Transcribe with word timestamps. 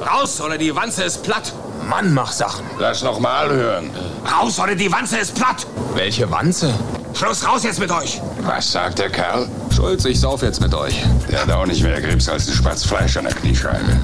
Raus 0.00 0.40
oder 0.40 0.56
die 0.56 0.74
Wanze 0.74 1.04
ist 1.04 1.22
platt. 1.22 1.52
Mann, 1.88 2.14
mach 2.14 2.32
Sachen. 2.32 2.64
Lass 2.78 3.02
noch 3.02 3.20
mal 3.20 3.50
hören. 3.50 3.90
Raus 4.30 4.58
oder 4.58 4.74
die 4.74 4.90
Wanze 4.90 5.18
ist 5.18 5.34
platt. 5.34 5.66
Welche 5.94 6.30
Wanze? 6.30 6.72
Schluss 7.14 7.46
raus 7.46 7.64
jetzt 7.64 7.80
mit 7.80 7.90
euch. 7.90 8.20
Was 8.42 8.72
sagt 8.72 8.98
der 8.98 9.10
Kerl? 9.10 9.48
Schulz, 9.74 10.04
ich 10.06 10.18
sauf 10.20 10.42
jetzt 10.42 10.60
mit 10.60 10.74
euch. 10.74 11.04
Der 11.30 11.42
hat 11.42 11.50
auch 11.50 11.66
nicht 11.66 11.82
mehr 11.82 12.00
Grips 12.00 12.28
als 12.28 12.48
ein 12.48 12.54
Spatz 12.54 12.84
Fleisch 12.84 13.16
an 13.16 13.24
der 13.24 13.34
Kniescheibe. 13.34 13.98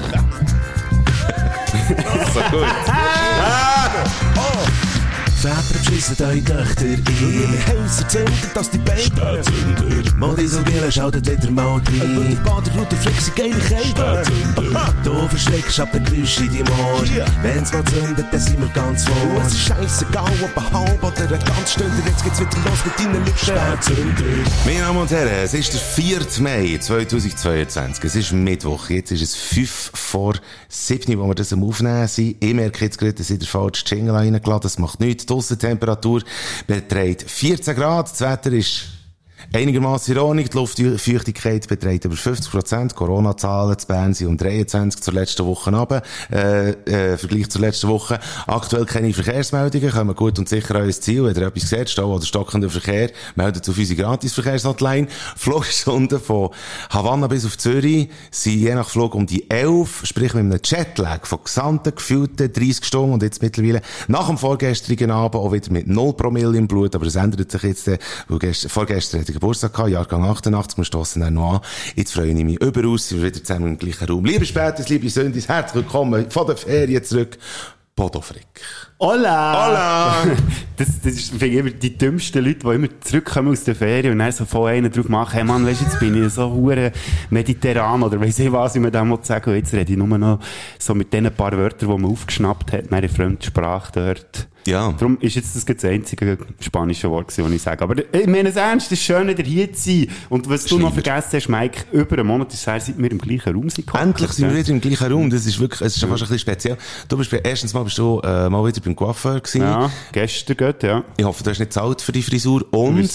so 2.33 2.41
gut. 2.51 2.67
Väter 5.47 5.79
beschissen 5.79 6.25
eure 6.25 6.43
Töchter 6.43 6.83
ein. 6.83 7.03
Häuser 7.67 8.07
zünden, 8.09 8.33
dass 8.53 8.69
die 8.69 8.77
Beine 8.79 8.99
Spätzünder. 8.99 10.15
Modisogele 10.17 10.91
schaltet 10.91 11.29
wieder 11.29 11.51
mal 11.51 11.75
rein. 11.75 12.17
Und 12.17 12.29
die 12.29 12.35
Baderroute 12.35 12.95
flexen 12.97 13.33
geile 13.35 13.55
Kälte. 13.55 14.23
Du 15.03 15.27
verschreckst 15.29 15.79
ab 15.79 15.89
der 15.93 16.01
Geräusche 16.01 16.43
in 16.43 16.49
deinem 16.49 16.79
Ohr. 16.79 17.03
Wenn's 17.43 17.71
mal 17.71 17.83
zündet, 17.85 18.25
dann 18.29 18.39
sind 18.39 18.59
wir 18.59 18.67
ganz 18.69 19.05
vor. 19.05 19.41
Es 19.45 19.53
ist 19.53 19.59
scheissegal, 19.59 20.31
ob 20.43 20.57
ein 20.57 20.73
halb 20.73 21.03
oder 21.03 21.21
ein 21.21 21.29
ganz 21.29 21.71
Stunde. 21.71 21.93
Jetzt 22.05 22.23
geht's 22.23 22.39
wieder 22.39 22.69
los 22.69 22.85
mit 22.85 22.99
deinen 22.99 23.25
Lippen. 23.25 23.37
Spätzünder. 23.37 24.23
Meine 24.65 24.79
Damen 24.79 24.99
und 24.99 25.11
Herren, 25.11 25.43
es 25.43 25.53
ist 25.53 25.73
der 25.73 25.79
4. 25.79 26.19
Mai 26.41 26.77
2022. 26.77 28.03
Es 28.03 28.15
ist 28.15 28.33
Mittwoch. 28.33 28.89
Jetzt 28.89 29.11
ist 29.11 29.21
es 29.21 29.35
5 29.35 29.91
vor 29.93 30.33
7, 30.67 31.17
wo 31.19 31.27
wir 31.27 31.35
das 31.35 31.53
am 31.53 31.63
Aufnehmen 31.63 32.07
sind. 32.07 32.35
Ich 32.43 32.53
merke 32.53 32.83
jetzt 32.83 32.97
gerade, 32.97 33.13
dass 33.13 33.29
ich 33.29 33.39
den 33.39 33.47
falschen 33.47 33.85
Jingle 33.87 34.13
reingeladen 34.13 34.61
Das 34.63 34.77
macht 34.77 34.99
nichts. 34.99 35.25
Aussentemperatur 35.37 36.23
beträgt 36.65 37.29
14 37.29 37.75
Grad. 37.75 38.11
Das 38.11 38.21
Wetter 38.21 38.51
ist 38.51 38.85
Einigermaßen 39.53 40.15
in. 40.15 40.37
Die 40.37 40.57
Luftfeuchtigkeit 40.57 41.67
beträgt 41.67 42.05
über 42.05 42.15
50 42.15 42.51
Prozent. 42.51 42.95
Corona-Zahlen 42.95 43.77
zu 43.77 43.87
Bern 43.87 44.13
sind 44.13 44.27
um 44.27 44.37
23 44.37 45.01
zur 45.01 45.13
letzten 45.13 45.45
Woche 45.45 45.73
runter, 45.73 46.01
äh, 46.31 46.71
äh, 46.71 47.17
Vergleich 47.17 47.49
zur 47.49 47.61
letzten 47.61 47.87
Woche. 47.87 48.19
Aktuell 48.45 48.85
keine 48.85 49.13
Verkehrsmeldungen, 49.13 49.91
kommen 49.91 50.15
gut 50.15 50.39
und 50.39 50.49
sicher 50.49 50.75
an 50.75 50.83
unser 50.83 51.01
Ziel. 51.01 51.23
Wenn 51.23 51.35
ihr 51.35 51.47
etwas 51.47 51.69
seht, 51.69 51.89
Stau 51.89 52.13
oder 52.13 52.25
stockender 52.25 52.69
Verkehr, 52.69 53.11
meldet 53.35 53.67
auf 53.69 53.77
unsere 53.77 54.01
Gratis-Verkehrshotline. 54.01 55.07
Flugstunden 55.35 56.19
von 56.19 56.49
Havanna 56.89 57.27
bis 57.27 57.45
auf 57.45 57.57
Zürich 57.57 58.09
sind 58.31 58.59
je 58.59 58.75
nach 58.75 58.89
Flug 58.89 59.15
um 59.15 59.25
die 59.25 59.49
11, 59.49 60.01
sprich 60.03 60.33
mit 60.33 60.43
einem 60.43 60.59
Jetlag 60.63 61.25
von 61.25 61.39
gesamten 61.43 61.95
gefühlten 61.95 62.51
30 62.51 62.85
Stunden 62.85 63.13
und 63.13 63.23
jetzt 63.23 63.41
mittlerweile 63.41 63.81
nach 64.07 64.27
dem 64.27 64.37
vorgestrigen 64.37 65.11
Abend 65.11 65.35
auch 65.35 65.51
wieder 65.51 65.71
mit 65.71 65.87
0 65.87 66.13
Promille 66.13 66.57
im 66.57 66.67
Blut, 66.67 66.95
aber 66.95 67.05
es 67.05 67.15
ändert 67.15 67.51
sich 67.51 67.63
jetzt, 67.63 67.87
äh, 67.87 67.97
weil 68.27 68.39
gest 68.39 68.69
vorgestern 68.69 69.26
hatte 69.27 69.33
Geburtstag 69.33 69.73
gehabt, 69.73 69.89
Jahrgang 69.89 70.23
88, 70.23 70.77
wir 70.77 70.85
stossen 70.85 71.21
dann 71.21 71.33
noch 71.33 71.55
an. 71.55 71.61
Jetzt 71.95 72.13
freue 72.13 72.29
ich 72.29 72.45
mich 72.45 72.61
überaus, 72.61 73.09
sind 73.09 73.21
wir 73.21 73.27
wieder 73.27 73.43
zusammen 73.43 73.67
im 73.67 73.77
gleichen 73.77 74.07
Raum. 74.07 74.23
Liebe 74.23 74.45
Spätis, 74.45 74.87
liebe 74.87 75.09
Sündis, 75.09 75.49
herzlich 75.49 75.83
willkommen 75.83 76.31
von 76.31 76.47
der 76.47 76.55
Ferien 76.55 77.03
zurück. 77.03 77.37
Bodo 77.93 78.21
Frick. 78.21 78.61
Hola! 78.99 79.65
Hola! 79.67 80.35
Das, 80.77 81.01
das 81.01 81.13
ist, 81.13 81.29
finde 81.31 81.47
ich, 81.47 81.55
immer 81.55 81.71
die 81.71 81.97
dümmsten 81.97 82.45
Leute, 82.45 82.59
die 82.59 82.75
immer 82.75 82.87
zurückkommen 83.01 83.51
aus 83.51 83.63
der 83.63 83.73
Ferien 83.73 84.13
und 84.13 84.19
dann 84.19 84.31
so 84.31 84.45
voll 84.45 84.69
einen 84.69 84.91
drauf 84.91 85.09
machen, 85.09 85.33
hey 85.33 85.43
Mann, 85.43 85.65
weißt 85.65 85.81
jetzt 85.81 85.99
bin 85.99 86.23
ich 86.23 86.31
so 86.31 86.51
hure 86.51 86.91
mediterran 87.31 88.03
oder 88.03 88.21
weiss 88.21 88.37
ich 88.37 88.51
was, 88.51 88.75
ich 88.75 88.81
mir 88.81 88.91
da 88.91 89.03
muss 89.03 89.25
sagen, 89.25 89.55
jetzt 89.55 89.73
rede 89.73 89.91
ich 89.91 89.97
nur 89.97 90.19
noch 90.19 90.39
so 90.77 90.93
mit 90.93 91.11
den 91.11 91.33
paar 91.33 91.53
Wörtern, 91.53 91.89
die 91.89 91.97
man 91.97 92.11
aufgeschnappt 92.11 92.71
hat, 92.73 92.91
meine 92.91 93.09
Fremdsprache 93.09 93.91
dort. 93.91 94.47
Ja. 94.67 94.91
Darum 94.91 95.17
ist 95.21 95.35
jetzt 95.35 95.55
das 95.55 95.63
das 95.63 95.85
einzige 95.85 96.37
spanische 96.59 97.09
Wort, 97.09 97.29
das 97.29 97.37
ich 97.37 97.61
sage. 97.61 97.81
Aber 97.81 97.95
ich 97.97 98.27
meine 98.27 98.49
es 98.49 98.57
ernst, 98.57 98.87
es 98.87 98.99
ist 98.99 99.05
schön, 99.05 99.25
wieder 99.29 99.43
hier 99.43 99.71
zu 99.71 99.89
sein. 99.89 100.07
Und 100.27 100.49
was 100.49 100.65
du 100.65 100.77
noch 100.77 100.93
vergessen 100.93 101.29
hast, 101.33 101.47
Mike, 101.47 101.85
über 101.93 102.17
einen 102.17 102.27
Monat 102.27 102.53
ist 102.53 102.59
es 102.59 102.67
her, 102.67 102.79
seit 102.81 102.97
wir 102.97 103.09
im 103.09 103.17
gleichen 103.17 103.55
Raum 103.55 103.69
sind. 103.69 103.87
Endlich 103.95 104.31
sind 104.31 104.49
wir 104.49 104.57
wieder 104.57 104.69
im 104.69 104.81
gleichen 104.81 105.09
Raum. 105.09 105.29
Das 105.29 105.45
ist 105.45 105.57
wirklich, 105.57 105.79
es 105.79 105.95
ist 105.95 106.01
fast 106.01 106.11
ein 106.11 106.19
bisschen 106.19 106.39
speziell. 106.39 106.77
Du 107.07 107.17
bist, 107.17 107.31
erstens 107.31 107.73
mal 107.73 107.83
bist 107.83 107.97
du, 107.97 108.19
äh, 108.19 108.49
mal 108.49 108.65
wieder 108.65 108.81
beim 108.81 108.93
Coiffeur 108.93 109.39
gewesen. 109.39 109.61
Ja, 109.61 109.89
gestern 110.11 110.57
geht, 110.57 110.83
ja. 110.83 111.01
Ich 111.15 111.23
hoffe, 111.23 111.43
du 111.45 111.49
hast 111.49 111.59
nicht 111.59 111.71
zahlt 111.71 112.01
für 112.01 112.11
die 112.11 112.21
Frisur. 112.21 112.65
Und, 112.71 113.09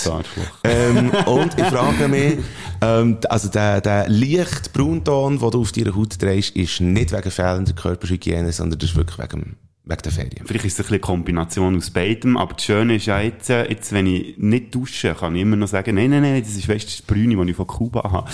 ähm, 0.64 1.10
und 1.26 1.58
ich 1.58 1.66
frage 1.66 2.08
mich, 2.08 2.38
ähm, 2.80 3.18
also 3.28 3.48
der, 3.48 3.82
der 3.82 4.08
leicht 4.08 4.72
Braunton, 4.72 5.38
den 5.38 5.50
du 5.50 5.60
auf 5.60 5.72
deiner 5.72 5.94
Haut 5.94 6.20
drehst, 6.20 6.56
ist 6.56 6.80
nicht 6.80 7.12
wegen 7.12 7.30
fehlender 7.30 7.74
Körperhygiene, 7.74 8.52
sondern 8.52 8.78
das 8.78 8.90
ist 8.90 8.96
wirklich 8.96 9.18
wegen 9.18 9.56
Wegen 9.84 10.02
der 10.02 10.12
Ferien. 10.12 10.46
Vielleicht 10.46 10.64
ist 10.64 10.74
es 10.74 10.78
ein 10.78 10.82
bisschen 10.82 10.94
eine 10.94 11.00
Kombination 11.00 11.76
aus 11.76 11.90
beidem, 11.90 12.36
aber 12.36 12.54
das 12.54 12.64
Schöne 12.64 12.96
ist 12.96 13.06
ja 13.06 13.20
jetzt, 13.20 13.50
äh, 13.50 13.68
jetzt 13.68 13.92
wenn 13.92 14.06
ich 14.06 14.38
nicht 14.38 14.72
dusche, 14.72 15.12
kann 15.18 15.34
ich 15.34 15.42
immer 15.42 15.56
noch 15.56 15.66
sagen, 15.66 15.96
nein, 15.96 16.10
nein, 16.10 16.22
nein, 16.22 16.40
das 16.40 16.54
ist, 16.54 16.68
weißt, 16.68 16.86
das 16.86 17.02
Brüne, 17.02 17.36
das 17.36 17.46
ich 17.48 17.56
von 17.56 17.66
Kuba 17.66 18.04
habe. 18.04 18.30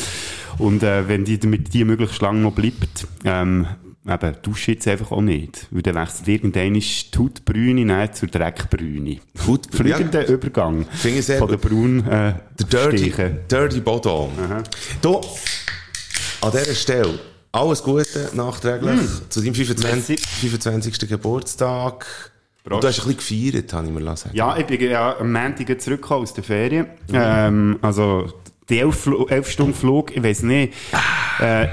Und 0.58 0.82
äh, 0.82 1.08
wenn 1.08 1.24
die 1.24 1.38
mit 1.46 1.72
die 1.72 1.84
möglichst 1.84 2.20
lange 2.20 2.40
noch 2.40 2.52
bleibt, 2.52 3.06
ähm, 3.24 3.66
eben, 4.06 4.36
dusche 4.42 4.72
jetzt 4.72 4.86
einfach 4.88 5.10
auch 5.10 5.22
nicht. 5.22 5.68
Weil 5.70 5.80
dann 5.80 5.94
wechselt 5.94 6.28
irgendwann 6.28 6.74
ist 6.74 7.14
die 7.14 7.18
Hautbrüne 7.18 8.10
zur 8.12 8.28
Dreckbrüne. 8.28 9.16
Hautbrüne? 9.46 9.94
Fliegender 9.94 10.28
ja. 10.28 10.34
Übergang. 10.34 10.84
Finde 10.90 11.18
ich 11.20 11.26
sehr 11.26 11.38
Von 11.38 11.48
der 11.48 11.56
Braun, 11.56 12.00
äh, 12.00 12.34
Der 12.58 12.90
Dirty, 12.90 13.10
Dirty 13.50 13.80
Bodo. 13.80 14.30
Du, 15.00 15.20
an 16.42 16.50
dieser 16.52 16.74
Stelle, 16.74 17.18
alles 17.52 17.82
Gute 17.82 18.30
nachträglich 18.34 19.00
mm. 19.00 19.30
zu 19.30 19.40
deinem 19.40 19.54
25, 19.54 20.20
25. 20.20 21.08
Geburtstag. 21.08 22.06
Du 22.64 22.76
hast 22.76 22.84
ein 22.84 22.90
bisschen 22.90 23.16
gefeiert, 23.16 23.72
habe 23.72 23.86
ich 23.86 23.92
mir 23.92 24.00
lassen. 24.00 24.30
Ja, 24.34 24.56
ich 24.56 24.66
bin 24.66 24.80
ja 24.80 25.18
am 25.18 25.32
Montag 25.32 25.80
zurückgekommen 25.80 26.22
aus 26.22 26.34
der 26.34 26.44
Ferien. 26.44 26.86
Mhm. 27.08 27.14
Ähm, 27.14 27.78
also, 27.80 28.30
die 28.68 28.78
elf, 28.80 29.08
elf 29.28 29.50
Stunden 29.50 29.74
Flug, 29.74 30.14
ich 30.14 30.22
weiß 30.22 30.42
nicht, 30.42 30.74
äh, 31.40 31.68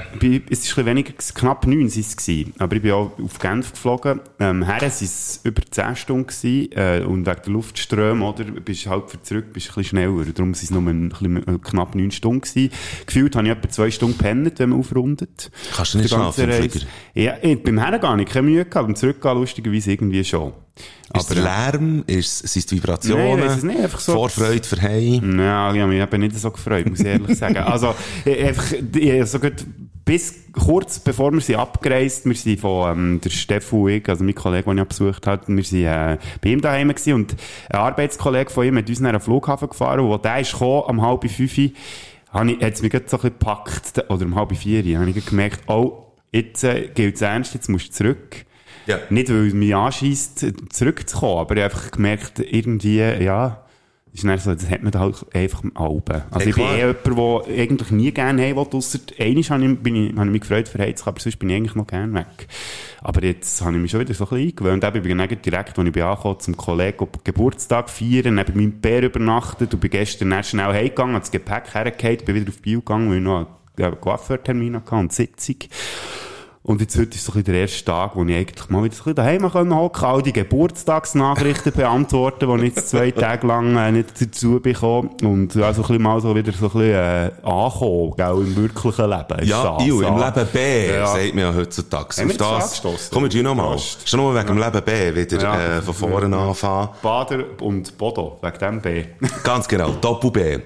es 0.50 0.64
ist 0.64 0.78
ein 0.78 0.86
weniger, 0.86 1.12
knapp 1.34 1.66
neun 1.66 1.88
sind 1.88 2.06
es 2.06 2.16
gewesen. 2.16 2.54
Aber 2.58 2.76
ich 2.76 2.82
bin 2.82 2.92
auch 2.92 3.12
auf 3.22 3.38
Genf 3.38 3.72
geflogen. 3.72 4.20
Ähm, 4.38 4.64
her 4.64 4.80
waren 4.80 4.88
es 4.88 5.40
über 5.44 5.62
zehn 5.70 5.96
Stunden 5.96 6.26
gewesen, 6.26 6.72
äh, 6.72 7.04
und 7.04 7.26
wegen 7.26 7.40
der 7.44 7.52
Luftströme, 7.52 8.24
oder, 8.24 8.44
bist 8.44 8.86
halt 8.86 9.10
für 9.10 9.22
zurück, 9.22 9.52
bist 9.52 9.68
ein 9.68 9.74
bisschen 9.74 9.84
schneller. 9.84 10.24
Darum 10.24 10.54
waren 10.54 10.60
es 10.62 10.70
nur 10.70 10.82
ein 10.82 11.08
bisschen, 11.10 11.36
äh, 11.36 11.58
knapp 11.58 11.94
neun 11.94 12.10
Stunden 12.10 12.40
gewesen. 12.40 12.70
Gefühlt 13.04 13.36
habe 13.36 13.46
ich 13.46 13.52
etwa 13.52 13.68
zwei 13.68 13.90
Stunden 13.90 14.16
gepennt, 14.16 14.58
wenn 14.58 14.70
man 14.70 14.80
aufrundet. 14.80 15.50
Kannst 15.74 15.94
du 15.94 15.98
nicht 15.98 16.10
schlafen 16.10 16.50
Flieger? 16.50 16.86
Ja, 17.14 17.34
ich, 17.42 17.62
beim 17.62 17.78
Herren 17.78 18.00
gar 18.00 18.16
nicht, 18.16 18.32
keine 18.32 18.48
Mühe 18.48 18.64
gehabt, 18.64 18.86
beim 18.86 18.96
Zurückgehen 18.96 19.38
lustigerweise 19.38 19.92
irgendwie 19.92 20.24
schon. 20.24 20.52
Ist 21.14 21.30
aber, 21.30 21.40
Lärm? 21.40 22.04
Ist, 22.06 22.46
sind 22.46 22.66
es 22.66 22.72
Vibrationen? 22.72 23.40
Nein, 23.40 23.48
es 23.48 23.62
nicht. 23.62 23.80
Einfach 23.80 24.00
so. 24.00 24.12
Vorfreude 24.12 24.64
für 24.64 24.80
Heim? 24.82 25.38
Ja, 25.38 25.72
ich 25.72 25.80
habe 25.80 25.92
mich 25.92 26.02
eben 26.02 26.20
nicht 26.20 26.38
so 26.38 26.50
gefreut, 26.50 26.85
muss 26.88 27.00
ich 27.00 27.06
ehrlich 27.06 27.36
sagen. 27.38 27.58
Also, 27.58 27.94
einfach, 28.24 28.74
so 29.24 29.38
gut, 29.38 29.64
bis 30.06 30.34
kurz 30.52 31.00
bevor 31.00 31.32
wir 31.32 31.40
sind 31.40 31.56
abgereist, 31.56 32.24
wir 32.24 32.34
sind 32.34 32.60
von, 32.60 32.90
ähm, 32.90 33.20
der 33.20 33.30
Stefan 33.30 33.80
und 33.80 33.88
ich, 33.90 34.08
also 34.08 34.24
mein 34.24 34.34
Kollege, 34.34 34.62
den 34.70 34.78
ich 34.78 34.84
besucht 34.84 35.26
habe, 35.26 35.42
wir 35.48 35.64
sind, 35.64 35.84
äh, 35.84 36.16
bei 36.40 36.50
ihm 36.50 36.60
daheim 36.60 36.88
gewesen 36.88 37.14
und 37.14 37.34
ein 37.68 37.76
Arbeitskollege 37.76 38.50
von 38.50 38.66
ihm 38.66 38.78
hat 38.78 38.88
uns 38.88 39.00
nach 39.00 39.10
einem 39.10 39.20
Flughafen 39.20 39.68
gefahren 39.68 40.00
und 40.00 40.08
wo 40.08 40.16
der 40.16 40.40
ist 40.40 40.52
gekommen, 40.52 40.82
um 40.88 41.02
halb 41.02 41.28
fünf, 41.28 41.58
hat 42.32 42.72
es 42.72 42.82
mich 42.82 42.90
gerade 42.92 43.08
so 43.08 43.16
ein 43.16 43.22
bisschen 43.22 43.38
gepackt, 43.38 44.04
oder 44.08 44.24
um 44.24 44.36
halb 44.36 44.56
vier, 44.56 44.98
habe 44.98 45.10
ich 45.10 45.26
gemerkt, 45.26 45.68
oh, 45.68 46.04
jetzt 46.30 46.62
äh, 46.62 46.88
gilt 46.94 47.16
es 47.16 47.22
ernst, 47.22 47.54
jetzt 47.54 47.68
musst 47.68 47.88
du 47.88 47.92
zurück. 47.92 48.46
Ja. 48.86 48.98
Nicht, 49.10 49.28
weil 49.30 49.48
es 49.48 49.54
mich 49.54 49.74
anschießt, 49.74 50.46
zurückzukommen, 50.70 51.38
aber 51.38 51.56
ich 51.56 51.64
habe 51.64 51.74
einfach 51.74 51.90
gemerkt, 51.90 52.38
irgendwie, 52.38 52.98
ja, 52.98 53.65
ist 54.16 54.24
dann 54.24 54.38
so, 54.38 54.54
das 54.54 54.70
hat 54.70 54.82
man 54.82 54.92
halt 54.94 55.24
einfach 55.34 55.62
im 55.62 55.76
Alben. 55.76 56.22
Also 56.30 56.40
ja, 56.40 56.46
ich 56.48 56.54
bin 56.56 56.64
eh 56.64 56.78
jemand, 56.78 57.46
der 57.48 57.60
eigentlich 57.60 57.90
nie 57.90 58.10
gerne 58.12 58.42
haben 58.42 58.56
will, 58.56 58.66
ausser 58.72 58.98
einmal 59.18 59.42
habe 59.44 59.64
ich, 59.64 59.78
bin 59.78 59.96
ich, 59.96 60.16
habe 60.16 60.26
ich 60.26 60.32
mich 60.32 60.40
gefreut 60.40 60.68
für 60.68 60.78
Heiz, 60.78 61.06
aber 61.06 61.20
sonst 61.20 61.38
bin 61.38 61.50
ich 61.50 61.56
eigentlich 61.56 61.74
noch 61.74 61.86
gerne 61.86 62.14
weg. 62.14 62.48
Aber 63.02 63.22
jetzt 63.22 63.60
habe 63.60 63.74
ich 63.74 63.82
mich 63.82 63.90
schon 63.90 64.00
wieder 64.00 64.14
so 64.14 64.24
ein 64.24 64.30
bisschen 64.30 64.48
eingewöhnt. 64.48 64.84
Und 64.84 64.96
ich 64.96 65.02
bin 65.02 65.18
dann 65.18 65.28
direkt, 65.28 65.78
als 65.78 65.86
ich 65.86 65.92
bin 65.92 66.02
angekommen, 66.02 66.40
zum 66.40 66.56
Kollegen 66.56 67.08
Geburtstag 67.24 67.90
feiern, 67.90 68.34
neben 68.34 68.56
meinem 68.56 68.80
Bär 68.80 69.02
übernachtet 69.02 69.72
und 69.74 69.80
bin 69.80 69.90
gestern 69.90 70.30
dann 70.30 70.44
schnell 70.44 70.72
heimgegangen, 70.72 71.14
habe 71.14 71.20
das 71.20 71.30
Gepäck 71.30 71.74
hergegeben, 71.74 72.24
bin 72.24 72.34
wieder 72.36 72.48
auf 72.48 72.62
Bio 72.62 72.80
gegangen, 72.80 73.10
weil 73.10 73.18
ich 73.18 73.22
noch 73.22 73.46
einen 73.78 74.00
Coiffeur-Termin 74.00 74.76
hatte 74.76 74.94
und 74.94 75.12
Sitzung. 75.12 75.56
Und 76.66 76.80
jetzt 76.80 76.98
heute 76.98 77.14
ist 77.14 77.24
so 77.24 77.32
ein 77.32 77.44
der 77.44 77.54
erste 77.54 77.84
Tag, 77.84 78.16
wo 78.16 78.24
ich 78.24 78.34
eigentlich 78.34 78.68
mal 78.70 78.82
wieder 78.82 78.96
so 78.96 79.02
ein 79.02 79.14
bisschen 79.14 79.14
daheim 79.14 79.44
hocken 79.44 79.92
konnte, 79.92 80.04
all 80.04 80.20
die 80.20 80.32
Geburtstagsnachrichten 80.32 81.72
beantworten, 81.76 82.58
die 82.58 82.66
ich 82.66 82.74
jetzt 82.74 82.90
zwei 82.90 83.12
Tage 83.12 83.46
lang 83.46 83.76
äh, 83.76 83.92
nicht 83.92 84.20
dazu 84.20 84.58
bekomme. 84.58 85.10
Und 85.22 85.56
also 85.56 85.82
ein 85.82 85.86
bisschen 85.86 86.02
mal 86.02 86.20
so 86.20 86.34
wieder 86.34 86.50
so 86.50 86.66
ein 86.66 86.72
bisschen 86.72 86.90
äh, 86.90 87.30
ankommen, 87.44 88.14
gell, 88.16 88.34
im 88.38 88.56
wirklichen 88.56 89.10
Leben. 89.10 89.46
Ja, 89.46 89.78
Iu, 89.80 90.00
im 90.00 90.18
Leben 90.18 90.48
B, 90.52 90.88
ja. 90.88 91.06
sagt 91.06 91.34
man 91.36 91.44
ja 91.44 91.54
heutzutage. 91.54 92.16
Haben 92.16 92.30
Auf 92.32 92.80
das, 92.82 93.10
komm, 93.12 93.28
du 93.28 93.42
nochmal. 93.44 93.78
Schon 94.04 94.18
nur 94.18 94.34
wegen 94.34 94.58
ja. 94.58 94.70
dem 94.70 94.74
Leben 94.74 94.84
B 94.84 95.14
wieder 95.14 95.40
ja. 95.40 95.78
äh, 95.78 95.82
von 95.82 95.94
vorne 95.94 96.36
anfangen. 96.36 96.88
Bader 97.00 97.44
und 97.60 97.96
Bodo, 97.96 98.40
wegen 98.42 98.58
dem 98.58 98.80
B. 98.80 99.04
Ganz 99.44 99.68
genau, 99.68 99.90
Doppel 100.00 100.32
B. 100.32 100.58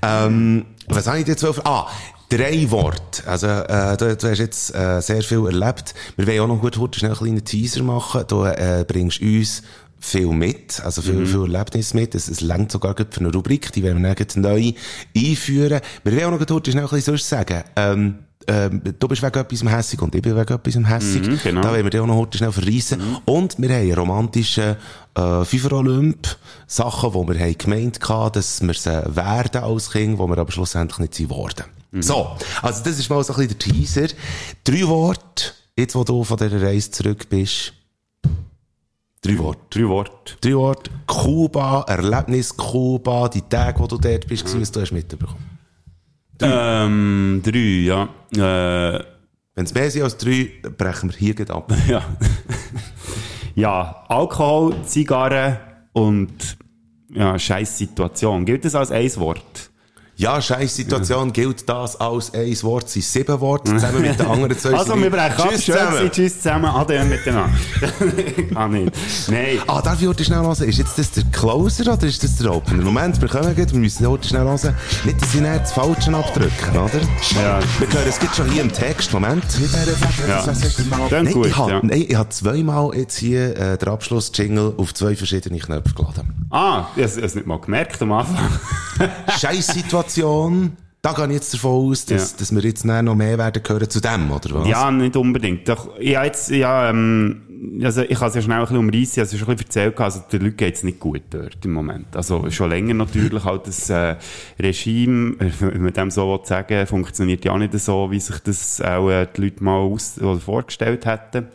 Ähm, 0.00 0.64
was 0.88 1.06
habe 1.06 1.18
ich 1.18 1.24
dir 1.24 1.32
jetzt 1.32 1.44
Ah, 1.64 1.86
Drei 2.32 2.70
Worte. 2.70 3.26
Also, 3.26 3.46
äh, 3.46 3.94
du, 3.98 4.16
du 4.16 4.30
hast 4.30 4.38
jetzt 4.38 4.74
äh, 4.74 5.02
sehr 5.02 5.22
viel 5.22 5.44
erlebt. 5.44 5.92
Wir 6.16 6.26
wollen 6.26 6.40
auch 6.40 6.46
noch 6.46 6.60
gut 6.62 6.78
heute 6.78 6.98
schnell 6.98 7.10
einen 7.10 7.18
kleinen 7.18 7.44
Teaser 7.44 7.82
machen. 7.82 8.24
Du 8.26 8.44
äh, 8.44 8.86
bringst 8.88 9.20
uns 9.20 9.62
viel 10.00 10.28
mit, 10.28 10.80
also 10.82 11.02
viel, 11.02 11.12
mhm. 11.12 11.26
viel 11.26 11.42
Erlebnis 11.42 11.92
mit. 11.92 12.14
Es, 12.14 12.28
es 12.28 12.40
längt 12.40 12.72
sogar 12.72 12.96
für 12.96 13.20
eine 13.20 13.30
Rubrik, 13.30 13.70
die 13.72 13.82
werden 13.82 14.02
wir 14.02 14.14
dann 14.14 14.42
neu 14.42 14.72
einführen. 15.14 15.80
Wir 16.04 16.12
wollen 16.12 16.24
auch 16.24 16.40
noch 16.40 16.54
heute 16.54 16.70
schnell 16.70 16.84
ein 16.84 16.88
bisschen 16.88 17.18
sonst 17.18 17.28
sagen. 17.28 17.64
Ähm, 17.76 18.14
ähm, 18.48 18.80
du 18.98 19.08
bist 19.08 19.22
wegen 19.22 19.38
etwas 19.38 19.62
hässig 19.64 20.00
und 20.00 20.14
ich 20.14 20.22
bin 20.22 20.34
wegen 20.34 20.54
etwas 20.54 20.74
hässig. 20.74 21.28
Mhm, 21.28 21.38
genau. 21.44 21.60
Da 21.60 21.70
wollen 21.70 21.84
wir 21.84 21.90
dir 21.90 22.02
auch 22.02 22.06
noch 22.06 22.16
heute 22.16 22.38
schnell 22.38 22.52
verreissen. 22.52 23.02
Und 23.26 23.60
wir 23.60 23.68
haben 23.68 23.82
einen 23.82 23.92
romantischen 23.92 24.76
äh, 25.16 25.44
FIFA-Olymp, 25.44 26.34
Sachen, 26.66 27.12
die 27.12 27.34
wir 27.34 27.44
haben 27.44 27.58
gemeint 27.58 28.00
hatten, 28.08 28.32
dass 28.32 28.62
wir 28.62 28.72
sie 28.72 29.16
werden 29.16 29.62
als 29.62 29.90
Kind, 29.90 30.18
die 30.18 30.26
wir 30.26 30.38
aber 30.38 30.50
schlussendlich 30.50 30.98
nicht 30.98 31.14
sind 31.14 31.28
worden. 31.28 31.64
So, 32.00 32.36
also 32.62 32.82
das 32.84 32.98
ist 32.98 33.10
mal 33.10 33.22
so 33.22 33.34
ein 33.34 33.46
bisschen 33.46 33.58
der 33.58 33.58
Teaser. 33.58 34.06
Drei 34.64 34.88
Worte, 34.88 35.52
jetzt 35.76 35.94
wo 35.94 36.04
du 36.04 36.24
von 36.24 36.38
dieser 36.38 36.62
Reise 36.62 36.90
zurück 36.90 37.28
bist. 37.28 37.74
Drei 39.20 39.38
Worte. 39.38 39.60
Drei 39.70 39.88
Worte. 39.88 40.34
Drei 40.40 40.54
Worte. 40.54 40.90
Kuba, 41.06 41.84
Erlebnis 41.86 42.56
Kuba, 42.56 43.28
die 43.28 43.42
Tage, 43.42 43.78
wo 43.78 43.86
du 43.86 43.98
dort 43.98 44.26
bist, 44.26 44.52
mhm. 44.52 44.62
was 44.62 44.72
du 44.72 44.80
hast 44.80 44.92
mitbekommen. 44.92 45.52
Ähm, 46.40 47.40
drei, 47.44 47.58
ja. 47.58 48.08
Äh, 48.32 49.04
Wenn 49.54 49.64
es 49.64 49.74
mehr 49.74 49.90
sind 49.90 50.02
als 50.02 50.16
drei, 50.16 50.50
dann 50.62 50.74
brechen 50.74 51.10
wir 51.10 51.16
hier 51.16 51.34
gleich 51.34 51.50
ab. 51.50 51.72
ja. 51.88 52.02
ja, 53.54 54.04
Alkohol, 54.08 54.74
Zigarren 54.86 55.58
und 55.92 56.56
ja, 57.10 57.38
scheiß 57.38 57.78
Situation. 57.78 58.46
Gilt 58.46 58.64
das 58.64 58.74
als 58.74 58.90
ein 58.90 59.14
Wort? 59.16 59.71
Ja, 60.22 60.40
scheiß 60.40 60.76
Situation 60.76 61.32
gilt 61.32 61.68
das 61.68 62.00
als 62.00 62.32
ein 62.32 62.62
Wort, 62.62 62.88
sind 62.88 63.02
sieben 63.02 63.40
Worte, 63.40 63.72
zusammen 63.72 64.02
mit 64.02 64.20
den 64.20 64.26
anderen 64.26 64.56
zwei. 64.56 64.74
Also, 64.74 64.96
wir 64.96 65.10
brechen 65.10 65.36
ab. 65.36 65.48
Tschüss 65.50 65.64
zusammen. 65.64 66.10
Tschüss 66.12 66.40
zusammen. 66.40 66.66
Ade 66.66 67.04
miteinander. 67.04 67.50
ah, 68.54 68.68
nicht. 68.68 68.92
Nein. 69.28 69.58
Ah, 69.66 69.82
darf 69.82 70.00
ich 70.00 70.06
heute 70.06 70.24
schnell 70.24 70.38
hören? 70.38 70.68
Ist 70.68 70.78
jetzt 70.78 70.96
das 70.96 71.10
der 71.10 71.24
Closer 71.32 71.92
oder 71.92 72.06
ist 72.06 72.22
das 72.22 72.36
der 72.36 72.54
Opener? 72.54 72.84
Moment, 72.84 73.20
wir 73.20 73.28
kommen 73.28 73.52
gleich, 73.52 73.72
wir 73.72 73.80
müssen 73.80 74.06
heute 74.06 74.28
schnell 74.28 74.44
hören. 74.44 74.76
Nicht, 75.04 75.20
dass 75.20 75.34
ich 75.34 75.40
nicht 75.40 75.60
das 75.60 75.72
Falsche 75.72 76.14
abdrücken, 76.14 76.70
oder? 76.70 77.00
Ja. 77.42 77.58
Wir 77.80 77.92
hören, 77.92 78.08
es 78.08 78.20
gibt 78.20 78.36
schon 78.36 78.48
hier 78.48 78.62
im 78.62 78.72
Text, 78.72 79.12
Moment. 79.12 79.42
Ja. 80.28 80.44
Dann 81.10 81.32
gut, 81.32 81.46
ich 81.46 81.56
habe 81.56 81.70
ja. 81.72 81.80
nein, 81.82 82.04
ich 82.08 82.14
habe 82.14 82.28
zweimal 82.28 82.94
jetzt 82.94 83.18
hier 83.18 83.56
äh, 83.56 83.76
den 83.76 83.88
Abschluss-Jingle 83.88 84.74
auf 84.76 84.94
zwei 84.94 85.16
verschiedene 85.16 85.58
Knöpfe 85.58 85.94
geladen. 85.94 86.46
Ah, 86.50 86.84
ich 86.94 87.02
habe 87.02 87.20
es 87.22 87.34
nicht 87.34 87.46
mal 87.48 87.58
gemerkt 87.58 88.00
am 88.02 88.12
Anfang. 88.12 88.36
Scheiß 89.40 89.66
Situation. 89.74 90.11
Da 90.16 91.12
gehe 91.14 91.26
ich 91.26 91.32
jetzt 91.32 91.52
davon 91.54 91.90
aus, 91.90 92.06
dass, 92.06 92.30
Ja. 92.32 92.36
dass 92.38 92.54
wir 92.54 92.62
jetzt 92.62 92.84
noch 92.84 93.14
mehr 93.16 93.36
werden 93.36 93.60
hören 93.66 93.90
zu 93.90 94.00
dem, 94.00 94.30
oder 94.30 94.54
was? 94.54 94.68
Ja, 94.68 94.88
nicht 94.90 95.16
unbedingt. 95.16 95.68
Doch, 95.68 95.98
ja, 96.00 96.22
jetzt, 96.24 96.48
ja, 96.50 96.90
ähm, 96.90 97.42
also 97.82 98.02
ich 98.02 98.16
habe 98.20 98.28
es 98.28 98.34
ja 98.36 98.42
schnell 98.42 98.58
ein 98.58 98.62
bisschen 98.62 98.76
umreissen, 98.76 99.20
also 99.20 99.36
schon 99.36 99.48
ein 99.48 99.56
bisschen 99.56 99.66
erzählt, 99.66 100.00
also 100.00 100.20
den 100.30 100.42
Leuten 100.42 100.56
geht's 100.56 100.84
nicht 100.84 101.00
gut 101.00 101.22
dort 101.30 101.64
im 101.64 101.72
Moment. 101.72 102.14
Also 102.16 102.48
schon 102.50 102.70
länger 102.70 102.94
natürlich 102.94 103.44
halt 103.44 103.66
das 103.66 103.90
äh, 103.90 104.14
Regime, 104.60 105.34
äh, 105.40 105.50
wenn 105.58 105.82
man 105.82 105.92
dem 105.92 106.10
so 106.10 106.40
sagen 106.44 106.86
funktioniert 106.86 107.44
ja 107.44 107.56
nicht 107.58 107.76
so, 107.80 108.10
wie 108.12 108.20
sich 108.20 108.38
das 108.40 108.80
auch 108.80 109.10
äh, 109.10 109.26
die 109.36 109.42
Leute 109.42 109.64
mal 109.64 109.78
aus 109.78 110.18
oder 110.20 110.38
vorgestellt 110.38 111.04
hätten. 111.06 111.48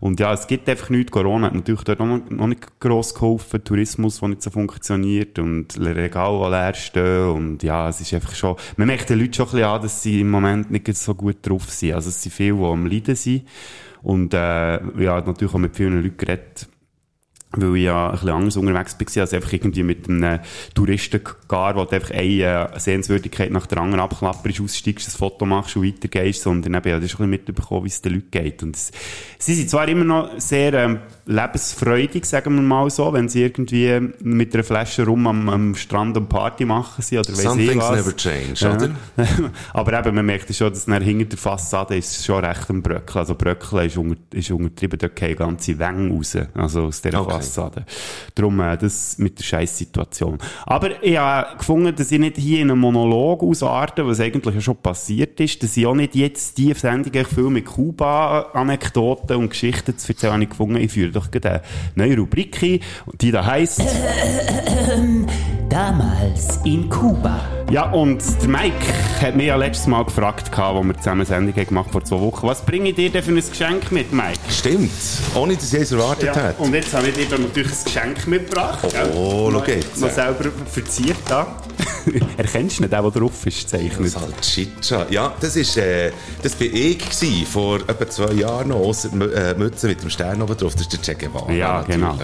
Und 0.00 0.18
ja, 0.18 0.32
es 0.32 0.46
gibt 0.46 0.68
einfach 0.68 0.88
nichts. 0.88 1.12
Corona 1.12 1.48
hat 1.48 1.54
natürlich 1.54 1.84
dort 1.84 2.00
noch, 2.00 2.46
nicht 2.46 2.80
gross 2.80 3.14
geholfen. 3.14 3.62
Tourismus, 3.62 4.18
der 4.20 4.30
nicht 4.30 4.42
so 4.42 4.50
funktioniert 4.50 5.38
und 5.38 5.78
Regale, 5.78 6.44
die 6.44 6.50
leer 6.50 6.74
stehen. 6.74 7.28
Und 7.28 7.62
ja, 7.62 7.88
es 7.90 8.00
ist 8.00 8.14
einfach 8.14 8.34
schon, 8.34 8.56
man 8.76 8.86
merkt 8.86 9.10
den 9.10 9.18
Leuten 9.18 9.34
schon 9.34 9.46
ein 9.46 9.52
bisschen 9.52 9.68
an, 9.68 9.82
dass 9.82 10.02
sie 10.02 10.22
im 10.22 10.30
Moment 10.30 10.70
nicht 10.70 10.86
so 10.96 11.14
gut 11.14 11.36
drauf 11.42 11.70
sind. 11.70 11.92
Also 11.92 12.08
es 12.08 12.22
sind 12.22 12.32
viele, 12.32 12.56
die 12.56 12.64
am 12.64 12.86
Leiden 12.86 13.14
sind. 13.14 13.46
Und 14.02 14.32
äh, 14.32 14.80
ja, 15.02 15.20
natürlich 15.20 15.54
auch 15.54 15.58
mit 15.58 15.76
vielen 15.76 16.02
Leuten 16.02 16.16
geredet 16.16 16.66
weil 17.52 17.76
ich 17.76 17.82
ja 17.84 18.06
ein 18.06 18.12
bisschen 18.12 18.28
anders 18.30 18.56
unterwegs 18.56 18.96
war, 18.98 19.22
als 19.22 19.34
einfach 19.34 19.52
irgendwie 19.52 19.82
mit 19.82 20.08
einem 20.08 20.40
Touristengar, 20.74 21.74
wo 21.74 21.84
du 21.84 21.96
einfach 21.96 22.12
eine 22.12 22.70
äh, 22.72 22.78
Sehenswürdigkeit 22.78 23.50
nach 23.50 23.66
der 23.66 23.78
anderen 23.78 24.00
abklapperst, 24.00 24.60
aussteigst, 24.60 25.08
ein 25.08 25.18
Foto 25.18 25.46
machst 25.46 25.76
und 25.76 25.84
weitergehst, 25.84 26.42
sondern 26.42 26.74
eben, 26.74 26.88
ja, 26.88 26.96
das 26.96 27.06
ist 27.06 27.14
ein 27.14 27.16
bisschen 27.16 27.30
mitbekommen, 27.30 27.84
wie 27.84 27.88
es 27.88 28.02
den 28.02 28.14
Leuten 28.14 28.30
geht. 28.30 28.62
Und 28.62 28.76
es, 28.76 28.92
sie 29.38 29.54
sind 29.54 29.68
zwar 29.68 29.88
immer 29.88 30.04
noch 30.04 30.30
sehr 30.38 30.74
ähm, 30.74 31.00
lebensfreudig, 31.30 32.24
sagen 32.24 32.56
wir 32.56 32.62
mal 32.62 32.90
so, 32.90 33.12
wenn 33.12 33.28
sie 33.28 33.42
irgendwie 33.42 34.00
mit 34.20 34.52
einer 34.52 34.64
Flasche 34.64 35.06
rum 35.06 35.26
am, 35.28 35.48
am 35.48 35.74
Strand 35.76 36.16
und 36.16 36.28
Party 36.28 36.64
machen 36.64 37.02
sie, 37.02 37.18
oder 37.18 37.28
weiss 37.28 37.42
Some 37.42 37.62
ich 37.62 37.76
was. 37.76 37.96
never 37.96 38.16
change, 38.16 38.54
Ja. 38.56 38.74
oder? 38.74 38.90
Aber 39.72 39.98
eben, 40.00 40.14
man 40.16 40.26
merkt 40.26 40.52
schon, 40.54 40.70
dass 40.72 40.86
dann 40.86 41.00
hinter 41.02 41.26
der 41.26 41.38
Fassade 41.38 41.96
ist 41.96 42.24
schon 42.24 42.44
recht 42.44 42.68
ein 42.68 42.82
Bröckel. 42.82 43.18
Also 43.18 43.34
Bröckel 43.36 43.86
ist, 43.86 43.96
unter, 43.96 44.16
ist 44.32 44.50
untertrieben, 44.50 44.98
dort 44.98 45.14
gehen 45.16 45.36
ganze 45.36 45.78
Wänge 45.78 46.12
raus, 46.12 46.36
also 46.54 46.82
aus 46.84 47.00
dieser 47.00 47.20
Okay. 47.20 47.30
Fassade. 47.34 47.84
Darum 48.34 48.58
äh, 48.60 48.76
das 48.76 49.16
mit 49.18 49.38
der 49.38 49.44
scheiß 49.44 49.78
Situation. 49.78 50.36
Aber 50.66 51.02
ich 51.02 51.16
habe 51.16 51.58
gefunden, 51.58 51.94
dass 51.94 52.10
ich 52.10 52.18
nicht 52.18 52.38
hier 52.38 52.60
in 52.60 52.70
einen 52.72 52.80
Monolog 52.80 53.42
ausarte, 53.42 54.04
was 54.06 54.18
eigentlich 54.20 54.54
ja 54.56 54.60
schon 54.60 54.76
passiert 54.76 55.38
ist, 55.38 55.62
dass 55.62 55.76
ich 55.76 55.86
auch 55.86 55.94
nicht 55.94 56.16
jetzt 56.16 56.58
die 56.58 56.74
Sendung 56.74 57.12
viel 57.24 57.50
mit 57.50 57.66
Kuba-Anekdoten 57.66 59.36
und 59.36 59.50
Geschichten 59.50 59.96
zu 59.96 60.08
erzählen 60.12 60.32
habe 60.32 60.42
ich 60.42 60.50
gefunden. 60.50 60.76
Ich 60.76 60.90
führe 60.92 61.19
doch 61.20 61.30
gerade 61.30 61.62
eine 61.96 62.06
neue 62.06 62.16
Rubrik 62.16 62.82
die 63.20 63.30
da 63.30 63.44
heisst... 63.46 63.82
Damals 65.68 66.58
in 66.64 66.88
Kuba. 66.88 67.59
Ja, 67.70 67.88
und 67.92 68.20
der 68.42 68.48
Mike 68.48 68.74
hat 69.22 69.36
mich 69.36 69.46
ja 69.46 69.54
letztes 69.54 69.86
Mal 69.86 70.04
gefragt, 70.04 70.50
wo 70.56 70.82
wir 70.82 70.96
zusammen 70.96 71.20
eine 71.20 71.24
Sendung 71.26 71.54
haben 71.54 71.66
gemacht 71.68 71.90
vor 71.92 72.02
zwei 72.04 72.18
Wochen. 72.18 72.44
Was 72.48 72.62
bringe 72.62 72.88
ich 72.88 72.96
dir 72.96 73.10
denn 73.10 73.22
für 73.22 73.30
ein 73.30 73.36
Geschenk 73.36 73.92
mit, 73.92 74.12
Mike? 74.12 74.40
Stimmt. 74.48 74.90
Ohne, 75.36 75.54
dass 75.54 75.72
ich 75.72 75.82
es 75.82 75.92
erwartet 75.92 76.24
Ja, 76.34 76.34
hätte. 76.34 76.60
und 76.62 76.74
jetzt 76.74 76.92
habe 76.92 77.06
ich 77.08 77.14
dir 77.14 77.26
dann 77.26 77.42
natürlich 77.42 77.70
ein 77.70 77.84
Geschenk 77.84 78.26
mitgebracht. 78.26 78.78
Oh, 79.14 79.50
schau 79.52 79.64
jetzt. 79.66 80.00
Noch 80.00 80.10
selber 80.10 80.46
verziert 80.66 81.16
da. 81.28 81.46
Erkennst 82.36 82.78
du 82.78 82.82
nicht, 82.82 82.92
der, 82.92 83.02
der 83.02 83.10
drauf 83.10 83.46
ist, 83.46 83.68
zeichnet? 83.68 84.10
Salchicha. 84.10 85.06
Ja, 85.10 85.32
das 85.40 85.54
ist, 85.54 85.76
äh, 85.76 86.10
das 86.42 86.54
bin 86.54 86.74
ich 86.74 86.98
gewesen, 86.98 87.46
vor 87.46 87.76
etwa 87.86 88.08
zwei 88.08 88.32
Jahren 88.32 88.68
noch, 88.68 88.76
ausser 88.80 89.10
äh, 89.12 89.54
Mütze 89.56 89.86
mit 89.86 90.02
dem 90.02 90.10
Stern 90.10 90.42
oben 90.42 90.56
drauf. 90.56 90.72
Das 90.72 90.82
ist 90.82 90.92
der 90.92 91.00
Che 91.00 91.14
Guevara. 91.26 91.52
Ja, 91.52 91.82
genau. 91.82 92.18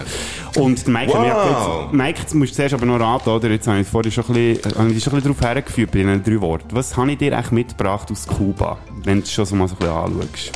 Und 0.57 0.85
der 0.85 0.93
Mike, 0.93 1.13
Wow. 1.13 1.83
jetzt, 1.85 1.93
Mike, 1.93 2.19
jetzt 2.19 2.33
musst 2.35 2.51
du 2.51 2.55
zuerst 2.57 2.73
aber 2.73 2.85
noch 2.85 2.99
raten, 2.99 3.29
oder? 3.29 3.49
Jetzt 3.49 3.67
habe 3.67 3.79
ich 3.79 3.87
vorhin 3.87 4.11
schon 4.11 4.25
ein 4.27 4.33
bisschen, 4.33 4.75
habe 4.77 4.87
ich 4.89 4.95
dich 4.95 5.03
schon 5.03 5.13
ein 5.13 5.17
bisschen 5.21 5.36
darauf 5.37 5.55
hergeführt 5.55 5.91
bei 5.91 5.99
diesen 5.99 6.23
drei 6.23 6.41
Worten. 6.41 6.67
Was 6.71 6.95
habe 6.97 7.11
ich 7.11 7.17
dir 7.17 7.33
echt 7.33 7.51
mitgebracht 7.51 8.11
aus 8.11 8.27
Kuba? 8.27 8.77
Wenn 9.03 9.19
du 9.19 9.23
es 9.23 9.31
schon 9.31 9.45
so 9.45 9.55
mal 9.55 9.67
so 9.67 9.75
ein 9.75 9.79
bisschen 9.79 9.95
anschaust. 9.95 10.51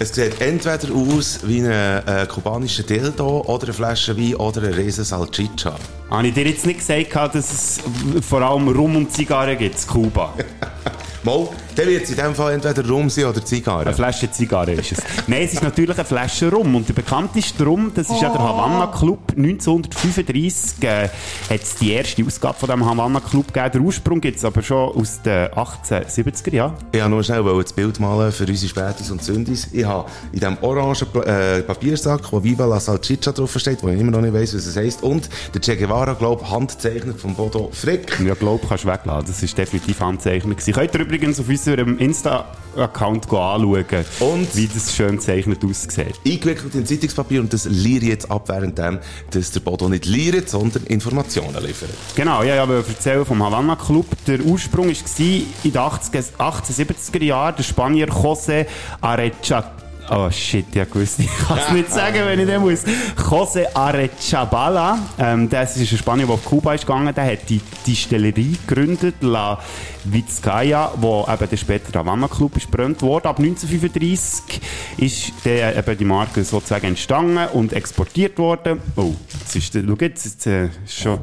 Es 0.00 0.12
sieht 0.12 0.40
entweder 0.40 0.92
aus 0.92 1.40
wie 1.44 1.60
ein 1.60 1.66
äh, 1.70 2.26
kubanischer 2.28 2.82
Dildo 2.82 3.42
oder 3.46 3.64
eine 3.64 3.72
Flasche 3.72 4.16
Wein 4.18 4.34
oder 4.34 4.62
eine 4.62 4.76
riesen 4.76 5.04
Salchicha. 5.04 5.76
Habe 6.10 6.26
ich 6.26 6.34
dir 6.34 6.46
jetzt 6.46 6.66
nicht 6.66 6.80
gesagt, 6.80 7.34
dass 7.34 7.52
es 7.52 7.80
vor 8.26 8.42
allem 8.42 8.68
Rum 8.68 8.96
und 8.96 9.12
Zigarren 9.12 9.56
gibt 9.56 9.80
in 9.80 9.86
Kuba? 9.86 10.34
Mal, 11.22 11.48
dann 11.76 11.86
wird 11.86 12.04
es 12.04 12.10
in 12.10 12.16
dem 12.16 12.34
Fall 12.34 12.54
entweder 12.54 12.88
Rum 12.88 13.10
sein 13.10 13.24
oder 13.24 13.36
Eine 13.36 13.44
Zigarre. 13.44 13.92
Flasche 13.94 14.30
Zigarre 14.30 14.72
ist 14.72 14.92
es. 14.92 14.98
Nein, 15.26 15.42
es 15.42 15.54
ist 15.54 15.62
natürlich 15.62 15.96
eine 15.96 16.04
Flasche 16.04 16.50
Rum. 16.50 16.74
Und 16.74 16.88
der 16.88 16.94
bekannteste 16.94 17.64
Rum, 17.64 17.92
das 17.94 18.08
ist 18.08 18.20
ja 18.20 18.30
der 18.30 18.40
Havanna 18.40 18.86
Club. 18.88 19.32
1935 19.36 20.82
äh, 20.82 21.08
hat 21.50 21.62
es 21.62 21.76
die 21.76 21.92
erste 21.92 22.24
Ausgabe 22.24 22.58
von 22.58 22.68
dem 22.68 22.84
Havanna 22.84 23.20
Club 23.20 23.52
gegeben. 23.52 23.70
Der 23.72 23.80
Ursprung 23.80 24.20
gibt 24.20 24.38
es 24.38 24.44
aber 24.44 24.62
schon 24.62 24.94
aus 24.94 25.20
den 25.22 25.48
1870er 25.48 26.54
Jahren. 26.54 26.74
Ich 26.92 27.00
wollte 27.00 27.10
nur 27.10 27.22
schnell 27.24 27.44
das 27.44 27.72
Bild 27.72 28.00
malen 28.00 28.32
für 28.32 28.46
unsere 28.46 28.68
Spätis 28.68 29.10
und 29.10 29.22
Sündis. 29.22 29.68
Ich 29.72 29.84
habe 29.84 30.08
in 30.32 30.40
diesem 30.40 30.58
orangen 30.60 30.96
äh, 31.24 31.62
Papiersack, 31.62 32.32
wo 32.32 32.42
Viva 32.42 32.66
la 32.66 32.80
Salchicha 32.80 33.32
drauf 33.32 33.56
steht, 33.58 33.82
wo 33.82 33.88
ich 33.88 33.98
immer 33.98 34.12
noch 34.12 34.20
nicht 34.20 34.34
weiss, 34.34 34.54
was 34.54 34.66
es 34.66 34.76
heisst, 34.76 35.02
und 35.02 35.28
der 35.54 35.60
Che 35.60 35.76
Guevara, 35.76 36.14
glaube 36.14 36.42
ich, 36.44 36.50
handzeichnet 36.50 37.18
von 37.18 37.34
Bodo 37.34 37.70
Frick. 37.72 38.18
Ja, 38.24 38.34
glaube 38.34 38.64
kannst 38.68 38.84
du 38.84 38.88
weglassen. 38.88 39.26
Das 39.26 39.42
ist 39.42 39.56
definitiv 39.56 40.00
Handzeichnet. 40.00 40.58
Könnt 40.72 40.94
ihr 40.94 41.00
übrigens 41.00 41.40
auf 41.40 41.48
unserem 41.66 41.98
Insta-Account 41.98 43.24
anschauen, 43.24 44.04
Und? 44.20 44.54
wie 44.54 44.66
das 44.66 44.94
schön 44.94 45.16
gezeichnet 45.16 45.64
aussieht. 45.64 46.20
Eingewickelt 46.26 46.74
in 46.74 46.84
Zeitungspapier 46.84 47.40
und 47.40 47.52
das 47.52 47.64
liere 47.64 48.04
jetzt 48.06 48.30
ab, 48.30 48.48
während 48.48 48.76
dem, 48.76 48.98
dass 49.30 49.50
der 49.50 49.60
Bodo 49.60 49.88
nicht 49.88 50.04
liert, 50.04 50.50
sondern 50.50 50.84
Informationen 50.84 51.56
liefert. 51.64 51.90
Genau, 52.14 52.42
ja, 52.42 52.54
ja, 52.56 52.64
erzählen 52.70 53.24
vom 53.24 53.42
Havanna 53.42 53.76
Club. 53.76 54.06
Der 54.26 54.40
Ursprung 54.40 54.88
war 54.88 54.92
in 54.92 55.46
den 55.64 55.72
80er 55.72 56.24
1870er 56.38 57.24
Jahren 57.24 57.56
der 57.56 57.62
Spanier 57.62 58.08
José 58.08 58.66
Arecha 59.00 59.72
Oh 60.10 60.30
shit, 60.30 60.66
ja 60.74 60.84
gewusst. 60.84 61.18
Ich 61.18 61.30
kann 61.46 61.58
es 61.58 61.72
nicht 61.72 61.90
sagen, 61.90 62.20
wenn 62.26 62.38
ich 62.38 62.46
den 62.46 62.60
muss. 62.60 62.84
José 63.16 63.66
Arechabala, 63.74 64.98
ähm, 65.18 65.48
das 65.48 65.76
ist 65.76 65.92
ein 65.92 65.98
Spanier, 65.98 66.26
der 66.26 66.34
auf 66.34 66.44
Kuba 66.44 66.74
ist 66.74 66.86
gegangen, 66.86 67.14
der 67.14 67.24
hat 67.24 67.48
die 67.48 67.60
Distillerie 67.86 68.56
gegründet, 68.66 69.16
La 69.22 69.58
Vizcaya, 70.04 70.92
wo 70.96 71.26
eben 71.26 71.48
der 71.48 71.56
später 71.56 71.98
Havanna 71.98 72.28
Club 72.28 72.56
ist 72.56 72.70
brennt 72.70 73.00
worden. 73.00 73.28
Ab 73.28 73.38
1935 73.38 74.60
ist 74.98 75.32
der, 75.44 75.76
eben 75.76 75.98
die 75.98 76.04
Marke 76.04 76.44
sozusagen 76.44 76.86
entstanden 76.86 77.48
und 77.54 77.72
exportiert 77.72 78.38
worden. 78.38 78.82
Oh, 78.96 79.14
jetzt 79.40 79.56
ist 79.56 79.74
der, 79.74 79.84
schau 79.86 79.96
jetzt, 80.00 80.24
jetzt 80.26 80.46
äh, 80.46 80.68
schon 80.86 81.20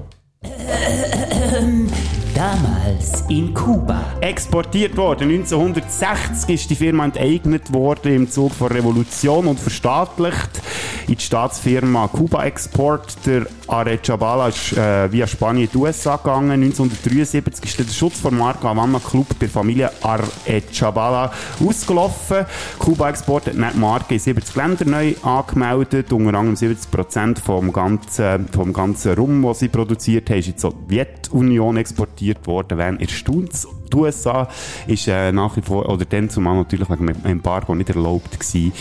Damals 2.35 3.25
in 3.27 3.53
Kuba. 3.53 4.13
exportiert 4.21 4.95
worden. 4.95 5.29
1960 5.29 6.55
ist 6.55 6.69
die 6.69 6.75
Firma 6.75 7.03
enteignet 7.03 7.73
worden 7.73 8.15
im 8.15 8.31
Zug 8.31 8.53
von 8.53 8.71
Revolution 8.71 9.47
und 9.47 9.59
verstaatlicht. 9.59 10.61
in 11.07 11.15
die 11.15 11.23
Staatsfirma 11.23 12.07
Cuba 12.07 12.45
Export. 12.45 13.17
Der 13.25 13.45
Arechabala 13.67 14.47
ist 14.47 14.77
äh, 14.77 15.11
via 15.11 15.27
Spanien 15.27 15.65
in 15.65 15.71
die 15.71 15.77
USA 15.77 16.15
gegangen. 16.15 16.51
1973 16.51 17.65
ist 17.65 17.79
der 17.79 17.93
Schutz 17.93 18.19
von 18.19 18.37
Marke 18.37 18.67
Havana 18.67 18.99
Club 18.99 19.27
der 19.39 19.49
Familie 19.49 19.91
Arechabala 20.01 21.33
ausgelaufen. 21.65 22.45
Cuba 22.79 23.09
Export 23.09 23.47
hat 23.47 23.55
die 23.55 23.79
Marke 23.79 24.13
in 24.13 24.19
70 24.19 24.55
Ländern 24.55 24.89
neu 24.91 25.15
angemeldet. 25.23 26.13
Unter 26.13 26.37
anderem 26.37 26.55
70% 26.55 27.39
vom 27.39 27.73
ganzen, 27.73 28.47
vom 28.47 28.71
ganzen 28.71 29.13
Rum, 29.15 29.43
was 29.43 29.59
sie 29.59 29.67
produziert 29.67 30.29
haben, 30.29 30.39
ist 30.39 30.47
in 30.47 30.53
die 30.53 30.59
Sowjetunion 30.59 31.77
exportiert 31.77 32.20
worden. 32.45 32.77
Wen 32.77 32.99
erstaunt 32.99 33.51
die 33.91 33.97
USA 33.97 34.47
ist 34.87 35.07
äh, 35.07 35.31
nach 35.31 35.57
wie 35.57 35.61
vor, 35.61 35.87
oder 35.89 36.05
dann 36.05 36.29
zumal 36.29 36.55
natürlich 36.55 36.89
wegen 36.89 37.07
dem 37.07 37.25
Embargo 37.25 37.75
nicht 37.75 37.89
erlaubt 37.89 38.39
gewesen, 38.39 38.71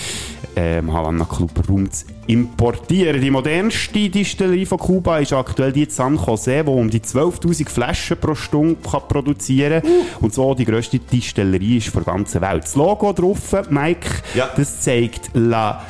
ähm, 0.57 0.93
Havana 0.93 1.25
Club 1.25 1.51
Rum 1.69 1.91
zu 1.91 2.05
importieren. 2.27 3.21
Die 3.21 3.31
modernste 3.31 4.09
Distillerie 4.09 4.67
von 4.67 4.79
Kuba 4.79 5.19
ist 5.19 5.33
aktuell 5.33 5.73
die 5.73 5.87
San 5.87 6.17
Jose, 6.17 6.63
die 6.65 6.71
um 6.71 6.91
die 6.91 7.01
12'000 7.01 7.69
Flaschen 7.69 8.17
pro 8.19 8.35
Stunde 8.35 8.77
kann 8.89 9.03
produzieren 9.09 9.83
kann. 9.83 9.91
Und 10.21 10.35
so 10.35 10.55
die 10.55 10.65
grösste 10.65 10.99
Distillerie 10.99 11.79
ist 11.79 11.89
von 11.89 12.05
der 12.05 12.15
ganzen 12.15 12.41
Welt. 12.41 12.65
Das 12.65 12.77
Logo 12.77 13.13
drauf, 13.13 13.57
Mike, 13.71 14.09
Ja. 14.35 14.49
das 14.57 14.81
zeigt 14.81 15.31
La 15.35 15.85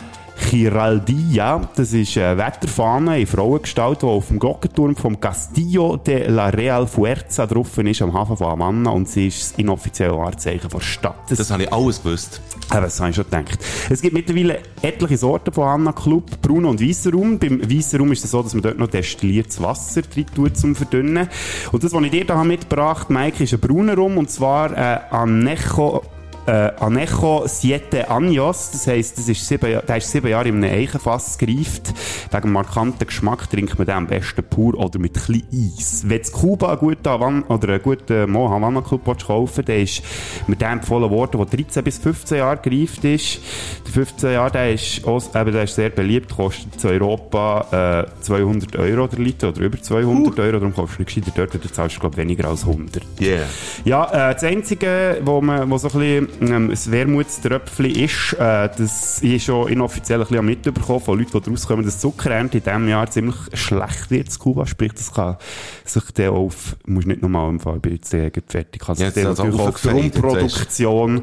Giraldia, 0.51 1.61
das 1.77 1.93
ist 1.93 2.19
eine 2.19 2.37
Wetterfahne 2.37 3.21
in 3.21 3.27
Frauengestalt, 3.29 4.03
die 4.03 4.07
auf 4.07 4.27
dem 4.27 4.41
Glockenturm 4.41 4.97
vom 4.97 5.21
Castillo 5.21 5.97
de 5.97 6.27
la 6.27 6.49
Real 6.49 6.89
Fuerza 6.89 7.47
drauf 7.47 7.79
ist, 7.79 8.03
am 8.03 8.13
Hafen 8.13 8.37
von 8.37 8.49
Havanna, 8.49 8.91
und 8.91 9.09
sie 9.09 9.29
ist 9.29 9.41
das 9.41 9.59
inoffizielle 9.61 10.17
Wahrzeichen 10.17 10.69
der 10.69 10.81
Stadt. 10.81 11.15
Das, 11.29 11.39
Das 11.39 11.53
habe 11.53 11.63
ich 11.63 11.73
alles 11.73 12.03
gewusst. 12.03 12.41
Eben, 12.73 12.83
das 12.83 12.99
habe 12.99 13.11
ich 13.11 13.17
schon 13.17 13.27
gedacht. 13.27 13.61
Es 13.91 14.03
gibt 14.03 14.13
mittlerweile 14.13 14.59
etliche 14.83 15.19
Sorten 15.19 15.53
von 15.53 15.69
Hanna 15.69 15.93
Club, 15.93 16.43
braun 16.43 16.65
und 16.65 16.81
weißer 16.81 17.13
Rum. 17.13 17.39
Beim 17.39 17.63
weißen 17.71 18.01
Rum 18.01 18.11
ist 18.11 18.25
es 18.25 18.33
so, 18.33 18.43
dass 18.43 18.53
man 18.53 18.63
dort 18.63 18.77
noch 18.77 18.89
destilliertes 18.89 19.63
Wasser 19.63 20.03
drin 20.03 20.27
tut, 20.35 20.57
zum 20.57 20.75
Verdünnen. 20.75 21.29
Und 21.71 21.85
das, 21.85 21.93
was 21.93 22.03
ich 22.03 22.11
dir 22.11 22.25
da 22.25 22.43
mitgebracht 22.43 23.05
habe, 23.09 23.15
Mike, 23.15 23.45
ist 23.45 23.55
ein 23.55 23.61
brauner 23.61 23.95
Rum, 23.95 24.19
und 24.19 24.29
zwar 24.29 24.77
äh, 24.77 24.99
Anejo 25.13 26.03
äh, 26.51 26.73
Anejo 26.81 27.45
Siete 27.47 28.11
Años, 28.11 28.73
das 28.73 28.87
heisst, 28.89 29.19
das 29.19 29.29
ist 29.29 29.47
sieben, 29.47 29.81
der 29.87 29.97
ist 29.97 30.11
sieben 30.11 30.29
Jahre 30.29 30.49
in 30.49 30.65
einem 30.65 30.75
Eichenfass 30.75 31.39
gereift. 31.39 31.95
Wegen 32.31 32.43
dem 32.43 32.53
markanten 32.53 33.07
Geschmack 33.07 33.49
trinkt 33.49 33.79
man 33.79 33.87
den 33.87 33.95
am 33.95 34.07
besten 34.09 34.43
pur 34.43 34.75
oder 34.75 34.99
mit 34.99 35.17
ein 35.17 35.43
bisschen 35.43 35.77
Eis. 35.79 36.03
Wenn 36.07 36.23
du 36.23 36.31
Kuba 36.33 36.71
einen 36.71 36.79
guten 36.79 37.09
Havan 37.09 37.43
oder 37.45 37.69
einen 37.69 37.83
guten 37.83 38.31
Mo 38.31 38.51
Havana 38.51 38.81
Club 38.81 39.05
kaufen 39.25 39.65
dann 39.65 39.77
ist 39.77 40.03
mir 40.49 40.57
der 40.57 40.71
empfohlen 40.71 41.11
worden, 41.11 41.39
der 41.39 41.47
13 41.47 41.85
bis 41.85 41.99
15 41.99 42.39
Jahre 42.39 42.59
gereift 42.59 43.05
ist. 43.05 43.41
Der 43.87 43.93
15 43.93 44.33
Jahre, 44.33 44.51
der 44.51 44.73
ist, 44.73 45.07
auch, 45.07 45.23
eben, 45.35 45.53
der 45.53 45.65
ist 45.65 45.75
sehr 45.77 45.91
beliebt, 45.91 46.35
kostet 46.35 46.83
in 46.83 46.91
Europa 46.91 48.07
äh, 48.19 48.23
200 48.23 48.77
Euro 48.77 49.07
der 49.07 49.19
Liter 49.21 49.51
oder 49.51 49.61
über 49.61 49.81
200 49.81 50.39
Euro, 50.41 50.59
darum 50.59 50.75
kaufst 50.75 50.99
du 50.99 51.03
nicht 51.03 51.15
gescheiter 51.15 51.33
dort, 51.37 51.65
da 51.65 51.73
zahlst 51.73 51.97
du, 51.97 52.01
glaube 52.01 52.17
weniger 52.17 52.49
als 52.49 52.67
100. 52.67 53.03
Yeah. 53.21 53.47
Ja, 53.85 54.31
äh, 54.31 54.35
das 54.35 54.43
Einzige, 54.43 55.21
wo, 55.23 55.41
man, 55.41 55.71
wo 55.71 55.79
so 55.79 55.89
ein 55.89 55.93
bisschen 55.93 56.40
ähm, 56.41 56.71
ein 56.71 56.93
Wermutströpfchen 56.93 57.87
ist, 57.87 58.33
äh, 58.35 58.69
das 58.77 59.23
ich 59.23 59.45
schon 59.45 59.69
inoffiziell 59.69 60.21
ein 60.21 60.27
bisschen 60.27 60.45
mitbekommen 60.45 61.01
von 61.01 61.19
Leuten, 61.19 61.33
die 61.33 61.41
daraus 61.41 61.67
kommen, 61.67 61.85
dass 61.85 61.97
die 61.97 62.01
Zuckerernte 62.01 62.59
in 62.59 62.65
diesem 62.65 62.89
Jahr 62.89 63.11
ziemlich 63.11 63.37
schlecht 63.55 64.11
wird 64.11 64.29
in 64.29 64.39
Kuba. 64.39 64.67
Sprich, 64.67 64.93
das 64.93 65.13
kann 65.13 65.37
sich 65.85 66.05
dann 66.15 66.31
auf, 66.31 66.77
musst 66.87 67.07
nicht 67.07 67.23
nochmal 67.23 67.51
im 67.51 67.61
Fall, 67.61 67.79
bin 67.79 67.95
jetzt 67.95 68.11
fertig, 68.11 68.81
kann 68.81 68.97
sich 68.97 69.07
Jetzt 69.07 69.17
dann 69.17 69.27
also 69.27 69.45
natürlich 69.45 69.61
auch 69.61 69.69
auf 69.69 69.83
die 69.83 69.89
aufgefädelt, 69.89 70.25
Rumproduktion 70.25 71.23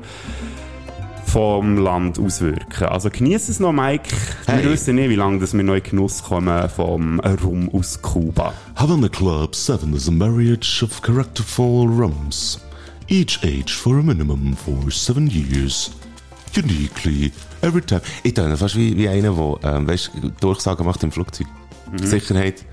vom 1.28 1.78
Land 1.78 2.20
auswirken. 2.20 2.86
Also 2.86 3.10
genieße 3.10 3.52
es 3.52 3.60
noch, 3.60 3.74
Mike. 3.74 4.16
Hey. 4.46 4.64
Wir 4.64 4.72
wissen 4.72 4.96
nicht, 4.96 5.10
wie 5.10 5.16
lange 5.16 5.40
dass 5.40 5.54
wir 5.54 5.64
noch 5.64 5.76
in 5.76 5.84
Genuss 5.84 6.24
kommen 6.24 6.70
vom 6.70 7.20
Rum 7.20 7.70
aus 7.74 8.02
Kuba. 8.02 8.54
Havana 8.76 9.10
Club 9.10 9.54
7 9.54 9.94
is 9.94 10.08
a 10.08 10.12
marriage 10.12 10.84
of 10.84 11.02
characterful 11.02 11.88
rums, 11.88 12.60
each 13.10 13.44
aged 13.44 13.72
for 13.72 14.00
a 14.00 14.04
minimum 14.04 14.56
for 14.56 14.92
seven 14.92 15.28
years. 15.28 15.92
Uniquely 16.56 17.32
Every 17.62 17.82
time. 17.82 18.02
Ich 18.24 18.34
töne 18.34 18.58
fast 18.58 18.76
wie, 18.76 18.98
wie 18.98 19.08
einer, 19.10 19.32
der, 19.34 19.76
ähm, 19.76 19.88
weißt, 19.88 20.12
Durchsagen 20.40 20.86
macht 20.86 21.04
im 21.04 21.12
Flugzeug. 21.12 21.48
Sicherheit. 22.02 22.66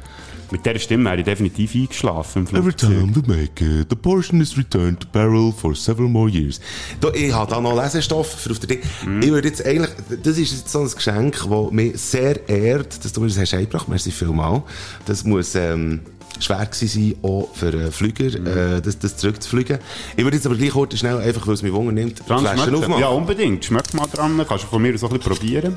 Mit 0.50 0.64
dieser 0.66 0.78
Stimme 0.78 1.04
wäre 1.06 1.18
ich 1.18 1.24
definitiv 1.24 1.74
eingeschlafen 1.74 2.46
im 2.46 2.48
Every 2.48 2.62
Flugzeug. 2.72 2.90
time 2.90 3.12
they 3.12 3.22
make 3.26 3.80
it, 3.80 3.86
the 3.90 3.96
portion 3.96 4.40
is 4.40 4.56
returned 4.56 5.00
to 5.00 5.08
barrel 5.10 5.52
for 5.52 5.74
several 5.74 6.08
more 6.08 6.28
years. 6.28 6.60
Da, 7.00 7.10
ich 7.12 7.32
habe 7.32 7.50
da 7.50 7.60
noch 7.60 7.74
Lesestoff 7.74 8.40
für 8.40 8.50
auf 8.50 8.58
der 8.58 8.68
Ding. 8.68 8.80
Ich 9.22 9.30
würde 9.30 9.48
jetzt 9.48 9.64
eigentlich, 9.64 9.90
das 10.22 10.38
ist 10.38 10.52
jetzt 10.52 10.68
so 10.68 10.80
ein 10.80 10.90
Geschenk, 10.90 11.46
das 11.48 11.70
mich 11.72 11.98
sehr 11.98 12.48
ehrt, 12.48 13.04
dass 13.04 13.12
du 13.12 13.22
mir 13.22 13.28
das 13.28 13.38
hast 13.38 13.54
eingebracht. 13.54 13.88
Merci 13.88 14.10
vielmal. 14.10 14.62
Das 15.06 15.24
muss, 15.24 15.54
ähm, 15.54 16.00
schwer 16.40 16.66
gewesen 16.66 17.14
auch 17.22 17.48
für 17.54 17.68
einen 17.68 17.92
Flüger, 17.92 18.24
äh, 18.24 18.80
das, 18.80 18.98
das 18.98 19.16
zurückzufliegen. 19.16 19.78
Ich 20.16 20.24
würde 20.24 20.36
jetzt 20.36 20.46
aber 20.46 20.56
gleich 20.56 20.70
kurz 20.70 20.98
schnell, 20.98 21.18
einfach 21.18 21.46
weil 21.46 21.54
es 21.54 21.62
mich 21.62 21.72
Wunder 21.72 21.92
nimmt, 21.92 22.20
Flaschen 22.24 22.74
aufmachen. 22.74 23.00
Ja, 23.00 23.08
unbedingt. 23.08 23.64
Schmeckt 23.64 23.94
mal 23.94 24.06
dran. 24.06 24.44
Kannst 24.48 24.64
du 24.64 24.68
von 24.68 24.82
mir 24.82 24.96
so 24.98 25.08
ein 25.08 25.16
bisschen 25.16 25.32
probieren. 25.32 25.76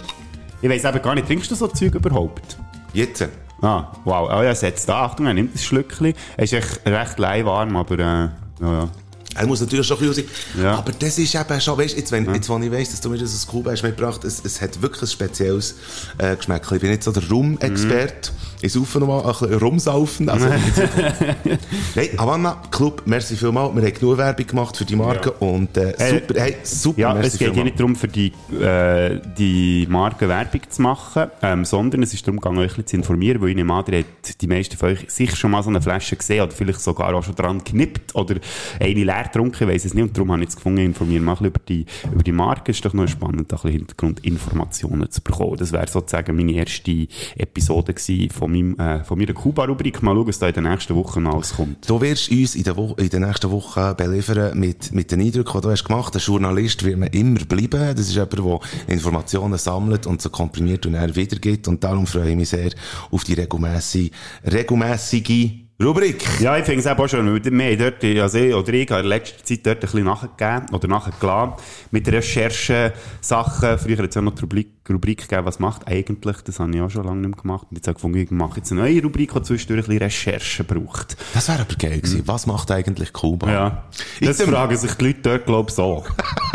Ich 0.62 0.70
weiss 0.70 0.84
eben 0.84 1.02
gar 1.02 1.16
nicht, 1.16 1.28
trinkst 1.28 1.52
du 1.52 1.56
so 1.56 1.68
Zeug 1.68 1.96
überhaupt? 1.96 2.58
Jetzt. 2.94 3.28
Ah, 3.62 3.92
wow. 4.06 4.30
Ah 4.30 4.44
ja, 4.44 4.54
setzt 4.54 4.88
da. 4.90 5.04
Achtung, 5.04 5.26
er 5.28 5.34
nimmt 5.34 5.54
das 5.54 5.64
Schlückchen. 5.64 6.14
Er 6.36 6.44
ist 6.44 6.54
echt 6.54 6.86
recht 6.86 7.20
lauwarm, 7.20 7.76
aber 7.76 8.00
äh, 8.00 8.04
ja, 8.04 8.32
ja. 8.62 8.90
Er 9.36 9.46
muss 9.46 9.62
natürlich 9.62 9.86
schon 9.86 10.00
ein 10.00 10.08
bisschen 10.08 10.28
sein. 10.56 10.64
Ja. 10.64 10.76
Aber 10.78 10.92
das 10.92 11.20
ist 11.20 11.36
eben 11.36 11.62
schon, 11.62 11.78
weißt, 11.78 11.96
jetzt, 11.96 12.12
wenn, 12.12 12.34
jetzt, 12.34 12.50
wo 12.50 12.58
ich 12.58 12.72
weiss, 12.72 12.90
dass 12.90 13.02
du 13.02 13.10
mir 13.10 13.20
das 13.20 13.36
aus 13.36 13.46
Kuba 13.46 13.72
hast 13.72 13.84
mitgebracht, 13.84 14.24
es, 14.24 14.44
es 14.44 14.62
hat 14.62 14.82
wirklich 14.82 15.04
ein 15.04 15.08
spezielles 15.08 15.76
äh, 16.18 16.36
Geschmack. 16.36 16.68
Ich 16.72 16.82
bin 16.82 16.90
nicht 16.90 17.04
so 17.04 17.12
der 17.12 17.28
Rum-Experte. 17.30 18.32
Ich 18.62 18.74
saufe 18.74 19.00
noch 19.00 19.08
mal 19.08 19.20
ein 19.20 19.28
bisschen 19.28 19.54
rumsaufen. 19.54 20.30
Also, 20.30 20.48
Nein, 21.96 22.10
Havanna 22.18 22.62
Club, 22.72 23.04
merci 23.06 23.36
vielmal. 23.36 23.76
Wir 23.76 23.84
haben 23.84 23.94
genug 23.94 24.18
Werbung 24.18 24.48
gemacht 24.48 24.78
für 24.78 24.86
die 24.86 24.96
Marke 24.96 25.32
und 25.32 25.78
äh, 25.78 25.92
Äh, 25.92 26.20
super, 26.20 26.40
hey, 26.42 26.56
super, 26.64 27.00
Ja, 27.00 27.14
merci 27.14 27.28
es 27.28 27.38
geht 27.38 27.54
hier 27.54 27.64
nicht 27.64 27.80
darum, 27.80 27.96
für 27.96 28.08
die, 28.08 28.34
äh, 28.60 29.20
die 29.38 29.86
Marke 29.90 30.28
Werbung 30.28 30.62
zu 30.70 30.82
machen, 30.82 31.28
ähm, 31.44 31.66
sondern 31.66 32.02
es 32.02 32.16
ist 32.16 32.26
darum 32.26 32.40
gegangen, 32.40 32.58
euch 32.58 32.72
ein 32.72 32.84
bisschen 32.84 32.88
zu 32.88 32.96
informieren, 32.98 33.42
weil 33.42 33.50
ich 33.50 33.56
nehme 33.56 33.74
an, 33.74 33.86
ihr 33.92 34.00
habt 34.00 34.42
die 34.42 34.48
meisten 34.48 34.76
von 34.76 34.90
euch 34.90 35.06
sicher 35.08 35.36
schon 35.36 35.52
mal 35.52 35.62
so 35.62 35.70
eine 35.70 35.82
Flasche 35.82 36.16
gesehen 36.16 36.42
oder 36.42 36.52
vielleicht 36.52 36.82
sogar 36.82 37.14
auch 37.14 37.24
schon 37.24 37.36
dran 37.36 37.64
genippt 37.64 38.16
oder 38.16 38.36
eine 38.80 38.94
leer 39.04 39.24
getrunken, 39.24 39.64
ich 39.64 39.76
weiss 39.76 39.86
es 39.86 39.94
nicht. 39.94 40.04
Und 40.04 40.18
darum 40.18 40.32
habe 40.32 40.42
ich 40.42 40.50
jetzt 40.50 40.56
gefunden, 40.56 40.80
informieren 40.80 41.24
mal 41.24 41.34
ein 41.34 41.38
bisschen 41.38 41.48
über 41.50 41.60
die, 41.68 41.86
über 42.12 42.24
die 42.24 42.32
Marke. 42.32 42.72
Es 42.72 42.78
ist 42.78 42.86
doch 42.86 42.94
noch 42.94 43.08
spannend, 43.08 43.42
ein 43.42 43.46
bisschen 43.46 43.72
Hintergrundinformationen 43.72 45.12
zu 45.12 45.22
bekommen. 45.22 45.58
Das 45.58 45.72
wäre 45.72 45.88
sozusagen 45.88 46.36
meine 46.36 46.54
erste 46.54 47.08
Episode 47.36 47.94
gewesen 47.94 48.30
von, 48.32 48.47
meinem, 48.51 48.80
äh, 48.80 49.04
von 49.04 49.18
meiner 49.18 49.34
Kuba-Rubrik. 49.34 50.01
Mal 50.01 50.16
schauen, 50.16 50.27
was 50.27 50.39
da 50.39 50.48
in 50.48 50.54
den 50.54 50.63
nächsten 50.63 50.96
Wochen 50.96 51.25
alles 51.27 51.56
kommt. 51.56 51.89
Du 51.89 52.01
wirst 52.01 52.32
uns 52.32 52.56
in 52.56 52.63
den, 52.63 52.75
Wo 52.75 52.96
in 52.98 53.10
den 53.10 53.24
nächsten 53.24 53.51
Wochen 53.51 53.96
beliefern 53.96 54.58
mit, 54.58 54.92
mit 54.92 55.12
den 55.12 55.22
Eindrücken, 55.22 55.54
die 55.54 55.62
du 55.62 55.72
hast 55.72 55.84
gemacht 55.84 56.16
hast. 56.16 56.27
Ein 56.27 56.34
Journalist 56.34 56.84
wird 56.84 56.98
man 56.98 57.10
immer 57.10 57.39
bleiben. 57.46 57.96
Das 57.96 58.08
ist 58.08 58.16
jemand, 58.16 58.38
der 58.38 58.60
Informationen 58.88 59.58
sammelt 59.58 60.08
und 60.08 60.22
so 60.22 60.30
komprimiert 60.30 60.86
und 60.86 60.94
er 60.94 61.16
wiedergibt. 61.16 61.68
Und 61.68 61.84
darum 61.84 62.08
freue 62.08 62.32
ich 62.32 62.36
mich 62.36 62.50
sehr 62.50 62.72
auf 63.12 63.24
die 63.24 63.34
regelmässige 63.34 65.67
Rubrik. 65.79 66.25
Ja, 66.39 66.57
ich 66.57 66.65
finde 66.65 66.79
es 66.79 66.88
auch 66.88 67.07
schon, 67.07 67.31
weil 67.31 67.43
wir 67.43 67.65
haben 67.65 67.77
dort, 67.77 68.03
also 68.03 68.38
ich 68.39 68.51
oder 68.51 68.74
ich 68.74 68.89
habe 68.89 69.01
in 69.01 69.07
letzter 69.07 69.43
Zeit 69.46 69.63
dort 69.63 69.75
ein 69.77 69.81
bisschen 69.81 70.03
nachgegeben 70.05 70.74
oder 70.74 70.88
nachgelassen 70.88 71.53
mit 71.91 72.07
Recherchen-Sachen. 72.12 73.77
Früher 73.77 73.98
hat 74.00 74.10
es 74.10 74.15
ja 74.15 74.22
noch 74.24 74.34
die 74.34 74.41
Rubrik, 74.41 74.69
Rubrik 74.89 75.29
gegeben, 75.29 75.46
was 75.46 75.60
macht 75.60 75.88
eigentlich, 75.88 76.38
das 76.41 76.60
habe 76.60 76.75
ich 76.75 76.81
auch 76.81 76.89
schon 76.89 77.05
lange 77.05 77.22
nicht 77.22 77.36
mehr 77.36 77.41
gemacht. 77.43 77.67
Und 77.69 77.77
jetzt 77.77 77.88
habe 77.88 77.91
ich 77.91 78.01
gefunden, 78.01 78.17
ich 78.17 78.31
mache 78.31 78.57
jetzt 78.57 78.72
eine 78.72 78.81
neue 78.81 79.03
Rubrik, 79.03 79.31
die 79.31 79.41
zwischendurch 79.43 79.88
ein 79.88 80.00
bisschen 80.00 80.34
Recherchen 80.34 80.65
braucht. 80.65 81.15
Das 81.36 81.48
wäre 81.48 81.60
aber 81.60 81.75
geil 81.75 82.01
gewesen. 82.01 82.24
Was 82.25 82.48
macht 82.48 82.72
eigentlich 82.72 83.13
Kuba? 83.13 83.51
Ja, 83.51 83.84
das 84.19 84.39
Item. 84.39 84.53
fragen 84.53 84.77
sich 84.77 84.93
die 84.96 85.05
Leute 85.05 85.19
dort, 85.22 85.46
glaube 85.46 85.69
ich, 85.69 85.75
so. 85.75 86.03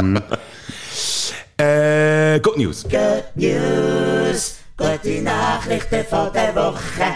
Äh, 1.59 2.41
Good 2.41 2.57
News. 2.57 2.87
News, 3.37 4.57
gute 4.77 5.23
Nachrichten 5.23 6.05
von 6.07 6.33
der 6.33 6.57
Woche. 6.57 7.13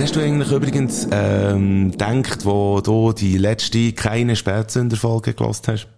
Was 0.00 0.06
hast 0.06 0.16
du 0.16 0.20
eigentlich 0.20 0.50
übrigens 0.50 1.06
ähm, 1.12 1.90
gedacht, 1.90 2.46
wo 2.46 2.80
du 2.80 3.12
die 3.12 3.36
letzte 3.36 3.92
keine 3.92 4.34
Spätsünderfolge 4.34 5.34
gelost 5.34 5.68
hast? 5.68 5.88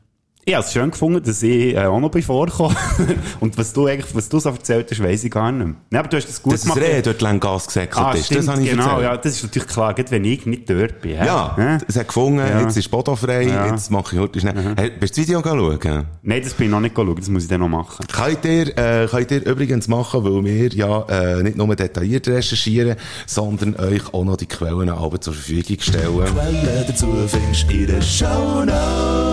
Ich 0.45 0.55
habe 0.57 0.65
es 0.65 0.73
schön 0.73 0.91
gefunden, 0.91 1.23
dass 1.23 1.41
ich 1.45 1.73
äh, 1.77 1.85
auch 1.87 2.01
noch 2.01 2.11
bin 2.11 2.21
vorgekommen. 2.21 2.77
Und 3.41 3.57
was 3.57 3.73
du 3.73 3.87
eigentlich, 3.87 4.13
was 4.13 4.29
du 4.29 4.41
so 4.41 4.49
erzählt 4.49 4.91
hast, 4.91 5.01
weiss 5.01 5.23
ich 5.23 5.31
gar 5.31 5.53
nicht 5.53 5.65
mehr. 5.65 5.77
Nee, 5.89 5.99
aber 5.99 6.09
du 6.09 6.17
hast 6.17 6.27
das 6.29 6.43
gut 6.43 6.55
Dass 6.55 6.63
das 6.63 6.75
gemacht. 6.75 6.91
Reh 6.91 7.01
dort 7.01 7.21
lang 7.21 7.39
Gas 7.39 7.69
gesäckelt 7.69 8.05
Ah, 8.05 8.11
ist. 8.11 8.27
stimmt, 8.27 8.41
das 8.41 8.49
habe 8.49 8.61
ich 8.63 8.71
genau, 8.71 8.83
erzählt. 8.89 9.03
ja, 9.05 9.17
das 9.19 9.33
ist 9.37 9.43
natürlich 9.45 9.69
klar, 9.69 9.95
gerade 9.95 10.11
wenn 10.11 10.25
ich 10.25 10.45
nicht 10.45 10.69
dort 10.69 11.01
bin. 11.01 11.13
Ja, 11.13 11.55
Hä? 11.57 11.79
es 11.87 11.97
hat 11.97 12.09
gefunden, 12.09 12.39
Ja. 12.41 12.61
jetzt 12.63 12.77
ist 12.77 12.91
Bodo 12.91 13.15
frei, 13.15 13.45
Ja. 13.45 13.67
jetzt 13.71 13.89
mache 13.93 14.17
ich 14.17 14.21
heute 14.21 14.41
schnell. 14.41 14.75
Hey, 14.77 14.91
willst 14.99 15.17
du 15.17 15.21
das 15.21 15.29
Video 15.29 15.43
schauen? 15.45 16.07
Nein, 16.23 16.43
das 16.43 16.55
bin 16.55 16.67
ich 16.67 16.73
noch 16.73 16.81
nicht 16.81 16.97
schauen, 16.97 17.15
das 17.15 17.29
muss 17.29 17.45
ich 17.45 17.49
dann 17.49 17.61
noch 17.61 17.69
machen. 17.69 18.05
Könnt 18.13 18.45
ihr, 18.45 18.77
äh, 18.77 19.07
könnt 19.09 19.31
ihr 19.31 19.47
übrigens 19.47 19.87
machen, 19.87 20.25
weil 20.25 20.45
wir 20.45 20.69
ja 20.75 21.03
äh, 21.09 21.43
nicht 21.45 21.57
nur 21.57 21.77
detailliert 21.77 22.27
recherchieren, 22.27 22.97
sondern 23.27 23.77
euch 23.77 24.13
auch 24.13 24.25
noch 24.25 24.39
die 24.39 24.47
Quellen 24.47 24.89
alle 24.89 25.21
zur 25.21 25.35
Verfügung 25.35 25.77
stellen. 25.79 26.25
Quelle 26.25 26.85
dazu 26.89 27.07
findest 27.29 27.71
du 27.71 27.75
in 27.75 27.87
den 27.87 27.87
der 27.87 27.99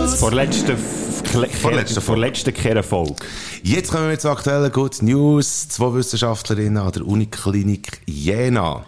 letzten 0.04 0.18
Vorletzte, 0.18 0.78
vorletzte 2.02 2.52
Kehre 2.52 2.84
Folge. 2.84 3.16
Jetzt 3.64 3.92
kommen 3.92 4.10
wir 4.10 4.20
zur 4.20 4.32
aktuellen 4.32 4.72
Good 4.72 5.02
News. 5.02 5.68
Zwei 5.70 5.94
Wissenschaftlerinnen 5.94 6.78
an 6.78 6.92
der 6.92 7.06
Uniklinik 7.06 8.02
Jena 8.06 8.86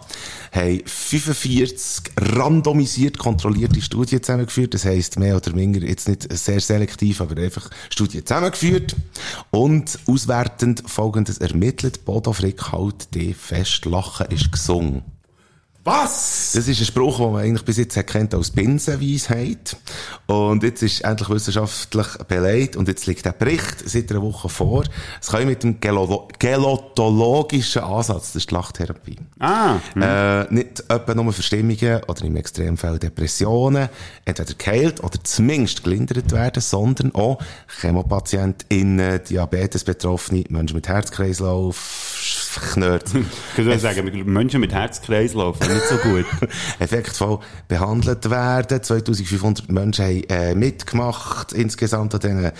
haben 0.52 0.82
45 0.84 2.12
randomisiert 2.18 3.18
kontrollierte 3.18 3.80
Studien 3.80 4.22
zusammengeführt. 4.22 4.74
Das 4.74 4.84
heisst, 4.84 5.18
mehr 5.18 5.36
oder 5.36 5.54
weniger 5.54 5.86
jetzt 5.86 6.08
nicht 6.08 6.30
sehr 6.32 6.60
selektiv, 6.60 7.20
aber 7.20 7.40
einfach 7.40 7.70
Studien 7.90 8.26
zusammengeführt. 8.26 8.94
Und 9.50 9.98
auswertend 10.06 10.82
folgendes 10.86 11.38
ermittelt. 11.38 12.04
Bodo 12.04 12.32
Frick 12.32 12.70
halt 12.70 13.14
die 13.14 13.32
fest, 13.34 13.84
Lachen 13.86 14.26
ist 14.26 14.52
gesungen. 14.52 15.02
Was? 15.84 16.52
Das 16.54 16.68
ist 16.68 16.80
ein 16.80 16.84
Spruch, 16.84 17.16
den 17.18 17.32
man 17.32 17.42
eigentlich 17.42 17.64
bis 17.64 17.76
jetzt 17.76 17.96
hat 17.96 18.06
kennt 18.06 18.34
als 18.34 18.50
Binsenweisheit. 18.50 19.76
Und 20.26 20.62
jetzt 20.62 20.82
ist 20.82 21.00
endlich 21.00 21.28
wissenschaftlich 21.28 22.06
belegt 22.28 22.76
und 22.76 22.86
jetzt 22.86 23.06
liegt 23.06 23.24
der 23.24 23.32
Bericht 23.32 23.82
seit 23.84 24.10
einer 24.12 24.22
Woche 24.22 24.48
vor. 24.48 24.84
Es 25.20 25.28
kann 25.28 25.46
mit 25.46 25.64
dem 25.64 25.80
Gelo 25.80 26.28
gelotologischen 26.38 27.82
Ansatz, 27.82 28.28
das 28.28 28.36
ist 28.36 28.50
die 28.50 28.54
Lachtherapie. 28.54 29.16
Ah. 29.40 29.78
Äh, 29.96 30.54
nicht 30.54 30.84
etwa 30.88 31.14
nur 31.14 31.32
Verstimmungen 31.32 32.00
oder 32.06 32.24
im 32.24 32.36
Extremfall 32.36 33.00
Depressionen 33.00 33.88
entweder 34.24 34.54
geheilt 34.54 35.02
oder 35.02 35.18
zumindest 35.24 35.82
gelindert 35.82 36.30
werden, 36.30 36.60
sondern 36.60 37.12
auch 37.14 37.38
Chemopatientinnen, 37.80 39.24
Diabetes-Betroffene, 39.24 40.44
Menschen 40.48 40.76
mit 40.76 40.86
Herzkreislauf, 40.86 41.76
Knört. 42.60 43.10
Ich 43.56 43.64
würde 43.64 43.78
sagen, 43.78 44.32
Menschen 44.32 44.60
mit 44.60 44.72
Herzkreislauf 44.72 45.58
sind 45.58 45.74
nicht 45.74 45.86
so 45.86 45.96
gut. 45.96 46.26
effektvoll 46.78 47.40
behandelt 47.68 48.28
werden. 48.30 48.82
2500 48.82 49.70
Menschen 49.70 50.04
haben 50.04 50.24
äh, 50.28 50.54
mitgemacht, 50.54 51.52
insgesamt 51.52 52.14
an 52.14 52.20
diesen 52.20 52.52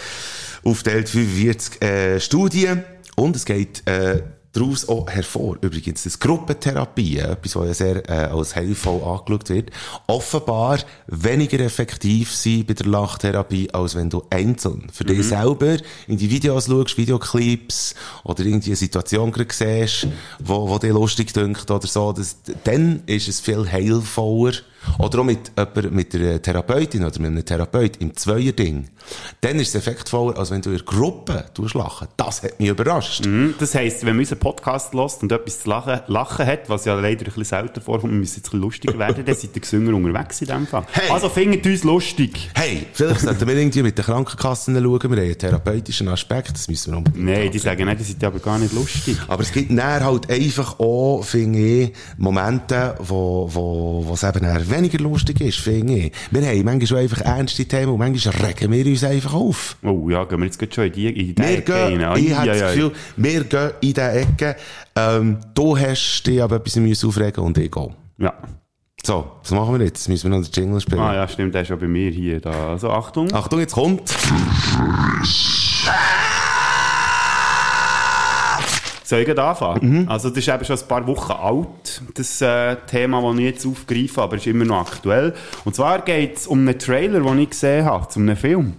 aufteilt 0.64 1.08
45 1.08 1.82
äh, 1.82 2.20
Studien. 2.20 2.84
Und 3.16 3.36
es 3.36 3.44
geht 3.44 3.86
äh, 3.86 4.22
daraus 4.52 4.88
auch 4.88 5.08
hervor, 5.08 5.56
übrigens, 5.62 6.04
dass 6.04 6.18
Gruppentherapie, 6.18 7.18
etwas, 7.18 7.56
was 7.56 7.66
ja 7.68 7.74
sehr 7.74 8.08
äh, 8.08 8.30
als 8.30 8.54
heilvoll 8.54 9.02
angeschaut 9.02 9.48
wird, 9.48 9.70
offenbar 10.06 10.78
weniger 11.06 11.60
effektiv 11.60 12.34
sind 12.34 12.66
bei 12.66 12.74
der 12.74 12.86
Lachtherapie, 12.86 13.70
als 13.72 13.94
wenn 13.94 14.10
du 14.10 14.22
einzeln 14.30 14.88
für 14.92 15.04
dich 15.04 15.26
selber 15.26 15.76
in 16.06 16.18
die 16.18 16.30
Videos 16.30 16.66
schaust, 16.66 16.98
Videoclips 16.98 17.94
oder 18.24 18.44
irgendwie 18.44 18.70
eine 18.70 18.76
Situation 18.76 19.32
gerade 19.32 19.52
siehst, 19.52 20.08
wo, 20.38 20.68
wo 20.68 20.78
dir 20.78 20.92
lustig 20.92 21.32
dünkt 21.32 21.70
oder 21.70 21.86
so, 21.86 22.12
das, 22.12 22.36
dann 22.64 23.02
ist 23.06 23.28
es 23.28 23.40
viel 23.40 23.70
heilvoller 23.70 24.52
oder 24.98 25.20
auch 25.20 25.24
mit, 25.24 25.52
jemand, 25.56 25.92
mit 25.92 26.14
einer 26.14 26.40
Therapeutin 26.40 27.04
oder 27.04 27.18
mit 27.20 27.30
einem 27.30 27.44
Therapeut 27.44 27.96
im 27.98 28.16
Zweierding. 28.16 28.88
Dann 29.40 29.58
ist 29.58 29.68
es 29.68 29.74
effektvoller, 29.74 30.38
als 30.38 30.50
wenn 30.50 30.62
du 30.62 30.70
in 30.70 30.76
einer 30.76 30.84
Gruppe 30.84 31.44
lachen. 31.74 32.08
Das 32.16 32.42
hat 32.42 32.58
mich 32.60 32.68
überrascht. 32.68 33.26
Mhm. 33.26 33.54
Das 33.58 33.74
heisst, 33.74 34.02
wenn 34.02 34.14
man 34.14 34.20
unseren 34.20 34.38
Podcast 34.38 34.94
lässt 34.94 35.22
und 35.22 35.32
etwas 35.32 35.60
zu 35.60 35.68
lachen, 35.68 36.00
lachen 36.06 36.46
hat, 36.46 36.68
was 36.68 36.84
ja 36.84 36.94
leider 36.94 37.20
ein 37.20 37.24
bisschen 37.24 37.44
selten 37.44 37.80
vorkommt, 37.80 38.12
wir 38.12 38.18
müssen 38.18 38.36
jetzt 38.36 38.48
ein 38.48 38.50
bisschen 38.50 38.60
lustiger 38.60 38.98
werden, 38.98 39.24
dann 39.24 39.34
seid 39.34 39.50
ihr 39.54 39.60
Gesünger 39.60 39.94
unterwegs 39.94 40.40
in 40.40 40.48
dem 40.48 40.66
Fall. 40.66 40.84
Hey. 40.92 41.10
Also 41.10 41.28
findet 41.28 41.66
uns 41.66 41.84
lustig. 41.84 42.50
Hey, 42.54 42.86
vielleicht 42.92 43.20
sollten 43.20 43.46
wir 43.46 43.56
irgendwie 43.56 43.82
mit 43.82 43.98
den 43.98 44.04
Krankenkassen 44.04 44.74
schauen. 44.74 45.02
Wir 45.02 45.10
haben 45.10 45.18
einen 45.18 45.38
therapeutischen 45.38 46.08
Aspekt, 46.08 46.52
das 46.54 46.68
müssen 46.68 46.92
wir 46.92 46.98
unbedingt 46.98 47.24
Nein, 47.24 47.50
die 47.50 47.58
sagen, 47.58 47.86
nein, 47.86 47.96
die 47.96 48.04
sind 48.04 48.22
aber 48.24 48.38
gar 48.38 48.58
nicht 48.58 48.72
lustig. 48.72 49.16
Aber 49.28 49.42
es 49.42 49.52
gibt 49.52 49.70
dann 49.70 50.04
halt 50.04 50.30
einfach 50.30 50.78
auch, 50.78 51.22
finde 51.22 51.58
ich, 51.58 51.92
Momente, 52.16 52.94
wo, 52.98 53.48
wo, 53.52 54.04
wo 54.06 54.14
es 54.14 54.22
eben 54.22 54.40
dann 54.40 54.56
weniger 54.72 54.98
lustig 54.98 55.40
ist, 55.40 55.58
finde 55.58 55.94
ich. 55.94 56.12
Wir 56.30 56.42
haben 56.46 56.64
manchmal 56.64 56.86
schon 56.86 56.98
einfach 56.98 57.20
ernste 57.20 57.64
Themen 57.64 57.92
und 57.92 57.98
manchmal 57.98 58.34
regen 58.46 58.72
wir 58.72 58.86
uns 58.86 59.04
einfach 59.04 59.34
auf. 59.34 59.76
Oh 59.82 60.08
ja, 60.10 60.24
gehen 60.24 60.38
wir 60.40 60.46
jetzt 60.46 60.58
gerade 60.58 60.72
schon 60.74 60.84
in 60.84 60.92
die, 60.92 61.06
in 61.08 61.34
die 61.34 61.38
Wir 61.38 61.58
Ecke 61.58 61.72
gehen, 61.72 62.02
rein. 62.02 62.24
ich 62.24 62.34
habe 62.34 62.46
das. 62.48 62.74
Gefühl, 62.74 62.92
wir 63.16 63.44
gehen 63.44 63.70
in 63.80 63.88
diese 63.88 64.10
Ecke. 64.10 64.56
Ähm, 64.96 65.38
du 65.54 65.78
hast 65.78 66.22
dich 66.26 66.42
aber 66.42 66.56
etwas 66.56 66.76
müssen 66.76 67.08
aufregen 67.08 67.44
und 67.44 67.56
ich 67.58 67.74
auch. 67.76 67.92
Ja. 68.18 68.34
So, 69.04 69.32
was 69.42 69.50
machen 69.50 69.78
wir 69.78 69.84
jetzt? 69.86 70.08
Müssen 70.08 70.30
wir 70.30 70.38
noch 70.38 70.46
den 70.46 70.52
Jingle 70.52 70.80
spielen. 70.80 71.00
Ah 71.00 71.14
ja, 71.14 71.26
stimmt, 71.28 71.54
der 71.54 71.62
ist 71.62 71.68
schon 71.68 71.78
bei 71.78 71.88
mir 71.88 72.10
hier. 72.10 72.40
Da. 72.40 72.70
Also 72.70 72.90
Achtung. 72.90 73.32
Achtung, 73.32 73.58
jetzt 73.58 73.72
kommt. 73.74 74.14
Gleich 79.08 79.38
anfangen? 79.38 80.02
Mhm. 80.02 80.08
Also 80.08 80.28
das 80.28 80.38
ist 80.38 80.48
eben 80.48 80.64
schon 80.64 80.78
ein 80.78 80.88
paar 80.88 81.06
Wochen 81.06 81.32
alt, 81.32 82.02
das 82.14 82.40
äh, 82.40 82.76
Thema, 82.86 83.22
das 83.22 83.38
ich 83.38 83.44
jetzt 83.44 83.66
aufgreife, 83.66 84.22
aber 84.22 84.36
ist 84.36 84.46
immer 84.46 84.64
noch 84.64 84.80
aktuell. 84.80 85.34
Und 85.64 85.74
zwar 85.74 86.00
geht 86.02 86.36
es 86.36 86.46
um 86.46 86.60
einen 86.60 86.78
Trailer, 86.78 87.20
den 87.20 87.38
ich 87.38 87.50
gesehen 87.50 87.84
habe, 87.84 88.08
zu 88.08 88.20
einem 88.20 88.36
Film. 88.36 88.74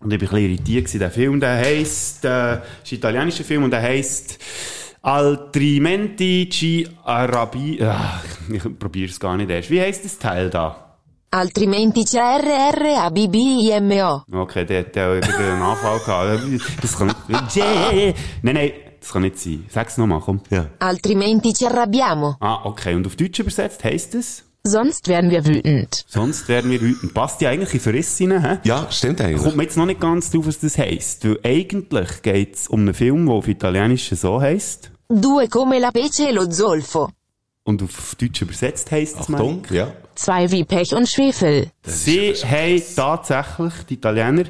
Und 0.00 0.12
ich 0.12 0.20
war 0.20 0.28
ein 0.28 0.30
bisschen 0.30 0.50
irritiert. 0.50 0.84
gewesen. 0.84 0.98
Der 1.00 1.10
Film, 1.10 1.40
der 1.40 1.56
heisst, 1.56 2.24
äh, 2.24 2.54
ist 2.54 2.92
ein 2.92 2.94
italienischer 2.96 3.44
Film 3.44 3.64
und 3.64 3.70
der 3.70 3.82
heisst 3.82 4.38
Altrimenti 5.02 6.48
ci 6.50 6.86
Arabi... 7.04 7.78
Ach, 7.82 8.22
ich 8.52 8.62
probiere 8.78 9.10
es 9.10 9.18
gar 9.18 9.36
nicht 9.36 9.50
erst. 9.50 9.70
Wie 9.70 9.80
heisst 9.80 10.04
das 10.04 10.18
Teil 10.18 10.50
da? 10.50 10.96
Altrimenti 11.30 12.02
c'è 12.04 12.40
RRABBIMO. 12.72 14.24
Okay, 14.32 14.64
der 14.64 14.80
hat 14.80 14.96
ja 14.96 15.12
einen 15.12 15.62
Anfall 15.62 15.98
gehabt. 16.00 16.42
Das 16.82 16.96
kann 16.98 17.08
nicht... 17.28 17.56
Nein, 18.42 18.54
nein, 18.54 18.72
das 19.00 19.12
kann 19.12 19.22
nicht 19.22 19.38
sein. 19.38 19.64
Sag's 19.68 19.96
nochmal, 19.96 20.20
komm. 20.20 20.40
Ja. 20.50 20.66
Altrimenti 20.78 21.52
ci 21.52 21.66
arrabbiamo. 21.66 22.36
Ah, 22.40 22.64
okay. 22.64 22.94
Und 22.94 23.06
auf 23.06 23.16
Deutsch 23.16 23.38
übersetzt 23.38 23.84
heisst 23.84 24.14
es? 24.14 24.44
Sonst 24.64 25.08
werden 25.08 25.30
wir 25.30 25.46
wütend. 25.46 26.04
Sonst 26.08 26.48
werden 26.48 26.70
wir 26.70 26.80
wütend. 26.80 27.14
Passt 27.14 27.40
ja 27.40 27.50
eigentlich 27.50 27.72
in 27.74 27.80
Verriss 27.80 28.20
rein, 28.20 28.42
hä? 28.42 28.58
Ja, 28.64 28.86
stimmt 28.90 29.20
eigentlich. 29.20 29.42
Kommt 29.42 29.56
mir 29.56 29.62
jetzt 29.62 29.76
noch 29.76 29.86
nicht 29.86 30.00
ganz 30.00 30.30
drauf, 30.30 30.46
was 30.46 30.58
das 30.58 30.76
heisst. 30.76 31.24
Weil 31.24 31.38
eigentlich 31.42 32.22
geht's 32.22 32.68
um 32.68 32.80
einen 32.80 32.94
Film, 32.94 33.26
der 33.26 33.34
auf 33.34 33.48
Italienisch 33.48 34.10
so 34.10 34.40
heisst. 34.40 34.90
Due 35.08 35.48
come 35.48 35.78
la 35.78 35.90
pece 35.90 36.28
e 36.28 36.32
lo 36.32 36.46
zolfo. 36.46 37.08
Und 37.64 37.82
auf 37.82 38.14
Deutsch 38.16 38.42
übersetzt 38.42 38.90
heisst 38.90 39.20
es 39.20 39.30
Achtung, 39.30 39.62
ja. 39.70 39.92
Zwei 40.14 40.50
wie 40.50 40.64
Pech 40.64 40.94
und 40.94 41.08
Schwefel. 41.08 41.70
Sie 41.84 42.32
haben 42.32 42.82
tatsächlich, 42.96 43.72
die 43.88 43.94
Italiener, 43.94 44.44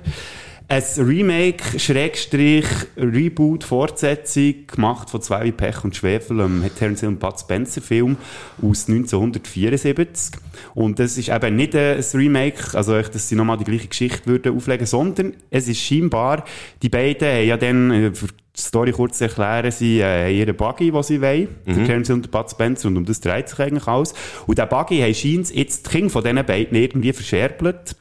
ein 0.71 0.83
Remake, 0.99 1.79
Schrägstrich, 1.79 2.67
Reboot, 2.99 3.65
Fortsetzung 3.65 4.67
gemacht 4.67 5.09
von 5.09 5.23
zwei 5.23 5.47
wie 5.47 5.53
Pech 5.53 5.83
und 5.83 5.97
Schwefel, 5.97 6.43
einem 6.43 6.63
Terence 6.79 7.01
Hill 7.01 7.09
und 7.09 7.21
Bud 7.21 7.41
Spencer 7.41 7.81
Film 7.81 8.19
aus 8.61 8.87
1974. 8.87 10.39
Und 10.75 10.99
das 10.99 11.17
ist 11.17 11.31
eben 11.31 11.57
nicht 11.57 11.75
ein 11.75 12.05
Remake, 12.13 12.77
also 12.77 12.97
echt, 12.97 13.15
dass 13.15 13.31
sie 13.31 13.35
nochmal 13.35 13.57
die 13.57 13.65
gleiche 13.65 13.89
Geschichte 13.89 14.27
würden 14.27 14.55
auflegen, 14.55 14.87
sondern 14.87 15.35
es 15.49 15.69
ist 15.69 15.81
scheinbar, 15.81 16.45
die 16.83 16.91
beiden 16.91 17.27
haben 17.27 17.47
ja 17.47 17.57
dann, 17.57 17.91
äh, 17.91 18.15
für 18.15 18.27
die 18.27 18.61
Story 18.61 18.93
kurz 18.93 19.23
erklären, 19.23 19.71
sie 19.71 20.01
äh, 20.01 20.27
haben 20.27 20.35
ihren 20.35 20.55
Buggy, 20.55 20.91
den 20.91 21.03
sie 21.03 21.23
wollen, 21.23 21.49
für 21.65 21.85
Terence 21.85 22.09
Hill 22.09 22.17
und 22.17 22.31
Bud 22.31 22.51
Spencer, 22.51 22.89
und 22.89 22.99
um 22.99 23.07
das 23.07 23.21
dreht 23.21 23.49
sich 23.49 23.59
eigentlich 23.59 23.87
alles. 23.87 24.13
Und 24.47 24.59
der 24.59 24.67
Buggy 24.67 24.99
haben 25.01 25.15
scheint 25.15 25.55
jetzt 25.55 25.87
die 25.87 25.91
Kinder 25.91 26.11
von 26.11 26.23
diesen 26.23 26.45
beiden 26.45 26.77
irgendwie 26.77 27.15
verscherbelt. 27.15 27.97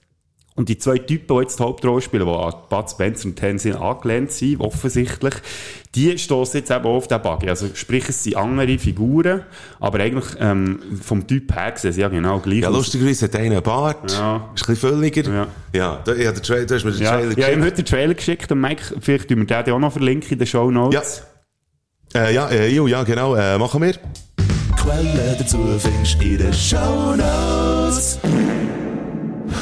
Und 0.57 0.69
die 0.69 0.77
zwei 0.79 0.97
Typen, 0.97 1.35
die 1.37 1.41
jetzt 1.43 1.59
die 1.59 1.63
Hauptrolle 1.63 2.01
spielen, 2.01 2.25
die 2.25 2.31
an 2.33 2.51
Bud 2.67 2.89
Spencer 2.89 3.27
und 3.27 3.35
Tenzin 3.35 3.75
angelehnt 3.75 4.31
sind, 4.31 4.59
offensichtlich, 4.59 5.35
die 5.93 6.17
stoßen 6.17 6.59
jetzt 6.61 6.71
eben 6.71 6.83
auch 6.85 6.95
auf 6.95 7.07
den 7.07 7.21
Buggy. 7.21 7.47
Also 7.47 7.67
sprich, 7.75 8.09
es 8.09 8.23
sind 8.23 8.37
andere 8.37 8.79
Figuren, 8.79 9.43
aber 9.79 9.99
eigentlich 9.99 10.25
ähm, 10.39 10.79
vom 10.99 11.27
Typ 11.27 11.53
her 11.55 11.73
sehen 11.75 11.91
sie 11.93 12.01
ja 12.01 12.07
genau 12.07 12.39
gleich 12.39 12.61
Ja, 12.61 12.69
lustigerweise 12.69 13.25
hat 13.25 13.35
einer 13.35 13.55
einen 13.57 13.61
Bart. 13.63 14.11
Ja. 14.11 14.49
Ist 14.55 14.67
ein 14.67 14.73
bisschen 14.73 14.75
fülliger. 14.75 15.31
Ja. 15.31 15.47
Ja, 15.73 16.01
da, 16.03 16.13
ja 16.15 16.31
der 16.31 16.41
Trailer, 16.41 16.65
du 16.65 16.73
hast 16.75 16.83
mir 16.85 16.91
den 16.91 17.01
Ja, 17.03 17.11
Trailer 17.11 17.23
ja, 17.25 17.29
ich 17.37 17.43
habe 17.43 17.45
geschickt. 17.45 17.65
heute 17.65 17.75
den 17.75 17.85
Trailer 17.85 18.13
geschickt 18.15 18.51
und 18.51 18.59
Mike, 18.61 18.83
vielleicht 18.99 19.27
tun 19.29 19.47
wir 19.47 19.63
den 19.63 19.73
auch 19.75 19.79
noch 19.79 19.91
verlinken 19.93 20.31
in 20.31 20.39
den 20.39 20.47
Show 20.47 20.65
Ja. 20.65 20.71
Notes. 20.71 21.23
Äh, 22.15 22.33
ja, 22.33 22.49
äh, 22.49 22.67
jo, 22.69 22.87
ja, 22.87 23.03
genau, 23.03 23.35
äh, 23.35 23.59
machen 23.59 23.79
wir. 23.83 23.93
Quellen 24.75 25.35
dazu 25.37 25.59
findest 25.77 26.19
du 26.19 26.25
in 26.25 26.37
den 26.39 26.53
Shownotes. 26.53 28.19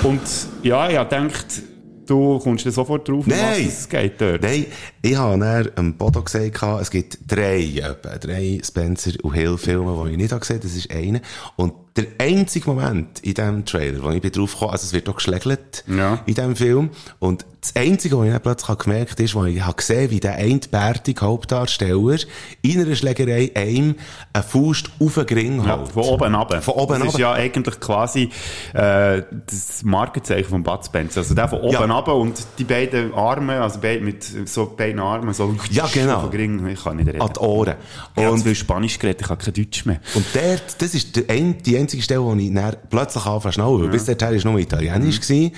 Und 0.06 0.22
ja, 0.62 0.88
ich 0.88 0.98
habe 0.98 1.10
gedacht, 1.10 1.64
du 2.06 2.38
kommst 2.38 2.72
sofort 2.72 3.10
drauf, 3.10 3.26
Nein. 3.26 3.40
was 3.40 3.80
es 3.80 3.90
geht 3.90 4.22
dort. 4.22 4.44
Nein, 4.44 4.68
ich 5.02 5.16
habe 5.16 5.40
dann 5.40 5.70
am 5.76 5.98
Bodo 5.98 6.22
gesagt, 6.22 6.62
es 6.80 6.92
gibt 6.92 7.18
drei, 7.26 7.64
etwa, 7.78 8.16
drei 8.20 8.62
Spencer 8.64 9.14
und 9.24 9.34
Hill 9.34 9.58
Filme, 9.58 10.06
die 10.06 10.12
ich 10.12 10.18
nicht 10.18 10.32
habe 10.32 10.42
gesehen 10.42 10.60
das 10.62 10.76
ist 10.76 10.92
einer. 10.92 11.22
Und 11.56 11.74
der 11.98 12.06
einzige 12.20 12.70
Moment 12.70 13.20
in 13.22 13.34
diesem 13.36 13.64
Trailer, 13.66 14.04
wo 14.04 14.10
ich 14.10 14.22
bin 14.22 14.32
drauf 14.32 14.52
gekommen, 14.54 14.72
also 14.72 14.84
es 14.86 14.92
wird 14.92 15.08
auch 15.08 15.16
geschlägelt 15.16 15.84
Ja. 15.88 16.20
in 16.26 16.34
diesem 16.34 16.56
Film. 16.58 16.90
Und 17.20 17.46
das 17.62 17.74
Einzige, 17.76 18.18
was 18.20 18.26
ich 18.28 18.32
dann 18.34 18.42
plötzlich 18.42 18.78
gemerkt 18.78 19.12
habe, 19.14 19.24
ist, 19.24 19.34
wo 19.34 19.46
ich 19.46 19.62
habe 19.64 19.76
gesehen 19.78 20.12
wie 20.12 20.20
der 20.20 20.36
einbärtige 20.36 21.22
Hauptdarsteller 21.22 22.18
in 22.62 22.82
einer 22.82 22.96
Schlägerei 22.96 23.50
einem 23.56 23.96
eine 24.34 24.44
Faust 24.44 24.92
auf 25.00 25.16
den 25.16 25.26
Ring 25.38 25.66
Ja, 25.66 25.78
hält. 25.80 25.92
von 25.94 26.04
oben 26.04 26.36
ab. 26.36 26.64
Von 26.64 26.74
oben 26.76 27.00
Das 27.00 27.14
ist 27.14 27.18
ja 27.18 27.32
eigentlich 27.32 27.80
quasi 27.80 28.30
äh, 28.74 29.24
das 29.48 29.82
Markenzeichen 29.84 30.50
von 30.50 30.64
Bud 30.64 30.86
Spencer. 30.86 31.22
Also 31.22 31.34
der 31.34 31.48
von 31.48 31.62
oben 31.62 31.72
Ja. 31.74 31.80
ab 31.98 32.08
und 32.10 32.38
die 32.60 32.66
beiden 32.66 33.14
Arme, 33.14 33.62
also 33.62 33.80
beid, 33.80 34.02
mit 34.04 34.24
so 34.48 34.74
beiden 34.76 35.00
Armen, 35.00 35.34
so 35.34 35.56
Ja, 35.72 35.88
genau. 35.92 36.18
auf 36.18 36.30
den 36.30 36.40
Ring. 36.40 36.68
Ich 36.68 36.84
kann 36.84 36.98
nicht 36.98 37.08
reden. 37.08 37.22
An 37.22 37.32
die 37.34 37.40
Ohren. 37.40 37.76
Ich 38.16 38.22
habe 38.22 38.32
Und- 38.34 38.40
zu 38.40 38.46
viel 38.46 38.56
Spanisch 38.56 39.00
geredet, 39.00 39.22
ich 39.22 39.30
habe 39.30 39.44
kein 39.44 39.54
Deutsch 39.54 39.86
mehr. 39.86 40.02
Und 40.14 40.26
dort, 40.34 40.82
das 40.82 40.94
ist 40.94 41.16
der 41.16 41.24
die 41.24 41.78
einzige 41.86 42.04
Stelle, 42.04 42.24
wo 42.24 42.34
ich 42.34 42.54
dann 42.54 42.76
plötzlich 42.90 43.26
anfange 43.26 43.52
zu 43.52 43.52
schnallen. 43.54 43.82
Weil 43.84 43.90
bis 43.90 44.06
dahin 44.06 44.44
war 44.44 44.52
nur 44.52 44.60
Italienisch. 44.60 45.22
gewesen. 45.22 45.52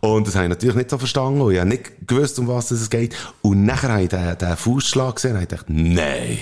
Und 0.00 0.26
das 0.26 0.34
habe 0.34 0.46
ich 0.46 0.50
natürlich 0.50 0.76
nicht 0.76 0.90
so 0.90 0.98
verstanden. 0.98 1.40
Und 1.40 1.52
ich 1.52 1.58
habe 1.58 1.68
nicht 1.68 2.06
gewusst, 2.06 2.38
um 2.38 2.48
was 2.48 2.70
es 2.70 2.88
geht. 2.88 3.14
Und 3.42 3.64
nachher 3.64 3.92
habe 3.92 4.02
ich 4.02 4.08
den, 4.08 4.36
den 4.38 4.56
Faustschlag 4.56 5.16
gesehen 5.16 5.36
und 5.36 5.42
ich 5.42 5.48
dachte, 5.48 5.72
nein. 5.72 6.38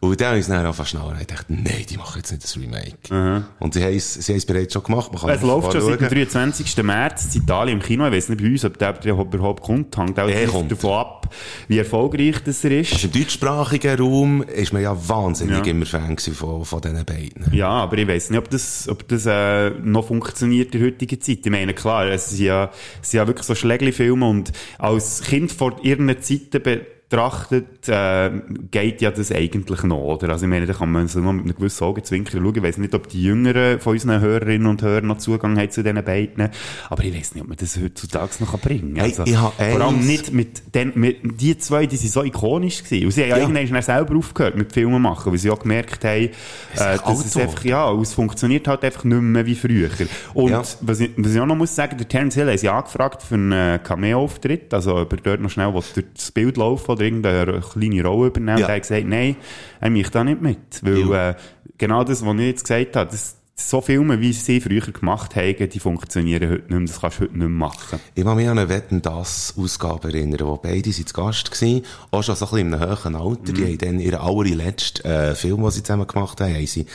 Und 0.00 0.20
dann 0.20 0.28
habe 0.28 0.38
ich 0.38 0.42
es 0.42 0.48
dann 0.48 0.64
einfach 0.64 0.86
schnell 0.86 1.02
und 1.02 1.20
ich 1.20 1.26
dachte, 1.26 1.46
nein, 1.52 1.84
die 1.88 1.96
machen 1.96 2.18
jetzt 2.18 2.30
nicht 2.30 2.44
das 2.44 2.56
Remake. 2.56 3.44
Und 3.58 3.74
sie 3.74 3.82
haben 3.82 3.94
es, 3.94 4.14
sie 4.14 4.32
haben 4.32 4.38
es 4.38 4.46
bereits 4.46 4.72
schon 4.72 4.82
gemacht. 4.82 5.12
Man 5.12 5.20
kann 5.20 5.30
Es 5.30 5.42
läuft 5.42 5.72
schon 5.72 5.80
seit 5.80 6.00
dem 6.00 6.08
schauen. 6.08 6.14
23. 6.14 6.82
März 6.84 7.34
in 7.34 7.42
Italien 7.42 7.78
im 7.78 7.82
Kino. 7.84 8.06
Ich 8.06 8.12
weiß 8.12 8.28
nicht 8.28 8.40
bei 8.40 8.46
uns, 8.48 8.64
ob 8.64 8.78
der 8.78 8.94
überhaupt 9.04 9.60
kommt. 9.62 9.96
Hängt 9.96 10.18
auch 10.18 10.46
kommt. 10.52 10.70
davon 10.72 10.92
ab, 10.92 11.34
wie 11.66 11.78
erfolgreich 11.78 12.36
das 12.44 12.62
er 12.64 12.70
ist. 12.80 12.92
Also 12.92 13.08
im 13.08 13.12
deutschsprachigen 13.12 13.98
Raum 13.98 14.42
ist 14.42 14.72
man 14.72 14.82
ja 14.82 14.96
wahnsinnig 15.08 15.64
Ja. 15.66 15.70
immer 15.72 15.86
Fan 15.86 16.16
von, 16.18 16.64
von 16.64 16.80
diesen 16.80 17.04
beiden. 17.04 17.52
Ja, 17.52 17.68
aber 17.70 17.98
ich 17.98 18.06
weiß 18.08 18.30
nicht, 18.30 18.38
ob 18.38 18.50
das, 18.50 18.88
ob 18.88 19.06
das 19.08 19.26
äh, 19.26 19.70
noch 19.70 20.06
funktioniert 20.06 20.74
in 20.74 20.80
der 20.80 20.90
heutigen 20.90 21.20
Zeit. 21.20 21.38
Ich 21.44 21.50
meine, 21.50 21.74
klar, 21.74 22.06
es 22.06 22.30
sind 22.30 22.44
ja, 22.44 22.70
es 23.02 23.10
sind 23.10 23.18
ja 23.18 23.26
wirklich 23.26 23.46
so 23.46 23.54
Schlägli-Filme 23.54 24.28
und 24.28 24.52
als 24.78 25.22
Kind 25.22 25.50
vor 25.52 25.76
ihren 25.82 26.08
Zeiten 26.22 26.82
betrachtet, 27.08 27.88
äh, 27.88 28.30
geht 28.70 29.00
ja 29.00 29.10
das 29.10 29.32
eigentlich 29.32 29.82
noch, 29.82 29.96
oder? 29.98 30.28
Also 30.30 30.44
ich 30.44 30.50
meine, 30.50 30.66
da 30.66 30.74
kann 30.74 30.92
man 30.92 31.08
so 31.08 31.20
noch 31.20 31.32
mit 31.32 31.44
einem 31.44 31.54
gewissen 31.56 31.84
Augenzwinkern 31.84 32.42
schauen. 32.42 32.54
Ich 32.56 32.62
weiß 32.62 32.78
nicht, 32.78 32.94
ob 32.94 33.08
die 33.08 33.22
Jüngeren 33.22 33.80
von 33.80 33.94
unseren 33.94 34.20
Hörerinnen 34.20 34.66
und 34.66 34.82
Hörern 34.82 35.06
noch 35.06 35.18
Zugang 35.18 35.58
haben 35.58 35.70
zu 35.70 35.82
diesen 35.82 36.04
beiden, 36.04 36.50
aber 36.90 37.04
ich 37.04 37.14
weiß 37.16 37.34
nicht, 37.34 37.42
ob 37.42 37.48
man 37.48 37.56
das 37.56 37.78
heutzutage 37.80 38.32
noch 38.40 38.58
bringen 38.60 38.94
kann. 38.94 39.04
Hey, 39.04 39.10
Also, 39.18 39.22
ich 39.24 39.36
hab 39.40 39.54
vor 39.54 39.80
allem 39.80 40.06
nicht 40.06 40.32
mit 40.32 40.74
den, 40.74 40.92
mit, 40.96 41.40
die 41.40 41.56
zwei, 41.56 41.86
die 41.86 41.96
sind 41.96 42.12
so 42.12 42.22
ikonisch 42.22 42.82
gewesen. 42.84 43.06
Und 43.06 43.12
sie 43.12 43.22
haben 43.22 43.28
ja, 43.30 43.38
Ja. 43.38 43.48
irgendwann 43.48 43.82
selber 43.82 44.16
aufgehört 44.16 44.56
mit 44.56 44.72
Filmen 44.72 45.00
machen, 45.00 45.32
weil 45.32 45.38
sie 45.38 45.50
auch 45.50 45.60
gemerkt 45.60 46.04
haben, 46.04 46.10
äh, 46.10 46.28
echt 46.94 47.06
dass 47.08 47.24
es 47.24 47.36
einfach, 47.36 47.64
ja, 47.64 47.90
es 48.00 48.12
funktioniert 48.12 48.68
halt 48.68 48.84
einfach 48.84 49.04
nicht 49.04 49.20
mehr 49.22 49.46
wie 49.46 49.54
früher. 49.54 49.88
Und 50.34 50.50
Ja. 50.50 50.62
was, 50.82 51.00
ich, 51.00 51.10
was 51.16 51.34
ich 51.34 51.40
auch 51.40 51.46
noch 51.46 51.56
muss 51.56 51.74
sagen, 51.74 51.96
der 51.96 52.06
Terence 52.08 52.34
Hill 52.34 52.50
hat 52.52 52.58
sie 52.58 52.68
angefragt 52.68 53.22
für 53.22 53.34
einen 53.34 53.52
äh, 53.52 53.78
Cameo-Auftritt, 53.82 54.74
also 54.74 54.96
ob 54.96 55.10
er 55.12 55.18
dort 55.22 55.40
noch 55.40 55.50
schnell 55.50 55.72
durch 55.72 56.04
das 56.14 56.30
Bild 56.32 56.56
laufen 56.58 56.97
oder 56.98 57.04
irgendeine 57.04 57.60
kleine 57.60 58.04
Rolle 58.04 58.28
übernehmen. 58.28 58.58
Ja. 58.58 58.64
Und 58.66 58.70
er 58.70 58.76
hat 58.76 58.82
gesagt, 58.82 59.06
nein, 59.06 59.36
er 59.80 59.90
macht 59.90 60.14
da 60.14 60.24
nicht 60.24 60.40
mit. 60.40 60.82
Weil 60.82 61.12
äh, 61.12 61.34
genau 61.76 62.04
das, 62.04 62.24
was 62.24 62.34
ich 62.34 62.40
jetzt 62.40 62.64
gesagt 62.64 62.96
habe, 62.96 63.10
das, 63.10 63.36
so 63.60 63.80
Filme, 63.80 64.20
wie 64.20 64.32
sie 64.32 64.60
früher 64.60 64.80
gemacht 64.80 65.34
haben, 65.34 65.68
die 65.68 65.80
funktionieren 65.80 66.48
heute 66.48 66.62
nicht 66.62 66.70
mehr. 66.70 66.80
Das 66.86 67.00
kannst 67.00 67.18
du 67.18 67.22
heute 67.22 67.32
nicht 67.32 67.40
mehr 67.40 67.48
machen. 67.48 67.98
Ich 68.14 68.24
kann 68.24 68.36
mich 68.36 68.48
an 68.48 68.58
eine 68.58 68.68
Wetten, 68.68 69.02
das 69.02 69.54
Ausgabe 69.56 70.08
erinnern, 70.08 70.46
wo 70.46 70.56
beide 70.56 70.92
sind 70.92 71.08
zu 71.08 71.14
Gast 71.14 71.50
waren, 71.60 71.82
auch 72.12 72.22
schon 72.22 72.36
so 72.36 72.46
ein 72.46 72.50
bisschen 72.50 72.68
in 72.68 72.74
einem 72.74 72.90
hohen 72.90 73.16
Alter. 73.16 73.52
Mhm. 73.52 73.54
Die 73.54 73.64
haben 73.64 73.78
dann 73.78 74.00
ihren 74.00 74.20
allerletzten 74.20 75.04
äh, 75.10 75.34
Film, 75.34 75.62
den 75.62 75.70
sie 75.72 75.82
zusammen 75.82 76.06
gemacht 76.06 76.40
haben, 76.40 76.54
haben 76.54 76.66
sie 76.66 76.86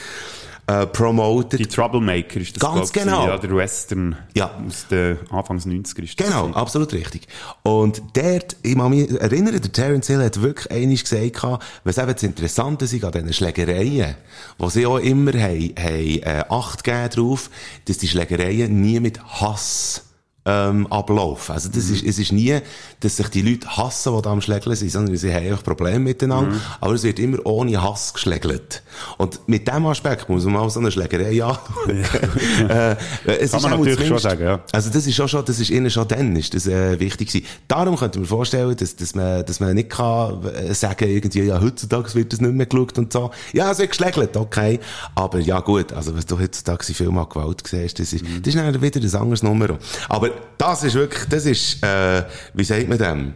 äh, 0.67 0.86
promoted. 0.88 1.60
Die 1.60 1.67
Troublemaker 1.67 2.39
ist 2.39 2.56
das, 2.56 2.62
Ganz 2.62 2.91
genau. 2.93 3.28
Ja, 3.28 3.38
der 3.38 3.56
Western 3.56 4.15
Ja. 4.34 4.52
aus 4.65 4.88
den 4.88 5.17
Anfangs 5.30 5.65
90er 5.65 6.04
ist 6.04 6.19
das 6.19 6.26
Genau, 6.28 6.43
gewesen. 6.43 6.56
absolut 6.56 6.93
richtig. 6.93 7.28
Und 7.63 8.02
dort, 8.13 8.56
ich 8.63 8.76
kann 8.76 8.89
mich 8.89 9.10
erinnern, 9.12 9.60
der 9.62 9.71
Terence 9.71 10.08
Hill 10.08 10.23
hat 10.23 10.41
wirklich 10.41 10.71
einmal 10.71 10.95
gesagt, 10.95 11.60
was 11.84 11.97
eben 11.97 12.13
das 12.13 12.23
Interessante 12.23 12.86
ist 12.86 13.04
an 13.04 13.12
diesen 13.12 13.34
Schlägereien, 13.34 14.15
wo 14.58 14.69
sie 14.69 14.86
auch 14.86 14.97
immer 14.99 15.34
haben, 15.34 15.73
haben 15.78 16.19
äh, 16.23 16.43
Acht 16.49 16.84
gegeben 16.84 17.10
drauf, 17.10 17.49
dass 17.86 17.97
die 17.97 18.08
Schlägereien 18.08 18.80
nie 18.82 18.99
mit 18.99 19.21
Hass 19.23 20.04
ähm, 20.45 20.88
ablaufen. 20.88 21.53
Also 21.53 21.69
das 21.69 21.89
ist, 21.89 22.03
es 22.03 22.19
ist 22.19 22.32
nie, 22.32 22.60
dass 22.99 23.17
sich 23.17 23.27
die 23.29 23.41
Leute 23.41 23.67
hassen, 23.77 24.15
die 24.15 24.21
da 24.21 24.32
am 24.32 24.41
Schlägeln 24.41 24.75
sind, 24.75 24.91
sondern 24.91 25.15
sie 25.15 25.34
haben 25.34 25.47
einfach 25.47 25.63
Probleme 25.63 25.99
miteinander, 25.99 26.58
aber 26.82 26.93
es 26.93 27.03
wird 27.03 27.19
immer 27.19 27.38
ohne 27.45 27.82
Hass 27.82 28.13
geschlägelt. 28.13 28.84
Und 29.17 29.47
mit 29.47 29.67
dem 29.67 29.86
Aspekt 29.86 30.27
muss 30.27 30.43
man 30.43 30.53
mal 30.53 30.69
so 30.69 30.79
eine 30.79 30.91
Schlägerei 30.91 31.43
anschauen. 31.43 31.60
äh, 32.69 32.95
es 33.25 33.51
Kann 33.51 33.60
ist 33.60 33.63
man 33.63 33.73
auch 33.73 33.77
natürlich 33.79 34.08
schon 34.08 34.19
sagen, 34.19 34.43
ja. 34.43 34.60
also 34.71 34.89
das 34.89 35.08
ist 35.08 35.19
auch 35.21 35.29
schon, 35.29 35.45
das 35.45 35.60
ist 35.60 35.69
ihnen 35.69 35.89
schon 35.89 36.08
dann, 36.08 36.36
ist 36.36 36.53
das, 36.53 36.67
äh, 36.67 36.99
wichtig 36.99 37.29
gewesen. 37.29 37.45
Darum 37.67 37.95
könnte 37.95 38.19
man 38.19 38.27
vorstellen, 38.27 38.75
dass, 38.75 38.95
dass 38.95 39.15
man, 39.15 39.45
dass 39.45 39.60
man 39.60 39.73
nicht 39.75 39.89
kann 39.89 40.43
äh, 40.45 40.73
sagen, 40.73 41.08
irgendwie, 41.08 41.43
ja, 41.43 41.62
heutzutage 41.62 42.13
wird 42.15 42.34
das 42.34 42.41
nicht 42.41 42.53
mehr 42.53 42.65
geschaut 42.65 42.97
und 42.97 43.13
so. 43.13 43.32
Ja, 43.53 43.71
es 43.71 43.79
wird 43.79 43.91
geschlägelt, 43.91 44.36
okay. 44.36 44.79
Aber 45.15 45.39
ja, 45.39 45.62
gut, 45.62 45.93
also, 45.93 46.15
was 46.15 46.25
du 46.25 46.38
heutzutage 46.38 46.86
in 46.88 46.95
Filmen 46.95 47.17
an 47.17 47.29
Gewalt 47.29 47.63
siehst, 47.65 47.99
das 47.99 48.12
ist, 48.12 48.25
das 48.25 48.53
ist 48.53 48.58
dann 48.58 48.82
wieder 48.82 48.99
ein 48.99 49.21
anderes 49.21 49.43
Nummer. 49.43 49.77
Aber 50.10 50.33
das 50.58 50.84
ist 50.84 50.96
wirklich, 50.96 51.24
das 51.30 51.46
ist, 51.46 51.84
äh, 51.84 52.24
wie 52.54 52.63
sagt 52.63 52.88
man 52.89 52.98
dem? 52.98 53.34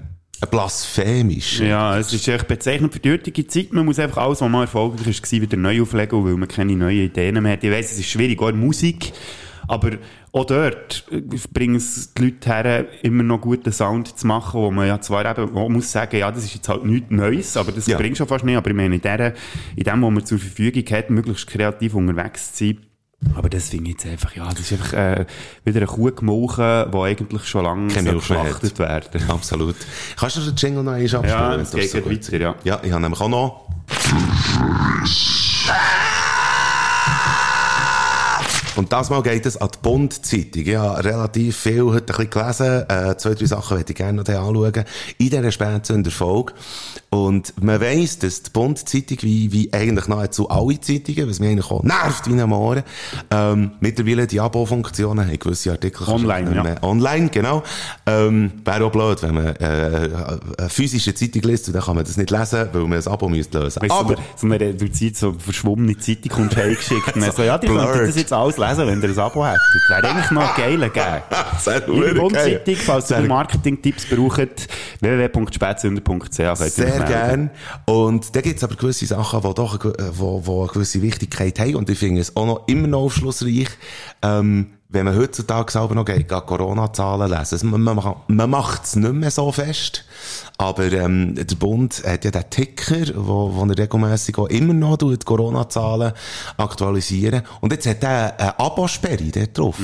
Blasphemisch. 0.52 1.60
Ja, 1.62 1.98
es 1.98 2.14
ist 2.14 2.28
echt 2.28 2.48
bezeichnend 2.48 2.94
für 2.94 3.00
die 3.00 3.12
heutige 3.12 3.48
Zeit. 3.48 3.74
Man 3.74 3.86
muss 3.86 3.98
einfach 4.00 4.18
alles, 4.24 4.42
was 4.42 4.50
mal 4.50 4.62
erfolgreich 4.62 5.22
war, 5.22 5.32
wieder 5.42 5.58
neu 5.58 5.82
auflegen, 5.82 6.24
weil 6.26 6.36
man 6.36 6.48
keine 6.48 6.76
neuen 6.76 7.06
Ideen 7.06 7.42
mehr 7.42 7.54
hat. 7.54 7.64
Ich 7.64 7.72
weiss, 7.72 7.92
es 7.92 8.00
ist 8.00 8.10
schwierig, 8.10 8.40
auch 8.42 8.50
in 8.50 8.60
Musik. 8.60 9.14
Aber 9.68 9.92
auch 10.32 10.46
dort 10.46 11.06
äh, 11.12 11.22
bringen 11.52 11.76
es 11.76 12.14
die 12.14 12.24
Leute 12.26 12.50
her, 12.54 12.86
immer 13.04 13.24
noch 13.24 13.42
guten 13.42 13.72
Sound 13.72 14.18
zu 14.18 14.26
machen, 14.28 14.62
wo 14.62 14.72
man 14.72 14.88
ja 14.88 15.02
zwar 15.02 15.26
eben 15.30 15.54
man 15.54 15.72
muss 15.72 15.92
sagen, 15.92 16.18
ja, 16.18 16.32
das 16.32 16.46
ist 16.46 16.54
jetzt 16.56 16.70
halt 16.70 16.86
nichts 16.86 17.10
Neues, 17.12 17.58
aber 17.58 17.72
das 17.72 17.88
Ja. 17.88 17.98
bringt 17.98 18.18
schon 18.18 18.28
fast 18.28 18.46
nicht. 18.46 18.56
Aber 18.56 18.70
ich 18.70 18.76
meine, 18.76 18.96
in, 18.96 19.02
der, 19.02 19.34
in 19.76 19.84
dem, 19.84 20.02
was 20.04 20.12
man 20.12 20.26
zur 20.26 20.40
Verfügung 20.40 20.84
hat, 20.96 21.10
möglichst 21.10 21.48
kreativ 21.48 21.96
unterwegs 21.96 22.54
zu 22.54 22.66
sein, 22.66 22.78
aber 23.36 23.50
das 23.50 23.70
finde 23.70 23.90
ich 23.90 23.98
jetzt 23.98 24.06
einfach, 24.06 24.36
ja, 24.36 24.48
das 24.50 24.60
ist 24.60 24.74
einfach 24.74 24.94
äh, 24.94 25.26
wieder 25.66 25.78
eine 25.78 25.88
Kuh 25.88 26.12
gemolken, 26.12 26.92
die 26.92 26.98
eigentlich 26.98 27.46
schon 27.46 27.64
lange 27.64 27.88
geschlachtet 27.88 28.78
werden. 28.78 29.30
Absolut. 29.30 29.76
Kannst 30.16 30.38
du 30.38 30.42
den 30.42 30.56
Jingle 30.56 30.84
noch 30.84 30.92
einmal 30.94 31.16
abspielen? 31.16 31.26
Ja, 31.26 31.56
es 31.56 31.72
geht 31.72 31.90
so 31.90 32.06
weiter, 32.06 32.40
ja. 32.40 32.56
Ja, 32.64 32.80
ich 32.84 32.92
habe 32.92 33.02
nämlich 33.02 33.20
auch 33.20 33.30
noch. 33.30 33.68
Und 38.78 38.94
das 38.94 39.10
Mal 39.10 39.24
geht 39.24 39.44
es 39.48 39.58
an 39.58 39.70
die 39.74 39.80
Bund-Zeitung. 39.82 40.62
Ich 40.64 40.76
habe 40.76 41.04
relativ 41.04 41.58
viel 41.58 41.84
heute 41.86 42.14
ein 42.14 42.18
bisschen 42.18 42.30
gelesen. 42.30 42.86
Äh, 42.88 43.18
zwei, 43.18 43.34
drei 43.34 43.46
Sachen 43.46 43.76
möchte 43.76 43.94
ich 43.94 43.98
gerne 43.98 44.22
noch 44.22 44.28
anschauen. 44.28 44.86
In 45.18 45.30
dieser 45.32 45.52
Spätzünder 45.52 46.12
Folge. 46.12 46.54
Und 47.26 47.54
man 47.62 47.82
weiss, 47.82 48.20
dass 48.20 48.44
die 48.44 48.50
Bund-Zeitung, 48.52 49.18
wie, 49.22 49.52
wie 49.52 49.74
eigentlich 49.74 50.08
nahezu 50.08 50.50
alle 50.50 50.80
Zeitungen, 50.80 51.30
was 51.30 51.40
mich 51.40 51.50
eigentlich 51.50 51.72
auch 51.72 51.84
nervt 51.84 52.28
wie 52.28 52.40
ein 52.40 52.50
Mohren, 52.50 52.84
ähm, 53.32 53.72
mittlerweile 53.80 54.28
die 54.28 54.40
Abo-Funktionen 54.40 55.26
haben 55.26 55.40
gewisse 55.40 55.72
Artikel. 55.72 56.08
Online, 56.08 56.56
ja. 56.56 56.84
Online, 56.84 57.30
genau. 57.30 57.64
Ähm, 58.06 58.52
wäre 58.64 58.86
auch 58.86 58.92
blöd, 58.92 59.22
wenn 59.24 59.36
man 59.36 59.56
äh, 59.56 60.10
eine 60.58 60.70
physische 60.70 61.14
Zeitung 61.14 61.42
liest, 61.44 61.68
und 61.68 61.74
dann 61.74 61.84
kann 61.84 61.96
man 61.96 62.06
das 62.06 62.18
nicht 62.18 62.30
lesen, 62.30 62.70
weil 62.72 62.82
man 62.84 63.00
ein 63.00 63.08
Abo 63.08 63.30
müsste 63.30 63.60
lösen. 63.60 63.82
Weißt, 63.82 63.92
Aber 63.92 64.16
du, 64.16 64.22
so 64.36 64.48
eine 64.48 64.60
reduziert, 64.60 65.16
so 65.18 65.34
verschwommene 65.34 65.98
Zeitung 65.98 66.50
heimgeschickt. 66.56 67.16
Und 67.16 67.22
dann 67.22 67.32
so, 67.36 67.44
ja, 67.44 67.58
die 67.58 67.68
könnten 67.68 68.08
das 68.08 68.16
jetzt 68.16 68.34
alles 68.34 68.58
lesen, 68.58 68.88
wenn 68.88 69.02
ihr 69.02 69.10
ein 69.10 69.20
Abo 69.20 69.46
hättet. 69.46 69.60
Wäre 69.90 70.04
eigentlich 70.04 70.32
noch 70.32 70.56
Gag. 70.56 71.24
Sehr 71.60 71.80
Liebe 71.88 72.06
geil. 72.06 72.16
Bundzeitung, 72.16 72.76
falls 72.76 73.12
ihr 73.12 73.22
Marketing-Tipps 73.22 74.06
braucht, 74.06 74.68
www.spätzünder.ch 75.00 76.38
könnt 76.38 77.07
ihr 77.07 77.07
euch 77.08 77.14
Sehr 77.14 77.28
melden. 77.28 77.50
gern. 77.86 77.96
Und 77.96 78.36
da 78.36 78.42
gibt's 78.42 78.64
aber 78.64 78.76
gewisse 78.76 79.06
Sachen, 79.06 79.42
die 79.42 79.54
doch 79.54 79.80
ge- 79.80 79.94
wo, 80.14 80.46
wo 80.46 80.64
eine 80.64 80.72
gewisse 80.72 81.02
Wichtigkeit 81.02 81.60
haben. 81.60 81.76
Und 81.76 81.90
ich 81.90 81.98
finde 82.00 82.22
es 82.22 82.36
auch 82.36 82.46
noch 82.46 82.68
immer 82.68 82.88
noch 82.88 83.02
aufschlussreich, 83.02 83.70
ähm, 84.22 84.68
wenn 84.90 85.04
man 85.04 85.18
heutzutage 85.18 85.70
selber 85.70 85.96
noch 85.96 86.06
geht, 86.06 86.30
geht 86.30 86.46
Corona-Zahlen 86.46 87.30
lesen. 87.30 87.70
Man, 87.70 87.82
man, 87.82 88.16
man 88.28 88.50
macht 88.50 88.86
es 88.86 88.96
nicht 88.96 89.12
mehr 89.14 89.32
so 89.32 89.52
fest. 89.52 90.06
Aber 90.58 90.90
ähm, 90.94 91.36
der 91.36 91.56
Bund 91.58 92.04
hat 92.08 92.24
ja 92.24 92.32
den 92.32 92.50
Ticker, 92.50 93.06
wo, 93.16 93.54
wo 93.54 93.66
er 93.66 93.78
regelmässig 93.78 94.38
auch 94.38 94.48
immer 94.48 94.74
noch 94.74 94.96
tut, 94.96 95.26
Corona-Zahlen 95.26 96.14
aktualisieren. 96.56 97.42
Und 97.60 97.74
jetzt 97.74 97.86
hat 97.86 98.02
er 98.04 98.40
eine 98.40 98.60
Abosperre 98.60 99.26
dort 99.26 99.58
drauf. 99.58 99.76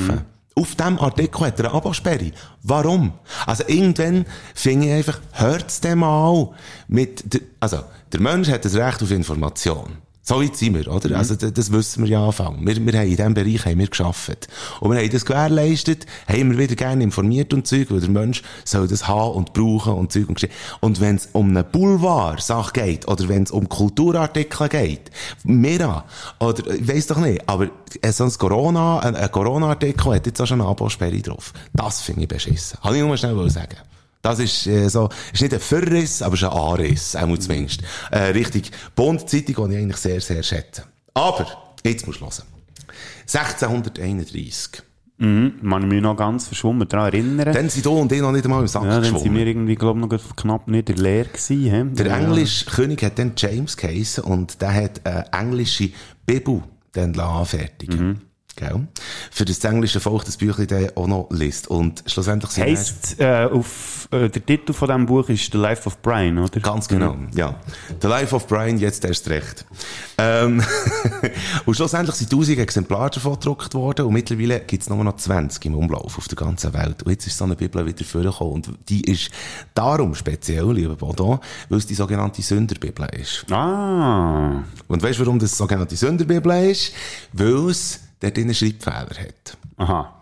Auf 0.55 0.75
dem 0.75 0.99
Artikel 0.99 1.47
hat 1.47 1.59
er 1.59 1.65
eine 1.65 1.73
Abosperre. 1.73 2.31
Warum? 2.61 3.13
Also 3.45 3.63
irgendwann 3.67 4.25
finde 4.53 4.87
ich 4.87 4.93
einfach, 4.93 5.19
hört's 5.31 5.81
dem 5.81 5.99
mal 5.99 6.49
mit, 6.87 7.41
also, 7.59 7.79
der 8.11 8.21
Mensch 8.21 8.49
hat 8.49 8.63
das 8.63 8.75
Recht 8.75 9.01
auf 9.01 9.09
Information. 9.09 10.02
So 10.25 10.41
weit 10.41 10.55
sind 10.55 10.73
wir, 10.75 10.87
oder? 10.87 11.17
Also, 11.17 11.35
das, 11.35 11.71
wissen 11.73 12.05
wir 12.05 12.11
ja 12.11 12.25
Anfang. 12.25 12.65
Wir, 12.65 12.77
wir 12.77 12.97
haben 12.97 13.09
in 13.09 13.17
diesem 13.17 13.33
Bereich 13.33 13.65
haben 13.65 13.79
wir 13.79 13.87
geschafft. 13.87 14.47
Und 14.79 14.91
wir 14.91 14.97
haben 15.01 15.09
das 15.09 15.25
gewährleistet, 15.25 16.05
haben 16.29 16.51
wir 16.51 16.57
wieder 16.57 16.75
gerne 16.75 17.03
informiert 17.03 17.53
und 17.53 17.67
Zeug, 17.67 17.91
weil 17.91 17.99
der 17.99 18.09
Mensch 18.09 18.41
soll 18.63 18.87
das 18.87 19.05
haben 19.05 19.33
und 19.33 19.51
brauchen 19.51 19.91
und 19.91 20.13
Zeug 20.13 20.29
und 20.29 20.35
Geschichte. 20.35 20.55
Und 20.79 21.01
wenn 21.01 21.17
es 21.17 21.27
um 21.33 21.49
eine 21.49 21.65
Boulevard-Sache 21.65 22.71
geht, 22.71 23.05
oder 23.09 23.27
wenn 23.27 23.43
es 23.43 23.51
um 23.51 23.67
Kulturartikel 23.67 24.69
geht, 24.69 25.11
Mira, 25.43 26.05
oder, 26.39 26.73
ich 26.73 26.87
weiss 26.87 27.07
doch 27.07 27.17
nicht, 27.17 27.41
aber 27.49 27.67
so 28.09 28.23
ein 28.23 28.31
Corona, 28.31 28.99
ein, 28.99 29.17
ein 29.17 29.29
Corona-Artikel 29.29 30.15
hat 30.15 30.25
jetzt 30.25 30.39
auch 30.39 30.47
schon 30.47 30.61
eine 30.61 30.69
Abosperre 30.69 31.19
drauf. 31.19 31.51
Das 31.73 31.99
finde 31.99 32.21
ich 32.21 32.27
beschissen. 32.29 32.79
Kann 32.81 32.95
ich 32.95 33.01
nur 33.01 33.17
schnell 33.17 33.35
wollen 33.35 33.49
sagen. 33.49 33.75
Das 34.23 34.39
ist 34.39 34.67
äh, 34.67 34.87
so, 34.87 35.09
ist 35.33 35.41
nicht 35.41 35.53
ein 35.53 35.59
Verriss, 35.59 36.21
aber 36.21 36.35
ist 36.35 36.43
ein 36.45 36.49
Anriss, 36.49 37.15
auch 37.15 37.37
zumindest. 37.37 37.81
Äh, 38.09 38.19
richtig 38.27 38.71
Bond-Zeitung, 38.95 39.69
die 39.69 39.75
ich 39.75 39.81
eigentlich 39.81 39.97
sehr, 39.97 40.21
sehr 40.21 40.41
schätze. 40.41 40.85
Aber, 41.13 41.45
jetzt 41.83 42.07
musst 42.07 42.21
du 42.21 42.25
hören. 42.25 42.47
1631. 43.23 44.81
Mhm, 45.17 45.55
man 45.61 45.87
mich 45.89 46.01
noch 46.01 46.15
ganz 46.15 46.47
verschwommen 46.47 46.87
daran 46.87 47.07
erinnern. 47.07 47.53
Dann 47.53 47.69
sind 47.69 47.85
du 47.85 47.91
und 47.91 48.11
ich 48.13 48.21
noch 48.21 48.31
nicht 48.31 48.45
einmal 48.45 48.61
im 48.61 48.67
Sack 48.67 48.83
ja, 48.83 48.91
dann 48.91 49.03
sind 49.03 49.13
geschwommen. 49.13 49.37
wir 49.37 49.45
irgendwie, 49.45 49.75
glaube 49.75 49.99
ich, 49.99 50.05
noch 50.05 50.35
knapp 50.37 50.67
nicht 50.69 50.89
in 50.89 50.95
der 50.95 51.03
Lehre 51.03 51.27
gewesen. 51.27 51.89
he? 51.89 51.95
Der 51.95 52.07
ja. 52.07 52.17
englische 52.17 52.65
König 52.65 53.03
hat 53.03 53.19
dann 53.19 53.33
James 53.35 53.75
geheissen 53.75 54.23
und 54.23 54.61
der 54.61 54.73
hat 54.73 55.05
eine 55.05 55.25
englische 55.33 55.89
Bibel 56.25 56.63
dann 56.93 57.19
anfertigen. 57.19 58.21
Gell? 58.55 58.87
Für 59.31 59.45
das 59.45 59.63
englische 59.63 59.99
Volk 59.99 60.25
das 60.25 60.37
Büchlein 60.37 60.67
dann 60.67 60.89
auch 60.95 61.07
noch 61.07 61.27
liest. 61.31 61.67
Und 61.67 62.03
schlussendlich 62.05 62.55
Heisst, 62.57 63.19
äh, 63.19 63.45
auf, 63.51 64.07
äh, 64.11 64.29
der 64.29 64.45
Titel 64.45 64.73
von 64.73 64.87
diesem 64.87 65.07
Buch 65.07 65.27
ist 65.29 65.51
The 65.51 65.57
Life 65.57 65.87
of 65.87 65.99
Brian, 66.03 66.37
oder? 66.37 66.59
Ganz 66.59 66.87
genau, 66.87 67.17
ja. 67.33 67.55
The 67.99 68.07
Life 68.07 68.35
of 68.35 68.47
Brian, 68.47 68.77
jetzt 68.77 69.05
erst 69.05 69.27
recht. 69.29 69.65
Ähm, 70.19 70.63
und 71.65 71.75
schlussendlich 71.75 72.15
sind 72.15 72.31
1000 72.31 72.59
Exemplare 72.59 73.09
davon 73.09 73.33
gedruckt 73.33 73.73
worden 73.73 74.05
und 74.05 74.13
mittlerweile 74.13 74.59
gibt 74.59 74.83
es 74.83 74.89
nur 74.89 75.03
noch 75.03 75.15
20 75.15 75.65
im 75.65 75.75
Umlauf 75.75 76.15
auf 76.19 76.27
der 76.27 76.35
ganzen 76.35 76.73
Welt. 76.73 77.01
Und 77.01 77.11
jetzt 77.11 77.25
ist 77.25 77.35
so 77.35 77.45
eine 77.45 77.55
Bibel 77.55 77.83
wieder 77.83 78.05
vorgekommen 78.05 78.53
und 78.53 78.69
die 78.87 79.01
ist 79.01 79.31
darum 79.73 80.13
speziell, 80.13 80.71
lieber 80.73 80.95
Bodo, 80.95 81.39
weil 81.69 81.79
es 81.79 81.87
die 81.87 81.95
sogenannte 81.95 82.43
Sünderbibel 82.43 83.07
ist. 83.19 83.51
Ah. 83.51 84.63
Und 84.87 85.01
weißt 85.01 85.17
du, 85.17 85.25
warum 85.25 85.39
das 85.39 85.57
sogenannte 85.57 85.95
Sünderbibel 85.95 86.69
ist? 86.69 86.93
Weil 87.31 87.69
es 87.69 87.99
dort 88.23 88.37
einen 88.37 88.53
Schreibfehler 88.55 89.09
hat. 89.19 89.57
Aha. 89.77 90.13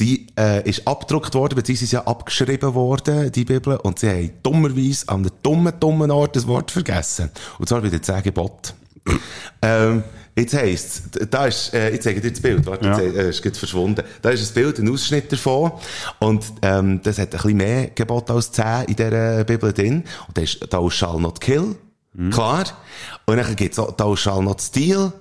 Die 0.00 0.26
äh, 0.36 0.68
ist 0.68 0.88
abgedruckt 0.88 1.34
worden, 1.34 1.54
beziehungsweise 1.54 1.96
ja 1.96 2.06
abgeschrieben 2.06 2.74
worden, 2.74 3.30
die 3.30 3.44
Bibel, 3.44 3.76
und 3.76 4.00
sie 4.00 4.08
haben 4.08 4.30
dummerweise 4.42 5.08
an 5.08 5.20
einem 5.20 5.30
dummen, 5.42 5.72
dummen 5.78 6.10
Ort 6.10 6.34
das 6.34 6.46
Wort 6.48 6.70
vergessen. 6.72 7.30
Und 7.58 7.68
zwar 7.68 7.80
bei 7.80 7.90
den 7.90 8.02
zehn 8.02 8.22
Geboten. 8.22 8.72
ähm, 9.62 10.02
jetzt 10.34 10.54
heisst 10.54 11.02
da 11.30 11.46
ist, 11.46 11.72
äh, 11.74 11.90
ich 11.90 12.00
zeige 12.00 12.20
dir 12.20 12.30
das 12.32 12.40
Bild, 12.40 12.66
warte, 12.66 12.86
Ja. 12.86 12.98
jetzt, 12.98 13.16
äh, 13.16 13.28
ist 13.30 13.42
gerade 13.42 13.56
verschwunden. 13.56 14.02
Da 14.22 14.30
ist 14.30 14.50
ein 14.50 14.54
Bild, 14.54 14.78
ein 14.80 14.88
Ausschnitt 14.90 15.30
davon, 15.30 15.70
und 16.18 16.44
ähm, 16.62 17.00
das 17.04 17.18
hat 17.18 17.28
ein 17.28 17.30
bisschen 17.30 17.56
mehr 17.56 17.86
Gebote 17.88 18.32
als 18.32 18.50
zehn 18.50 18.86
in 18.88 18.96
dieser 18.96 19.44
Bibel 19.44 19.72
drin. 19.72 20.02
Und 20.26 20.36
da 20.36 20.42
ist, 20.42 20.58
thou 20.70 20.90
shall 20.90 21.20
not 21.20 21.40
kill, 21.40 21.76
klar. 22.32 22.64
Und 23.26 23.36
dann 23.36 23.54
gibt's 23.54 23.78
auch, 23.78 23.92
thou 23.96 24.16
shall 24.16 24.42
not 24.42 24.60
steal, 24.60 25.12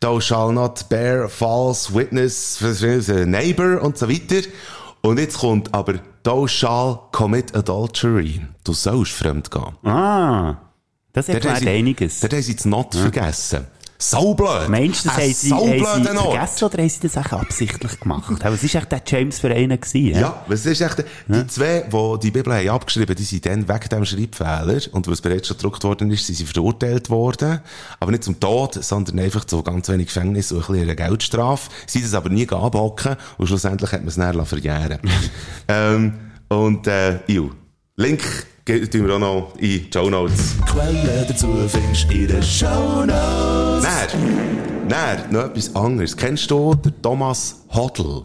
thou 0.00 0.20
shall 0.20 0.52
not 0.52 0.88
bear 0.88 1.28
false 1.28 1.92
witness, 1.94 2.60
ist 2.62 2.82
das, 2.82 3.08
neighbor 3.26 3.80
und 3.82 3.98
so 3.98 4.08
weiter. 4.08 4.46
Und 5.00 5.18
jetzt 5.18 5.38
kommt 5.38 5.72
aber, 5.74 5.94
thou 6.22 6.46
shall 6.46 6.98
commit 7.12 7.54
adultery. 7.54 8.40
Du 8.64 8.72
sollst 8.72 9.12
fremd 9.12 9.50
gehen. 9.50 9.76
Ah. 9.88 10.56
Das 11.12 11.26
Dort 11.26 11.36
erklärt 11.36 11.58
sie- 11.60 11.68
einiges. 11.68 12.20
Dort 12.20 12.32
haben 12.34 12.42
sie 12.42 12.56
das 12.56 12.64
Not 12.64 12.94
vergessen. 12.94 13.66
Saublöd! 14.00 14.68
Meinst 14.68 15.04
du, 15.04 15.08
das 15.08 15.18
haben 15.18 15.32
sie, 15.34 15.52
haben 15.52 15.72
sie 15.72 15.84
Ort. 15.84 16.06
vergessen 16.06 16.64
oder 16.64 16.78
haben 16.78 16.88
sie 16.88 17.00
das 17.00 17.16
auch 17.16 17.32
absichtlich 17.32 17.98
gemacht? 17.98 18.44
Aber 18.44 18.54
es 18.54 18.62
war 18.62 18.80
echt 18.80 18.92
der 18.92 19.02
James 19.04 19.40
für 19.40 19.50
einen 19.50 19.80
gewesen, 19.80 20.14
hä? 20.14 20.20
Ja, 20.20 20.44
was 20.46 20.64
ist 20.66 20.80
echt, 20.80 21.04
die 21.26 21.46
zwei, 21.48 21.80
die 21.80 22.18
die 22.22 22.30
Bibel 22.30 22.54
haben 22.54 22.68
abgeschrieben, 22.68 23.16
die 23.16 23.24
sind 23.24 23.44
dann 23.44 23.68
wegen 23.68 23.88
dem 23.88 24.04
Schreibfehler, 24.04 24.80
und 24.92 25.08
was 25.08 25.20
bereits 25.20 25.48
schon 25.48 25.56
gedruckt 25.56 25.82
worden 25.82 26.12
ist, 26.12 26.26
sind 26.26 26.36
sie 26.36 26.44
verurteilt 26.44 27.10
worden, 27.10 27.60
aber 27.98 28.12
nicht 28.12 28.22
zum 28.22 28.38
Tod, 28.38 28.74
sondern 28.74 29.18
einfach 29.18 29.44
zu 29.46 29.64
ganz 29.64 29.88
wenig 29.88 30.06
Gefängnis 30.06 30.52
und 30.52 30.58
ein 30.58 30.66
bisschen 30.66 30.82
einer 30.82 30.94
Geldstrafe. 30.94 31.68
Sie 31.86 31.98
sind 31.98 32.06
es 32.06 32.14
aber 32.14 32.28
nie 32.28 32.48
abhocken, 32.48 33.16
und 33.36 33.48
schlussendlich 33.48 33.90
hat 33.90 34.02
man 34.02 34.08
es 34.08 34.14
dann 34.14 34.46
verjähren 34.46 35.00
ähm, 35.68 36.14
und, 36.48 36.86
äh, 36.86 37.18
ju. 37.26 37.50
Link 37.96 38.22
tun 38.68 39.06
wir 39.06 39.14
auch 39.14 39.18
noch 39.18 39.52
in 39.58 39.68
die 39.68 39.88
Show 39.92 40.10
Notes. 40.10 40.56
Quellen 40.66 41.24
dazu 41.26 41.48
findest 41.68 42.10
du 42.10 42.14
in 42.14 42.28
den 42.28 42.42
Shownotes. 42.42 43.82
Nein, 43.82 44.88
nein, 44.88 45.18
noch 45.30 45.44
etwas 45.46 45.74
anderes. 45.74 46.16
Kennst 46.16 46.50
du 46.50 46.74
den 46.74 47.00
Thomas 47.02 47.62
Hodl? 47.70 48.24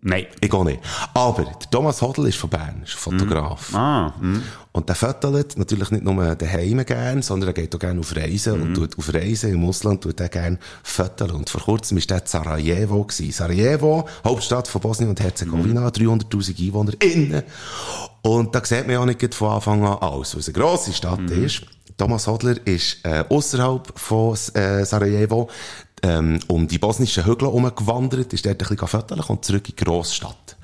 Nein. 0.00 0.26
Ich 0.40 0.52
auch 0.52 0.62
nicht. 0.64 0.80
Aber 1.12 1.42
der 1.44 1.70
Thomas 1.70 2.00
Hodl 2.02 2.26
ist 2.28 2.36
von 2.38 2.48
Bern, 2.50 2.82
ist 2.84 2.94
ein 2.94 2.98
Fotograf. 3.18 3.74
Ah. 3.74 4.14
hm. 4.20 4.42
Und 4.70 4.88
der 4.88 4.94
fötelt 4.94 5.58
natürlich 5.58 5.90
nicht 5.90 6.04
nur 6.04 6.36
daheim 6.36 6.84
gern, 6.86 7.20
sondern 7.20 7.48
er 7.48 7.52
geht 7.52 7.74
auch 7.74 7.80
gerne 7.80 7.98
auf 7.98 8.14
Reisen 8.14 8.54
Mhm. 8.54 8.62
und 8.62 8.74
tut 8.74 8.96
auf 8.96 9.12
Reisen 9.12 9.52
im 9.52 9.64
Ausland 9.68 10.02
tut 10.02 10.20
er 10.20 10.28
gerne 10.28 10.56
föteln. 10.84 11.32
Und 11.32 11.50
vor 11.50 11.62
kurzem 11.62 11.98
war 11.98 12.04
der 12.06 12.18
in 12.18 12.26
Sarajevo 12.26 13.02
gewesen. 13.02 13.32
Sarajevo, 13.32 14.08
Hauptstadt 14.24 14.68
von 14.68 14.80
Bosnien 14.80 15.10
und 15.10 15.18
Herzegowina, 15.20 15.80
Mhm. 15.80 15.88
300.000 15.88 16.60
Einwohner 16.60 16.92
innen. 17.02 17.42
Und 18.22 18.54
da 18.54 18.64
sieht 18.64 18.86
man 18.86 18.90
ja 18.94 19.06
nicht 19.06 19.34
von 19.34 19.52
Anfang 19.52 19.84
an 19.84 19.98
alles, 19.98 20.34
weil 20.34 20.40
es 20.40 20.48
eine 20.48 20.54
grosse 20.54 20.92
Stadt 20.92 21.20
Mhm. 21.20 21.44
ist. 21.44 21.62
Thomas 21.96 22.26
Hodler 22.26 22.56
ist 22.64 22.98
äh, 23.04 23.24
außerhalb 23.28 23.98
von 23.98 24.34
äh, 24.54 24.84
Sarajevo 24.84 25.48
ähm, 26.02 26.38
um 26.46 26.68
die 26.68 26.78
bosnischen 26.78 27.24
Hügel 27.26 27.48
herumgewandert, 27.48 28.32
ist 28.32 28.46
dort 28.46 28.54
ein 28.62 28.68
bisschen 28.68 28.86
föteln, 28.86 29.20
kommt 29.20 29.44
zurück 29.44 29.68
in 29.68 29.74
die 29.76 29.84
Grossstadt. 29.84 30.56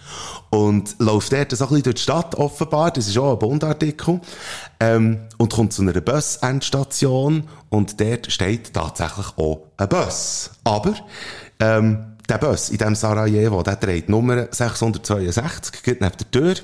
Und 0.51 0.95
läuft 1.01 1.33
dort 1.33 1.51
so 1.51 1.65
ein 1.65 1.69
bisschen 1.71 1.83
durch 1.83 1.95
die 1.97 2.03
Stadt, 2.03 2.37
offenbar, 2.37 2.93
das 2.93 3.09
ist 3.09 3.19
auch 3.19 3.33
ein 3.33 3.39
Bundartikel, 3.41 4.21
ähm, 4.79 5.19
und 5.39 5.53
kommt 5.53 5.73
zu 5.73 5.83
einer 5.83 6.01
Bus-Endstation 6.01 7.49
und 7.71 8.01
dort 8.01 8.31
steht 8.31 8.73
tatsächlich 8.75 9.27
auch 9.37 9.63
ein 9.77 9.89
Bus. 9.89 10.51
Aber, 10.63 10.95
ähm, 11.59 12.17
der 12.29 12.39
Bus 12.39 12.71
in 12.71 12.79
diesem 12.79 12.95
Sarajevo, 12.95 13.63
der 13.63 13.79
trägt 13.81 14.09
Nummer 14.09 14.47
662, 14.51 15.83
geht 15.83 16.01
neben 16.01 16.17
der 16.17 16.31
Tür, 16.31 16.55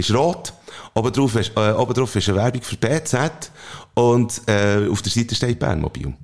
ist 0.00 0.14
rot, 0.14 0.52
oben 0.94 1.12
drauf 1.12 1.36
ist, 1.36 1.52
äh, 1.56 1.72
oben 1.72 1.94
drauf 1.94 2.14
ist 2.16 2.28
eine 2.28 2.38
Werbung 2.38 2.62
für 2.62 2.76
BZ 2.76 3.52
und 3.94 4.42
äh, 4.48 4.88
auf 4.88 5.02
der 5.02 5.12
Seite 5.12 5.34
steht 5.34 5.58
Bernmobil. 5.58 6.14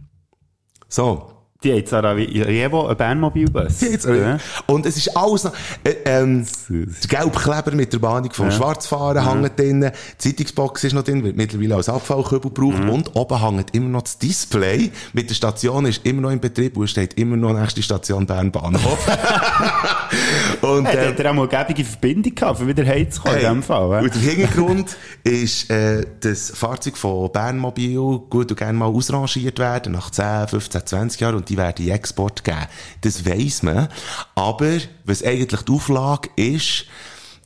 So. 0.89 1.36
Die 1.67 1.77
hat 1.77 1.89
Sarajevo 1.89 2.87
einen 2.87 2.97
Bernmobilbus. 2.97 3.81
Jetzt, 3.81 4.07
äh, 4.07 4.39
Und 4.67 4.87
es 4.87 4.97
ist 4.97 5.17
alles 5.17 5.43
noch, 5.45 5.53
äh, 5.83 5.95
ähm, 6.05 6.47
der 6.69 7.19
Gelbkleber 7.21 7.73
mit 7.73 7.93
der 7.93 7.99
Bahnung 7.99 8.33
vom 8.33 8.47
Ja. 8.47 8.53
Schwarzfahren 8.53 9.17
Ja. 9.17 9.33
hängt 9.35 9.59
drin, 9.59 9.81
die 9.81 10.19
Zeitungsbox 10.19 10.85
ist 10.85 10.93
noch 10.93 11.03
drin, 11.03 11.25
wird 11.25 11.37
mittlerweile 11.37 11.75
als 11.75 11.89
Abfallkübel 11.89 12.53
gebraucht 12.53 12.85
Mhm. 12.85 12.91
und 12.91 13.17
oben 13.17 13.41
hängt 13.43 13.75
immer 13.75 13.89
noch 13.89 14.03
das 14.03 14.17
Display 14.19 14.93
mit 15.13 15.29
der 15.29 15.35
Station 15.35 15.87
ist 15.87 16.07
immer 16.07 16.23
noch 16.23 16.31
in 16.31 16.39
Betrieb 16.39 16.77
und 16.77 16.85
es 16.85 16.91
steht 16.91 17.15
immer 17.15 17.37
noch 17.37 17.53
nächste 17.53 17.83
Station 17.83 18.27
Bern-Bahnhof. 18.27 19.09
und, 20.63 20.87
Hey, 20.87 21.07
äh, 21.07 21.09
hat 21.09 21.19
er 21.21 21.31
auch 21.31 21.35
mal 21.35 21.49
eine 21.49 21.65
gäbige 21.65 21.85
Verbindung 21.85 22.35
gehabt, 22.35 22.61
um 22.61 22.69
wieder 22.69 22.85
heimzukommen, 22.87 23.39
in 23.39 23.45
dem 23.45 23.63
Fall. 23.65 24.03
und 24.05 24.15
der 24.15 24.23
Hintergrund 24.23 24.97
ist, 25.25 25.69
äh, 25.71 26.05
das 26.21 26.53
Fahrzeug 26.55 26.97
von 26.97 27.31
Bernmobil 27.33 27.97
gut 28.31 28.51
und 28.51 28.57
gerne 28.57 28.79
mal 28.79 28.87
ausrangiert 28.87 29.59
werden, 29.59 29.93
nach 29.93 30.11
10, 30.11 30.49
15, 30.49 30.87
20 30.87 31.21
Jahren, 31.21 31.35
und 31.37 31.49
die 31.49 31.56
werden 31.57 31.87
in 31.87 31.93
Export 31.93 32.45
geben. 32.45 32.67
Das 33.01 33.25
weiss 33.27 33.63
man. 33.63 33.89
Aber, 34.35 34.79
was 35.05 35.23
eigentlich 35.23 35.63
die 35.63 35.73
Auflage 35.73 36.31
ist, 36.37 36.87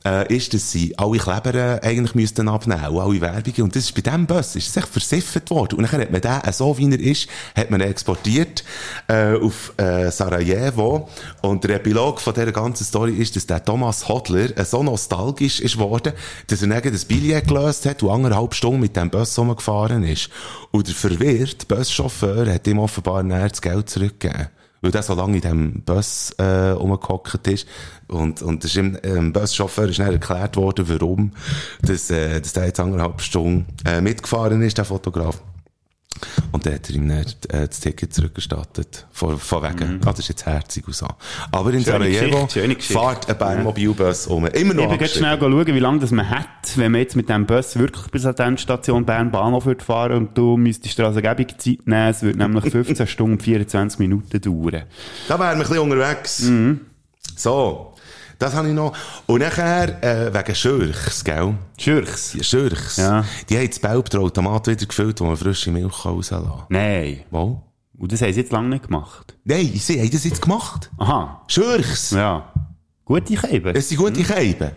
äh, 0.05 0.35
ist, 0.35 0.53
dass 0.53 0.71
sie 0.71 0.97
alle 0.97 1.17
Kleber 1.17 1.53
äh, 1.53 1.79
eigentlich 1.81 2.15
müssten 2.15 2.47
abnehmen, 2.47 2.85
und 2.87 2.99
alle 2.99 3.21
Werbungen. 3.21 3.63
Und 3.63 3.75
das 3.75 3.83
ist 3.85 3.95
bei 3.95 4.01
diesem 4.01 4.25
Bus, 4.25 4.55
ist 4.55 4.75
echt 4.75 4.87
versiffert 4.87 5.49
worden. 5.49 5.75
Und 5.77 5.91
dann 5.91 6.01
hat 6.01 6.11
man 6.11 6.21
den, 6.21 6.41
äh, 6.43 6.53
so 6.53 6.77
wie 6.77 6.91
er 6.91 6.99
ist, 6.99 7.27
hat 7.55 7.69
man 7.69 7.81
exportiert, 7.81 8.63
äh, 9.07 9.35
auf, 9.35 9.73
äh, 9.77 10.09
Sarajevo. 10.11 11.09
Und 11.41 11.63
der 11.63 11.75
Epilog 11.75 12.19
von 12.19 12.33
dieser 12.33 12.51
ganzen 12.51 12.83
Story 12.83 13.13
ist, 13.13 13.35
dass 13.35 13.45
der 13.45 13.63
Thomas 13.63 14.07
Hodler 14.07 14.57
äh, 14.57 14.65
so 14.65 14.83
nostalgisch 14.83 15.59
ist 15.59 15.77
worden, 15.77 16.13
dass 16.47 16.61
er 16.61 16.67
dann 16.67 16.93
das 16.93 17.05
Billett 17.05 17.47
gelöst 17.47 17.85
hat 17.85 18.01
und 18.03 18.09
anderthalb 18.09 18.53
Stunden 18.53 18.81
mit 18.81 18.95
dem 18.95 19.09
Bus 19.09 19.37
rumgefahren 19.37 20.03
ist. 20.03 20.29
Und 20.71 20.87
der 20.87 20.95
verwirrte 20.95 21.65
Buschauffeur 21.65 22.51
hat 22.51 22.67
ihm 22.67 22.79
offenbar 22.79 23.23
näher 23.23 23.49
das 23.49 23.61
Geld 23.61 23.89
zurückgegeben. 23.89 24.47
Weil 24.81 24.91
der 24.91 25.03
so 25.03 25.13
lange 25.13 25.35
in 25.35 25.41
diesem 25.41 25.81
Bus 25.83 26.31
äh, 26.37 26.69
rumgehockt 26.71 27.47
ist. 27.47 27.67
Und, 28.07 28.41
und 28.41 28.63
das 28.63 28.71
ist 28.71 28.77
ihm, 28.77 28.97
ähm, 29.03 29.31
Buschauffeur 29.31 29.87
ist 29.87 29.99
dann 29.99 30.11
erklärt 30.11 30.57
worden, 30.57 30.89
warum 30.89 31.31
dass, 31.81 32.09
äh, 32.09 32.41
dass 32.41 32.53
der 32.53 32.65
jetzt 32.65 32.79
anderthalb 32.79 33.21
Stunden 33.21 33.67
äh, 33.85 34.01
mitgefahren 34.01 34.61
ist, 34.61 34.77
der 34.77 34.85
Fotograf. 34.85 35.41
Und 36.51 36.65
dann 36.65 36.73
hat 36.73 36.89
er 36.89 36.95
ihm 36.95 37.07
dann, 37.07 37.25
äh, 37.49 37.67
das 37.67 37.79
Ticket 37.79 38.13
zurückgestattet. 38.13 39.07
Von, 39.11 39.39
von 39.39 39.63
wegen. 39.63 39.99
Ah, 40.01 40.05
das 40.11 40.19
ist 40.19 40.27
jetzt 40.29 40.45
herzig 40.45 40.85
und 40.87 40.95
so. 40.95 41.07
Aber 41.51 41.71
in 41.71 41.77
Mhm. 41.79 41.83
Schöne 41.85 42.11
Sarajevo 42.13 42.45
Geschichte, 42.47 42.79
fährt 42.93 43.29
ein 43.29 43.37
Bernmobilbus 43.37 44.27
um. 44.27 44.45
Immer 44.47 44.73
noch 44.73 44.91
Ich 44.91 44.99
bin 44.99 45.07
schnell 45.07 45.39
schauen, 45.39 45.65
wie 45.67 45.79
lange 45.79 45.99
das 45.99 46.11
man 46.11 46.29
hat, 46.29 46.47
wenn 46.75 46.91
man 46.91 47.01
jetzt 47.01 47.15
mit 47.15 47.29
dem 47.29 47.45
Bus 47.45 47.75
wirklich 47.77 48.07
bis 48.11 48.25
an 48.25 48.35
die 48.35 48.41
Endstation 48.43 49.05
Bern-Bahnhof 49.05 49.65
würde 49.65 49.83
fahren 49.83 50.17
und 50.17 50.37
du 50.37 50.57
müsstest 50.57 50.97
dir 50.97 51.05
also 51.05 51.21
gäbige 51.21 51.57
Zeit 51.57 51.87
nehmen. 51.87 52.09
Es 52.09 52.21
würde 52.21 52.37
nämlich 52.39 52.65
15 52.71 53.07
Stunden 53.07 53.33
und 53.33 53.41
24 53.43 53.99
Minuten 53.99 54.41
dauern. 54.41 54.83
Da 55.27 55.39
wären 55.39 55.39
wir 55.39 55.51
ein 55.51 55.59
bisschen 55.59 55.79
unterwegs. 55.79 56.39
Mhm. 56.41 56.81
So. 57.35 57.90
Das 58.41 58.55
habe 58.55 58.67
ich 58.69 58.73
noch. 58.73 58.93
Und 59.27 59.41
nachher, 59.41 60.03
äh, 60.03 60.33
wegen 60.33 60.55
Schürchs, 60.55 61.23
gell? 61.23 61.53
Schürchs? 61.77 62.33
Ja, 62.33 62.43
Schürchs. 62.43 62.97
Ja. 62.97 63.23
Die 63.47 63.55
haben 63.57 63.67
das 63.69 63.77
Belbtrautomat 63.79 64.65
wieder 64.67 64.85
gefüllt, 64.87 65.19
wo 65.21 65.25
man 65.25 65.37
frische 65.37 65.69
Milch 65.71 66.03
rauslassen 66.05 66.47
kann. 66.47 66.63
Nein. 66.69 67.21
Wo? 67.29 67.61
Und 67.99 68.11
das 68.11 68.19
haben 68.23 68.33
sie 68.33 68.39
jetzt 68.39 68.51
lange 68.51 68.69
nicht 68.69 68.87
gemacht. 68.87 69.35
Nein, 69.43 69.71
sie 69.75 69.99
haben 70.01 70.09
das 70.09 70.23
jetzt 70.23 70.41
gemacht. 70.41 70.89
Aha. 70.97 71.43
Schürchs. 71.47 72.09
Ja. 72.11 72.51
Gute 73.05 73.35
Käben. 73.35 73.75
Es 73.75 73.89
sind 73.89 73.99
gute 73.99 74.23
Käben. 74.23 74.71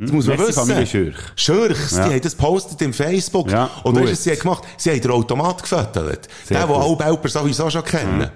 Das 0.00 0.10
muss 0.10 0.26
man 0.26 0.36
Merci, 0.36 0.48
wissen. 0.50 0.66
Familie 0.66 0.86
Schürch. 0.86 1.16
Schürchs, 1.36 1.90
Ja. 1.96 2.08
die 2.08 2.14
haben 2.14 2.20
das 2.22 2.36
gepostet 2.36 2.82
im 2.82 2.92
Facebook. 2.92 3.48
Ja, 3.52 3.70
Und 3.84 3.94
gut. 3.94 4.02
weißt 4.02 4.12
du, 4.12 4.16
sie 4.16 4.30
haben 4.32 4.40
gemacht? 4.40 4.64
Sie 4.76 4.90
haben 4.90 5.00
den 5.00 5.10
Automat 5.12 5.62
gefüttert. 5.62 6.28
Den, 6.50 6.56
den 6.56 6.56
alle 6.56 6.96
Belper 6.96 7.28
sowieso 7.28 7.70
schon 7.70 7.84
kennen. 7.84 8.30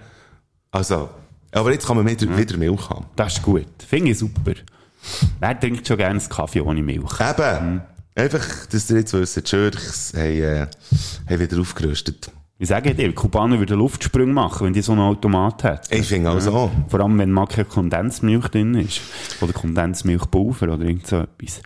Also, 0.71 1.09
aber 1.53 1.73
jetzt 1.73 1.87
kann 1.87 1.97
man 1.97 2.09
wieder, 2.09 2.37
wieder 2.37 2.57
Milch 2.57 2.89
haben. 2.91 3.07
Das 3.17 3.35
ist 3.35 3.43
gut. 3.43 3.67
Finde 3.87 4.11
ich 4.11 4.19
super. 4.19 4.53
Wer 5.41 5.61
trinkt 5.61 5.87
schon 5.87 5.97
gerne 5.97 6.21
einen 6.21 6.29
Kaffee 6.29 6.61
ohne 6.61 6.83
Milch? 6.83 7.21
Eben. 7.21 7.83
Einfach, 8.15 8.67
dass 8.67 8.91
ihr 8.91 8.99
jetzt 8.99 9.13
wisst, 9.15 9.37
die 9.37 9.49
Schürchs 9.49 10.13
haben, 10.15 10.23
äh, 10.23 10.67
haben 11.29 11.41
wieder 11.41 11.61
aufgerüstet. 11.61 12.31
Ich 12.63 12.69
sage 12.69 12.95
dir, 12.95 13.09
die 13.09 13.15
Kubaner 13.15 13.59
würden 13.59 13.79
Luftsprünge 13.79 14.35
machen, 14.35 14.67
wenn 14.67 14.75
die 14.75 14.83
so 14.83 14.93
einen 14.93 15.01
Automat 15.01 15.65
hätten. 15.65 15.95
Ich 15.95 16.07
finde 16.07 16.31
auch 16.31 16.41
so. 16.41 16.71
Vor 16.89 17.01
allem, 17.01 17.19
wenn 17.19 17.33
mal 17.33 17.47
keine 17.47 17.65
Kondensmilch 17.65 18.49
drin 18.49 18.75
ist. 18.75 19.01
Oder 19.41 19.55
Kondensmilchpulver 19.55 20.75
oder 20.75 20.85
irgend 20.85 21.07
so 21.07 21.21
etwas. 21.21 21.63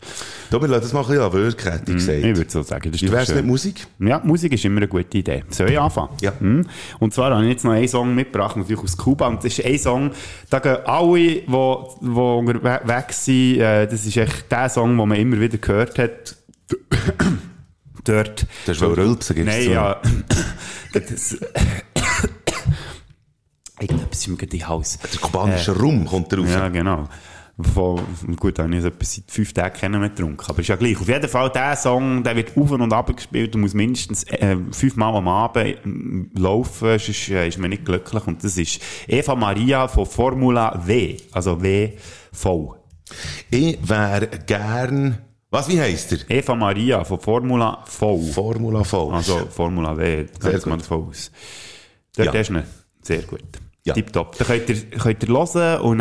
Du, 0.52 0.60
wir 0.60 0.68
lassen 0.68 0.82
das 0.82 0.92
mal 0.92 1.00
ein 1.00 1.06
bisschen 1.08 1.32
wirken, 1.32 1.72
hätte 1.72 1.90
ich 1.90 1.96
gesagt. 1.96 2.22
Mhm. 2.22 2.30
Ich 2.30 2.36
würde 2.36 2.50
so 2.52 2.62
sagen. 2.62 2.92
Das 2.92 3.02
ist 3.02 3.08
Wie 3.08 3.12
wär's 3.12 3.26
schön. 3.26 3.36
mit 3.38 3.46
Musik? 3.46 3.88
Ja, 3.98 4.20
Musik 4.22 4.52
ist 4.52 4.64
immer 4.64 4.76
eine 4.76 4.86
gute 4.86 5.18
Idee. 5.18 5.42
Soll 5.48 5.70
ich 5.70 5.80
anfangen? 5.80 6.10
Ja. 6.20 6.32
Mhm. 6.38 6.64
Und 7.00 7.12
zwar 7.12 7.32
habe 7.34 7.42
ich 7.42 7.50
jetzt 7.50 7.64
noch 7.64 7.72
einen 7.72 7.88
Song 7.88 8.14
mitgebracht, 8.14 8.56
natürlich 8.56 8.84
aus 8.84 8.96
Kuba. 8.96 9.26
Und 9.26 9.38
das 9.42 9.58
ist 9.58 9.66
ein 9.66 9.78
Song, 9.80 10.10
da 10.48 10.60
gehen 10.60 10.76
alle, 10.84 11.18
die, 11.18 11.42
die 11.44 11.52
unterwegs 11.52 13.24
sind, 13.24 13.58
äh, 13.58 13.88
das 13.88 14.06
ist 14.06 14.16
echt 14.16 14.48
der 14.48 14.68
Song, 14.68 14.96
den 14.96 15.08
man 15.08 15.18
immer 15.18 15.40
wieder 15.40 15.58
gehört 15.58 15.98
hat. 15.98 16.36
Dort. 18.04 18.46
Das 18.66 18.76
ist 18.76 18.82
wohl 18.82 18.94
Rülpsen, 18.94 19.36
gibst 19.36 19.52
Nein, 19.52 19.70
ja. 19.70 20.00
das, 20.92 21.36
Irgendetwas 23.80 24.26
im 24.26 24.38
den 24.38 24.68
Hals. 24.68 24.98
Der 24.98 25.20
kubanische 25.20 25.76
Rum 25.76 26.06
kommt 26.06 26.32
drauf. 26.32 26.48
Ja, 26.48 26.68
genau. 26.68 27.08
Von, 27.60 28.00
gut, 28.36 28.58
habe 28.58 28.68
ich 28.70 28.82
jetzt 28.82 28.86
etwa 28.86 29.04
seit 29.04 29.30
fünf 29.30 29.52
Tagen 29.52 29.78
keinen 29.78 30.00
mehr 30.00 30.10
getrunken. 30.10 30.44
Aber 30.48 30.58
ist 30.58 30.68
ja 30.68 30.76
gleich. 30.76 31.00
Auf 31.00 31.08
jeden 31.08 31.28
Fall, 31.28 31.50
der 31.50 31.76
Song, 31.76 32.24
der 32.24 32.34
wird 32.34 32.56
auf 32.56 32.70
und 32.70 32.92
ab 32.92 33.14
gespielt 33.14 33.54
und 33.54 33.60
muss 33.60 33.74
mindestens 33.74 34.24
äh, 34.24 34.56
fünfmal 34.72 35.14
am 35.14 35.28
Abend 35.28 35.64
äh, 35.64 35.76
laufen, 36.36 36.98
sonst 36.98 37.28
äh, 37.28 37.46
ist 37.46 37.58
man 37.58 37.70
nicht 37.70 37.84
glücklich. 37.84 38.26
Und 38.26 38.42
das 38.42 38.56
ist 38.56 38.80
Eva 39.06 39.36
Maria 39.36 39.86
von 39.86 40.06
Formula 40.06 40.82
W. 40.84 41.16
Also 41.32 41.62
W-V. 41.62 42.76
Ich 43.50 43.78
wäre 43.88 44.28
gern... 44.46 45.18
Was, 45.54 45.68
wie 45.68 45.80
heisst 45.80 46.10
er? 46.12 46.18
Eva 46.28 46.54
Maria 46.56 47.04
von 47.04 47.20
Formula 47.20 47.84
V. 47.86 48.18
Formula 48.32 48.82
V. 48.82 49.10
Also 49.12 49.46
Formula 49.46 49.96
W. 49.96 50.26
Sehr 50.40 50.52
Sehr 50.62 50.68
man 50.68 50.78
gut. 50.78 50.84
davon 50.90 51.08
aus. 51.10 51.30
Dort 52.16 52.34
Ja. 52.34 52.40
ist 52.40 52.50
er. 52.50 52.64
Sehr 53.02 53.22
gut. 53.22 53.40
Ja. 53.84 53.94
Tipptopp. 53.94 54.36
Dann 54.38 54.46
könnt 54.48 54.68
ihr, 54.68 54.76
könnt 54.98 55.22
ihr 55.22 55.28
hören 55.28 55.80
und 55.82 56.00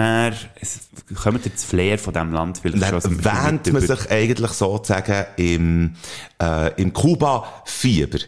es- 0.59 0.79
kommt 1.15 1.45
ihr 1.45 1.51
das 1.51 1.63
Flair 1.63 1.97
von 1.97 2.13
diesem 2.13 2.31
Land. 2.31 2.59
Vielleicht 2.59 2.81
Dann 2.81 3.01
schon 3.01 3.23
wähnt 3.23 3.71
man 3.71 3.81
sich 3.81 4.11
eigentlich 4.11 4.51
sozusagen 4.51 5.25
im, 5.37 5.95
äh, 6.41 6.81
im 6.81 6.93
Kuba-Fieber. 6.93 8.19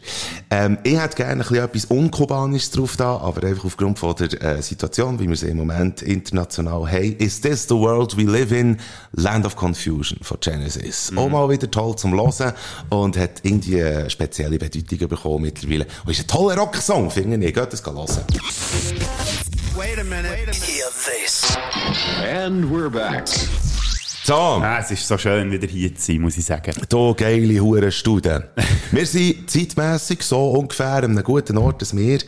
Ähm, 0.50 0.78
ich 0.84 1.00
hätte 1.00 1.16
gerne 1.16 1.32
ein 1.32 1.38
bisschen 1.40 1.64
etwas 1.64 1.86
Unkubanisches 1.86 2.72
drauf 2.72 2.98
da, 2.98 3.18
aber 3.18 3.46
einfach 3.48 3.66
aufgrund 3.66 4.00
von 4.00 4.16
der 4.16 4.42
äh, 4.42 4.62
Situation, 4.62 5.20
wie 5.20 5.28
wir 5.28 5.36
sie 5.36 5.48
im 5.48 5.58
Moment 5.58 6.02
international 6.02 6.90
haben. 6.92 7.16
Is 7.18 7.42
this 7.42 7.68
the 7.68 7.76
world 7.76 8.18
we 8.18 8.24
live 8.24 8.52
in? 8.52 8.78
Land 9.14 9.46
of 9.46 9.56
Confusion 9.56 10.20
von 10.22 10.38
Genesis. 10.40 11.12
Mhm. 11.12 11.18
Auch 11.18 11.30
mal 11.30 11.50
wieder 11.50 11.70
toll 11.70 11.96
zum 11.96 12.14
Hören 12.14 12.54
und 12.90 13.18
hat 13.18 13.42
irgendwie 13.44 13.82
eine 13.82 14.10
spezielle 14.10 14.58
Bedeutung 14.58 15.08
bekommen 15.08 15.42
mittlerweile. 15.42 15.88
Und 16.06 16.12
ist 16.12 16.22
ein 16.22 16.28
toller 16.28 16.58
Rocksong, 16.58 17.10
finde 17.10 17.46
ich. 17.46 17.54
Geht 17.54 17.74
das 17.74 17.86
hören. 17.86 18.26
And 22.24 22.72
we're 22.72 22.90
back. 22.90 23.28
So. 24.24 24.34
Ah, 24.34 24.80
es 24.80 24.92
ist 24.92 25.06
so 25.06 25.18
schön, 25.18 25.52
wieder 25.52 25.68
hier 25.68 25.94
zu 25.94 26.14
sein, 26.14 26.22
muss 26.22 26.38
ich 26.38 26.46
sagen. 26.46 26.74
Du 26.88 27.14
geile 27.14 27.60
hure 27.60 27.92
Stude. 27.92 28.52
wir 28.92 29.06
sind 29.06 29.50
zeitmässig 29.50 30.24
so 30.24 30.52
ungefähr 30.52 31.04
an 31.04 31.12
einem 31.12 31.24
guten 31.24 31.58
Ort, 31.58 31.82
dass 31.82 31.94
wir 31.94 32.20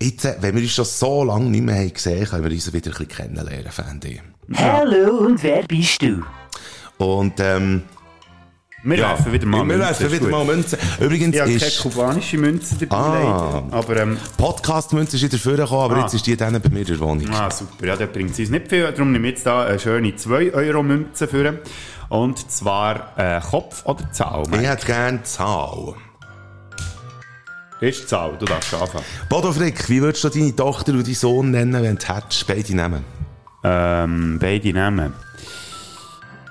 jetzt, 0.00 0.24
äh, 0.24 0.36
wenn 0.40 0.54
wir 0.54 0.62
uns 0.62 0.70
schon 0.70 0.84
so 0.84 1.24
lange 1.24 1.50
nicht 1.50 1.64
mehr 1.64 1.74
haben 1.74 1.92
gesehen 1.92 2.24
können, 2.24 2.44
wir 2.44 2.52
uns 2.52 2.72
wieder 2.72 2.92
ein 2.92 2.92
bisschen 2.92 3.08
kennenlernen, 3.08 3.72
fände 3.72 4.08
ich. 4.08 4.22
Hallo 4.54 5.26
und 5.26 5.42
wer 5.42 5.64
bist 5.64 6.02
du? 6.02 6.22
Und, 6.98 7.34
ähm, 7.40 7.82
Wir 8.84 8.98
werfen 8.98 9.32
wieder 9.32 9.46
mal 9.46 9.58
wir 9.58 9.64
Münzen, 9.64 9.80
werfen 9.80 10.06
ist 10.06 10.12
wieder 10.12 10.30
mal 10.30 10.44
Münzen. 10.44 10.78
Übrigens 11.00 11.34
Ich 11.36 11.40
habe 11.40 11.50
keine 11.52 11.66
ist 11.66 11.80
kubanische 11.82 12.38
Münze 12.38 12.74
dabei, 12.86 12.96
Ah. 12.96 13.62
Aber, 13.70 13.96
ähm, 13.96 14.16
Podcast-Münze 14.36 15.16
ist 15.16 15.22
wieder 15.22 15.38
vorgekommen, 15.38 15.84
aber 15.84 15.96
Ah. 15.96 16.00
jetzt 16.02 16.14
ist 16.14 16.26
die 16.26 16.36
dann 16.36 16.60
bei 16.60 16.68
mir 16.68 16.80
in 16.80 16.86
der 16.86 16.98
Wohnung. 17.00 17.28
ah, 17.32 17.48
super. 17.50 17.86
Ja, 17.86 17.96
der 17.96 18.06
bringt 18.08 18.36
uns 18.36 18.50
nicht 18.50 18.68
viel. 18.68 18.82
Darum 18.90 19.12
nehme 19.12 19.28
ich 19.28 19.34
jetzt 19.34 19.46
da 19.46 19.66
eine 19.66 19.78
schöne 19.78 20.10
2-Euro-Münze 20.16 21.28
für. 21.28 21.60
Und 22.08 22.50
zwar 22.50 23.16
äh, 23.16 23.40
Kopf 23.40 23.86
oder 23.86 24.10
Zahl? 24.12 24.42
Ich 24.52 24.68
hätte 24.68 24.86
gerne 24.86 25.22
Zahl. 25.22 25.94
Ist 27.80 28.08
Zahl, 28.08 28.36
du 28.38 28.44
darfst 28.44 28.74
anfangen. 28.74 29.04
Bodo 29.28 29.52
Frick, 29.52 29.88
wie 29.88 30.02
würdest 30.02 30.22
du 30.24 30.28
deine 30.28 30.54
Tochter 30.54 30.92
und 30.92 31.06
deinen 31.06 31.14
Sohn 31.14 31.50
nennen, 31.52 31.82
wenn 31.82 31.96
du 31.96 32.06
hättest? 32.14 32.46
Beide 32.46 32.74
nehmen. 32.76 33.04
Ähm, 33.64 34.38
beide 34.40 34.72
Namen. 34.72 35.12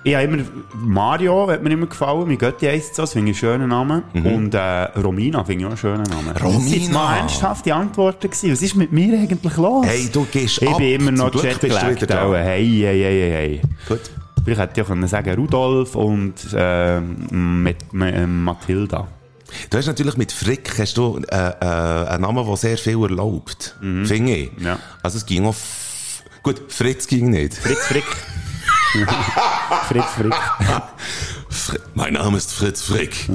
Ich 0.03 0.15
habe 0.15 0.23
immer 0.25 0.43
Mario, 0.73 1.47
hat 1.49 1.61
mir 1.61 1.69
immer 1.71 1.85
gefallen. 1.85 2.27
Mein 2.27 2.37
Götti 2.37 2.65
heisst 2.65 2.95
so, 2.95 3.03
das 3.03 3.13
finde 3.13 3.31
ich 3.31 3.43
einen 3.43 3.51
schönen 3.53 3.69
Namen. 3.69 4.01
Und 4.13 4.53
äh, 4.55 4.59
Romina 4.99 5.43
finde 5.43 5.59
ich 5.61 5.65
auch 5.65 5.69
einen 5.69 5.77
schönen 5.77 6.03
Namen. 6.03 6.33
Das 6.33 6.41
Mhm. 6.41 6.47
Romina. 6.49 6.93
mal 6.93 7.17
ernsthafte 7.17 7.75
Antworten 7.75 8.29
gewesen. 8.29 8.51
Was 8.51 8.61
ist 8.63 8.75
mit 8.75 8.91
mir 8.91 9.13
eigentlich 9.19 9.57
los? 9.57 9.85
Hey, 9.85 10.09
du 10.11 10.25
gehst 10.31 10.61
Ich 10.61 10.67
ab. 10.67 10.77
bin 10.77 11.01
immer 11.01 11.11
noch 11.11 11.31
auch. 12.11 12.33
Hey, 12.33 12.65
hey, 12.67 12.99
hey, 12.99 13.31
hey. 13.31 13.61
Gut. 13.87 13.99
Vielleicht 14.43 14.59
hätte 14.59 14.81
ich 14.81 14.87
auch 14.87 15.07
sagen 15.07 15.35
Rudolf 15.35 15.95
und 15.95 16.33
äh, 16.55 16.99
mit, 16.99 17.93
mit, 17.93 18.27
Mathilda. 18.27 19.07
Du 19.69 19.77
hast 19.77 19.85
natürlich 19.85 20.17
mit 20.17 20.31
Frick 20.31 20.79
hast 20.79 20.97
du, 20.97 21.19
äh, 21.29 21.35
äh, 21.35 21.63
einen 22.09 22.21
Namen, 22.23 22.43
der 22.45 22.57
sehr 22.57 22.77
viel 22.77 23.01
erlaubt. 23.03 23.75
Finde 23.79 24.35
ich. 24.35 24.51
Ja. 24.59 24.79
Also 25.03 25.17
es 25.17 25.25
ging 25.27 25.45
auch... 25.45 25.55
Gut, 26.41 26.59
Fritz 26.69 27.05
ging 27.05 27.29
nicht. 27.29 27.53
Fritz 27.53 27.85
Frick. 27.85 28.05
Fritz 29.87 30.05
Frick. 30.17 30.35
Fr 31.49 31.75
mein 31.93 32.13
Name 32.13 32.37
ist 32.37 32.53
Fritz 32.53 32.81
Frick. 32.81 33.29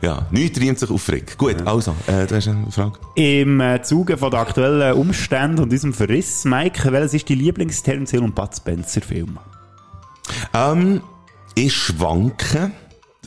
Ja, 0.00 0.26
nichts 0.30 0.60
reimt 0.60 0.78
sich 0.78 0.90
auf 0.90 1.02
Frick. 1.02 1.36
Gut, 1.36 1.66
also, 1.66 1.94
äh, 2.06 2.26
du 2.26 2.36
hast 2.36 2.46
eine 2.48 2.70
Frage? 2.70 2.92
Im 3.16 3.60
äh, 3.60 3.82
Zuge 3.82 4.16
von 4.16 4.30
den 4.30 4.38
aktuellen 4.38 4.92
Umständen 4.92 5.58
und 5.60 5.72
diesem 5.72 5.92
Verriss, 5.92 6.44
Mike, 6.44 6.92
welches 6.92 7.14
ist 7.14 7.28
die 7.28 7.34
Lieblings-Terence 7.34 8.12
Hill 8.12 8.22
und 8.22 8.34
Bud 8.34 8.54
Spencer-Film? 8.54 9.38
Ähm, 10.54 11.00
ich 11.54 11.74
schwanke. 11.74 12.70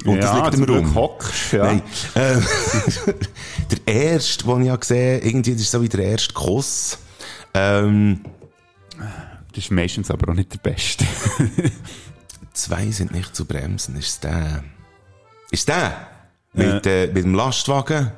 Und 0.05 0.23
das 0.23 0.34
liegt 0.34 0.65
Glück 0.65 0.86
Raum. 0.86 0.95
hockst, 0.95 1.51
ja. 1.53 1.65
Nein. 1.65 1.81
Ähm, 2.15 2.43
der 3.86 3.93
erste, 3.93 4.45
den 4.45 4.62
ich 4.63 4.69
habe 4.69 4.79
gesehen 4.79 5.21
irgendwie, 5.23 5.51
das 5.51 5.62
ist 5.62 5.71
so 5.71 5.81
wie 5.81 5.89
der 5.89 6.05
erste 6.05 6.34
Kuss. 6.34 6.97
Ähm, 7.53 8.21
Das 9.53 9.65
ist 9.65 9.71
meistens 9.71 10.09
aber 10.09 10.31
auch 10.31 10.35
nicht 10.35 10.53
der 10.53 10.59
beste. 10.59 11.05
zwei 12.53 12.89
sind 12.91 13.11
nicht 13.11 13.35
zu 13.35 13.45
bremsen. 13.45 13.95
Ist 13.97 14.23
der? 14.23 14.63
Ist 15.51 15.67
der? 15.67 16.07
Mit, 16.53 16.85
äh, 16.85 17.07
mit 17.07 17.23
dem 17.23 17.35
Lastwagen? 17.35 18.11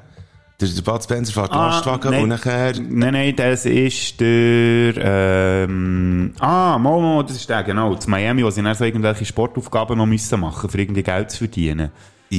Der, 0.61 0.67
der 0.67 0.81
Bud 0.81 1.03
Spencer 1.03 1.33
fährt 1.33 1.51
Lastwagen 1.51 2.07
Ah, 2.07 2.11
nein. 2.11 2.23
und 2.23 2.29
nachher... 2.29 2.73
nein, 2.79 3.13
nein, 3.13 3.35
das 3.35 3.65
ist 3.65 4.19
der, 4.19 4.93
ähm, 4.97 6.33
ah, 6.39 6.77
Momo, 6.77 7.23
das 7.23 7.37
ist 7.37 7.49
der, 7.49 7.63
genau, 7.63 7.95
zu 7.95 8.09
Miami, 8.09 8.43
wo 8.43 8.49
sie 8.49 8.61
dann 8.61 8.75
so 8.75 8.83
irgendwelche 8.83 9.25
Sportaufgaben 9.25 9.97
noch 9.97 10.05
müssen 10.05 10.39
machen, 10.39 10.69
für 10.69 10.79
irgendwie 10.79 11.03
Geld 11.03 11.31
zu 11.31 11.39
verdienen. 11.39 11.91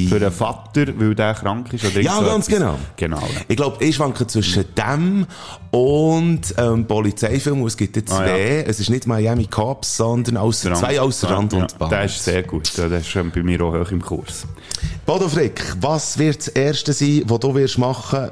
Für 0.09 0.17
einen 0.17 0.33
Vater, 0.33 0.87
weil 0.99 1.15
der 1.15 1.35
krank 1.35 1.73
ist 1.73 1.85
oder 1.85 2.01
Ja, 2.01 2.17
so 2.17 2.25
ganz 2.25 2.49
etwas. 2.49 2.59
genau. 2.59 2.79
Genau. 2.97 3.21
ja. 3.21 3.41
Ich 3.47 3.57
glaube, 3.57 3.85
ich 3.85 3.95
schwanke 3.95 4.27
zwischen 4.27 4.65
dem 4.75 5.27
und 5.71 6.41
ähm, 6.59 6.85
Polizeifilm, 6.87 7.65
es 7.65 7.77
gibt 7.77 8.09
zwei. 8.09 8.33
Ah, 8.33 8.37
ja. 8.37 8.63
Es 8.67 8.81
ist 8.81 8.91
nicht 8.91 9.07
Miami 9.07 9.47
Cops, 9.47 9.97
sondern 9.97 10.37
ausser, 10.37 10.75
zwei 10.75 11.01
außer 11.01 11.31
Rand 11.31 11.53
ja, 11.53 11.61
und 11.61 11.79
Band. 11.79 11.93
Der 11.93 12.05
ist 12.07 12.25
sehr 12.25 12.43
gut, 12.43 12.77
der 12.77 12.91
ist 12.91 13.09
schon 13.09 13.31
bei 13.31 13.43
mir 13.43 13.61
auch 13.63 13.73
hoch 13.73 13.91
im 13.93 14.03
Kurs. 14.03 14.47
Bodo 15.07 15.29
Frick, 15.29 15.63
was 15.81 16.19
wird 16.19 16.39
das 16.39 16.49
Erste 16.49 16.93
sein, 16.93 17.23
was 17.27 17.39
du 17.39 17.55
wirst 17.55 17.79
machen 17.79 18.31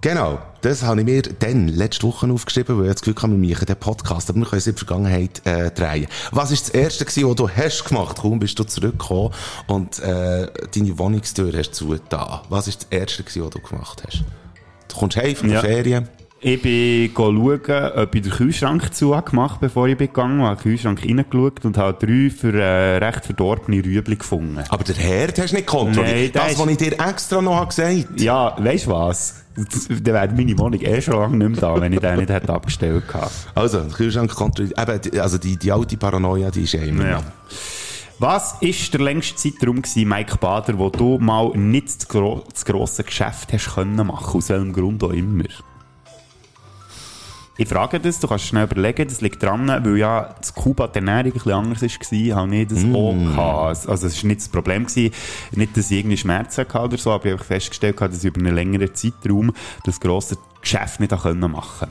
Genau, 0.00 0.38
das 0.66 0.82
habe 0.82 1.00
ich 1.00 1.06
mir 1.06 1.22
dann 1.22 1.68
letzte 1.68 2.06
Woche 2.06 2.30
aufgeschrieben, 2.30 2.78
weil 2.78 2.86
ich 2.86 2.92
das 2.92 3.02
Gefühl 3.02 3.14
hatte, 3.22 3.40
wir 3.40 3.50
machen 3.54 3.66
den 3.66 3.76
Podcast, 3.76 4.28
aber 4.30 4.38
wir 4.40 4.46
können 4.46 4.58
es 4.58 4.66
in 4.66 4.74
die 4.74 4.78
Vergangenheit 4.84 5.42
äh, 5.46 5.70
drehen. 5.70 6.06
Was 6.32 6.50
ist 6.50 6.68
das 6.68 6.74
Erste 6.74 7.04
gewesen, 7.04 7.28
was 7.28 7.36
du 7.36 7.48
hast 7.48 7.84
gemacht? 7.84 8.18
Kaum 8.18 8.38
bist 8.38 8.58
du 8.58 8.64
zurückgekommen 8.64 9.30
und 9.68 9.98
äh, 10.00 10.48
deine 10.74 10.98
Wohnungstür 10.98 11.52
hast 11.56 11.74
zugetan. 11.74 12.40
Was 12.48 12.68
ist 12.68 12.82
das 12.90 12.98
Erste 12.98 13.22
gewesen, 13.22 13.42
was 13.44 13.50
du 13.50 13.60
gemacht 13.60 14.02
hast? 14.06 14.24
Du 14.88 14.96
kommst 14.96 15.16
heim 15.16 15.36
von 15.36 15.48
der 15.48 15.56
Ja. 15.56 15.62
Ferien. 15.62 16.08
Ich 16.40 16.60
bin 16.60 17.10
schauen, 17.16 17.92
ob 17.96 18.14
ich 18.14 18.22
den 18.22 18.30
Kühlschrank 18.30 18.94
zu 18.94 19.16
habe 19.16 19.30
gemacht 19.30 19.58
bin, 19.60 19.70
ich 19.70 19.96
bin 19.96 20.06
gegangen 20.08 20.42
habe. 20.42 20.70
Ich 20.70 20.84
habe 20.84 21.00
in 21.06 21.16
den 21.16 21.28
Kühlschrank 21.30 21.32
reingeschaut 21.32 21.64
und 21.64 21.78
habe 21.78 22.06
drei 22.06 22.30
für 22.30 22.52
äh, 22.54 22.98
recht 22.98 23.24
verdorbene 23.24 23.82
Rüebli 23.82 24.16
gefunden. 24.16 24.62
Aber 24.68 24.84
der 24.84 24.96
Herd 24.96 25.38
hast 25.38 25.52
du 25.52 25.56
nicht 25.56 25.66
kontrolliert. 25.66 26.06
Nein, 26.14 26.32
der 26.32 26.42
das, 26.42 26.52
ist- 26.52 26.58
was 26.58 26.68
ich 26.68 26.76
dir 26.76 26.92
extra 27.00 27.40
noch 27.42 27.56
habe 27.56 27.68
gesagt 27.68 28.20
Ja, 28.20 28.54
weißt 28.62 28.86
du 28.86 28.90
was? 28.90 29.34
Das- 29.56 29.88
Dann 29.88 30.04
wäre 30.04 30.28
meine 30.34 30.58
Wohnung 30.58 30.80
eh 30.80 31.00
schon 31.00 31.14
lange 31.14 31.36
nicht 31.38 31.50
mehr 31.50 31.60
da, 31.60 31.80
wenn 31.80 31.92
ich 31.92 32.00
den 32.00 32.18
nicht 32.18 32.30
hätte 32.30 32.52
abgestellt 32.52 33.08
gehabt. 33.08 33.32
Also, 33.54 33.80
Kühlschrank 33.84 34.34
kontrolliert. 34.34 34.78
Eben, 34.78 35.20
also 35.20 35.38
die, 35.38 35.56
die 35.56 35.72
alte 35.72 35.96
Paranoia, 35.96 36.50
die 36.50 36.62
ist 36.64 36.72
ja 36.72 36.82
immer 36.82 37.08
Ja. 37.08 37.22
Was 38.18 38.56
ist 38.60 38.92
der 38.94 39.02
längste 39.02 39.36
Zeitraum 39.36 39.82
gewesen, 39.82 40.08
Mike 40.08 40.38
Bader, 40.38 40.78
wo 40.78 40.88
du 40.88 41.18
mal 41.18 41.50
nicht 41.56 41.86
das, 41.88 42.08
gro 42.08 42.42
das 42.50 42.64
grosse 42.64 43.04
Geschäft 43.04 43.52
hast 43.52 43.74
können 43.74 44.06
machen, 44.06 44.38
aus 44.38 44.48
welchem 44.48 44.72
Grund 44.72 45.04
auch 45.04 45.10
immer? 45.10 45.44
Ich 47.58 47.68
frage 47.68 47.98
das, 47.98 48.20
du 48.20 48.28
kannst 48.28 48.44
schnell 48.44 48.64
überlegen, 48.64 49.08
das 49.08 49.22
liegt 49.22 49.42
dran, 49.42 49.66
weil 49.68 49.96
ja 49.96 50.34
das 50.38 50.54
Kuba 50.54 50.88
die 50.88 50.96
Ernährung 50.96 51.26
ein 51.26 51.32
bisschen 51.32 51.52
anders 51.52 51.82
war, 51.82 52.36
habe 52.36 52.56
ich 52.56 52.68
das 52.68 52.84
auch 52.84 53.12
gehabt. 53.14 53.88
Also 53.88 54.06
es 54.06 54.22
war 54.22 54.28
nicht 54.28 54.40
das 54.40 54.48
Problem, 54.48 54.86
gewesen, 54.86 55.14
nicht, 55.52 55.76
dass 55.76 55.90
ich 55.90 55.98
irgendwie 55.98 56.18
Schmerzen 56.18 56.60
hatte 56.60 56.78
oder 56.78 56.98
so, 56.98 57.12
aber 57.12 57.26
ich 57.26 57.32
habe 57.32 57.44
festgestellt, 57.44 57.98
dass 57.98 58.18
ich 58.18 58.24
über 58.24 58.40
einen 58.40 58.54
längeren 58.54 58.94
Zeitraum 58.94 59.52
das 59.84 59.98
grosse 60.00 60.36
Geschäft 60.60 61.00
nicht 61.00 61.12
machen 61.12 61.40
konnte. 61.40 61.88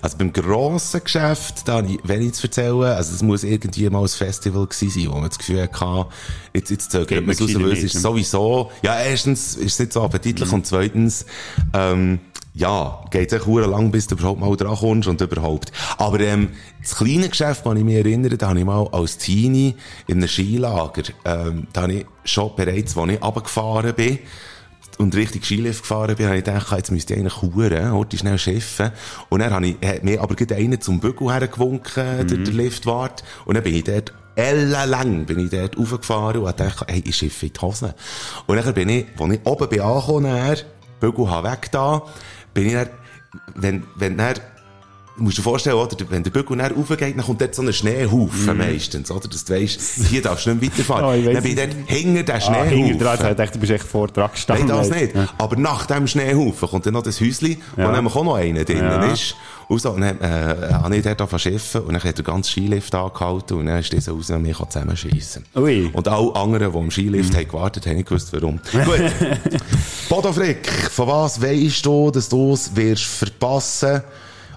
Also 0.00 0.16
beim 0.16 0.32
grossen 0.32 1.02
Geschäft, 1.02 1.66
da 1.66 1.80
ich 1.80 1.98
wenig 2.04 2.34
zu 2.34 2.46
erzählen. 2.46 2.82
Also 2.84 3.14
es 3.14 3.22
muss 3.22 3.42
irgendwie 3.44 3.90
mal 3.90 4.02
ein 4.02 4.08
Festival 4.08 4.66
gewesen 4.66 4.90
sein, 4.90 5.12
wo 5.12 5.18
man 5.18 5.28
das 5.28 5.38
Gefühl 5.38 5.62
hatte, 5.62 6.06
jetzt, 6.54 6.70
jetzt 6.70 6.90
zögert 6.92 7.26
man 7.26 7.30
es 7.30 7.40
raus, 7.40 7.54
weil 7.54 7.72
es 7.72 7.82
ist 7.82 8.00
sowieso, 8.00 8.70
ja, 8.82 8.98
erstens 8.98 9.56
ist 9.56 9.72
es 9.74 9.78
nicht 9.80 9.92
so 9.92 10.02
appetitlich 10.02 10.50
und 10.52 10.66
zweitens, 10.66 11.26
ähm, 11.74 12.20
ja, 12.54 13.02
geht 13.10 13.32
echt 13.32 13.46
hure 13.46 13.66
lang, 13.66 13.90
bis 13.90 14.06
du 14.06 14.14
überhaupt 14.14 14.40
mal 14.40 14.54
dran 14.56 14.76
kommst 14.76 15.08
und 15.08 15.20
überhaupt. 15.20 15.72
Aber, 15.96 16.20
ähm, 16.20 16.50
das 16.80 16.96
kleine 16.96 17.28
Geschäft, 17.28 17.64
das 17.64 17.76
ich 17.76 17.84
mich 17.84 17.96
erinnere, 17.96 18.36
da 18.36 18.48
habe 18.48 18.58
ich 18.58 18.64
mal 18.64 18.86
als 18.92 19.16
Teenie 19.18 19.74
in 20.06 20.18
einem 20.18 20.28
Skilager, 20.28 21.02
ähm, 21.24 21.66
da 21.72 21.82
habe 21.82 21.92
ich 21.94 22.06
schon 22.24 22.54
bereits, 22.54 22.96
als 22.96 23.10
ich 23.10 23.22
runtergefahren 23.22 23.94
bin, 23.94 24.18
und 24.98 25.14
richtig 25.14 25.44
Skilift 25.44 25.82
gefahren 25.82 26.14
bin, 26.16 26.26
habe 26.26 26.38
ich 26.38 26.44
gedacht, 26.44 26.70
jetzt 26.72 26.90
müsste 26.90 27.14
ich 27.14 27.20
eigentlich 27.20 27.40
huren, 27.42 27.92
heute 27.92 28.18
schnell 28.18 28.38
schiffen. 28.38 28.92
Und 29.30 29.40
dann 29.40 29.52
habe 29.52 29.66
ich, 29.66 29.76
hat 29.84 30.04
mir 30.04 30.20
aber 30.20 30.34
gerade 30.34 30.56
einer 30.56 30.80
zum 30.80 31.00
Bügel 31.00 31.32
hergewunken, 31.32 32.26
der, 32.26 32.38
der 32.38 32.54
Liftwart. 32.54 33.24
Und 33.44 33.54
dann 33.54 33.64
bin 33.64 33.74
ich 33.74 33.84
dort, 33.84 34.12
ellenlang 34.36 35.24
bin 35.24 35.40
ich 35.40 35.50
dort 35.50 35.78
raufgefahren 35.78 36.42
und 36.42 36.56
gedacht, 36.56 36.84
hey, 36.88 37.02
ich 37.04 37.16
schiffe 37.16 37.46
in 37.46 37.52
die 37.52 37.60
Hose. 37.60 37.94
Und 38.46 38.56
dann 38.56 38.74
bin 38.74 38.88
ich, 38.88 39.06
als 39.18 39.32
ich 39.32 39.40
oben 39.44 39.68
bin 39.68 39.80
angekommen, 39.80 40.24
dann, 40.24 40.58
Bügel 41.00 41.30
habe 41.30 41.50
weg 41.50 41.68
da, 41.72 42.02
bin 42.54 42.66
ich 42.66 42.72
dann, 42.74 42.90
wenn, 43.54 43.84
wenn 43.96 44.16
dann, 44.16 44.40
musst 45.16 45.38
dir 45.38 45.42
vorstellen, 45.42 45.76
oder, 45.76 45.96
wenn 46.08 46.22
der 46.22 46.30
Bügel 46.30 46.56
dann 46.56 46.72
raufgeht, 46.72 47.16
dann 47.16 47.24
kommt 47.24 47.40
dort 47.40 47.54
so 47.54 47.62
ein 47.62 47.72
Schneehaufen 47.72 48.56
meistens, 48.56 49.10
oder? 49.10 49.28
Dass 49.28 49.44
du 49.44 49.54
weisst, 49.54 49.80
hier 50.08 50.22
darfst 50.22 50.46
du 50.46 50.54
nicht 50.54 50.72
weiterfahren. 50.78 51.02
Oh, 51.04 51.32
dann 51.32 51.42
bin 51.42 51.52
ich 51.52 51.56
dort 51.56 51.70
hinter 51.86 52.22
den 52.22 52.34
Ah, 52.36 52.40
Schneehaufen. 52.40 52.84
hinter 52.84 53.04
dran, 53.16 53.30
ich 53.30 53.36
dachte, 53.36 53.52
du 53.52 53.58
bist 53.58 53.72
echt 53.72 53.84
vor 53.84 54.08
dran 54.08 54.30
gestanden. 54.32 54.66
Nein, 54.66 54.76
das 54.78 54.90
nicht. 54.90 55.12
Aber 55.38 55.56
nach 55.56 55.86
dem 55.86 56.06
Schneehaufen 56.06 56.68
kommt 56.68 56.86
dann 56.86 56.94
noch 56.94 57.02
das 57.02 57.20
Häuschen, 57.20 57.56
wo 57.76 57.82
Ja. 57.82 57.92
nämlich 57.92 58.14
auch 58.14 58.24
noch 58.24 58.34
einer 58.36 58.64
drinnen 58.64 58.82
Ja. 58.84 59.12
ist. 59.12 59.34
Und 59.68 59.80
so, 59.80 59.90
und 59.92 60.02
dann, 60.02 60.20
äh, 60.20 60.72
habe 60.72 60.96
ich 60.96 61.02
dort 61.02 61.20
angefangen 61.20 61.40
zu 61.40 61.48
schiffen 61.50 61.80
und 61.82 61.94
dann 61.94 62.02
hat 62.04 62.18
der 62.18 62.24
ganze 62.24 62.50
Skilift 62.50 62.94
angehalten 62.94 63.58
und 63.58 63.66
dann 63.66 63.78
ist 63.78 63.92
dieser 63.92 64.12
raus 64.12 64.28
und 64.30 64.42
mich 64.42 64.56
zusammenschiessen. 64.58 65.44
Ui. 65.56 65.88
Und 65.92 66.08
alle 66.08 66.34
anderen, 66.36 66.72
die 66.72 66.78
im 66.78 66.90
Skilift 66.90 67.34
haben 67.34 67.46
gewartet 67.48 67.86
haben, 67.86 67.96
nicht 67.96 68.08
gewusst, 68.08 68.32
warum. 68.32 68.60
Gut. 68.72 69.12
Bodo 70.08 70.32
Frick, 70.32 70.68
von 70.90 71.08
was 71.08 71.40
weisst 71.40 71.86
du, 71.86 72.10
dass 72.10 72.28
du 72.28 72.52
es 72.52 72.74
wirst 72.76 73.04
verpassen? 73.04 74.02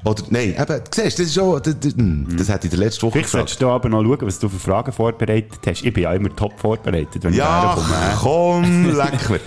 Oder, 0.06 0.24
nein, 0.30 0.50
eben, 0.58 0.82
siehst, 0.94 1.20
das 1.20 1.26
ist 1.26 1.34
schon, 1.34 1.62
das, 1.64 1.76
das, 1.80 1.94
hm, 1.96 2.28
das 2.38 2.48
hätte 2.48 2.68
ich 2.68 2.74
in 2.74 2.80
der 2.80 2.88
letzten 2.88 3.02
Woche 3.04 3.14
Vielleicht 3.14 3.30
solltest 3.32 3.62
du 3.62 3.68
aber 3.70 3.90
noch 3.90 4.04
schauen, 4.04 4.18
was 4.22 4.40
du 4.40 4.48
für 4.48 4.60
Fragen 4.60 4.92
vorbereitet 4.92 5.60
hast. 5.66 5.84
Ich 5.84 5.94
bin 5.94 6.04
ja 6.04 6.14
immer 6.14 6.34
top 6.36 6.58
vorbereitet, 6.60 7.24
wenn 7.24 7.34
Ja, 7.34 7.76
ich 7.76 7.90
herkomme. 8.22 8.62
komm, 8.62 8.96
leck 8.96 9.30
mir. 9.30 9.40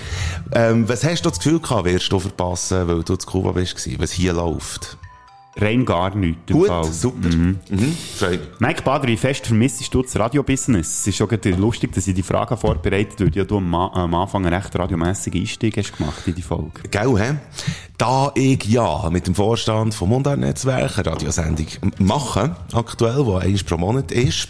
ähm, 0.52 0.88
was 0.88 1.04
hast 1.04 1.24
du 1.24 1.30
das 1.30 1.38
Gefühl 1.38 1.60
gehabt, 1.60 1.84
wirst 1.86 2.10
du 2.12 2.18
verpassen, 2.18 2.86
weil 2.88 3.02
du 3.04 3.16
zu 3.16 3.26
Kuba 3.26 3.52
bist, 3.52 3.76
was 4.00 4.10
hier 4.12 4.32
läuft? 4.34 4.97
Rein 5.60 5.84
gar 5.84 6.14
nichts. 6.14 6.52
Gut, 6.52 6.68
Fall. 6.68 6.84
super. 6.84 7.28
Mhm. 7.28 7.58
Mich. 7.68 8.40
Mike 8.60 8.82
Bader, 8.82 9.08
wie 9.08 9.16
fest 9.16 9.46
vermisst 9.46 9.92
du 9.92 10.02
das 10.02 10.16
Radiobusiness? 10.16 11.00
Es 11.00 11.06
ist 11.08 11.16
schon 11.16 11.28
lustig, 11.58 11.92
dass 11.92 12.06
ich 12.06 12.14
die 12.14 12.22
Frage 12.22 12.56
vorbereitet 12.56 13.20
weil 13.20 13.36
ja 13.36 13.44
du 13.44 13.56
am, 13.56 13.74
am 13.74 14.14
Anfang 14.14 14.46
einen 14.46 14.54
recht 14.54 14.76
radiomässigen 14.78 15.40
Einstieg 15.40 15.76
hast 15.76 15.96
gemacht 15.96 16.26
in 16.26 16.34
die 16.34 16.42
Folge. 16.42 16.82
Gell, 16.90 17.18
hä? 17.18 17.34
Da 17.96 18.30
ich 18.34 18.64
ja 18.66 19.10
mit 19.10 19.26
dem 19.26 19.34
Vorstand 19.34 19.94
vom 19.94 20.10
Mundart-Netzwerk 20.10 20.98
eine 20.98 21.06
Radiosendung 21.06 21.66
mache, 21.98 22.54
aktuell, 22.72 23.24
die 23.24 23.46
eins 23.48 23.64
pro 23.64 23.76
Monat 23.76 24.12
ist, 24.12 24.48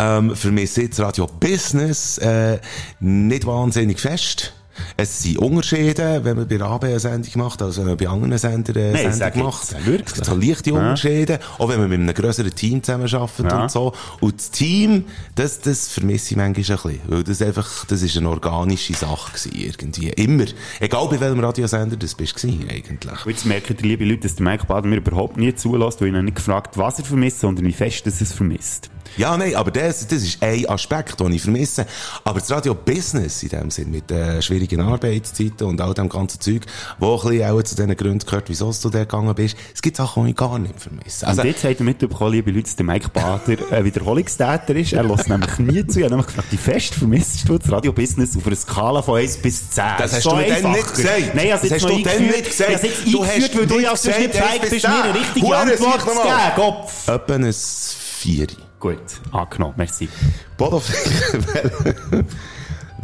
ähm, 0.00 0.34
für 0.34 0.50
mich 0.50 0.72
sitzt 0.72 0.98
Radio 0.98 1.26
Business 1.26 2.18
äh, 2.18 2.58
nicht 2.98 3.46
wahnsinnig 3.46 4.00
fest. 4.00 4.52
Es 4.96 5.22
sind 5.22 5.38
Unterschiede, 5.38 6.20
wenn 6.24 6.36
man 6.36 6.48
bei 6.48 6.60
AB 6.60 6.84
eine 6.84 7.00
Sendung 7.00 7.30
macht, 7.36 7.62
als 7.62 7.76
wenn 7.78 7.86
man 7.86 7.96
bei 7.96 8.08
anderen 8.08 8.38
Sendern 8.38 8.76
eine 8.76 8.92
Nein, 8.92 9.12
sag 9.12 9.34
Sendung 9.34 9.50
jetzt, 9.52 9.72
macht. 9.72 9.86
wirklich. 9.86 10.06
Es 10.08 10.14
gibt 10.14 10.26
so 10.26 10.34
leichte 10.34 10.70
Ja. 10.70 10.76
Unterschiede, 10.76 11.40
auch 11.58 11.68
wenn 11.68 11.80
man 11.80 11.88
mit 11.90 12.00
einem 12.00 12.14
grösseren 12.14 12.54
Team 12.54 12.82
zusammenarbeitet 12.82 13.50
Ja. 13.50 13.62
und 13.62 13.70
so. 13.70 13.92
Und 14.20 14.38
das 14.38 14.50
Team, 14.50 15.04
das, 15.34 15.60
das 15.60 15.88
vermisse 15.88 16.32
ich 16.32 16.36
manchmal 16.36 16.48
ein 16.48 16.52
bisschen, 16.82 17.00
weil 17.06 17.24
das 17.24 17.42
einfach, 17.42 17.84
das 17.86 18.02
ist 18.02 18.16
eine 18.16 18.28
organische 18.28 18.94
Sache 18.94 19.32
gewesen, 19.32 19.52
irgendwie. 19.54 20.08
Immer. 20.10 20.46
Egal 20.80 21.06
bei 21.08 21.20
welchem 21.20 21.40
Radiosender 21.40 21.96
das 21.96 22.14
bist 22.14 22.34
gewesen, 22.36 22.66
eigentlich. 22.68 23.26
Und 23.26 23.32
jetzt 23.32 23.46
merken 23.46 23.76
die 23.76 23.86
liebe 23.88 24.04
Leute, 24.04 24.22
dass 24.22 24.34
der 24.36 24.44
Mike 24.44 24.66
Bader 24.66 24.86
mir 24.88 24.96
überhaupt 24.96 25.36
nie 25.36 25.54
zulässt, 25.54 26.00
weil 26.00 26.08
ich 26.08 26.14
ihn 26.14 26.24
nicht 26.24 26.36
gefragt 26.36 26.76
was 26.76 26.98
er 26.98 27.04
vermisst, 27.04 27.40
sondern 27.40 27.64
wie 27.66 27.72
fest 27.72 28.06
dass 28.06 28.16
er 28.16 28.22
es 28.22 28.32
vermisst. 28.32 28.90
Ja, 29.16 29.36
nein, 29.36 29.54
aber 29.54 29.70
das, 29.70 30.06
das 30.08 30.22
ist 30.22 30.42
ein 30.42 30.68
Aspekt, 30.68 31.20
den 31.20 31.30
ich 31.32 31.42
vermisse. 31.42 31.86
Aber 32.24 32.40
das 32.40 32.50
Radio-Business 32.50 33.42
in 33.44 33.48
dem 33.50 33.70
Sinn, 33.70 33.90
mit 33.92 34.10
äh, 34.10 34.42
schwierigen 34.42 34.63
Arbeitszeiten 34.72 35.66
und 35.66 35.80
all 35.80 35.94
dem 35.94 36.08
ganzen 36.08 36.40
Zeug, 36.40 36.62
wo 36.98 37.14
ein 37.16 37.28
bisschen 37.30 37.50
auch 37.50 37.62
zu 37.62 37.74
den 37.76 37.96
Gründen 37.96 38.24
gehört, 38.26 38.48
wieso 38.48 38.72
du 38.82 38.90
da 38.90 39.00
gegangen 39.00 39.34
bist, 39.34 39.56
es 39.74 39.80
gibt 39.82 39.96
Sachen, 39.96 40.24
die 40.24 40.30
ich 40.30 40.36
gar 40.36 40.58
nicht 40.58 40.80
vermisse. 40.80 41.26
Also, 41.26 41.42
und 41.42 41.48
jetzt 41.48 41.64
habt 41.64 41.80
ihr 41.80 41.84
mitbekommen, 41.84 42.32
liebe 42.32 42.50
Leute, 42.50 42.64
dass 42.64 42.76
der 42.76 42.86
Mike 42.86 43.08
Bader 43.10 43.56
ein 43.70 43.84
Wiederholungstäter 43.84 44.74
ist. 44.76 44.92
Er 44.92 45.04
lässt 45.04 45.28
nämlich 45.28 45.58
nie 45.58 45.86
zu. 45.86 45.98
Ich 45.98 46.04
habe 46.04 46.14
nämlich 46.14 46.26
gefragt, 46.26 46.48
wie 46.50 46.56
fest 46.56 46.94
vermisst 46.94 47.48
du 47.48 47.58
das 47.58 47.70
Radiobusiness 47.70 48.36
auf 48.36 48.46
einer 48.46 48.56
Skala 48.56 49.02
von 49.02 49.18
1 49.18 49.36
bis 49.38 49.70
10? 49.70 49.84
Das 49.98 50.12
hast 50.12 50.22
So 50.22 50.30
du 50.30 50.36
mir 50.36 50.46
dann 50.46 50.56
einfacher. 50.56 50.72
nicht 50.76 50.94
gesagt. 50.94 51.34
Nein, 51.34 51.52
habe 51.52 51.68
Das 51.68 51.70
hast 51.82 51.88
du 51.90 52.02
dann 52.02 52.26
nicht 52.26 52.44
gesagt. 52.44 52.70
Jetzt 52.82 53.12
Du 53.12 53.24
hast 53.24 53.56
weil 53.58 53.66
du 53.66 53.78
ja 53.78 53.96
sonst 53.96 54.18
nicht 54.18 54.32
gesagt, 54.32 54.48
fähig 54.48 54.60
bist, 54.62 54.72
bis 54.72 54.82
mir 54.82 55.02
eine 55.04 55.14
richtige 55.14 55.46
Hure, 55.46 55.56
Antwort 55.56 56.00
zu 56.00 56.06
geben. 56.06 56.54
Kopf. 56.56 57.08
etwa 57.08 57.34
ein 57.34 57.52
Vieri. 57.54 58.56
Gut, 58.80 58.98
angenommen, 59.32 59.74
merci. 59.76 60.08
Bodo, 60.56 60.82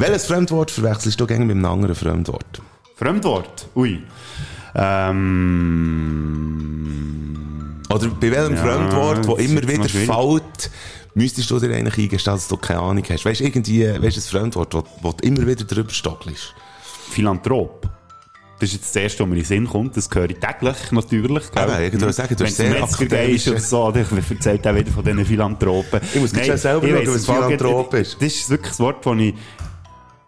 welches 0.00 0.26
Fremdwort 0.26 0.70
verwechselst 0.70 1.20
du 1.20 1.26
gerne 1.26 1.44
mit 1.44 1.56
einem 1.56 1.66
anderen 1.66 1.94
Fremdwort? 1.94 2.62
Fremdwort? 2.96 3.68
Ui. 3.76 4.02
Ähm... 4.74 5.90
Oder 7.92 8.08
bei 8.08 8.30
welchem 8.30 8.54
Ja, 8.54 8.62
Fremdwort, 8.62 9.18
das 9.18 9.26
das 9.26 9.38
immer 9.38 9.62
wieder 9.62 9.88
fällt, 9.88 10.70
müsstest 11.14 11.50
du 11.50 11.58
dir 11.58 11.74
eigentlich 11.74 11.98
eingestehen, 11.98 12.36
dass 12.36 12.46
du 12.48 12.56
keine 12.56 12.80
Ahnung 12.80 13.04
hast? 13.08 13.24
Weißt 13.24 13.40
du, 13.40 13.44
irgendwie, 13.44 13.84
weißt 13.84 14.16
du, 14.16 14.20
ein 14.20 14.22
Fremdwort, 14.22 14.74
wo, 14.74 14.84
wo 15.02 15.12
du 15.12 15.26
immer 15.26 15.46
wieder 15.46 15.64
drüber 15.64 15.90
stockelst? 15.90 16.54
Philanthrop. 17.10 17.88
Das 18.60 18.68
ist 18.68 18.74
jetzt 18.74 18.94
das 18.94 19.02
erste, 19.02 19.22
was 19.22 19.28
mir 19.28 19.36
in 19.36 19.40
den 19.40 19.46
Sinn 19.46 19.66
kommt. 19.66 19.96
Das 19.96 20.08
höre 20.12 20.28
ich 20.28 20.38
täglich, 20.38 20.76
natürlich. 20.92 21.50
gell? 21.50 21.64
Eben, 21.64 21.82
ich 21.82 22.00
würde 22.00 22.12
sagen, 22.12 22.36
du 22.36 22.44
Wenn 22.44 22.52
es 22.52 22.60
um 22.60 22.66
sehr 22.66 22.82
akademisch- 22.84 23.48
oder 23.48 23.58
so, 23.58 23.84
oder 23.86 24.00
ich 24.02 24.30
erzählt 24.30 24.66
auch 24.66 24.74
wieder 24.74 24.92
von 24.92 25.02
diesen 25.02 25.24
Philanthropen. 25.24 26.00
Ich 26.14 26.20
muss 26.20 26.32
gleich 26.32 26.60
selber 26.60 26.86
ich 26.86 27.06
schauen, 27.06 27.14
was 27.14 27.24
Philanthrop 27.24 27.94
ist. 27.94 28.16
Das 28.20 28.32
ist 28.32 28.50
wirklich 28.50 28.70
das 28.70 28.80
Wort, 28.80 29.04
das 29.04 29.16
ich 29.18 29.34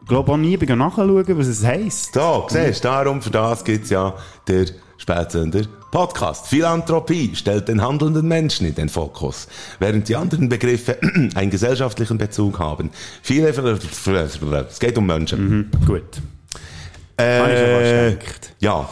glaube 0.07 0.33
auch 0.33 0.37
nie 0.37 0.57
nachschauen, 0.57 1.39
was 1.39 1.47
es 1.47 1.65
heisst. 1.65 2.17
Da, 2.17 2.45
siehst 2.49 2.85
du, 2.85 2.89
darum, 2.89 3.23
für 3.23 3.31
das 3.31 3.65
gibt's 3.65 3.91
ja 3.91 4.15
der 4.47 4.67
Spätsender 4.99 5.63
Podcast. 5.91 6.47
Philanthropie 6.47 7.33
stellt 7.35 7.69
den 7.69 7.83
handelnden 7.83 8.27
Menschen 8.27 8.67
in 8.67 8.75
den 8.75 8.89
Fokus, 8.89 9.49
während 9.79 10.09
die 10.09 10.17
anderen 10.17 10.49
Begriffe 10.49 10.99
einen 11.35 11.51
gesellschaftlichen 11.51 12.19
Bezug 12.19 12.59
haben. 12.59 12.91
Viele, 13.23 13.49
es 13.49 14.79
geht 14.79 14.97
um 14.97 15.07
Menschen. 15.07 15.49
Mhm, 15.49 15.71
gut. 15.87 16.03
Äh, 17.19 18.17
ja. 18.61 18.89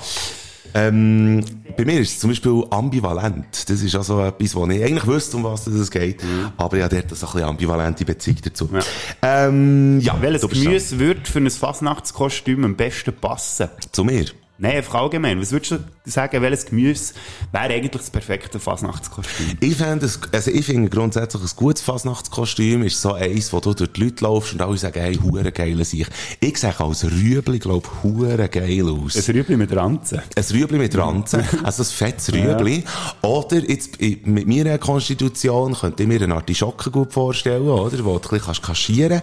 Ähm, 0.74 1.44
bei 1.76 1.84
mir 1.84 2.00
ist 2.00 2.12
es 2.12 2.18
zum 2.20 2.30
Beispiel 2.30 2.64
ambivalent. 2.70 3.68
Das 3.68 3.82
ist 3.82 3.94
also 3.94 4.22
etwas, 4.22 4.54
wo 4.54 4.66
ich 4.66 4.82
eigentlich 4.82 5.06
wüsste, 5.06 5.36
um 5.36 5.44
was 5.44 5.66
es 5.66 5.90
geht. 5.90 6.22
Aber 6.56 6.76
ich 6.76 6.82
habe 6.82 6.94
dort 6.96 7.16
so 7.16 7.26
ein 7.26 7.32
bisschen 7.32 7.48
ambivalente 7.48 8.04
Beziehung 8.04 8.38
dazu. 8.42 8.66
Mhm. 8.66 8.78
Ja. 9.22 9.46
Ähm, 9.46 10.00
ja, 10.00 10.16
Welches 10.20 10.48
Gemüse 10.48 10.98
würde 10.98 11.22
für 11.24 11.38
ein 11.38 11.50
Fasnachtskostüm 11.50 12.64
am 12.64 12.76
besten 12.76 13.14
passen? 13.14 13.68
Zu 13.92 14.04
mir. 14.04 14.26
Nein, 14.62 14.76
einfach 14.76 14.96
allgemein. 14.96 15.40
Was 15.40 15.52
würdest 15.52 15.70
du 15.70 15.78
sagen, 16.04 16.42
welches 16.42 16.66
Gemüse 16.66 17.14
wäre 17.50 17.72
eigentlich 17.72 17.92
das 17.92 18.10
perfekte 18.10 18.60
Fasnachtskostüm? 18.60 19.56
Ich 19.58 19.74
finde, 19.74 20.06
also 20.32 20.50
ich 20.50 20.66
finde 20.66 20.90
grundsätzlich 20.90 21.42
ein 21.42 21.56
gutes 21.56 21.82
Fasnachtskostüm 21.82 22.82
ist 22.82 23.00
so 23.00 23.14
eins, 23.14 23.54
wo 23.54 23.60
du 23.60 23.72
durch 23.72 23.90
die 23.92 24.04
Leute 24.04 24.24
laufst 24.24 24.52
und 24.52 24.60
alle 24.60 24.76
sagen, 24.76 25.00
hey, 25.00 25.14
hure 25.14 25.50
geil 25.50 25.82
sich. 25.82 26.06
Ich 26.40 26.58
sage 26.58 26.84
als 26.84 27.10
Rüebli, 27.10 27.58
glaub, 27.58 27.90
hure 28.02 28.50
geil 28.50 28.86
aus. 28.86 29.16
Ein 29.16 29.34
Rüebli 29.34 29.56
mit 29.56 29.74
Ranzen. 29.74 30.20
Ein 30.36 30.44
Rüebli 30.44 30.76
mit 30.76 30.94
Ranzen, 30.94 31.42
also 31.62 31.82
ein 31.82 31.86
fettes 31.86 32.30
Rüebli. 32.34 32.84
Oder 33.22 33.66
jetzt, 33.66 33.98
mit 33.98 34.46
meiner 34.46 34.76
Konstitution 34.76 35.72
könnte 35.72 36.02
ich 36.02 36.08
mir 36.08 36.20
einen 36.20 36.32
Artischocken 36.32 36.92
gut 36.92 37.14
vorstellen, 37.14 37.66
oder? 37.66 38.04
Wo 38.04 38.18
du 38.18 38.28
ein 38.28 38.30
bisschen 38.30 38.40
kannst 38.42 38.62
kaschieren 38.62 39.22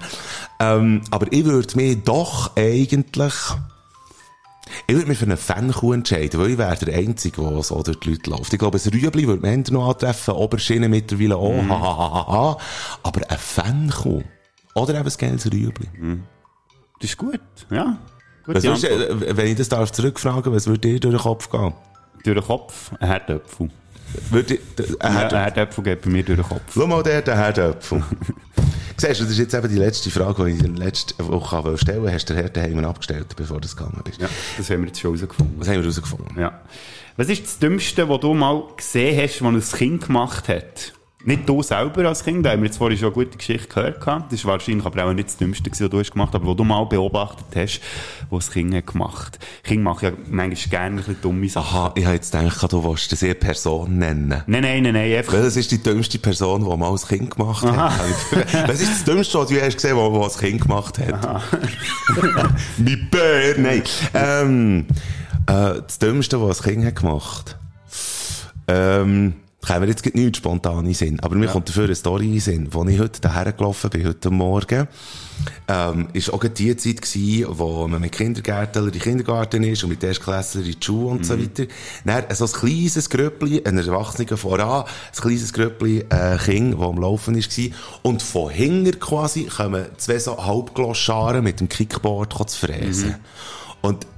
ähm, 0.59 1.01
Aber 1.11 1.31
ich 1.31 1.45
würde 1.45 1.75
mich 1.75 2.03
doch 2.03 2.55
eigentlich, 2.55 3.35
ich 4.87 4.95
würde 4.95 5.07
mich 5.07 5.17
für 5.17 5.25
einen 5.25 5.37
Fankuh 5.37 5.93
entscheiden, 5.93 6.39
weil 6.39 6.51
ich 6.51 6.57
wäre 6.57 6.75
der 6.85 6.97
Einzige, 6.97 7.41
der 7.41 7.63
so 7.63 7.81
durch 7.83 7.99
die 7.99 8.11
Leute 8.11 8.29
läuft. 8.29 8.51
Ich 8.53 8.59
glaube, 8.59 8.77
ein 8.83 8.89
Rüebli 8.91 9.27
würde 9.27 9.41
man 9.45 9.63
noch 9.71 9.89
antreffen, 9.89 10.33
Oberschiene 10.33 10.89
mittlerweile 10.89 11.35
auch, 11.37 11.61
Mhm. 11.61 11.69
ha, 11.71 11.79
ha, 11.81 11.97
ha, 11.97 12.27
ha. 12.27 12.57
Aber 13.03 13.21
ein 13.29 13.37
Fankuh. 13.37 14.23
Oder 14.75 14.95
eben 14.99 15.07
ein 15.07 15.13
geiles 15.17 15.45
Rüebli. 15.51 15.87
Das 16.99 17.09
ist 17.11 17.17
gut, 17.17 17.39
ja. 17.71 17.97
Gute 18.45 18.57
Was 18.57 18.63
würdest, 18.63 18.83
äh, 18.85 19.37
wenn 19.37 19.47
ich 19.47 19.55
das 19.57 19.69
darf 19.69 19.91
zurückfragen, 19.91 20.53
was 20.53 20.67
würde 20.67 20.79
dir 20.79 20.99
durch 20.99 21.15
den 21.15 21.21
Kopf 21.21 21.49
gehen? 21.49 21.73
Durch 22.23 22.37
den 22.37 22.45
Kopf 22.45 22.91
ein 22.99 23.07
Herdöpfel. 23.07 23.69
Würde 24.29 24.53
ein 24.55 24.59
Ja, 24.77 25.09
Herdöpfel. 25.09 25.37
ein 25.37 25.43
Herdöpfel 25.43 25.83
geht 25.83 26.01
bei 26.01 26.09
mir 26.09 26.23
durch 26.23 26.39
den 26.39 26.47
Kopf. 26.47 26.61
Schau 26.73 26.87
mal 26.87 27.03
der, 27.03 27.21
der 27.21 27.35
Herdöpfel. 27.37 28.03
Siehst 28.99 29.19
du, 29.19 29.25
das 29.25 29.33
ist 29.33 29.37
jetzt 29.37 29.53
eben 29.53 29.69
die 29.69 29.77
letzte 29.77 30.09
Frage, 30.09 30.45
die 30.45 30.51
ich 30.53 30.63
in 30.63 30.75
der 30.75 30.85
letzten 30.85 31.27
Woche 31.27 31.63
wollte 31.63 31.77
stellen 31.77 32.11
Hast 32.11 32.29
du 32.29 32.33
den 32.33 32.41
Herd 32.41 32.57
daheim 32.57 32.83
abgestellt, 32.83 33.27
bevor 33.35 33.61
du 33.61 33.67
gegangen 33.67 34.01
bist? 34.03 34.19
Ja, 34.19 34.27
das 34.57 34.69
haben 34.71 34.81
wir 34.81 34.87
jetzt 34.87 34.99
schon 34.99 35.15
herausgefunden. 35.15 35.55
Was 35.59 35.67
haben 35.67 35.75
wir 35.75 35.81
herausgefunden? 35.81 36.39
Ja. 36.39 36.61
Was 37.15 37.29
ist 37.29 37.43
das 37.43 37.59
Dümmste, 37.59 38.09
was 38.09 38.19
du 38.19 38.33
mal 38.33 38.63
gesehen 38.75 39.21
hast, 39.21 39.43
was 39.43 39.73
ein 39.73 39.77
Kind 39.77 40.07
gemacht 40.07 40.49
hat? 40.49 40.93
Nicht 41.27 41.49
du 41.49 41.61
selber 41.61 42.07
als 42.07 42.23
Kind, 42.23 42.45
da 42.45 42.51
haben 42.51 42.61
wir 42.61 42.67
jetzt 42.67 42.77
vorhin 42.77 42.97
schon 42.97 43.07
eine 43.07 43.15
gute 43.15 43.37
Geschichte 43.37 43.67
gehört. 43.67 43.99
gehabt. 43.99 44.31
Das 44.31 44.45
war 44.45 44.53
wahrscheinlich 44.53 44.85
aber 44.85 45.03
auch 45.03 45.11
nicht 45.11 45.27
das 45.27 45.35
Dümmste, 45.35 45.69
was 45.69 45.77
du 45.77 45.99
hast 45.99 46.11
gemacht 46.13 46.33
aber 46.33 46.47
was 46.47 46.55
du 46.55 46.63
mal 46.63 46.85
beobachtet 46.85 47.47
hast, 47.53 47.81
was 48.29 48.45
das 48.45 48.53
Kind 48.53 48.73
hat 48.73 48.87
gemacht 48.87 49.37
Kinder 49.61 49.83
machen 49.83 50.05
ja 50.05 50.11
manchmal 50.29 50.69
gerne 50.69 50.85
ein 50.85 50.95
bisschen 50.95 51.17
dumme 51.21 51.49
Sachen. 51.49 51.67
Aha, 51.67 51.91
ich 51.95 52.05
habe 52.05 52.15
jetzt 52.15 52.31
gedacht, 52.31 52.71
du 52.71 52.81
willst 52.81 53.11
das 53.11 53.23
eher 53.23 53.33
Person 53.33 53.97
nennen. 53.97 54.41
Nein, 54.47 54.61
nein, 54.61 54.83
nein, 54.83 54.93
nein, 54.93 55.17
einfach... 55.17 55.33
Welches 55.33 55.57
ist 55.57 55.71
die 55.71 55.83
dümmste 55.83 56.17
Person, 56.17 56.63
die 56.63 56.77
mal 56.77 56.91
als 56.91 57.05
Kind 57.05 57.35
gemacht 57.35 57.61
hat? 57.65 57.99
Was 58.65 58.79
ist 58.79 58.91
das 58.91 59.03
Dümmste, 59.03 59.37
was 59.37 59.49
du 59.49 59.61
hast 59.61 59.75
gesehen, 59.75 59.97
was 59.97 60.23
als 60.23 60.37
Kind 60.37 60.61
gemacht 60.61 60.97
hat? 60.97 61.21
Mein 62.77 63.07
Bär, 63.11 63.57
nein. 63.57 63.83
Ähm, 64.13 64.85
äh, 65.45 65.81
das 65.85 65.99
Dümmste, 65.99 66.41
was 66.41 66.59
als 66.59 66.63
Kind 66.63 66.85
hat 66.85 66.95
gemacht. 66.95 67.57
Ähm, 68.69 69.33
käme 69.65 69.81
mir 69.81 69.87
jetzt 69.87 70.05
nichts 70.15 70.37
spontan 70.37 70.79
in 70.79 70.85
den 70.85 70.93
Sinn. 70.93 71.19
Aber 71.19 71.35
mir 71.35 71.47
kommt 71.47 71.67
dafür 71.67 71.85
eine 71.85 71.95
Story 71.95 72.25
in 72.25 72.31
den 72.33 72.39
Sinn. 72.39 72.69
Als 72.73 72.89
ich 72.89 72.99
heute 72.99 73.21
daher 73.21 73.51
gelaufen 73.51 73.89
bin, 73.89 74.07
heute 74.07 74.29
Morgen, 74.29 74.87
ähm, 75.67 76.07
ist 76.13 76.31
auch 76.31 76.43
die 76.43 76.75
Zeit 76.77 77.01
gewesen, 77.01 77.45
wo 77.49 77.87
man 77.87 78.01
mit 78.01 78.11
Kindergärtner 78.11 78.83
in 78.83 78.91
den 78.91 79.01
Kindergarten 79.01 79.63
ist 79.63 79.83
und 79.83 79.89
mit 79.89 80.03
Erstklässler 80.03 80.61
in 80.61 80.67
die 80.67 80.77
Schule 80.85 81.07
und 81.07 81.25
so 81.25 81.39
weiter. 81.39 81.65
Dann 82.05 82.23
so 82.35 82.45
ein 82.45 82.51
kleines 82.51 83.09
Gröppli, 83.09 83.61
ein 83.65 83.77
Erwachsener 83.77 84.37
voran, 84.37 84.85
ein 84.85 85.21
kleines 85.21 85.53
Gröppli, 85.53 86.05
äh, 86.09 86.37
Kind, 86.37 86.73
das 86.73 86.81
am 86.81 86.99
Laufen 86.99 87.35
war. 87.35 87.75
Und 88.03 88.21
von 88.21 88.49
hinten 88.49 88.99
quasi 88.99 89.45
kommen 89.45 89.85
zwei 89.97 90.19
so 90.19 90.43
Halbgloscharen 90.43 91.43
mit 91.43 91.59
dem 91.59 91.67
Kickboard 91.69 92.49
zu 92.49 92.67
fräsen. 92.67 93.15
Und 93.81 94.05
ich 94.05 94.16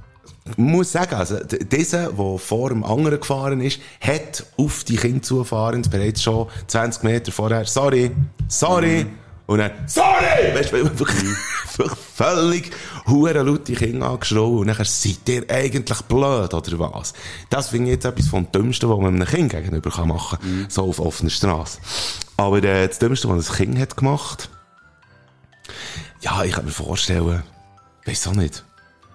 muss 0.56 0.92
sagen, 0.92 1.14
also, 1.14 1.38
dieser, 1.44 2.12
der 2.12 2.38
vor 2.38 2.68
dem 2.70 2.84
anderen 2.84 3.20
gefahren 3.20 3.60
ist, 3.60 3.80
hat 4.00 4.44
auf 4.56 4.84
die 4.84 4.96
Kinder 4.96 5.22
zufahrend 5.22 5.90
bereits 5.90 6.22
schon 6.22 6.48
20 6.66 7.02
Meter 7.02 7.32
vorher, 7.32 7.64
sorry, 7.64 8.10
sorry, 8.48 9.06
und 9.50 9.58
dann, 9.58 9.72
sorry! 9.88 10.54
Weißt 10.54 10.72
du, 10.72 10.76
wirklich, 10.76 11.36
wirklich 11.76 11.98
völlig 12.14 12.70
hure 13.08 13.42
laute 13.42 13.72
Kinder 13.72 14.10
angeschrien 14.10 14.58
und 14.58 14.68
dann 14.68 14.84
seid 14.84 15.28
ihr 15.28 15.44
eigentlich 15.50 16.02
blöd, 16.02 16.54
oder 16.54 16.78
was? 16.78 17.14
Das 17.48 17.70
finde 17.70 17.86
ich 17.86 17.94
jetzt 17.94 18.04
etwas 18.04 18.28
vom 18.28 18.52
Dümmsten, 18.52 18.88
was 18.88 18.98
man 18.98 19.16
einem 19.16 19.26
Kind 19.26 19.50
gegenüber 19.50 19.90
kann 19.90 20.06
machen 20.06 20.38
kann. 20.38 20.66
So 20.68 20.84
auf 20.84 21.00
offener 21.00 21.30
Straße. 21.30 21.80
Aber 22.36 22.62
äh, 22.62 22.86
das 22.86 23.00
Dümmste, 23.00 23.28
was 23.28 23.50
ein 23.50 23.56
Kind 23.56 23.78
hat 23.80 23.96
gemacht, 23.96 24.50
ja, 26.20 26.44
ich 26.44 26.52
kann 26.52 26.64
mir 26.64 26.70
vorstellen, 26.70 27.42
weiß 28.06 28.28
auch 28.28 28.34
nicht. 28.34 28.64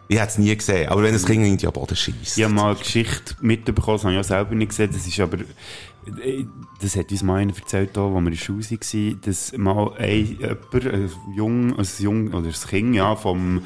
Ich 0.08 0.18
hätte 0.20 0.28
es 0.30 0.38
nie 0.38 0.56
gesehen, 0.56 0.90
aber 0.90 1.02
wenn 1.04 1.16
ein 1.16 1.24
Kind 1.26 1.46
irgendwie 1.46 1.66
am 1.68 1.74
Boden 1.74 1.96
schießt. 1.96 2.38
Ich 2.38 2.44
habe 2.44 2.54
mal 2.54 2.72
eine 2.72 2.80
Geschichte 2.80 3.36
mitbekommen, 3.42 3.98
das 3.98 4.04
habe 4.04 4.14
ich 4.14 4.20
auch 4.20 4.24
selber 4.24 4.54
nicht 4.56 4.70
gesehen. 4.70 4.92
Das 4.94 5.08
ist 5.08 5.20
aber, 5.20 5.38
äh, 5.40 6.46
das 6.82 6.96
hat 6.96 7.12
uns 7.12 7.24
mal 7.24 7.38
einer 7.42 7.56
erzählt, 7.56 7.98
als 7.98 8.12
wir 8.12 8.18
in 8.20 8.26
der 8.26 8.36
Schule 8.36 8.64
waren, 8.70 9.22
dass 9.22 9.58
mal 9.58 9.94
ein, 9.98 10.38
jemand, 10.40 10.74
ein 10.94 11.10
Jung, 11.36 11.80
ein 11.80 11.88
Jung, 12.00 12.28
oder 12.34 12.48
ein 12.48 12.54
Kind, 12.70 12.96
ja, 12.96 13.16
vom, 13.16 13.64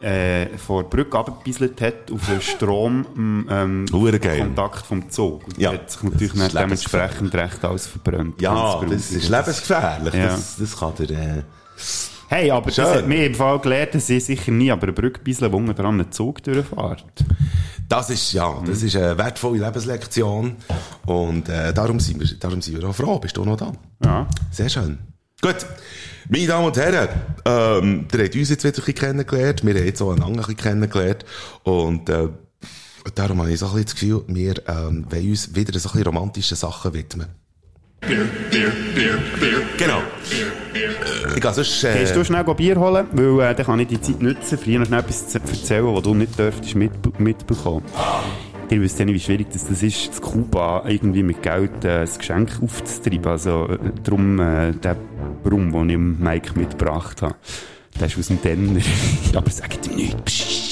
äh, 0.00 0.56
von 0.58 0.84
der 0.84 0.90
Brücke 0.90 1.18
abgebieselt 1.18 1.80
hat 1.80 2.12
auf 2.12 2.24
den 2.28 2.40
Strom, 2.40 3.46
ähm, 3.50 3.86
geil. 4.20 4.38
Kontakt 4.38 4.86
vom 4.86 5.10
Zug. 5.10 5.44
Und 5.48 5.58
Ja. 5.58 5.72
hat 5.72 5.90
sich 5.90 6.02
natürlich 6.04 6.32
Das 6.34 6.42
ist 6.42 6.54
dann 6.54 6.62
dementsprechend 6.62 7.34
recht 7.34 7.64
alles 7.64 7.86
verbrannt. 7.88 8.40
Ja, 8.40 8.80
das 8.88 9.10
ist 9.10 9.28
lebensgefährlich. 9.28 10.14
Ja. 10.14 10.26
Das, 10.26 10.56
das 10.56 10.76
kann 10.78 10.92
der, 11.00 11.10
äh, 11.10 11.42
Hey, 12.30 12.50
aber 12.50 12.70
Schön. 12.70 12.84
das 12.84 12.96
hat 12.98 13.08
mir 13.08 13.24
im 13.24 13.34
Fall 13.34 13.58
gelernt, 13.58 13.94
dass 13.94 14.10
ich 14.10 14.22
sicher 14.22 14.52
nie 14.52 14.70
aber 14.70 14.82
eine 14.82 14.92
Brücke 14.92 15.20
bisseln, 15.20 15.50
wo 15.50 15.56
unten 15.56 15.74
dran 15.74 15.98
ein 15.98 16.12
Zug 16.12 16.42
durchfährt. 16.42 17.04
das 17.88 18.10
ist, 18.10 18.34
ja, 18.34 18.62
das 18.66 18.82
ist 18.82 18.96
eine 18.96 19.16
wertvolle 19.16 19.64
Lebenslektion. 19.64 20.56
Und, 21.06 21.48
äh, 21.48 21.72
darum 21.72 21.98
sind 21.98 22.20
wir, 22.20 22.28
darum 22.38 22.60
sind 22.60 22.78
wir 22.78 22.86
auch 22.86 22.94
froh. 22.94 23.18
Bist 23.18 23.38
du 23.38 23.46
noch 23.46 23.56
da? 23.56 23.72
Ja. 24.04 24.28
Sehr 24.50 24.68
schön. 24.68 24.98
Gut. 25.40 25.64
Meine 26.28 26.46
Damen 26.46 26.66
und 26.66 26.76
Herren, 26.76 27.08
ähm, 27.46 28.06
ihr 28.12 28.24
habt 28.24 28.34
uns 28.34 28.50
jetzt 28.50 28.62
wieder 28.62 28.76
ein 28.76 28.84
bisschen 28.84 28.94
kennengelernt. 28.94 29.64
Wir 29.64 29.74
haben 29.74 29.86
jetzt 29.86 30.02
auch 30.02 30.12
einander 30.12 30.40
ein 30.40 30.54
bisschen 30.54 30.56
kennengelernt. 30.56 31.24
Und, 31.62 32.10
äh, 32.10 32.28
darum 33.14 33.38
habe 33.40 33.50
ich 33.50 33.58
so 33.58 33.68
ein 33.68 33.72
bisschen 33.72 33.84
das 33.86 33.94
Gefühl, 33.94 34.24
wir, 34.26 34.68
ähm, 34.68 35.06
wollen 35.08 35.30
uns 35.30 35.54
wieder 35.54 35.78
so 35.78 35.88
ein 35.88 35.92
bisschen 35.92 36.02
romantischen 36.02 36.58
Sachen 36.58 36.92
widmen. 36.92 37.28
Genau. 39.78 40.02
Ich 41.34 41.40
gehe 41.40 41.52
sonst, 41.52 41.84
äh, 41.84 41.98
Gehst 41.98 42.16
du 42.16 42.24
schnell 42.24 42.44
Bier 42.44 42.76
holen? 42.78 43.06
Weil 43.12 43.50
äh, 43.50 43.54
dann 43.54 43.66
kann 43.66 43.80
ich 43.80 43.88
die 43.88 44.00
Zeit 44.00 44.20
nutzen, 44.22 44.58
für 44.58 44.64
dir 44.64 44.78
noch 44.80 44.86
schnell 44.86 45.00
etwas 45.00 45.28
zu 45.28 45.38
erzählen, 45.38 45.94
was 45.94 46.02
du 46.02 46.14
nicht 46.14 46.38
dürftest 46.38 46.74
mit, 46.74 47.20
mitbekommen. 47.20 47.82
Ihr 48.70 48.80
wisst 48.82 48.98
ja 48.98 49.04
nicht, 49.06 49.14
wie 49.14 49.20
schwierig 49.20 49.46
das, 49.50 49.66
das 49.66 49.82
ist, 49.82 50.08
das 50.08 50.20
Kuba 50.20 50.84
irgendwie 50.86 51.22
mit 51.22 51.42
Geld 51.42 51.84
äh, 51.84 52.00
ein 52.00 52.08
Geschenk 52.18 52.60
aufzutreiben. 52.62 53.26
Also 53.26 53.66
äh, 53.68 53.78
darum 54.02 54.38
äh, 54.40 54.72
der 54.72 54.96
Brumm, 55.42 55.72
den 55.72 55.90
ich 55.90 55.96
Mike 55.98 56.58
mitgebracht 56.58 57.22
habe. 57.22 57.34
Der 57.98 58.06
ist 58.08 58.18
aus 58.18 58.28
dem 58.28 58.42
Denner. 58.42 58.80
Aber 59.34 59.50
sagt 59.50 59.86
ihm 59.86 59.96
nichts. 59.96 60.22
Psst. 60.22 60.67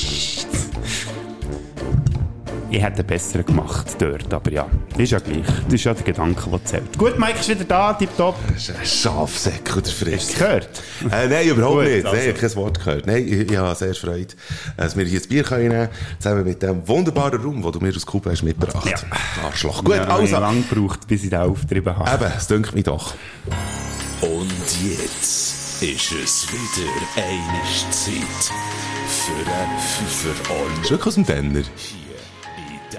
Ich 2.77 2.83
hätte 2.83 3.03
besseren 3.05 3.47
gemacht 3.47 3.97
dort, 3.99 4.35
aber 4.35 4.53
ja, 4.53 4.66
ist 4.99 5.11
ja 5.11 5.18
gleich. 5.18 5.47
Das 5.64 5.72
ist 5.72 5.85
ja 5.85 5.95
der 5.95 6.03
Gedanke, 6.05 6.51
der 6.51 6.62
zählt. 6.66 6.99
Gut, 6.99 7.18
Mike 7.18 7.39
ist 7.41 7.49
wieder 7.49 7.64
da, 7.64 7.95
tipptopp. 7.95 8.37
Das 8.53 8.68
ist 8.68 8.77
ein 8.79 8.85
Schafsäck 8.85 9.74
oder 9.74 9.87
Hast 9.87 10.03
du 10.03 10.05
frisch. 10.05 10.14
es 10.24 10.35
gehört? 10.35 10.68
Äh, 11.11 11.27
nein, 11.27 11.49
überhaupt 11.49 11.77
Gut, 11.77 11.85
nicht. 11.85 12.05
also. 12.05 12.14
Nein, 12.18 12.20
ich 12.29 12.29
habe 12.37 12.49
kein 12.49 12.57
Wort 12.57 12.79
gehört. 12.79 13.07
Nein, 13.07 13.27
ich, 13.27 13.51
ich 13.51 13.57
habe 13.57 13.74
sehr 13.77 13.95
Freude, 13.95 14.35
dass 14.77 14.95
wir 14.95 15.07
hier 15.07 15.20
ein 15.22 15.27
Bier 15.27 15.43
können 15.43 15.68
nehmen 15.68 15.89
zusammen 16.18 16.45
mit 16.45 16.62
dem 16.62 16.87
wunderbaren 16.87 17.41
Raum, 17.41 17.62
den 17.62 17.72
du 17.72 17.81
mir 17.81 17.97
aus 17.97 18.05
Kuba 18.05 18.31
hast 18.31 18.43
mitgebracht. 18.43 18.91
Ja. 18.91 19.47
Arschloch. 19.47 19.83
Gut, 19.83 19.97
ja, 19.97 20.05
also. 20.05 20.24
Ich 20.24 20.31
lange 20.33 20.61
gebraucht, 20.61 21.09
bis 21.09 21.24
ich 21.24 21.31
den 21.31 21.39
aufgetrieben 21.39 21.97
habe. 21.97 22.24
Eben, 22.27 22.33
es 22.37 22.47
dünkt 22.47 22.74
mich 22.74 22.85
doch. 22.85 23.14
Und 24.20 24.53
jetzt 24.85 25.83
ist 25.83 26.12
es 26.12 26.47
wieder 26.53 26.91
eine 27.16 27.91
Zeit 27.91 28.53
für 29.09 29.33
einen 29.33 29.79
Fünfer 29.79 30.83
Ist 30.83 30.91
wirklich 30.91 31.07
aus 31.07 31.14
dem 31.14 31.24
Denner? 31.24 31.62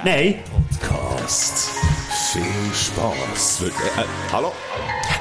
Nein. 0.03 0.35
Podcast. 0.79 1.69
Viel 2.31 2.43
Spaß. 2.73 3.61
Wirklich, 3.61 3.88
äh, 3.97 4.03
hallo? 4.31 4.51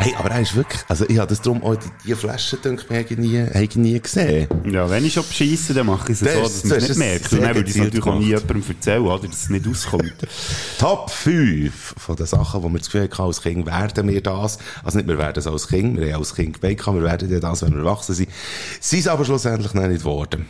Hey, 0.00 0.14
aber 0.18 0.30
er 0.32 0.40
ist 0.42 0.54
wirklich, 0.54 0.82
also 0.88 1.08
ich 1.08 1.16
habe 1.18 1.28
das 1.28 1.40
drum 1.40 1.62
auch, 1.62 1.76
die, 1.76 1.88
die 2.04 2.14
Flaschen, 2.14 2.58
denke 2.62 2.84
ich, 3.08 3.16
nie, 3.18 3.46
ich 3.62 3.76
nie 3.76 3.98
gesehen. 4.00 4.48
Ja, 4.70 4.88
wenn 4.90 5.04
ich 5.04 5.14
schon 5.14 5.24
bescheisse, 5.26 5.72
dann 5.72 5.86
mache 5.86 6.12
ich 6.12 6.20
es 6.20 6.26
Das 6.26 6.34
so, 6.34 6.40
ist- 6.42 6.54
dass 6.56 6.64
man 6.64 6.74
das 6.74 6.82
es 6.84 6.90
ist 6.90 6.98
nicht 6.98 7.08
merkt. 7.08 7.32
Und 7.32 7.40
dann 7.42 7.54
würde 7.54 7.70
ich 7.70 7.76
es 7.76 7.82
natürlich 7.82 8.06
auch 8.06 8.18
nie 8.18 8.26
jemandem 8.26 8.62
erzählen, 8.68 9.02
oder, 9.02 9.28
dass 9.28 9.42
es 9.44 9.48
nicht 9.50 9.66
auskommt. 9.68 10.14
Top 10.78 11.10
5 11.10 11.94
von 11.96 12.16
den 12.16 12.26
Sachen, 12.26 12.62
wo 12.62 12.68
wir 12.68 12.78
das 12.78 12.86
Gefühl 12.90 13.02
hatten, 13.10 13.22
als 13.22 13.42
Kind 13.42 13.66
werden 13.66 14.08
wir 14.08 14.20
das. 14.22 14.58
Also 14.84 14.98
nicht, 14.98 15.08
wir 15.08 15.18
werden 15.18 15.38
es 15.38 15.46
als 15.46 15.68
Kind, 15.68 15.98
wir 16.00 16.12
haben 16.12 16.20
als 16.20 16.34
Kind 16.34 16.60
gebeten, 16.60 16.94
wir 16.94 17.02
werden 17.02 17.30
ja 17.30 17.40
das, 17.40 17.62
wenn 17.62 17.72
wir 17.72 17.78
erwachsen 17.84 18.14
sind. 18.14 18.28
Sie 18.80 18.98
ist 18.98 19.08
aber 19.08 19.24
schlussendlich 19.24 19.72
noch 19.74 19.86
nicht 19.86 20.00
geworden. 20.00 20.46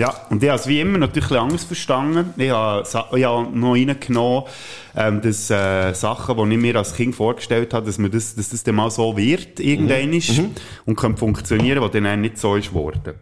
Ja, 0.00 0.14
und 0.30 0.42
ich 0.42 0.48
habe 0.48 0.58
es 0.58 0.66
wie 0.66 0.80
immer 0.80 0.96
natürlich 0.96 1.38
anders 1.38 1.64
verstanden. 1.64 2.32
Ich 2.38 2.48
habe, 2.48 2.88
ich 3.18 3.24
habe 3.26 3.58
noch 3.58 3.74
reingenommen, 3.74 4.44
ähm, 4.96 5.20
dass 5.20 5.50
äh, 5.50 5.92
Sachen, 5.92 6.38
die 6.38 6.54
ich 6.54 6.60
mir 6.62 6.76
als 6.76 6.94
Kind 6.94 7.14
vorgestellt 7.14 7.74
habe, 7.74 7.84
dass, 7.84 7.98
man 7.98 8.10
das, 8.10 8.34
dass 8.34 8.48
das 8.48 8.62
dann 8.62 8.76
mal 8.76 8.90
so 8.90 9.14
wird, 9.18 9.60
irgendwann 9.60 10.14
ist, 10.14 10.40
und 10.86 10.96
könnte 10.96 11.18
funktionieren, 11.18 11.82
was 11.82 11.90
dann 11.90 12.18
nicht 12.22 12.38
so 12.38 12.56
ist 12.56 12.70
geworden. 12.70 13.12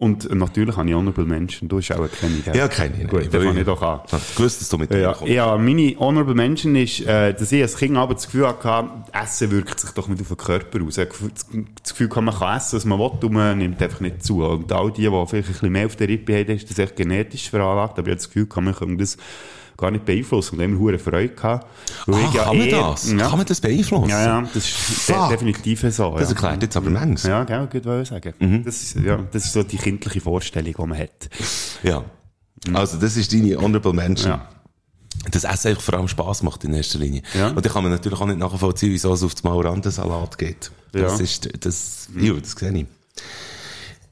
Und 0.00 0.34
natürlich 0.34 0.78
habe 0.78 0.88
ich 0.88 0.94
Honorable 0.94 1.26
Menschen. 1.26 1.68
Du 1.68 1.76
hast 1.76 1.92
auch 1.92 2.08
keine, 2.10 2.36
gell? 2.38 2.56
Ja, 2.56 2.68
keine. 2.68 2.96
nein. 2.96 3.06
Gut, 3.06 3.28
dann 3.34 3.42
fange 3.42 3.60
ich 3.60 3.66
doch 3.66 3.82
an. 3.82 4.00
Ich 4.06 4.12
habe 4.14 4.22
gewusst, 4.34 4.60
dass 4.62 4.68
du 4.70 4.78
mit 4.78 4.94
Ja, 4.94 5.12
kommst. 5.12 5.30
ja, 5.32 5.58
meine 5.58 5.94
Honorable 5.98 6.34
Mention 6.34 6.74
ist, 6.74 7.02
äh, 7.02 7.34
dass 7.34 7.52
ich 7.52 7.60
als 7.60 7.76
Kind 7.76 7.98
aber 7.98 8.14
das 8.14 8.24
Gefühl 8.24 8.48
hatte, 8.48 8.88
Essen 9.12 9.50
wirkt 9.50 9.78
sich 9.78 9.90
doch 9.90 10.08
nicht 10.08 10.22
auf 10.22 10.28
den 10.28 10.36
Körper 10.38 10.82
aus. 10.82 10.94
Das 10.94 11.08
Gefühl, 11.10 12.08
man 12.22 12.34
kann 12.34 12.56
essen, 12.56 12.76
was 12.76 12.84
man 12.86 12.98
will, 12.98 13.10
und 13.22 13.32
man 13.34 13.58
nimmt 13.58 13.82
einfach 13.82 14.00
nicht 14.00 14.24
zu. 14.24 14.42
Und 14.42 14.72
all 14.72 14.90
die, 14.90 15.02
die 15.02 15.08
vielleicht 15.08 15.34
ein 15.34 15.52
bisschen 15.52 15.72
mehr 15.72 15.84
auf 15.84 15.96
der 15.96 16.08
Rippe 16.08 16.34
haben, 16.38 16.56
ist 16.56 16.70
das 16.70 16.78
echt 16.78 16.96
genetisch 16.96 17.50
veranlagt, 17.50 17.98
aber 17.98 18.08
ich 18.08 18.12
habe 18.12 18.16
das 18.16 18.30
Gefühl, 18.30 18.48
man 18.62 18.74
kann 18.74 18.96
das 18.96 19.18
gar 19.80 19.90
nicht 19.90 20.04
beeinflussen. 20.04 20.56
Und 20.58 20.64
immer 20.64 20.78
hure 20.78 20.98
Freude 20.98 21.28
gehabt. 21.34 21.66
Ah, 22.06 22.12
ich 22.28 22.34
ja 22.34 22.44
kann 22.44 22.58
man 22.58 22.66
eher- 22.66 22.80
das? 22.90 23.10
Ja. 23.10 23.28
Kann 23.28 23.38
man 23.38 23.46
das 23.46 23.60
beeinflussen? 23.60 24.08
Ja, 24.10 24.22
ja, 24.22 24.48
das 24.52 24.64
ist 24.68 25.08
de 25.08 25.28
definitiv 25.30 25.84
so. 25.94 26.16
Das 26.18 26.28
erklärt 26.30 26.62
jetzt 26.62 26.76
aber 26.76 26.90
manches. 26.90 27.24
Ja, 27.24 27.44
genau, 27.44 27.66
gut, 27.66 27.84
ich 27.86 28.08
sagen. 28.08 28.34
Mhm. 28.38 28.64
Das, 28.64 28.82
ist, 28.82 28.96
ja, 28.96 29.18
das 29.32 29.44
ist 29.46 29.52
so 29.52 29.62
die 29.62 29.76
kindliche 29.78 30.20
Vorstellung, 30.20 30.74
die 30.78 30.86
man 30.86 30.98
hat. 30.98 31.28
Ja. 31.82 32.04
Also, 32.74 32.98
das 32.98 33.16
ist 33.16 33.32
deine 33.32 33.56
Honorable 33.56 33.92
Mention. 33.92 34.32
Ja. 34.32 34.48
Das 35.30 35.44
Essen 35.44 35.68
einfach 35.68 35.82
vor 35.82 35.94
allem 35.94 36.08
Spass 36.08 36.42
macht 36.42 36.64
in 36.64 36.72
erster 36.72 36.98
Linie. 36.98 37.22
Ja. 37.34 37.48
Und 37.48 37.64
da 37.64 37.68
kann 37.68 37.82
man 37.82 37.92
natürlich 37.92 38.20
auch 38.20 38.26
nicht 38.26 38.38
nachvollziehen, 38.38 38.92
wieso 38.92 39.12
es 39.12 39.22
auf 39.22 39.34
das 39.34 39.42
Maurandensalat 39.44 40.38
geht. 40.38 40.70
Das 40.92 41.18
Ja. 41.18 41.24
ist, 41.24 41.48
das, 41.64 42.08
ja, 42.18 42.32
das 42.34 42.52
sehe 42.52 42.72
ich. 42.72 42.86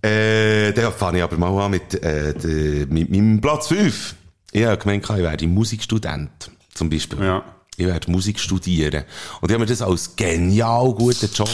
Äh, 0.02 0.72
dann 0.72 0.92
fange 0.92 1.18
ich 1.18 1.24
aber 1.24 1.36
mal 1.36 1.64
an 1.64 1.70
mit, 1.72 1.94
äh, 2.02 2.32
de, 2.34 2.86
mit 2.86 3.10
meinem 3.10 3.40
Platz 3.40 3.68
5. 3.68 4.14
Ich 4.52 4.64
habe 4.64 4.78
gemeint, 4.78 5.04
ich 5.04 5.16
werde 5.16 5.46
Musikstudent. 5.46 6.50
zum 6.74 6.88
Beispiel. 6.90 7.20
Ja. 7.22 7.44
Ich 7.76 7.86
werde 7.86 8.10
Musik 8.10 8.40
studieren. 8.40 9.04
Und 9.40 9.50
ich 9.50 9.54
habe 9.54 9.60
mir 9.60 9.66
das 9.66 9.82
als 9.82 10.16
genial 10.16 10.92
guten 10.94 11.30
Job, 11.32 11.48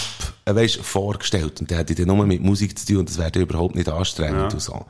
äh, 0.47 0.55
weißt, 0.55 0.77
vorgestellt. 0.77 1.61
Und 1.61 1.71
der 1.71 1.79
hätte 1.79 1.95
dann 1.95 2.07
nur 2.07 2.27
mit 2.27 2.41
Musik 2.43 2.79
zu 2.79 2.87
tun 2.87 2.97
und 2.99 3.11
das 3.11 3.19
wäre 3.19 3.39
überhaupt 3.39 3.75
nicht 3.75 3.91
anstrengend 3.91 4.55
und 4.55 4.61
so. 4.63 4.87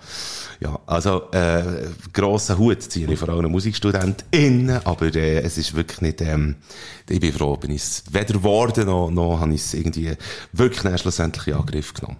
Ja, 0.61 0.79
also, 0.87 1.29
äh, 1.33 1.89
grosser 2.13 2.57
Hut 2.57 2.83
ziehe 2.83 3.11
ich 3.11 3.19
vor 3.19 3.31
allem 3.31 3.51
MusikstudentInnen, 3.51 4.87
aber, 4.87 5.13
äh, 5.13 5.39
es 5.41 5.59
ist 5.59 5.75
wirklich 5.75 6.03
nicht, 6.03 6.21
ähm, 6.21 6.55
ich 7.09 7.19
bin 7.19 7.33
froh, 7.33 7.57
bin 7.57 7.73
ich 7.73 7.83
es 7.83 8.05
weder 8.13 8.35
geworden, 8.35 8.87
noch, 8.87 9.11
noch 9.11 9.41
habe 9.41 9.55
ich 9.55 9.61
es 9.61 9.75
irgendwie 9.75 10.13
wirklich 10.53 11.01
schlussendlich 11.01 11.49
in 11.49 11.55
Angriff 11.55 11.95
genommen. 11.95 12.19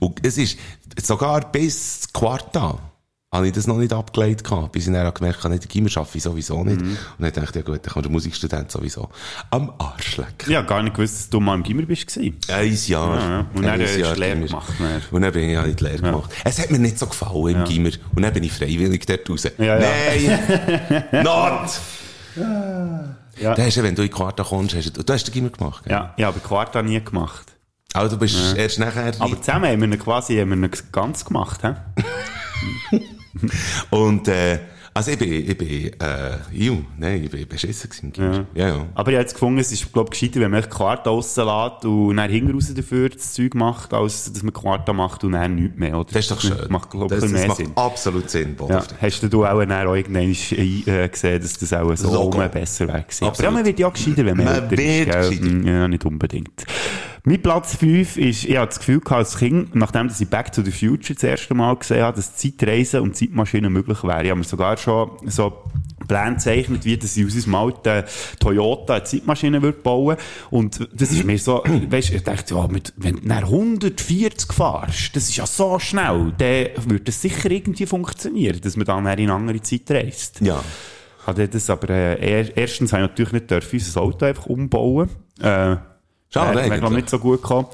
Und 0.00 0.26
es 0.26 0.36
ist 0.36 0.58
sogar 1.00 1.52
bis 1.52 2.08
Quarta 2.12 2.91
habe 3.32 3.46
ich 3.46 3.54
das 3.54 3.66
noch 3.66 3.78
nicht 3.78 3.94
abgelegt 3.94 4.44
gehabt, 4.44 4.72
bis 4.72 4.86
ich 4.86 4.92
dann 4.92 5.14
gemerkt 5.14 5.42
habe, 5.42 5.54
nicht, 5.54 5.66
Gimmer 5.66 5.88
schaffe 5.88 6.18
ich 6.18 6.22
sowieso 6.22 6.62
nicht. 6.64 6.82
Und 6.82 6.98
dann 7.18 7.32
dachte 7.32 7.60
ich, 7.60 7.66
ja 7.66 7.72
gut, 7.72 7.80
dann 7.86 7.94
kann 7.94 8.02
der 8.02 8.12
Musikstudent 8.12 8.70
sowieso 8.70 9.08
am 9.50 9.72
Arsch 9.78 10.18
lecken. 10.18 10.50
Ich 10.50 10.54
habe 10.54 10.66
gar 10.66 10.82
nicht 10.82 10.94
gewusst, 10.94 11.14
dass 11.18 11.30
du 11.30 11.40
mal 11.40 11.54
im 11.54 11.62
Gimmer 11.62 11.82
bist. 11.84 12.06
gewesen. 12.06 12.36
Ein 12.48 12.78
Jahr. 12.86 13.16
Ja, 13.18 13.30
ja. 13.30 13.46
Und 13.54 13.62
dann 13.62 13.80
hast 13.80 13.94
du 13.96 14.00
Lehre 14.20 14.34
Gimmer. 14.34 14.46
gemacht, 14.46 14.72
dann. 14.78 15.02
Und 15.10 15.22
dann 15.22 15.32
bin 15.32 15.48
ich 15.48 15.56
halt 15.56 15.80
Lehre 15.80 15.98
gemacht. 15.98 16.30
Es 16.44 16.58
hat 16.58 16.70
mir 16.70 16.78
nicht 16.78 16.98
so 16.98 17.06
gefallen 17.06 17.56
im 17.56 17.64
Gimmer. 17.64 17.90
Und 18.14 18.22
dann 18.22 18.34
bin 18.34 18.44
ich 18.44 18.52
freiwillig 18.52 19.06
dort 19.06 19.30
raus. 19.30 19.44
Ja, 19.56 19.78
ja. 19.78 20.38
Nein! 20.90 21.04
not! 21.24 21.70
Ja. 23.40 23.54
Da 23.54 23.62
hast 23.64 23.76
du, 23.78 23.82
wenn 23.82 23.94
du 23.94 24.02
in 24.02 24.10
Quarta 24.10 24.44
kommst, 24.44 24.74
hast 24.76 24.94
du, 24.94 25.02
du 25.02 25.12
hast 25.12 25.24
den 25.24 25.32
Gimmer 25.32 25.48
gemacht, 25.48 25.84
gell? 25.84 25.92
Ja, 25.92 26.12
ich 26.18 26.24
habe 26.24 26.38
Quarta 26.40 26.82
nie 26.82 27.02
gemacht. 27.02 27.46
Also 27.94 28.16
du 28.16 28.20
bist 28.20 28.56
erst 28.56 28.78
nachher... 28.78 29.12
Aber 29.18 29.40
zusammen 29.40 29.70
haben 29.70 29.80
wir 29.80 29.88
ihn 29.88 29.98
quasi 29.98 30.36
haben 30.38 30.50
wir 30.50 30.68
ihn 30.68 30.70
ganz 30.92 31.24
gemacht. 31.24 31.60
He? 31.62 32.98
Und, 33.90 34.28
äh, 34.28 34.58
also 34.94 35.10
ich 35.10 35.18
bin, 35.18 35.32
ich 35.32 35.56
bin, 35.56 35.68
äh, 36.00 36.36
jung, 36.52 36.84
nein, 36.98 37.24
ich 37.24 37.30
bin 37.30 37.48
beschissen 37.48 37.88
gewesen 37.88 38.12
Gimmer. 38.12 38.46
Ja, 38.54 38.68
ja. 38.68 38.86
Aber 38.94 39.10
ich 39.10 39.16
habe 39.16 39.22
jetzt 39.22 39.32
gefunden, 39.32 39.58
es 39.58 39.72
ist, 39.72 39.90
glaube 39.90 40.10
ich, 40.12 40.20
gescheiter, 40.20 40.40
wenn 40.40 40.50
man 40.50 40.60
echt 40.60 40.68
Quarta 40.68 41.08
rauslässt 41.08 41.86
und 41.86 42.16
dann 42.18 42.30
hinten 42.30 42.52
raus 42.52 42.70
dafür 42.74 43.08
das 43.08 43.32
Zeug 43.32 43.54
macht, 43.54 43.94
als 43.94 44.30
dass 44.30 44.42
man 44.42 44.52
Quarta 44.52 44.92
macht 44.92 45.24
und 45.24 45.32
dann 45.32 45.54
nichts 45.54 45.78
mehr, 45.78 45.96
oder? 45.98 46.08
Das 46.12 46.16
ist 46.24 46.30
doch 46.30 46.40
schön. 46.42 46.58
Macht, 46.68 46.90
glaube 46.90 47.14
ich, 47.14 47.20
das, 47.22 47.32
das 47.32 47.46
macht 47.46 47.56
Sinn. 47.56 47.72
absolut 47.74 48.28
Sinn. 48.28 48.54
Ja. 48.68 48.82
Hast 49.00 49.22
du 49.22 49.46
auch 49.46 49.58
dann 49.64 49.72
auch 49.86 49.94
irgendwann 49.94 50.24
äh, 50.30 51.08
gesehen, 51.08 51.40
dass 51.40 51.58
das 51.58 51.72
auch 51.72 51.96
so 51.96 52.12
Logo. 52.12 52.46
besser 52.50 52.86
wäre. 52.88 53.06
Aber 53.22 53.42
ja, 53.42 53.50
man 53.50 53.64
wird 53.64 53.78
ja 53.78 53.86
auch 53.88 53.94
gescheiter, 53.94 54.26
wenn 54.26 54.36
man, 54.36 54.44
Man 54.44 54.54
älter 54.56 54.70
wird 54.76 55.08
ist. 55.08 55.30
gescheiter. 55.40 55.54
Mm, 55.54 55.66
Ja, 55.66 55.88
nicht 55.88 56.04
unbedingt. 56.04 56.64
Mein 57.24 57.40
Platz 57.40 57.76
5 57.76 58.16
ist, 58.16 58.44
ich 58.46 58.56
hatte 58.56 58.70
das 58.70 58.78
Gefühl 58.80 58.98
gehabt, 58.98 59.18
als 59.18 59.38
Kind, 59.38 59.76
nachdem 59.76 60.08
ich 60.08 60.28
Back 60.28 60.50
to 60.50 60.60
the 60.62 60.72
Future 60.72 61.14
das 61.14 61.22
erste 61.22 61.54
Mal 61.54 61.76
gesehen 61.76 62.02
habe, 62.02 62.16
dass 62.16 62.34
Zeitreisen 62.34 63.00
und 63.00 63.16
Zeitmaschinen 63.16 63.72
möglich 63.72 64.02
wären. 64.02 64.24
Ich 64.24 64.30
habe 64.30 64.38
mir 64.38 64.44
sogar 64.44 64.76
schon 64.76 65.12
so 65.26 65.70
Pläne 66.08 66.34
gezeichnet, 66.34 66.84
wie 66.84 66.96
dass 66.96 67.16
ich 67.16 67.24
aus 67.24 67.34
unserem 67.34 67.54
alten 67.54 68.04
Toyota 68.40 68.94
eine 68.94 69.04
Zeitmaschine 69.04 69.62
würde 69.62 69.78
bauen 69.78 70.16
Und 70.50 70.88
das 70.92 71.12
ist 71.12 71.22
mir 71.22 71.38
so, 71.38 71.62
weißt 71.90 72.10
ich 72.10 72.24
dachte, 72.24 72.56
ja, 72.56 72.66
mit, 72.66 72.92
wenn 72.96 73.14
du 73.20 73.28
nach 73.28 73.44
140 73.44 74.52
fährst, 74.52 75.14
das 75.14 75.28
ist 75.28 75.36
ja 75.36 75.46
so 75.46 75.78
schnell, 75.78 76.32
dann 76.36 76.90
würde 76.90 77.04
das 77.04 77.22
sicher 77.22 77.52
irgendwie 77.52 77.86
funktionieren, 77.86 78.60
dass 78.60 78.76
man 78.76 78.84
dann 78.84 79.06
in 79.06 79.06
eine 79.06 79.32
andere 79.32 79.62
Zeit 79.62 79.88
reist. 79.90 80.40
Ja. 80.40 80.60
Hatte 81.24 81.46
das 81.46 81.70
aber, 81.70 81.88
äh, 81.90 82.18
er, 82.18 82.56
erstens 82.56 82.92
habe 82.92 83.04
ich 83.04 83.10
natürlich 83.10 83.32
nicht 83.32 83.50
dürfen, 83.52 83.78
unser 83.78 84.00
Auto 84.00 84.24
einfach 84.26 84.46
umbauen. 84.46 85.08
Äh, 85.40 85.76
Schade, 86.32 86.52
glaub, 86.52 86.72
eigentlich. 86.72 86.90
nicht 86.90 87.10
so 87.10 87.18
gut 87.18 87.42
gekommen. 87.42 87.68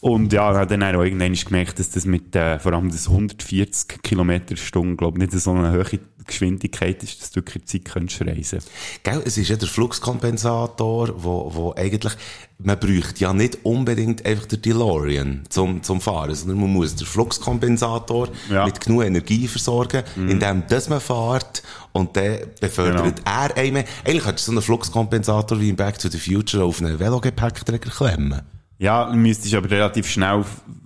Und 0.00 0.32
ja, 0.34 0.50
ich 0.50 0.58
habe 0.58 0.66
dann 0.66 0.82
auch 0.82 1.02
irgendwann 1.02 1.32
gemerkt, 1.32 1.78
dass 1.78 1.90
das 1.90 2.04
mit, 2.04 2.36
äh, 2.36 2.58
vor 2.58 2.74
allem 2.74 2.90
das 2.90 3.08
140 3.08 4.02
Kilometer 4.02 4.54
Stunde, 4.56 4.96
glaube 4.96 5.18
nicht 5.18 5.32
so 5.32 5.52
eine 5.52 5.72
hohe 5.72 5.84
Geschwindigkeit 6.26 7.02
ist, 7.02 7.20
dass 7.22 7.30
du 7.30 7.36
wirklich 7.36 7.64
Zeit 7.66 7.84
könntest 7.84 8.20
reisen. 8.22 8.58
Gell, 9.02 9.22
es 9.24 9.36
ist 9.38 9.48
ja 9.48 9.56
der 9.56 9.68
Fluxkompensator, 9.68 11.22
wo, 11.22 11.50
wo 11.54 11.74
eigentlich, 11.76 12.14
man 12.58 12.78
bräuchte 12.78 13.20
ja 13.24 13.32
nicht 13.32 13.58
unbedingt 13.64 14.24
einfach 14.24 14.46
den 14.46 14.62
DeLorean 14.62 15.42
zum, 15.48 15.82
zum 15.82 16.00
Fahren, 16.00 16.34
sondern 16.34 16.60
man 16.60 16.70
muss 16.72 16.94
den 16.94 17.06
Fluxkompensator 17.06 18.28
Ja. 18.50 18.60
Mhm. 18.60 18.66
mit 18.66 18.80
genug 18.80 19.04
Energie 19.04 19.48
versorgen, 19.48 20.02
indem 20.16 20.62
das 20.68 20.88
man 20.88 21.00
fährt 21.00 21.62
und 21.92 22.16
dann 22.16 22.38
befördert 22.60 23.16
Genau. 23.16 23.30
er 23.30 23.56
einen. 23.56 23.84
Eigentlich 24.04 24.24
hättest 24.26 24.48
du 24.48 24.52
so 24.52 24.56
einen 24.58 24.62
Fluxkompensator 24.62 25.60
wie 25.60 25.68
in 25.70 25.76
Back 25.76 25.98
to 25.98 26.08
the 26.08 26.18
Future 26.18 26.64
auf 26.64 26.80
einen 26.80 26.98
Velogepäckträger 26.98 27.90
klemmen. 27.90 28.42
Ja, 28.78 29.04
du 29.10 29.16
müsstest 29.16 29.54
aber 29.54 29.70
relativ 29.70 30.08
schnell, 30.08 30.44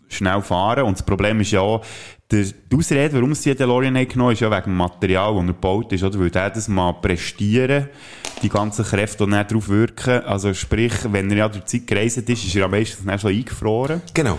schnell 0.08 0.42
fahren. 0.42 0.84
Und 0.84 0.98
das 0.98 1.06
Problem 1.06 1.40
ist 1.40 1.50
ja 1.52 1.60
auch, 1.60 1.84
der, 2.30 2.44
die 2.44 2.76
Ausrede, 2.76 3.14
warum 3.14 3.34
sie 3.34 3.54
den 3.54 3.68
haben 3.70 4.08
genommen 4.08 4.32
ist 4.32 4.40
ja 4.40 4.50
wegen 4.50 4.64
dem 4.64 4.76
Material, 4.76 5.34
das 5.34 5.42
er 5.42 5.46
gebaut 5.46 5.92
ist, 5.92 6.02
oder? 6.02 6.20
Weil 6.20 6.30
der 6.30 6.50
das 6.50 6.68
mal 6.68 6.92
prestieren, 6.92 7.88
die 8.42 8.50
ganzen 8.50 8.84
Kräfte, 8.84 9.24
die 9.24 9.30
dann 9.30 9.46
drauf 9.46 9.68
wirken. 9.68 10.22
Also 10.24 10.52
sprich, 10.52 10.92
wenn 11.04 11.30
er 11.30 11.36
ja 11.38 11.48
durch 11.48 11.64
die 11.64 11.78
Zeit 11.78 11.86
gereist 11.86 12.18
ist, 12.18 12.44
ist 12.44 12.54
er 12.54 12.66
am 12.66 12.70
meisten 12.70 13.06
dann 13.06 13.18
so 13.18 13.28
eingefroren. 13.28 14.02
Genau. 14.12 14.38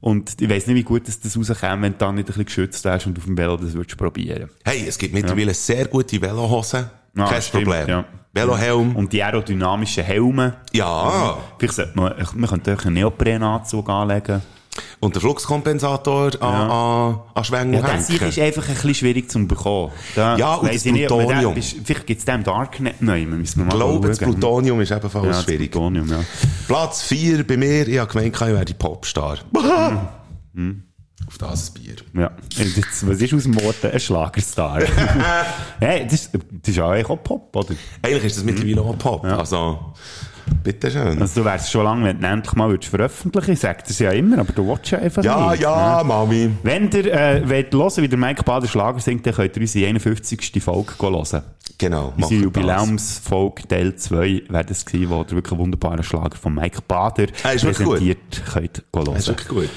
Und 0.00 0.40
ich 0.40 0.48
weiss 0.48 0.66
nicht, 0.66 0.76
wie 0.76 0.82
gut 0.82 1.08
dass 1.08 1.20
das 1.20 1.36
rauskommt, 1.36 1.82
wenn 1.82 1.92
du 1.92 1.98
dann 1.98 2.14
nicht 2.14 2.24
ein 2.24 2.26
bisschen 2.26 2.44
geschützt 2.46 2.84
wärst 2.84 3.06
und 3.06 3.18
auf 3.18 3.24
dem 3.24 3.36
Velo 3.36 3.56
das 3.56 3.74
würdest 3.74 3.98
probieren. 3.98 4.48
Hey, 4.64 4.86
es 4.86 4.96
gibt 4.96 5.12
mittlerweile 5.12 5.52
sehr 5.52 5.86
gute 5.86 6.20
Velohosen. 6.20 6.86
Ah, 7.16 7.28
Kein 7.28 7.42
stimmt, 7.42 7.64
Problem. 7.64 7.88
ja. 7.88 8.04
Velohelm. 8.32 8.94
Und 8.94 9.12
die 9.12 9.22
aerodynamischen 9.22 10.04
Helme. 10.04 10.58
Ja. 10.72 11.38
Vielleicht 11.58 11.74
sollte 11.74 11.92
man, 11.96 12.14
man 12.34 12.50
könnte 12.50 12.76
einen 12.84 12.94
Neoprenanzug 12.94 13.88
anlegen. 13.88 14.42
Und 15.00 15.14
der 15.14 15.22
Fluxkompensator 15.22 16.32
an, 16.42 16.70
an, 16.70 17.18
an 17.34 17.44
Schwengel 17.44 17.80
Ja, 17.80 17.86
das 17.96 18.08
ist 18.10 18.38
einfach 18.38 18.62
ein 18.68 18.74
bisschen 18.74 18.94
schwierig 18.94 19.30
zum 19.30 19.46
bekommen. 19.48 19.92
Da 20.14 20.36
Ja, 20.36 20.54
und 20.54 20.68
das 20.68 20.84
nicht, 20.84 21.06
Plutonium. 21.06 21.54
den- 21.54 21.58
ist- 21.62 21.76
Vielleicht 21.84 22.06
gibt 22.06 22.18
es 22.20 22.24
den 22.24 22.34
im 22.36 22.44
Darknet 22.44 23.00
müssen 23.26 23.60
mal 23.60 23.68
Ich 23.68 23.74
glaube, 23.74 24.08
das. 24.08 24.18
Plutonium 24.18 24.80
ist 24.80 24.90
ebenfalls 24.92 25.26
ja, 25.36 25.42
schwierig. 25.42 25.70
Plutonium, 25.70 26.08
ja. 26.08 26.20
Platz 26.66 27.02
4 27.02 27.46
bei 27.46 27.56
mir, 27.56 27.86
ich 27.88 27.98
habe 27.98 28.12
gemeint, 28.12 28.34
ich 28.34 28.40
werde 28.40 28.74
Popstar. 28.74 29.38
Auf 31.26 31.38
das 31.38 31.70
ein 31.70 31.74
Bier. 31.74 31.96
ja. 32.14 32.30
Jetzt, 32.56 33.06
was 33.08 33.20
ist 33.20 33.34
aus 33.34 33.42
dem 33.44 33.60
Wort 33.60 33.84
ein 33.84 33.98
Schlagerstar? 33.98 34.82
hey, 35.80 36.06
das, 36.08 36.30
das 36.32 36.40
ist 36.68 36.76
ja 36.76 36.88
eigentlich 36.88 37.08
auch 37.08 37.16
Pop, 37.22 37.54
oder? 37.56 37.74
Eigentlich 38.02 38.24
ist 38.24 38.36
das 38.36 38.44
mittlerweile 38.44 38.80
auch 38.82 38.96
Pop. 38.96 39.24
Also, 39.24 39.92
bitteschön. 40.62 41.20
Also 41.20 41.40
du 41.40 41.44
wärst 41.46 41.70
schon 41.70 41.84
lange, 41.84 42.04
wenn 42.06 42.20
du 42.20 42.26
endlich 42.26 42.54
mal 42.54 42.68
würdest 42.68 42.90
veröffentlichen 42.90 43.48
würdest. 43.48 43.64
Ich 43.64 43.68
sag 43.68 43.84
das 43.86 43.98
ja 43.98 44.10
immer, 44.12 44.38
aber 44.38 44.52
du 44.52 44.66
willst 44.66 44.90
ja 44.90 44.98
einfach 44.98 45.24
ja, 45.24 45.50
nicht. 45.50 45.62
ja, 45.62 46.02
Mami. 46.04 46.50
Wenn 46.62 46.90
ihr 46.90 47.12
äh, 47.12 47.48
wollt 47.48 47.72
hören, 47.72 48.02
wie 48.02 48.08
der 48.08 48.18
Mike 48.18 48.42
Bader 48.42 48.66
Schlager 48.66 49.00
singt, 49.00 49.26
dann 49.26 49.34
könnt 49.34 49.56
ihr 49.56 49.62
unsere 49.62 49.86
51. 49.88 50.62
Folge 50.62 50.92
hören. 51.00 51.42
Genau, 51.78 52.12
Unsere. 52.16 52.34
Jubiläumsfolge 52.34 53.68
Teil 53.68 53.96
2 53.96 54.44
wäre 54.48 54.64
das 54.64 54.86
gewesen, 54.86 55.10
wo 55.10 55.20
ihr 55.20 55.30
wirklich 55.32 55.58
wunderbaren 55.58 56.02
Schlager 56.02 56.36
von 56.36 56.54
Mike 56.54 56.80
Bader 56.88 57.26
ist 57.54 57.64
wirklich 57.64 57.86
gut. 57.86 57.98
präsentiert 57.98 58.42
könnt 58.54 58.82
hören. 58.94 59.14
Das 59.14 59.18
ist 59.18 59.28
wirklich 59.28 59.48
gut. 59.48 59.70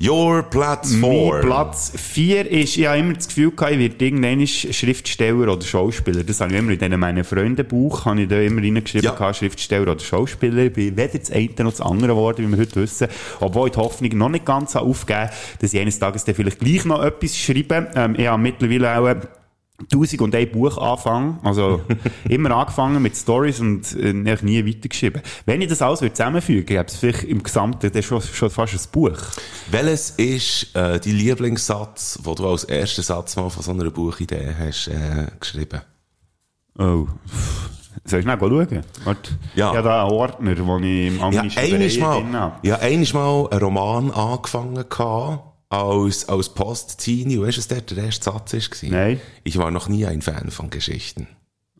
Your 0.00 0.44
Platz 0.44 0.92
Mein 0.92 1.10
4. 1.10 1.40
Platz 1.40 1.92
4 1.96 2.48
ist, 2.48 2.76
ich 2.76 2.86
habe 2.86 2.98
immer 2.98 3.14
das 3.14 3.26
Gefühl 3.26 3.50
gehabt, 3.50 3.72
ich 3.72 3.78
werde 3.80 4.04
irgendwann 4.04 4.46
Schriftsteller 4.46 5.52
oder 5.52 5.66
Schauspieler. 5.66 6.22
Das 6.22 6.40
habe 6.40 6.52
ich 6.52 6.58
immer 6.60 6.70
in 6.70 6.78
diesem 6.78 7.00
meinen 7.00 7.24
Freundenbuch, 7.24 8.04
habe 8.04 8.22
ich 8.22 8.28
da 8.28 8.40
immer 8.40 8.62
reingeschrieben, 8.62 9.04
Ja. 9.06 9.14
gehabt, 9.14 9.36
Schriftsteller 9.38 9.90
oder 9.90 9.98
Schauspieler. 9.98 10.66
Ich 10.66 10.72
bin 10.72 10.96
weder 10.96 11.18
das 11.18 11.32
eine 11.32 11.48
noch 11.58 11.72
das 11.72 11.80
andere 11.80 12.10
geworden, 12.10 12.46
wie 12.46 12.56
wir 12.56 12.62
heute 12.62 12.76
wissen. 12.80 13.08
Obwohl 13.40 13.68
ich 13.68 13.74
die 13.74 13.80
Hoffnung 13.80 14.16
noch 14.16 14.28
nicht 14.28 14.44
ganz 14.44 14.76
habe 14.76 14.86
aufgegeben 14.86 15.30
dass 15.60 15.74
ich 15.74 15.80
eines 15.80 15.98
Tages 15.98 16.24
dann 16.24 16.36
vielleicht 16.36 16.60
gleich 16.60 16.84
noch 16.84 17.02
etwas 17.02 17.36
schreibe. 17.36 17.90
Ähm, 17.96 18.14
ich 18.16 18.26
habe 18.28 18.40
mittlerweile 18.40 18.98
auch 19.00 19.08
äh, 19.08 19.16
1001 19.80 20.50
Buch 20.52 20.76
anfangen. 20.78 21.38
Also, 21.44 21.80
immer 22.28 22.50
angefangen 22.50 23.00
mit 23.00 23.16
Stories 23.16 23.60
und 23.60 23.94
äh, 23.96 24.10
eigentlich 24.10 24.42
nie 24.42 24.66
weitergeschrieben. 24.66 25.22
Wenn 25.46 25.60
ich 25.62 25.68
das 25.68 25.82
alles 25.82 26.00
würde 26.02 26.14
zusammenfügen, 26.14 26.66
gäbe 26.66 26.84
es 26.86 26.96
vielleicht 26.96 27.24
im 27.24 27.42
Gesamten 27.42 27.92
dann 27.92 28.02
schon, 28.02 28.20
schon 28.20 28.50
fast 28.50 28.74
ein 28.74 28.90
Buch. 28.92 29.16
Welches 29.70 30.10
ist 30.10 30.74
äh, 30.74 30.98
dein 30.98 31.12
Lieblingssatz, 31.12 32.18
den 32.24 32.34
du 32.34 32.48
als 32.48 32.64
ersten 32.64 33.02
Satz 33.02 33.36
mal 33.36 33.48
von 33.50 33.62
so 33.62 33.70
einer 33.70 33.90
Buchidee 33.90 34.48
hast 34.58 34.88
äh, 34.88 35.26
geschrieben? 35.38 35.80
Oh. 36.78 37.06
Soll 38.04 38.20
ich 38.20 38.24
schnell 38.24 38.38
schauen? 38.38 38.84
Warte. 39.04 39.32
Ja. 39.54 39.70
Ich 39.70 39.76
habe 39.76 39.88
da 39.88 40.02
einen 40.04 40.12
Ordner, 40.12 40.66
wo 40.66 40.78
ich 40.78 40.84
im 41.08 41.16
Ja, 41.18 41.24
Anglischen 41.24 41.58
einiges 41.58 41.94
drin 41.94 42.02
mal, 42.02 42.32
habe. 42.40 42.66
ja, 42.66 42.76
einiges 42.78 43.12
mal 43.12 43.48
einen 43.50 43.60
Roman 43.60 44.10
angefangen 44.10 44.74
gehabt, 44.88 45.47
als, 45.68 46.28
als 46.28 46.48
Post-Teenie. 46.50 47.40
Weißt 47.40 47.56
du, 47.56 47.60
was 47.60 47.68
der, 47.68 47.80
der 47.82 48.04
erste 48.04 48.24
Satz 48.24 48.52
war? 48.54 48.90
Nein. 48.90 49.20
Ich 49.44 49.58
war 49.58 49.70
noch 49.70 49.88
nie 49.88 50.06
ein 50.06 50.22
Fan 50.22 50.50
von 50.50 50.70
Geschichten. 50.70 51.28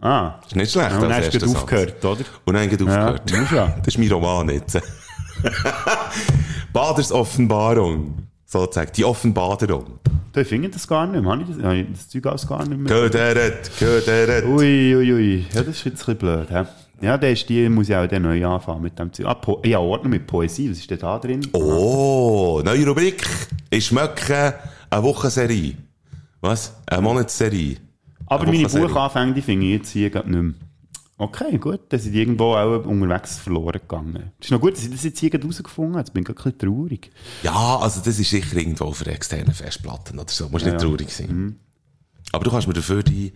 Ah. 0.01 0.41
Ist 0.47 0.55
nicht 0.55 0.71
schlecht 0.71 0.91
Ja, 0.91 0.97
und 0.97 1.03
dann 1.09 1.13
hast 1.13 1.35
du 1.35 1.47
aufgehört, 1.47 2.05
oder? 2.05 2.25
Und 2.45 2.55
dann 2.55 2.69
geht 2.69 2.81
aufgehört. 2.81 3.31
Ja, 3.31 3.49
ja. 3.53 3.67
Das 3.79 3.89
ist 3.95 3.99
mein 3.99 4.11
Roman 4.13 4.49
jetzt. 4.51 4.81
Baders 6.73 7.11
Offenbarung. 7.13 8.29
Sozusagen, 8.45 8.93
die 8.95 9.05
Offenbarung. 9.05 9.99
Du, 10.33 10.41
ich 10.41 10.49
finde 10.49 10.69
das 10.69 10.87
gar 10.87 11.07
nicht 11.07 11.21
mehr. 11.21 11.31
Habe 11.33 11.43
ich 11.43 11.49
das, 11.49 11.63
habe 11.63 11.77
ich 11.77 11.87
das 11.91 12.09
Zeug 12.09 12.27
alles 12.27 12.47
gar 12.47 12.67
nicht 12.67 12.79
mehr? 12.79 12.89
Göderet, 12.89 13.71
Göderet. 13.79 14.45
Ui, 14.45 14.97
ui, 14.97 15.13
ui. 15.13 15.47
Ja, 15.53 15.63
das 15.63 15.77
ist 15.77 15.85
jetzt 15.85 16.09
ein 16.09 16.17
bisschen 16.17 16.19
blöd, 16.19 16.51
hä? 16.51 16.65
Ja, 17.01 17.17
der 17.17 17.33
ist 17.33 17.49
die, 17.49 17.69
muss 17.69 17.89
ich 17.89 17.95
auch 17.95 18.07
dann 18.09 18.23
neu 18.23 18.45
anfangen 18.45 18.83
mit 18.83 18.99
dem 18.99 19.13
Zeug. 19.13 19.27
Ah, 19.27 19.35
po 19.35 19.63
ja, 19.65 19.79
Ordner 19.79 20.09
mit 20.09 20.27
Poesie. 20.27 20.71
Was 20.71 20.79
ist 20.79 20.91
denn 20.91 20.99
da 20.99 21.19
drin? 21.19 21.47
Oh, 21.53 22.61
neue 22.65 22.87
Rubrik. 22.87 23.25
Ich 23.71 23.87
schmecke 23.87 24.55
eine 24.91 25.03
Wochenserie. 25.03 25.77
Was? 26.41 26.75
Eine 26.87 27.03
Monatsserie. 27.03 27.77
Aber 28.27 28.47
Eine 28.47 28.59
meine. 28.59 28.87
Buchanfänge, 28.87 29.35
die 29.35 29.43
finde 29.43 29.67
ich 29.67 29.73
jetzt 29.73 29.91
hier 29.91 30.11
gerade 30.11 30.31
nicht 30.31 30.43
mehr. 30.43 30.55
Okay, 31.21 31.59
gut. 31.59 31.81
Dann 31.89 31.99
sind 31.99 32.15
irgendwo 32.15 32.55
auch 32.55 32.85
unterwegs 32.85 33.39
verloren 33.39 33.81
gegangen. 33.81 34.33
Es 34.39 34.47
ist 34.47 34.51
noch 34.53 34.61
gut, 34.61 34.75
dass 34.75 34.85
ich 34.85 34.91
das 34.91 35.03
jetzt 35.03 35.19
hier 35.19 35.31
gerade 35.31 35.45
rausgefunden 35.47 35.95
habe. 35.95 36.01
Jetzt 36.03 36.13
bin 36.15 36.23
ich 36.23 36.27
gerade 36.29 36.39
ein 36.49 36.53
bisschen 36.53 36.77
traurig. 36.77 37.11
Ja, 37.43 37.79
also 37.79 38.01
das 38.05 38.19
ist 38.21 38.31
sicher 38.31 38.57
irgendwo 38.57 38.93
für 38.93 39.07
externe 39.07 39.53
Festplatten 39.53 40.19
oder 40.19 40.29
so. 40.29 40.49
Musst 40.49 40.65
Ja, 40.65 40.73
nicht 40.73 40.83
traurig 40.83 41.11
sein. 41.11 41.59
Aber 42.39 42.45
du 42.45 42.51
kannst 42.53 42.69
mir 42.69 42.75
dafür 42.75 43.03
die 43.03 43.33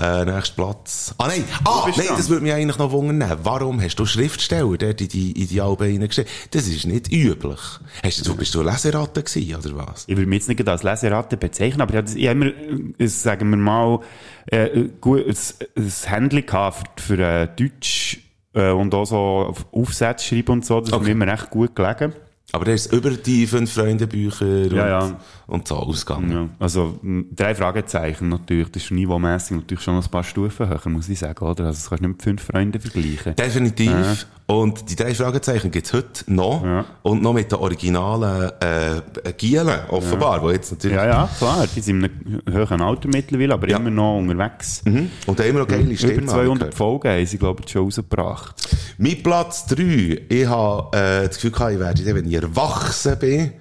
äh, 0.00 0.24
nächsten 0.24 0.56
Platz... 0.56 1.14
Ah 1.18 1.26
nein, 1.28 1.44
ah, 1.64 1.84
nein, 1.94 2.06
dran. 2.06 2.16
das 2.16 2.28
würde 2.30 2.42
mich 2.42 2.52
eigentlich 2.52 2.78
noch 2.78 2.90
wundern. 2.90 3.38
Warum 3.42 3.80
hast 3.82 3.96
du 3.96 4.06
Schriftsteller 4.06 4.76
dort 4.78 5.00
in 5.00 5.08
die, 5.08 5.32
in 5.32 5.48
die 5.48 5.60
Alben 5.60 5.82
reingeschrieben? 5.82 6.30
Das 6.52 6.66
ist 6.66 6.86
nicht 6.86 7.12
üblich. 7.12 7.60
Hast 8.02 8.26
du, 8.26 8.34
bist 8.34 8.54
du 8.54 8.62
Leseratte 8.62 9.22
gewesen, 9.22 9.56
oder 9.56 9.86
was? 9.86 10.04
Ich 10.06 10.16
würde 10.16 10.26
mich 10.28 10.38
jetzt 10.38 10.48
nicht 10.48 10.66
als 10.68 10.82
Leseratte 10.82 11.36
bezeichnen, 11.36 11.82
aber 11.82 11.92
ich 11.92 11.96
habe 11.98 12.06
das- 12.06 12.14
ich 12.14 12.28
habe 12.28 12.40
immer, 12.40 12.94
äh, 12.98 13.06
sagen 13.08 13.50
wir 13.50 13.56
mal, 13.58 14.00
äh, 14.46 14.84
gut, 15.00 15.24
ein, 15.26 16.28
gehabt 16.28 17.00
für, 17.00 17.16
für 17.16 17.22
äh, 17.22 17.48
Deutsch 17.56 18.18
äh, 18.54 18.70
und 18.70 18.94
auch 18.94 19.04
so 19.04 19.16
auf 19.16 19.66
Aufsätze 19.72 20.24
schreiben 20.26 20.52
und 20.52 20.64
so. 20.66 20.80
Das 20.80 20.90
ist 20.90 21.02
mir 21.02 21.10
immer 21.12 21.26
recht 21.26 21.50
gut 21.50 21.74
gelegen. 21.76 22.14
Aber 22.56 22.64
der 22.64 22.74
ist 22.74 22.90
über 22.90 23.10
die 23.10 23.46
fünf 23.46 23.70
Freunde 23.70 24.06
Bücher 24.06 24.46
und, 24.46 24.72
Ja, 24.72 24.88
ja. 24.88 25.20
und 25.46 25.68
so 25.68 25.74
ausgegangen. 25.74 26.32
Ja, 26.32 26.48
also 26.58 26.98
drei 27.30 27.54
Fragezeichen 27.54 28.30
natürlich, 28.30 28.70
das 28.70 28.84
ist 28.84 28.92
niveaumässig 28.92 29.58
natürlich 29.58 29.84
schon 29.84 29.96
ein 29.96 30.10
paar 30.10 30.24
Stufen 30.24 30.66
höher, 30.66 30.80
muss 30.88 31.06
ich 31.10 31.18
sagen, 31.18 31.44
oder? 31.44 31.66
Also 31.66 31.76
das 31.76 31.90
kannst 31.90 32.02
du 32.02 32.08
nicht 32.08 32.16
mit 32.16 32.22
fünf 32.22 32.44
Freunden 32.44 32.80
vergleichen. 32.80 33.36
Definitiv. 33.36 34.26
Und 34.48 34.88
die 34.90 34.94
drei 34.94 35.12
Fragezeichen 35.12 35.72
gibt's 35.72 35.92
heute 35.92 36.22
noch. 36.28 36.64
Ja. 36.64 36.84
Und 37.02 37.20
noch 37.20 37.32
mit 37.32 37.50
den 37.50 37.58
originalen 37.58 38.52
äh, 38.60 39.32
Gielen, 39.36 39.80
offenbar, 39.88 40.40
wo 40.40 40.50
jetzt 40.52 40.70
natürlich... 40.70 40.96
Ja, 40.96 41.04
ja, 41.04 41.28
klar, 41.36 41.66
die 41.74 41.80
sind 41.80 42.04
in 42.04 42.10
einem 42.10 42.42
höheren 42.54 42.80
Alter 42.80 43.08
mittlerweile, 43.08 43.54
aber 43.54 43.68
Ja. 43.68 43.78
immer 43.78 43.90
noch 43.90 44.18
unterwegs. 44.18 44.82
Mhm. 44.84 45.10
Und 45.26 45.40
haben 45.40 45.46
immer 45.48 45.58
noch 45.60 45.66
geile 45.66 45.96
Stimmen. 45.96 46.12
Über 46.22 46.32
habe 46.32 46.42
ich 46.42 46.46
200 46.46 46.58
gehört. 46.60 46.74
Folgen 46.76 47.08
haben 47.08 47.26
sie, 47.26 47.38
glaube 47.38 47.62
ich, 47.66 47.72
schon 47.72 47.82
rausgebracht. 47.86 48.68
Mein 48.98 49.20
Platz 49.22 49.66
3. 49.66 50.22
Ich 50.28 50.46
habe 50.46 50.96
äh, 50.96 51.26
das 51.26 51.34
Gefühl 51.36 51.50
gehabt, 51.50 51.72
ich 51.72 51.78
werde, 51.80 52.14
wenn 52.14 52.26
ich 52.28 52.34
erwachsen 52.34 53.18
bin, 53.18 53.52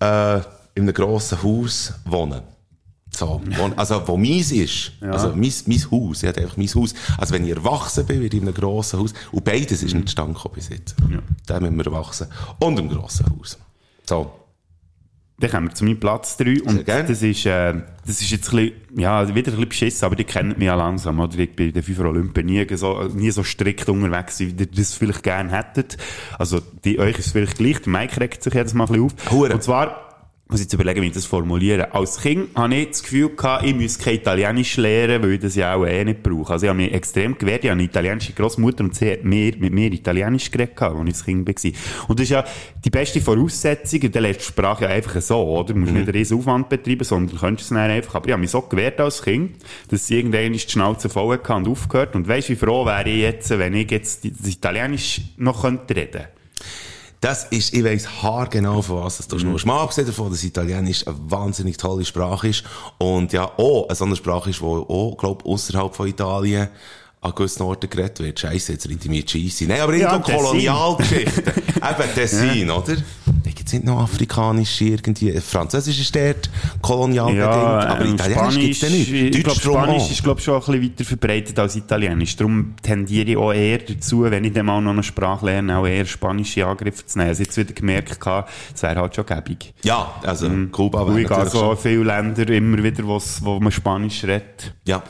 äh, 0.00 0.36
in 0.76 0.82
einem 0.84 0.94
grossen 0.94 1.42
Haus 1.42 1.92
wohnen. 2.06 2.40
So, 3.16 3.40
wo, 3.56 3.70
also, 3.76 4.02
wo 4.06 4.16
meins 4.16 4.50
ist. 4.50 4.92
Also, 5.00 5.28
mein, 5.28 5.52
mein 5.66 5.90
Haus. 5.90 6.22
Ich 6.22 6.28
hatte 6.28 6.40
einfach 6.40 6.56
mein 6.56 6.68
Haus. 6.68 6.94
Also, 7.18 7.34
wenn 7.34 7.44
ich 7.44 7.50
erwachsen 7.50 8.06
bin, 8.06 8.20
werde 8.20 8.36
ich 8.36 8.42
in 8.42 8.48
einem 8.48 8.56
grossen 8.56 9.00
Haus. 9.00 9.14
Und 9.32 9.44
beides 9.44 9.82
ist 9.82 9.94
nicht 9.94 10.08
zustande 10.08 10.34
gekommen 10.34 10.54
bis 10.54 10.68
jetzt. 10.68 10.96
Ja. 11.10 11.20
Dann 11.46 11.62
müssen 11.62 11.76
wir 11.76 11.86
erwachsen. 11.86 12.26
Und 12.58 12.78
im 12.78 12.88
grossen 12.88 13.26
Haus. 13.38 13.58
So. 14.08 14.30
Dann 15.38 15.50
kommen 15.50 15.68
wir 15.68 15.74
zu 15.74 15.84
meinem 15.84 15.98
Platz 15.98 16.36
3 16.36 16.62
und 16.62 16.88
das 16.88 17.22
ist, 17.22 17.44
äh, 17.44 17.74
das 18.06 18.20
ist 18.20 18.30
jetzt 18.30 18.52
ein 18.52 18.56
bisschen, 18.56 19.00
ja, 19.00 19.26
wieder 19.26 19.50
ein 19.50 19.56
bisschen 19.56 19.68
beschissen, 19.68 20.06
aber 20.06 20.14
die 20.14 20.22
kennen 20.22 20.54
mich 20.56 20.66
ja 20.66 20.76
langsam, 20.76 21.18
oder? 21.18 21.36
Ich 21.36 21.56
bin 21.56 21.72
bei 21.72 21.72
den 21.72 21.82
FIFA 21.82 22.04
Olympien 22.04 22.46
nie 22.46 22.64
so, 22.76 23.02
nie 23.12 23.32
so 23.32 23.42
strikt 23.42 23.88
unterwegs, 23.88 24.38
wie 24.38 24.50
ihr 24.50 24.66
das 24.66 24.94
vielleicht 24.94 25.24
gerne 25.24 25.50
hättet. 25.50 25.96
Also, 26.38 26.60
die, 26.84 27.00
euch 27.00 27.18
ist 27.18 27.26
es 27.26 27.32
vielleicht 27.32 27.58
gleich, 27.58 27.80
der 27.80 27.92
Mike 27.92 28.20
regt 28.20 28.44
sich 28.44 28.54
jedes 28.54 28.74
Mal 28.74 28.84
ein 28.84 28.92
bisschen 28.92 29.06
auf. 29.06 29.32
Hure. 29.32 29.54
Und 29.54 29.62
zwar, 29.64 30.03
muss 30.46 30.60
ich 30.60 30.66
jetzt 30.66 30.74
überlegen, 30.74 31.00
wie 31.00 31.06
ich 31.06 31.14
das 31.14 31.24
formuliere. 31.24 31.94
Als 31.94 32.20
Kind 32.20 32.54
hatte 32.54 32.74
ich 32.74 32.90
das 32.90 33.02
Gefühl, 33.02 33.30
gehabt, 33.30 33.64
ich 33.64 33.74
müsse 33.74 33.98
kein 33.98 34.16
Italienisch 34.16 34.76
lernen, 34.76 35.22
weil 35.22 35.32
ich 35.32 35.40
das 35.40 35.56
ja 35.56 35.74
auch 35.74 35.86
eh 35.86 36.04
nicht 36.04 36.22
brauche. 36.22 36.52
Also 36.52 36.66
ich 36.66 36.70
habe 36.70 36.76
mich 36.76 36.92
extrem 36.92 37.38
gewehrt. 37.38 37.64
Ich 37.64 37.70
habe 37.70 37.80
eine 37.80 37.84
italienische 37.84 38.34
Großmutter 38.34 38.84
und 38.84 38.94
sie 38.94 39.12
hat 39.12 39.24
mehr, 39.24 39.52
mit 39.56 39.72
mir 39.72 39.90
Italienisch 39.90 40.50
geredet, 40.50 40.80
als 40.82 41.00
ich 41.00 41.12
das 41.12 41.24
Kind 41.24 41.48
war. 41.48 42.08
Und 42.08 42.20
das 42.20 42.24
ist 42.24 42.30
ja 42.30 42.44
die 42.84 42.90
beste 42.90 43.22
Voraussetzung. 43.22 44.00
Du 44.00 44.20
lernst 44.20 44.40
die 44.40 44.44
Sprache 44.44 44.84
ja 44.84 44.90
einfach 44.90 45.18
so, 45.22 45.42
oder? 45.42 45.72
Du 45.72 45.80
musst 45.80 45.92
nicht 45.92 46.02
einen 46.02 46.14
riesen 46.14 46.38
Aufwand 46.38 46.68
betreiben, 46.68 47.04
sondern 47.04 47.34
du 47.34 47.40
könntest 47.40 47.70
es 47.70 47.74
dann 47.74 47.90
einfach. 47.90 48.16
Aber 48.16 48.26
ich 48.26 48.32
habe 48.32 48.42
mich 48.42 48.50
so 48.50 48.60
gewehrt 48.60 49.00
als 49.00 49.22
Kind, 49.22 49.56
dass 49.88 50.06
sie 50.06 50.18
irgendwann 50.18 50.52
die 50.52 50.58
Schnauze 50.58 51.08
voll 51.08 51.38
hatte 51.38 51.54
und 51.54 51.68
aufgehört. 51.68 52.14
Und 52.14 52.28
weisst, 52.28 52.50
wie 52.50 52.56
froh 52.56 52.84
wäre 52.84 53.08
ich 53.08 53.22
jetzt, 53.22 53.48
wenn 53.58 53.72
ich 53.72 53.90
jetzt 53.90 54.26
das 54.26 54.46
Italienisch 54.46 55.22
noch 55.38 55.62
könnte 55.62 55.96
reden 55.96 56.33
Das 57.24 57.44
ist, 57.44 57.72
ich 57.72 57.82
weiss 57.82 58.06
haargenau, 58.22 58.82
von 58.82 59.02
was 59.02 59.16
das 59.16 59.26
du 59.28 59.36
Mhm. 59.36 59.40
schnurst. 59.40 59.64
Mal 59.64 59.80
abgesehen 59.80 60.06
davon, 60.06 60.30
dass 60.30 60.44
Italienisch 60.44 61.06
eine 61.06 61.16
wahnsinnig 61.30 61.78
tolle 61.78 62.04
Sprache 62.04 62.48
ist 62.48 62.64
und 62.98 63.32
ja 63.32 63.50
auch 63.56 63.86
eine 63.88 63.96
so 63.96 64.04
eine 64.04 64.14
Sprache 64.14 64.50
ist, 64.50 64.60
die 64.60 64.64
auch, 64.64 65.16
glaub, 65.18 65.46
außerhalb 65.46 65.94
von 65.94 66.06
Italien 66.06 66.68
an 67.22 67.34
gewissen 67.34 67.62
Orten 67.62 67.88
geredet 67.88 68.20
wird. 68.20 68.38
Scheisse, 68.40 68.72
jetzt 68.72 68.86
reite 68.86 68.98
ich 69.04 69.08
mir 69.08 69.26
Scheisse. 69.26 69.64
Nein, 69.64 69.80
aber 69.80 69.94
Ja, 69.96 70.12
irgendwo 70.12 70.30
Tessin. 70.30 70.44
Kolonialgeschichten. 70.44 71.44
Eben 71.76 72.14
Tessin, 72.14 72.70
oder? 72.70 72.96
Da 73.64 73.70
gibt's 73.70 73.72
nicht 73.72 73.84
noch 73.84 74.02
afrikanische 74.02 74.84
irgendwie. 74.84 75.40
Französisch 75.40 75.98
ist 75.98 76.14
dort 76.14 76.50
kolonial 76.82 77.28
bedingt, 77.32 77.46
aber 77.46 78.04
ähm, 78.04 78.14
Italienisch 78.14 78.58
gibt's 78.58 78.80
da 78.80 78.88
nicht. 78.88 79.10
Ich 79.10 79.30
glaube, 79.30 79.42
Deutsch 79.44 79.62
drum 79.62 79.74
Spanisch 79.82 80.10
ist, 80.10 80.22
glaub, 80.22 80.40
schon 80.40 80.54
ein 80.54 80.60
bisschen 80.62 80.82
weiter 80.82 81.04
verbreitet 81.04 81.58
als 81.58 81.76
Italienisch. 81.76 82.36
Darum 82.36 82.74
tendiere 82.82 83.30
ich 83.30 83.36
auch 83.38 83.52
eher 83.52 83.78
dazu, 83.78 84.22
wenn 84.24 84.44
ich 84.44 84.52
dann 84.52 84.66
mal 84.66 84.82
noch 84.82 84.90
eine 84.90 85.02
Sprache 85.02 85.46
lerne, 85.46 85.78
auch 85.78 85.86
eher 85.86 86.04
spanische 86.04 86.66
Angriffe 86.66 87.06
zu 87.06 87.16
nehmen. 87.16 87.30
Also 87.30 87.42
jetzt 87.42 87.56
wieder 87.56 87.72
gemerkt, 87.72 88.18
es 88.74 88.82
wäre 88.82 89.00
halt 89.00 89.14
schon 89.16 89.24
gäbig. 89.24 89.72
Ja, 89.82 90.14
also 90.22 90.50
Kuba 90.70 91.00
Und 91.00 91.14
wäre 91.16 91.22
ich 91.22 91.28
gehe 91.28 91.48
so 91.50 91.58
schon. 91.58 91.78
viele 91.78 92.04
Länder 92.04 92.46
immer 92.50 92.82
wieder, 92.82 93.04
wo 93.04 93.60
man 93.60 93.72
Spanisch 93.72 94.24
redet. 94.24 94.74
Ja. 94.86 95.02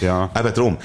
Ja. 0.00 0.28
Eben 0.36 0.54
drum. 0.54 0.76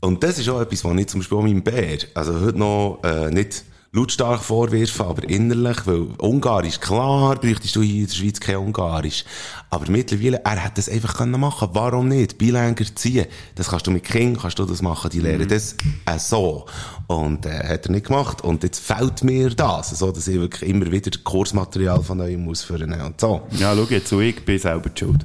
Und 0.00 0.22
das 0.22 0.38
ist 0.38 0.48
auch 0.48 0.60
etwas, 0.60 0.84
was 0.84 0.96
ich 0.98 1.06
zum 1.06 1.20
Beispiel 1.20 1.38
auch 1.38 1.42
meinem 1.42 1.62
Bär, 1.62 1.98
also 2.14 2.40
heute 2.40 2.58
noch, 2.58 2.98
äh, 3.04 3.30
nicht 3.30 3.64
lautstark 3.94 4.42
vorwerfen, 4.42 5.06
aber 5.06 5.28
innerlich, 5.28 5.86
weil 5.86 6.08
Ungarisch, 6.18 6.80
klar, 6.80 7.36
bräuchtest 7.36 7.76
du 7.76 7.82
hier 7.82 8.02
in 8.02 8.06
der 8.06 8.14
Schweiz 8.14 8.40
kein 8.40 8.56
Ungarisch. 8.56 9.24
Aber 9.70 9.88
mittlerweile, 9.88 10.40
er 10.44 10.56
hätte 10.56 10.74
das 10.76 10.88
einfach 10.88 11.16
können 11.16 11.40
machen. 11.40 11.68
Warum 11.72 12.08
nicht? 12.08 12.36
Bilänger 12.36 12.74
ziehen. 12.96 13.26
Das 13.54 13.68
kannst 13.68 13.86
du 13.86 13.92
mit 13.92 14.02
Kindern, 14.02 14.42
kannst 14.42 14.58
du 14.58 14.64
das 14.64 14.82
machen. 14.82 15.10
Die 15.10 15.20
lernen 15.20 15.48
das 15.48 15.76
äh, 16.06 16.18
so. 16.18 16.66
Und, 17.06 17.46
äh, 17.46 17.68
hat 17.68 17.86
er 17.86 17.92
nicht 17.92 18.06
gemacht. 18.06 18.42
Und 18.42 18.64
jetzt 18.64 18.80
fällt 18.80 19.22
mir 19.22 19.50
das, 19.50 19.90
so, 19.90 20.10
dass 20.10 20.26
ich 20.26 20.40
wirklich 20.40 20.68
immer 20.68 20.90
wieder 20.90 21.10
Kursmaterial 21.22 22.02
von 22.02 22.18
neuem 22.18 22.48
ausführen 22.48 23.00
und 23.00 23.20
so. 23.20 23.42
Ja, 23.52 23.74
schau 23.76 23.84
jetzt 23.84 24.08
zu, 24.08 24.20
ich 24.20 24.44
bin 24.44 24.58
selber 24.58 24.90
schuld. 24.92 25.24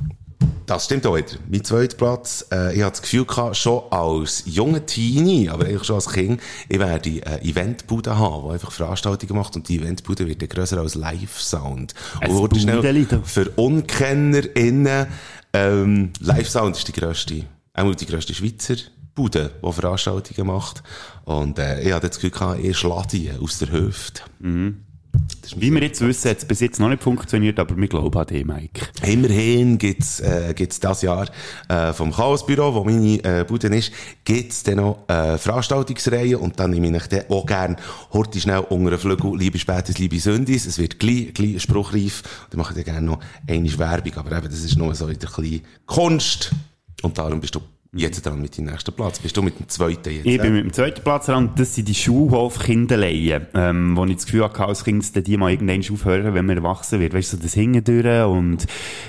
Das 0.66 0.86
stimmt 0.86 1.06
auch 1.08 1.18
wieder. 1.18 1.28
Mein 1.50 1.64
zweiter 1.64 1.98
Platz, 1.98 2.46
äh, 2.52 2.76
ich 2.76 2.84
hatte 2.84 2.92
das 2.92 3.02
Gefühl 3.02 3.26
gehabt, 3.26 3.58
schon 3.58 3.82
als 3.90 4.44
junger 4.46 4.86
Teenie, 4.86 5.50
aber 5.50 5.66
eigentlich 5.66 5.84
schon 5.84 5.96
als 5.96 6.10
Kind, 6.10 6.40
ich 6.68 6.78
werde 6.78 7.22
eine 7.26 7.42
Eventbude 7.42 8.18
haben, 8.18 8.48
die 8.48 8.54
einfach 8.54 8.72
Veranstaltungen 8.72 9.36
macht 9.36 9.56
und 9.56 9.68
die 9.68 9.80
Eventbude 9.80 10.28
wird 10.28 10.44
dann 10.44 10.50
grösser 10.50 10.78
als 10.78 10.94
Live-Sound. 10.94 11.96
Und 12.24 12.34
wurde 12.34 12.60
schnell 12.60 13.08
für 13.24 13.50
UnkennerInnen, 13.56 15.08
ähm, 15.54 16.14
Live-Sound 16.20 16.78
ist 16.78 16.88
die 16.88 16.94
grösste, 16.94 17.46
einmal 17.74 17.96
die 17.96 18.06
grösste 18.06 18.36
Schweizer 18.36 18.76
Bude, 19.16 19.52
die 19.66 19.74
Veranstaltungen 19.74 20.48
macht. 20.48 20.84
Und, 21.26 21.58
äh, 21.58 21.82
ich 21.82 21.92
hatte 21.92 22.10
das 22.10 22.18
Gefühl 22.18 22.30
gehabt, 22.30 22.64
ich 22.64 22.78
schlage 22.78 23.08
die 23.12 23.32
aus 23.32 23.58
der 23.58 23.72
Hüfte. 23.72 24.22
Ist 24.40 24.89
Wie 25.56 25.72
wir 25.72 25.82
jetzt 25.82 26.02
wissen, 26.02 26.30
hat 26.30 26.38
es 26.38 26.46
bis 26.46 26.60
jetzt 26.60 26.80
noch 26.80 26.90
nicht 26.90 27.02
funktioniert, 27.02 27.60
aber 27.60 27.76
wir 27.76 27.88
glauben 27.88 28.18
an 28.18 28.28
dich, 28.28 28.46
Mike. 28.46 28.82
Immerhin 29.06 29.78
gibt's 29.78 30.20
äh, 30.20 30.54
gibt's 30.56 30.80
das 30.80 31.02
Jahr 31.02 31.28
äh, 31.68 31.94
vom 31.94 32.12
Chaosbüro, 32.12 32.74
wo 32.74 32.84
meine 32.84 33.24
äh, 33.24 33.46
Bude 33.48 33.68
ist, 33.68 33.92
gibt's 34.24 34.64
dann 34.64 34.78
noch 34.78 35.08
äh, 35.08 35.38
Veranstaltungsreihen 35.38 36.36
und 36.36 36.60
dann 36.60 36.72
nehme 36.72 36.96
ich 36.96 37.08
dann 37.08 37.24
auch 37.30 37.46
gern 37.46 37.78
heute 38.14 38.40
schnell 38.40 38.60
unter 38.70 38.92
den 38.92 39.00
Flügel 39.00 39.38
«Liebe 39.38 39.58
Spätis, 39.58 39.98
liebe 39.98 40.20
Sündis». 40.20 40.66
Es 40.66 40.78
wird 40.78 41.00
gleich, 41.00 41.34
gleich 41.34 41.62
spruchreif. 41.62 42.24
Dann 42.50 42.60
mache 42.60 42.74
ich 42.74 42.84
dann 42.84 42.96
gerne 42.96 43.08
noch 43.08 43.20
eine 43.48 43.80
Werbung, 43.80 44.14
aber 44.18 44.38
eben, 44.38 44.50
das 44.50 44.64
ist 44.64 44.78
nur 44.78 44.94
so 44.94 45.08
in 45.08 45.20
der 45.20 45.30
kleinen 45.30 45.62
Kunst. 45.86 46.52
Und 47.02 47.18
darum 47.18 47.40
bist 47.40 47.56
du 47.56 47.62
jetzt 47.94 48.24
dran 48.24 48.40
mit 48.40 48.56
deinem 48.56 48.68
nächsten 48.68 48.94
Platz. 48.94 49.20
Bist 49.20 49.36
du 49.36 49.42
mit 49.42 49.60
dem 49.60 49.68
zweiten 49.68 50.14
jetzt? 50.14 50.26
Ich 50.26 50.40
bin 50.40 50.54
mit 50.54 50.64
dem 50.64 50.74
zweiten 50.74 51.02
Platz 51.02 51.26
dran 51.26 51.54
das 51.56 51.74
sind 51.74 51.88
die 51.88 51.96
Schulhof-Kinderleihen, 51.96 53.48
ähm, 53.56 53.98
wo 53.98 54.06
ich 54.06 54.16
das 54.16 54.26
Gefühl 54.26 54.44
hatte, 54.44 54.66
als 54.66 54.84
Kind, 54.84 55.28
die 55.28 55.38
mal 55.38 55.52
irgendwann 55.52 55.82
aufhören, 55.92 56.36
wenn 56.36 56.46
man 56.46 56.58
erwachsen 56.58 57.00
wird. 57.00 57.16
Weißt 57.16 57.34
du, 57.34 57.38
so 57.38 57.44
das 57.44 57.56
Hingedüren 57.56 58.26
und 58.26 58.68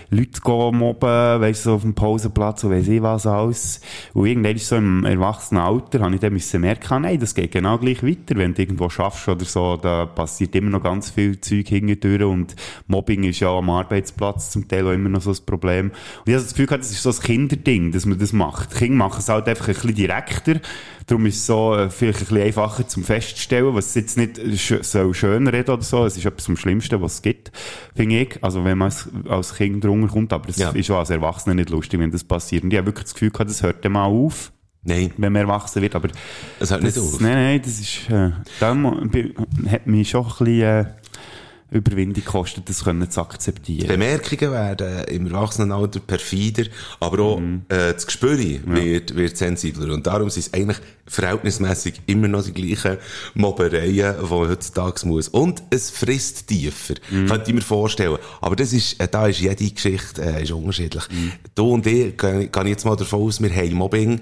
Leute 0.09 0.41
gehen 0.41 0.79
mobben, 0.79 1.41
weißt 1.41 1.67
du, 1.67 1.71
so 1.71 1.75
auf 1.75 1.83
dem 1.83 1.95
Pausenplatz 1.95 2.65
und 2.65 2.71
weiss 2.71 2.89
ich 2.89 3.03
was 3.03 3.27
alles. 3.27 3.83
Und 4.15 4.27
irgendwann 4.27 4.57
ist 4.57 4.69
so 4.69 4.77
im 4.77 5.05
Erwachsenenalter, 5.05 6.01
habe 6.01 6.15
ich 6.15 6.21
dann 6.21 6.33
müssen 6.33 6.63
merken, 6.63 7.03
nein, 7.03 7.21
das 7.21 7.35
geht 7.35 7.53
genau 7.53 7.77
gleich 7.77 8.03
weiter. 8.03 8.37
Wenn 8.37 8.55
du 8.55 8.63
irgendwo 8.63 8.89
schaffst 8.89 9.29
oder 9.29 9.45
so, 9.45 9.77
da 9.77 10.07
passiert 10.07 10.55
immer 10.55 10.71
noch 10.71 10.83
ganz 10.83 11.11
viel 11.11 11.39
Zeug 11.41 11.69
hingedüren 11.69 12.29
und 12.29 12.57
Mobbing 12.87 13.25
ist 13.25 13.41
ja 13.41 13.51
am 13.51 13.69
Arbeitsplatz 13.69 14.51
zum 14.51 14.67
Teil 14.67 14.87
auch 14.87 14.93
immer 14.93 15.11
noch 15.11 15.21
so 15.21 15.33
ein 15.33 15.39
Problem. 15.45 15.91
Und 15.91 15.95
ich 16.27 16.35
habe 16.35 16.43
das 16.45 16.53
Gefühl 16.53 16.67
gehabt, 16.67 16.83
das 16.83 16.91
ist 16.93 17.03
so 17.03 17.11
ein 17.11 17.19
Kinderding, 17.19 17.93
dass 17.93 18.07
man 18.07 18.19
das 18.19 18.33
macht. 18.33 18.70
Die 18.73 18.79
Kinder 18.79 18.97
machen 18.97 19.19
es 19.19 19.29
halt 19.29 19.49
einfach 19.49 19.69
ein 19.69 19.75
bisschen 19.75 19.95
direkter. 19.95 20.61
Darum 21.07 21.27
ist 21.27 21.37
es 21.37 21.47
so 21.47 21.75
äh, 21.75 21.91
vielleicht 21.91 22.21
ein 22.21 22.27
bisschen 22.27 22.43
einfacher 22.43 22.87
zum 22.87 23.03
Feststellen, 23.05 23.75
was 23.75 23.95
jetzt 23.95 24.17
nicht 24.17 24.41
sch 24.59 24.75
so 24.83 25.13
schön 25.13 25.47
reden 25.49 25.71
oder 25.71 25.83
so. 25.83 26.05
Es 26.05 26.17
ist 26.17 26.25
etwas 26.25 26.47
vom 26.47 26.57
Schlimmsten, 26.57 27.01
was 27.03 27.15
es 27.15 27.23
gibt, 27.23 27.51
finde 27.97 28.21
ich. 28.21 28.39
Also 28.43 28.65
wenn 28.65 28.79
man 28.79 28.87
als, 28.87 29.09
als 29.29 29.55
Kind 29.55 29.83
drunter 29.83 30.09
kommt, 30.13 30.33
aber 30.33 30.49
es 30.49 30.59
Ja. 30.59 30.71
ist 30.71 30.91
auch 30.91 30.99
als 30.99 31.11
Erwachsener 31.11 31.55
nicht 31.55 31.71
lustig, 31.71 31.99
wenn 32.01 32.11
das 32.13 32.23
passiert. 32.25 32.63
Und 32.63 32.73
ich 32.73 32.77
habe 32.79 32.87
wirklich 32.87 33.05
das 33.05 33.15
Gefühl 33.15 33.31
gehabt, 33.31 33.51
das 33.51 33.63
hört 33.63 33.85
dann 33.85 33.93
mal 33.93 34.05
auf, 34.07 34.53
Nein, 34.83 35.13
wenn 35.19 35.33
man 35.35 35.43
erwachsen 35.43 35.83
wird. 35.83 35.95
Aber 35.95 36.09
es 36.59 36.71
hört 36.71 36.83
nicht 36.83 36.97
das, 36.97 37.03
auf. 37.15 37.21
Nein, 37.21 37.35
nein, 37.35 37.61
das 37.63 37.81
ist, 37.81 38.09
äh, 38.09 38.31
da 38.61 38.75
hat 39.71 39.87
mich 39.87 40.09
schon 40.09 40.23
ein 40.25 40.29
bisschen, 40.29 40.61
äh, 40.63 40.85
Überwindung 41.71 42.25
kostet, 42.25 42.69
das 42.69 42.85
können 42.85 43.09
zu 43.11 43.21
akzeptieren. 43.21 43.87
Bemerkungen 43.87 44.53
werden 44.53 45.05
im 45.05 45.27
Erwachsenenalter 45.27 46.01
perfider, 46.01 46.65
aber 46.99 47.23
auch 47.23 47.41
äh, 47.69 47.93
das 47.93 48.07
Gespür 48.07 48.39
wird, 48.39 49.15
wird 49.15 49.37
sensibler. 49.37 49.95
Und 49.95 50.07
darum 50.07 50.31
sind 50.31 50.47
es 50.47 50.53
eigentlich 50.53 50.79
verhältnismäßig 51.07 52.03
immer 52.07 52.29
noch 52.29 52.45
die 52.45 52.53
gleichen 52.53 52.99
Mobbereien, 53.35 54.17
die 54.21 54.29
heutzutage 54.29 55.07
muss. 55.07 55.29
Und 55.29 55.63
es 55.71 55.91
frisst 55.91 56.49
tiefer, 56.49 56.95
könnte 57.09 57.45
ich 57.47 57.55
mir 57.55 57.61
vorstellen. 57.61 58.19
Aber 58.41 58.57
das 58.57 58.73
ist, 58.73 59.01
äh, 59.01 59.09
da 59.09 59.27
ist 59.27 59.41
jede 59.41 59.71
Geschichte 59.71 60.23
äh, 60.23 60.43
ist 60.43 60.53
unterschiedlich. 60.53 61.05
Du 61.55 61.73
und 61.73 61.87
ich, 61.87 62.17
gehen 62.17 62.51
gehen 62.51 62.67
jetzt 62.67 62.85
mal 62.85 62.97
davon 62.97 63.23
aus, 63.23 63.41
wir 63.41 63.55
haben 63.55 63.75
Mobbing 63.75 64.21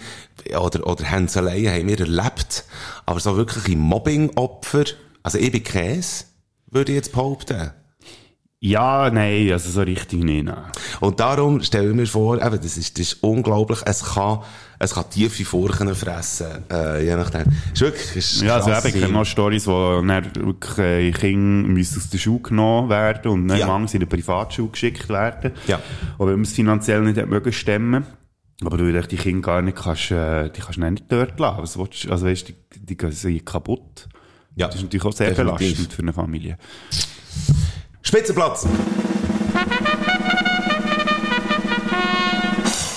oder, 0.58 0.86
oder 0.86 1.04
Hänseleien 1.04 1.72
haben 1.72 1.88
wir 1.88 2.00
erlebt. 2.00 2.64
Aber 3.06 3.20
so 3.20 3.36
wirkliche 3.36 3.76
Mobbing-Opfer, 3.76 4.84
also 5.22 5.38
ich 5.38 5.50
bin 5.50 5.62
Käse, 5.62 6.24
würde 6.70 6.92
ich 6.92 6.96
jetzt 6.96 7.12
behaupten. 7.12 7.72
Ja, 8.60 9.08
nein, 9.08 9.52
also 9.52 9.70
so 9.70 9.82
richtig 9.82 10.24
nicht. 10.24 10.46
Nein. 10.46 10.64
Und 10.98 11.20
darum 11.20 11.62
stelle 11.62 11.90
ich 11.90 11.94
mir 11.94 12.06
vor, 12.06 12.44
eben, 12.44 12.56
das 12.60 12.76
ist, 12.76 12.98
das 12.98 13.12
ist 13.12 13.22
unglaublich, 13.22 13.78
es 13.84 14.02
kann, 14.02 14.40
es 14.80 14.94
kann 14.94 15.08
tiefe 15.10 15.44
Furchen 15.44 15.94
fressen, 15.94 16.64
äh, 16.68 17.04
je 17.04 17.14
nachdem. 17.14 17.44
Ist 17.72 17.82
wirklich, 17.82 18.16
ist 18.16 18.42
Ja, 18.42 18.56
also 18.56 18.70
eben, 18.72 18.96
ich 18.96 19.00
kenne 19.00 19.12
noch 19.12 19.24
Stories, 19.24 19.64
wo 19.68 20.02
dann 20.02 20.34
wirklich 20.34 20.78
äh, 20.78 21.12
Kinder 21.12 21.68
müssen 21.68 21.98
aus 21.98 22.10
der 22.10 22.18
Schule 22.18 22.40
genommen 22.40 22.88
werden 22.90 23.30
und 23.30 23.46
dann 23.46 23.58
Ja. 23.58 23.68
ja. 23.68 23.76
in 23.76 23.86
eine 23.86 24.06
Privatschule 24.06 24.70
geschickt 24.70 25.08
werden. 25.08 25.52
Ja. 25.68 25.78
Auch 26.18 26.26
wenn 26.26 26.34
man 26.34 26.42
es 26.42 26.52
finanziell 26.52 27.02
nicht 27.02 27.24
mögen 27.26 27.52
stemmen. 27.52 28.06
Aber 28.64 28.76
du 28.76 28.90
die 28.90 29.16
Kinder 29.16 29.46
gar 29.46 29.62
nicht 29.62 29.78
kannst, 29.78 30.10
äh, 30.10 30.50
die 30.50 30.60
kannst 30.60 30.78
du 30.78 30.90
nicht 30.90 31.04
dort 31.08 31.38
lassen. 31.38 31.62
Was 31.62 31.78
willst 31.78 32.10
also 32.10 32.26
weißt, 32.26 32.48
die, 32.48 32.54
die 32.74 32.96
gehen 32.96 33.44
kaputt. 33.44 34.08
Ja. 34.58 34.66
Das 34.66 34.74
ist 34.76 34.82
natürlich 34.82 35.04
auch 35.04 35.12
sehr 35.12 35.30
Definitiv. 35.30 35.58
belastend 35.58 35.92
für 35.92 36.02
eine 36.02 36.12
Familie. 36.12 36.58
Spitzenplatz! 38.02 38.66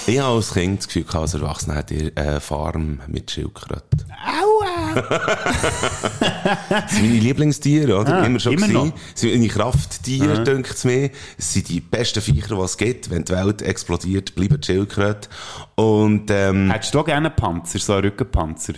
Ich 0.08 0.20
habe 0.20 0.36
als 0.36 0.54
Kind 0.54 0.80
das 0.80 0.88
Gefühl, 0.88 1.06
als 1.14 1.36
Erwachsener 1.36 1.76
hätte 1.76 1.94
ich 1.94 2.18
eine 2.18 2.42
Farm 2.42 3.00
mit 3.08 3.30
Schildkröten. 3.30 4.04
Aua! 4.26 4.96
das 6.70 6.92
sind 6.92 7.04
meine 7.04 7.20
Lieblingstiere, 7.20 7.98
oder? 7.98 8.22
Ah, 8.22 8.26
immer 8.26 8.40
schon 8.40 8.54
immer 8.54 8.68
gewesen. 8.68 8.94
Das 9.12 9.22
sind 9.22 9.32
meine 9.34 9.48
Krafttiere, 9.48 10.34
Aha. 10.34 10.44
denkt 10.44 10.72
es 10.72 10.84
mir. 10.84 11.12
Es 11.38 11.54
sind 11.54 11.70
die 11.70 11.80
besten 11.80 12.22
Viecher, 12.22 12.56
die 12.56 12.62
es 12.62 12.76
gibt. 12.76 13.12
Wenn 13.12 13.24
die 13.24 13.34
Welt 13.34 13.62
explodiert, 13.62 14.34
bleiben 14.34 14.60
die 14.60 14.66
Schildkröten. 14.66 15.32
Und, 15.76 16.32
ähm, 16.32 16.72
Hättest 16.72 16.96
du 16.96 17.02
auch 17.02 17.06
gerne 17.06 17.28
einen 17.28 17.36
Panzer, 17.36 17.78
so 17.78 17.94
einen 17.94 18.06
Rückenpanzer? 18.06 18.74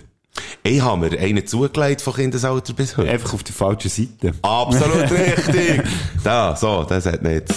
Ich 0.64 0.82
habe 0.82 1.10
mir 1.10 1.20
einen 1.20 1.46
zugelegt 1.46 2.02
von 2.02 2.14
Kindesalter 2.14 2.74
bis 2.74 2.96
heute. 2.96 3.10
Einfach 3.10 3.34
auf 3.34 3.44
der 3.44 3.54
falschen 3.54 3.90
Seite. 3.90 4.34
Absolut 4.42 5.12
richtig. 5.12 5.84
Da, 6.24 6.56
so, 6.56 6.84
das 6.88 7.06
hat 7.06 7.22
nicht. 7.22 7.44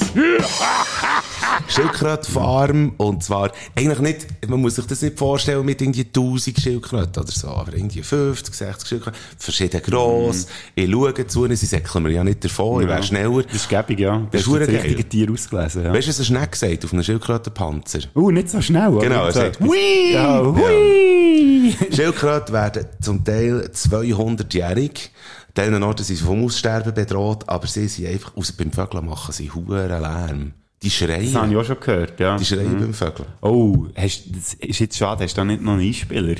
Schildkrötenfarm, 1.69 2.95
und 2.97 3.23
zwar, 3.23 3.51
eigentlich 3.75 3.99
nicht, 3.99 4.27
man 4.49 4.61
muss 4.61 4.77
sich 4.77 4.87
das 4.87 5.03
nicht 5.03 5.19
vorstellen 5.19 5.65
mit 5.65 5.81
irgendwie 5.81 6.05
1000 6.05 6.61
Schildkröten 6.61 7.23
oder 7.23 7.33
so, 7.33 7.49
aber 7.49 7.75
irgendwie 7.75 8.03
50, 8.03 8.55
60 8.55 8.89
Schildkröten, 8.89 9.19
verschieden 9.39 9.83
gross. 9.83 10.47
Ich 10.75 10.91
schaue 10.91 11.27
zu 11.27 11.45
ihnen, 11.45 11.57
sie 11.57 11.67
säckeln 11.67 12.05
mir 12.05 12.11
ja 12.11 12.25
nicht 12.25 12.45
davon, 12.45 12.83
ich 12.83 12.89
wäre 12.89 13.03
schneller. 13.03 13.43
Das 13.43 13.57
ist 13.57 13.69
gäbig, 13.69 14.01
ja. 14.01 14.27
Das 14.31 14.43
ist 14.43 14.53
das 14.53 14.69
richtige. 14.69 15.07
Tier 15.07 15.31
ausgelesen, 15.31 15.85
ja. 15.85 15.93
Weißt 15.93 16.07
du, 16.07 16.11
was 16.11 16.19
ein 16.19 16.25
Schneck 16.25 16.57
sagt 16.57 16.85
auf 16.85 16.93
einem 16.93 17.03
Schildkrötenpanzer? 17.03 18.01
Uh, 18.15 18.31
nicht 18.31 18.51
so 18.51 18.61
schnell, 18.61 18.89
oder? 18.89 19.09
Genau, 19.09 19.27
er 19.27 19.33
sagt, 19.33 19.61
Hui! 19.61 20.13
Ja, 20.13 20.43
hui! 20.43 21.75
Schildkröten 21.95 22.53
werden 22.53 22.87
zum 23.01 23.25
Teil 23.25 23.71
200-jährig. 23.73 25.11
An 25.57 25.65
diesen 25.65 25.83
Orten 25.83 26.05
sind 26.05 26.17
sie 26.17 26.25
vom 26.25 26.45
Aussterben 26.45 26.93
bedroht, 26.93 27.49
aber 27.49 27.67
sie 27.67 27.89
sind 27.89 28.09
einfach, 28.09 28.37
außer 28.37 28.55
beim 28.59 28.73
Vögeln 28.73 29.07
machen 29.07 29.33
sie 29.33 29.51
huren 29.51 29.89
Lärm. 29.89 30.53
Die 30.83 30.91
schreien. 30.91 31.33
Das 31.33 31.43
habe 31.43 31.51
ich 31.53 31.57
auch 31.57 31.65
schon 31.65 31.81
gehört, 31.81 32.21
ja. 32.21 32.37
Die 32.37 32.45
schreien 32.45 32.79
beim 32.79 32.95
Vögeln. 32.95 33.29
Oh, 33.41 33.87
hast, 33.97 34.25
das 34.35 34.55
ist 34.55 34.79
jetzt 34.79 34.97
schade, 34.97 35.25
hast 35.25 35.35
du 35.35 35.41
da 35.41 35.45
nicht 35.45 35.63
noch 35.63 35.73
einen 35.73 35.83
Einspieler? 35.83 36.37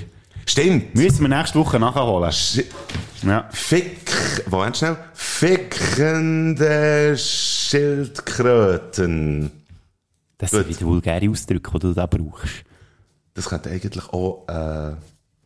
Stimmt. 0.47 0.95
Müssen 0.95 1.23
wir 1.23 1.29
nächste 1.29 1.59
Woche 1.59 1.81
nachholen. 1.81 2.31
Sch 2.31 2.61
Ja. 3.23 3.49
Fick, 3.51 4.11
Moment 4.51 4.77
schnell. 4.77 4.97
Fickende 5.15 7.17
Schildkröten. 8.17 9.51
Das 10.39 10.51
sind 10.51 10.69
wieder 10.69 10.81
vulgäre 10.83 11.31
Ausdrücke, 11.31 11.71
die 11.73 11.79
du 11.79 11.93
da 11.95 12.07
brauchst. 12.07 12.65
Das 13.35 13.49
könnte 13.49 13.71
eigentlich 13.71 14.05
auch, 14.13 14.47
äh, 14.49 14.95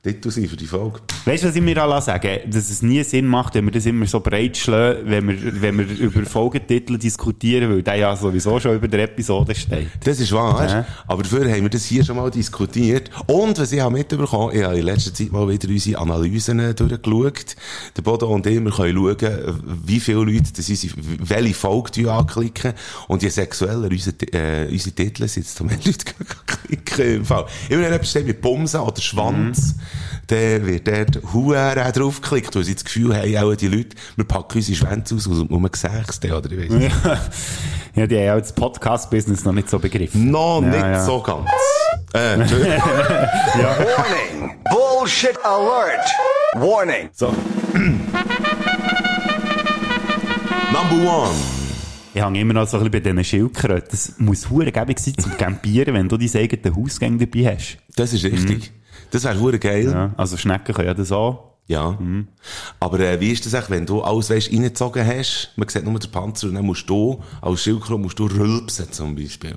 Titel 0.03 0.31
sein 0.31 0.49
für 0.49 0.57
die 0.57 0.67
Folge. 0.67 1.01
Weißt 1.27 1.43
du, 1.43 1.49
was 1.49 1.57
ich 1.57 1.61
mir 1.61 1.77
alle 1.77 2.01
sagen? 2.01 2.39
Dass 2.47 2.71
es 2.71 2.81
nie 2.81 3.05
Sinn 3.05 3.27
macht, 3.27 3.55
wenn 3.55 3.67
wir 3.67 3.73
das 3.73 3.85
immer 3.85 4.07
so 4.07 4.21
breit 4.21 4.57
schlagen, 4.57 5.01
wenn 5.05 5.29
wir, 5.29 5.61
wenn 5.61 5.77
wir 5.77 5.87
über 5.99 6.25
Folgetitel 6.25 6.97
diskutieren, 6.97 7.71
weil 7.71 7.83
der 7.83 7.97
ja 7.97 8.17
sowieso 8.17 8.59
schon 8.59 8.77
über 8.77 8.89
der 8.89 9.05
Episode 9.05 9.55
steht. 9.55 9.89
Das 10.03 10.19
ist 10.19 10.33
wahr. 10.33 10.67
Ja. 10.67 10.87
Aber 11.07 11.23
dafür 11.23 11.51
haben 11.53 11.63
wir 11.63 11.69
das 11.69 11.85
hier 11.85 12.03
schon 12.03 12.17
mal 12.17 12.31
diskutiert. 12.31 13.11
Und 13.27 13.59
was 13.59 13.73
ich 13.73 13.81
habe 13.81 13.93
mitbekommen, 13.93 14.57
ich 14.57 14.63
habe 14.63 14.79
in 14.79 14.87
letzter 14.87 15.13
Zeit 15.13 15.33
mal 15.33 15.47
wieder 15.47 15.69
unsere 15.69 16.01
Analysen 16.01 16.75
durchgeschaut. 16.75 17.57
Der 17.95 18.01
Bodo 18.01 18.33
und 18.33 18.47
ich, 18.47 18.59
wir 18.59 18.71
können 18.71 18.97
schauen, 18.97 19.61
wie 19.85 20.01
viele 20.01 20.25
Leute 20.25 20.51
das 20.57 20.67
unsere, 20.67 20.95
welche 20.97 21.55
Folge 21.55 21.91
die 21.91 22.09
anklicken. 22.09 22.73
Und 23.09 23.23
je 23.23 23.29
sexueller 23.29 23.91
unsere, 23.91 24.17
äh, 24.33 24.67
unsere 24.71 24.95
Titel 24.95 25.29
sind, 25.29 25.45
desto 25.45 25.63
mehr 25.65 25.77
Leute 25.85 26.07
klicken 26.47 27.17
im 27.17 27.25
Fall. 27.27 27.45
Immer 27.69 27.83
wenn 27.83 27.93
etwas 27.93 28.09
steht 28.09 28.27
mit 28.27 28.41
Bumsen 28.41 28.81
oder 28.81 29.03
Schwanz, 29.03 29.75
dann 30.31 30.67
wird 30.67 30.87
dort 30.87 31.21
Huren 31.33 31.93
draufgeklickt, 31.93 32.55
weil 32.57 32.65
sie 32.65 32.75
das 32.75 32.85
Gefühl 32.85 33.17
haben, 33.17 33.37
auch 33.39 33.55
die 33.55 33.69
Leute, 33.69 33.97
wir 34.17 34.25
packen 34.25 34.59
unsere 34.59 34.77
Schwänze 34.77 35.15
aus 35.17 35.27
und 35.27 35.51
es 36.11 36.21
dann, 36.21 36.33
oder 36.33 36.51
ich 36.53 36.59
weiss 36.59 36.71
nicht. 36.71 36.97
Ja, 37.97 38.07
die 38.07 38.17
haben 38.17 38.25
ja 38.25 38.39
das 38.39 38.53
Podcast-Business 38.53 39.45
noch 39.45 39.53
nicht 39.53 39.69
so 39.69 39.79
begriffen. 39.79 40.31
Noch 40.31 40.61
Ja, 40.63 40.69
nicht 40.69 40.81
ja. 40.81 41.05
so 41.05 41.21
ganz. 41.21 41.49
Äh, 42.15 42.35
Entschuldigung. 42.35 42.79
Warning! 42.85 44.57
Bullshit 44.71 45.37
alert! 45.45 46.07
Warning! 46.55 47.09
So. 47.13 47.35
Number 50.73 51.11
one. 51.11 51.31
Ich 52.15 52.23
hänge 52.25 52.41
immer 52.41 52.55
noch 52.55 52.67
so 52.69 52.77
ein 52.79 52.85
bisschen 52.91 53.03
bei 53.05 53.11
diesen 53.11 53.25
Schildkröten. 53.25 53.89
Das 53.91 54.15
muss 54.19 54.51
hure 54.51 54.73
gäbig 54.73 54.99
sein 54.99 55.15
zum 55.19 55.37
Campieren, 55.37 55.95
wenn 55.95 56.09
du 56.09 56.17
dein 56.17 56.31
eigenes 56.37 56.75
Hausgang 56.77 57.19
dabei 57.19 57.55
hast. 57.57 57.79
Das 57.97 58.13
ist 58.13 58.25
richtig. 58.25 58.73
Das 59.11 59.25
wäre 59.25 59.39
hure 59.41 59.59
geil. 59.59 59.85
Ja. 59.85 59.93
Ja, 59.93 60.15
also 60.17 60.37
Schnecken 60.37 60.75
können 60.75 60.89
ja 60.89 60.95
das 60.95 61.13
auch. 61.13 61.51
Aber 62.81 62.99
äh, 62.99 63.21
wie 63.21 63.31
ist 63.31 63.47
das 63.47 63.55
eigentlich, 63.55 63.71
wenn 63.71 63.87
du 63.87 64.03
alles 64.03 64.29
weißt, 64.31 64.51
reingezogen 64.53 65.07
hast, 65.07 65.53
man 65.57 65.69
sieht 65.69 65.85
nur 65.85 65.99
den 65.99 66.11
Panzer 66.11 66.49
und 66.49 66.55
dann 66.55 66.67
musst 66.67 66.89
du, 66.91 67.23
als 67.41 67.63
Schildkröte 67.63 68.01
musst 68.01 68.19
du 68.19 68.27
rülpsen 68.27 68.91
zum 68.91 69.15
Beispiel. 69.15 69.55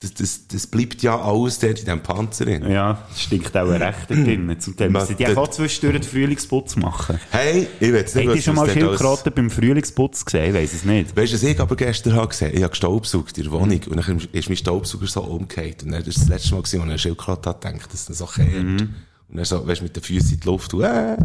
Das, 0.00 0.14
das, 0.14 0.46
das 0.46 0.66
bleibt 0.68 1.02
ja 1.02 1.20
alles 1.20 1.58
dort 1.58 1.80
in 1.80 1.84
diesem 1.84 2.00
Panzer 2.04 2.44
drin. 2.44 2.70
Ja, 2.70 3.02
das 3.08 3.20
stinkt 3.20 3.56
auch 3.56 3.66
recht 3.68 4.08
drin. 4.08 4.54
Zum 4.60 4.76
Teil 4.76 4.90
müssen 4.90 5.16
die 5.16 5.26
auch 5.26 5.48
zwischendurch 5.48 6.00
den 6.02 6.08
Frühlingsputz 6.08 6.76
machen. 6.76 7.18
Hey, 7.32 7.66
ich 7.80 7.88
will 7.88 7.96
jetzt 7.96 8.14
nicht 8.14 8.28
Habt 8.28 8.36
ihr 8.36 8.42
schon 8.42 8.54
mal 8.54 8.70
Schildkröten 8.70 9.32
beim 9.34 9.50
Frühlingsputz 9.50 10.24
gesehen? 10.24 10.50
Ich 10.50 10.54
weiss 10.54 10.72
es 10.72 10.84
nicht. 10.84 11.16
Weißt 11.16 11.32
du, 11.32 11.34
was 11.36 11.42
ich 11.42 11.58
aber 11.58 11.74
gestern 11.74 12.14
habe 12.14 12.28
gesehen? 12.28 12.52
Ich 12.54 12.62
habe 12.62 12.70
gestaubsaugt 12.70 13.36
in 13.38 13.42
der 13.44 13.52
Wohnung 13.52 13.80
und 13.90 13.96
dann 13.96 14.28
ist 14.30 14.48
mein 14.48 14.56
Staubsauger 14.56 15.06
so 15.08 15.22
umgekehrt. 15.22 15.82
Und 15.82 15.90
dann 15.90 16.04
ist 16.04 16.16
das 16.16 16.28
letzte 16.28 16.52
Mal 16.52 16.60
als 16.60 16.72
ich 16.72 16.80
eine 16.80 16.96
Schildkröte 16.98 17.48
hat 17.50 17.60
gedacht, 17.62 17.92
dass 17.92 18.08
es 18.08 18.18
so 18.18 18.26
kehrt. 18.26 18.54
Und 18.54 18.94
dann 19.30 19.44
so, 19.44 19.66
weißt 19.66 19.80
du, 19.80 19.84
mit 19.84 19.96
den 19.96 20.02
Füßen 20.04 20.34
in 20.34 20.40
die 20.40 20.46
Luft 20.46 20.74
und, 20.74 20.82
äh, 20.84 21.16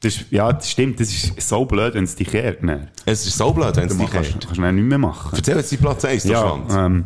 Das 0.00 0.14
ist, 0.16 0.24
ja, 0.30 0.50
das 0.50 0.70
stimmt. 0.70 0.98
Das 0.98 1.10
ist 1.12 1.46
so 1.46 1.64
blöd, 1.66 1.92
wenn 1.92 2.04
es 2.04 2.14
dich 2.16 2.28
kehrt. 2.28 2.62
Ne? 2.62 2.88
es 3.04 3.26
ist 3.26 3.36
so 3.36 3.52
blöd, 3.52 3.76
wenn 3.76 3.86
es 3.88 3.92
Du 3.96 3.98
dich 4.02 4.10
kannst, 4.10 4.30
kehrt. 4.30 4.44
kannst 4.46 4.56
du 4.58 4.62
dann 4.62 4.74
nicht 4.76 4.84
mehr 4.86 4.96
machen. 4.98 5.32
Erzähl 5.36 5.56
jetzt 5.58 5.70
die 5.72 5.76
Platz 5.76 6.04
1, 6.06 6.22
der 6.22 6.32
Ja, 6.32 6.40
Schwanz. 6.48 6.72
ähm, 6.74 7.04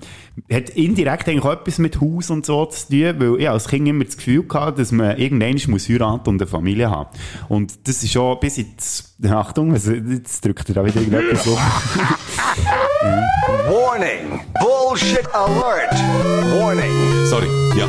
hat 0.51 0.71
indirekt 0.71 1.29
eigentlich 1.29 1.45
auch 1.45 1.53
etwas 1.53 1.79
mit 1.79 2.01
Haus 2.01 2.31
und 2.31 2.47
so 2.47 2.65
zu 2.67 2.89
tun, 2.89 3.15
weil 3.19 3.41
ich 3.41 3.49
als 3.49 3.69
Kind 3.69 3.87
immer 3.87 4.05
das 4.05 4.17
Gefühl 4.17 4.45
hatte, 4.53 4.79
dass 4.79 4.93
man 4.93 5.19
irgendwann 5.19 5.61
muss 5.69 5.89
heiraten 5.89 6.29
und 6.29 6.41
eine 6.41 6.49
Familie 6.49 6.91
haben. 6.91 7.11
Und 7.49 7.87
das 7.87 8.03
ist 8.03 8.13
schon 8.13 8.39
bis 8.41 8.57
jetzt, 8.57 9.17
Achtung, 9.29 9.73
also 9.73 9.93
jetzt 9.93 10.45
drückt 10.45 10.69
er 10.69 10.75
da 10.77 10.85
wieder 10.85 11.01
irgendetwas 11.01 11.45
so. 11.45 11.57
Warning! 13.69 14.41
Bullshit 14.61 15.27
alert! 15.35 15.93
Warning! 16.59 17.27
Sorry, 17.27 17.49
ja. 17.79 17.87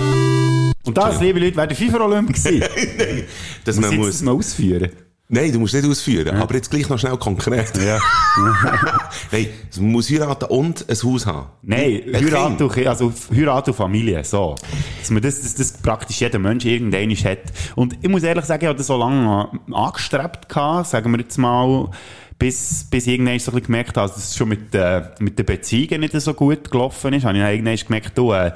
Und 0.85 0.97
das, 0.97 1.21
liebe 1.21 1.39
Leute, 1.39 1.55
wäre 1.55 1.67
der 1.69 1.77
FIFA-Olymp 1.77 2.33
gewesen. 2.33 2.61
Dass 3.63 3.77
Muss 3.77 3.85
man 3.85 3.95
muss, 3.97 4.07
das 4.07 4.21
mal 4.21 4.33
ausführen? 4.33 4.89
Nein, 5.33 5.51
du 5.51 5.59
musst 5.59 5.73
nicht 5.73 5.85
ausführen, 5.85 6.35
aber 6.35 6.55
jetzt 6.55 6.69
gleich 6.69 6.87
noch 6.89 6.99
schnell 6.99 7.17
konkret. 7.17 7.71
Ja. 7.77 7.99
Nein, 9.31 9.47
man 9.77 9.91
muss 9.91 10.09
heiraten 10.09 10.45
und 10.45 10.85
ein 10.87 10.95
Haus 10.95 11.25
haben. 11.25 11.47
Nein, 11.61 12.01
Ein 12.13 12.25
Heirat 12.25 12.61
und, 12.61 12.87
also 12.87 13.11
Heirat 13.35 13.67
und 13.67 13.73
Familie, 13.73 14.23
so. 14.23 14.55
Dass 14.99 15.09
man 15.09 15.21
das, 15.21 15.41
das, 15.41 15.55
das 15.55 15.73
praktisch 15.73 16.21
jeder 16.21 16.39
Mensch 16.39 16.65
irgendwann 16.65 17.11
hat. 17.11 17.51
Und 17.75 17.97
ich 18.01 18.09
muss 18.09 18.23
ehrlich 18.23 18.45
sagen, 18.45 18.63
ich 18.63 18.67
habe 18.67 18.77
das 18.77 18.87
so 18.87 18.97
lange 18.97 19.49
angestrebt 19.71 20.47
gehabt, 20.47 20.87
sagen 20.87 21.11
wir 21.11 21.19
jetzt 21.19 21.37
mal, 21.37 21.89
bis, 22.39 22.85
bis 22.89 23.07
ich 23.07 23.13
irgendwann 23.13 23.39
so 23.39 23.51
ein 23.51 23.55
bisschen 23.55 23.65
gemerkt 23.67 23.97
habe, 23.97 24.07
dass 24.09 24.17
es 24.17 24.35
schon 24.35 24.49
mit, 24.49 24.73
äh, 24.75 25.01
mit 25.19 25.37
den 25.39 25.45
Beziehungen 25.45 26.01
nicht 26.01 26.13
so 26.19 26.33
gut 26.33 26.69
gelaufen 26.71 27.13
ist, 27.13 27.23
habe 27.25 27.37
ich 27.37 27.43
dann 27.43 27.51
irgendwann 27.51 27.75
gemerkt, 27.77 28.17
du, 28.17 28.33
äh, 28.33 28.51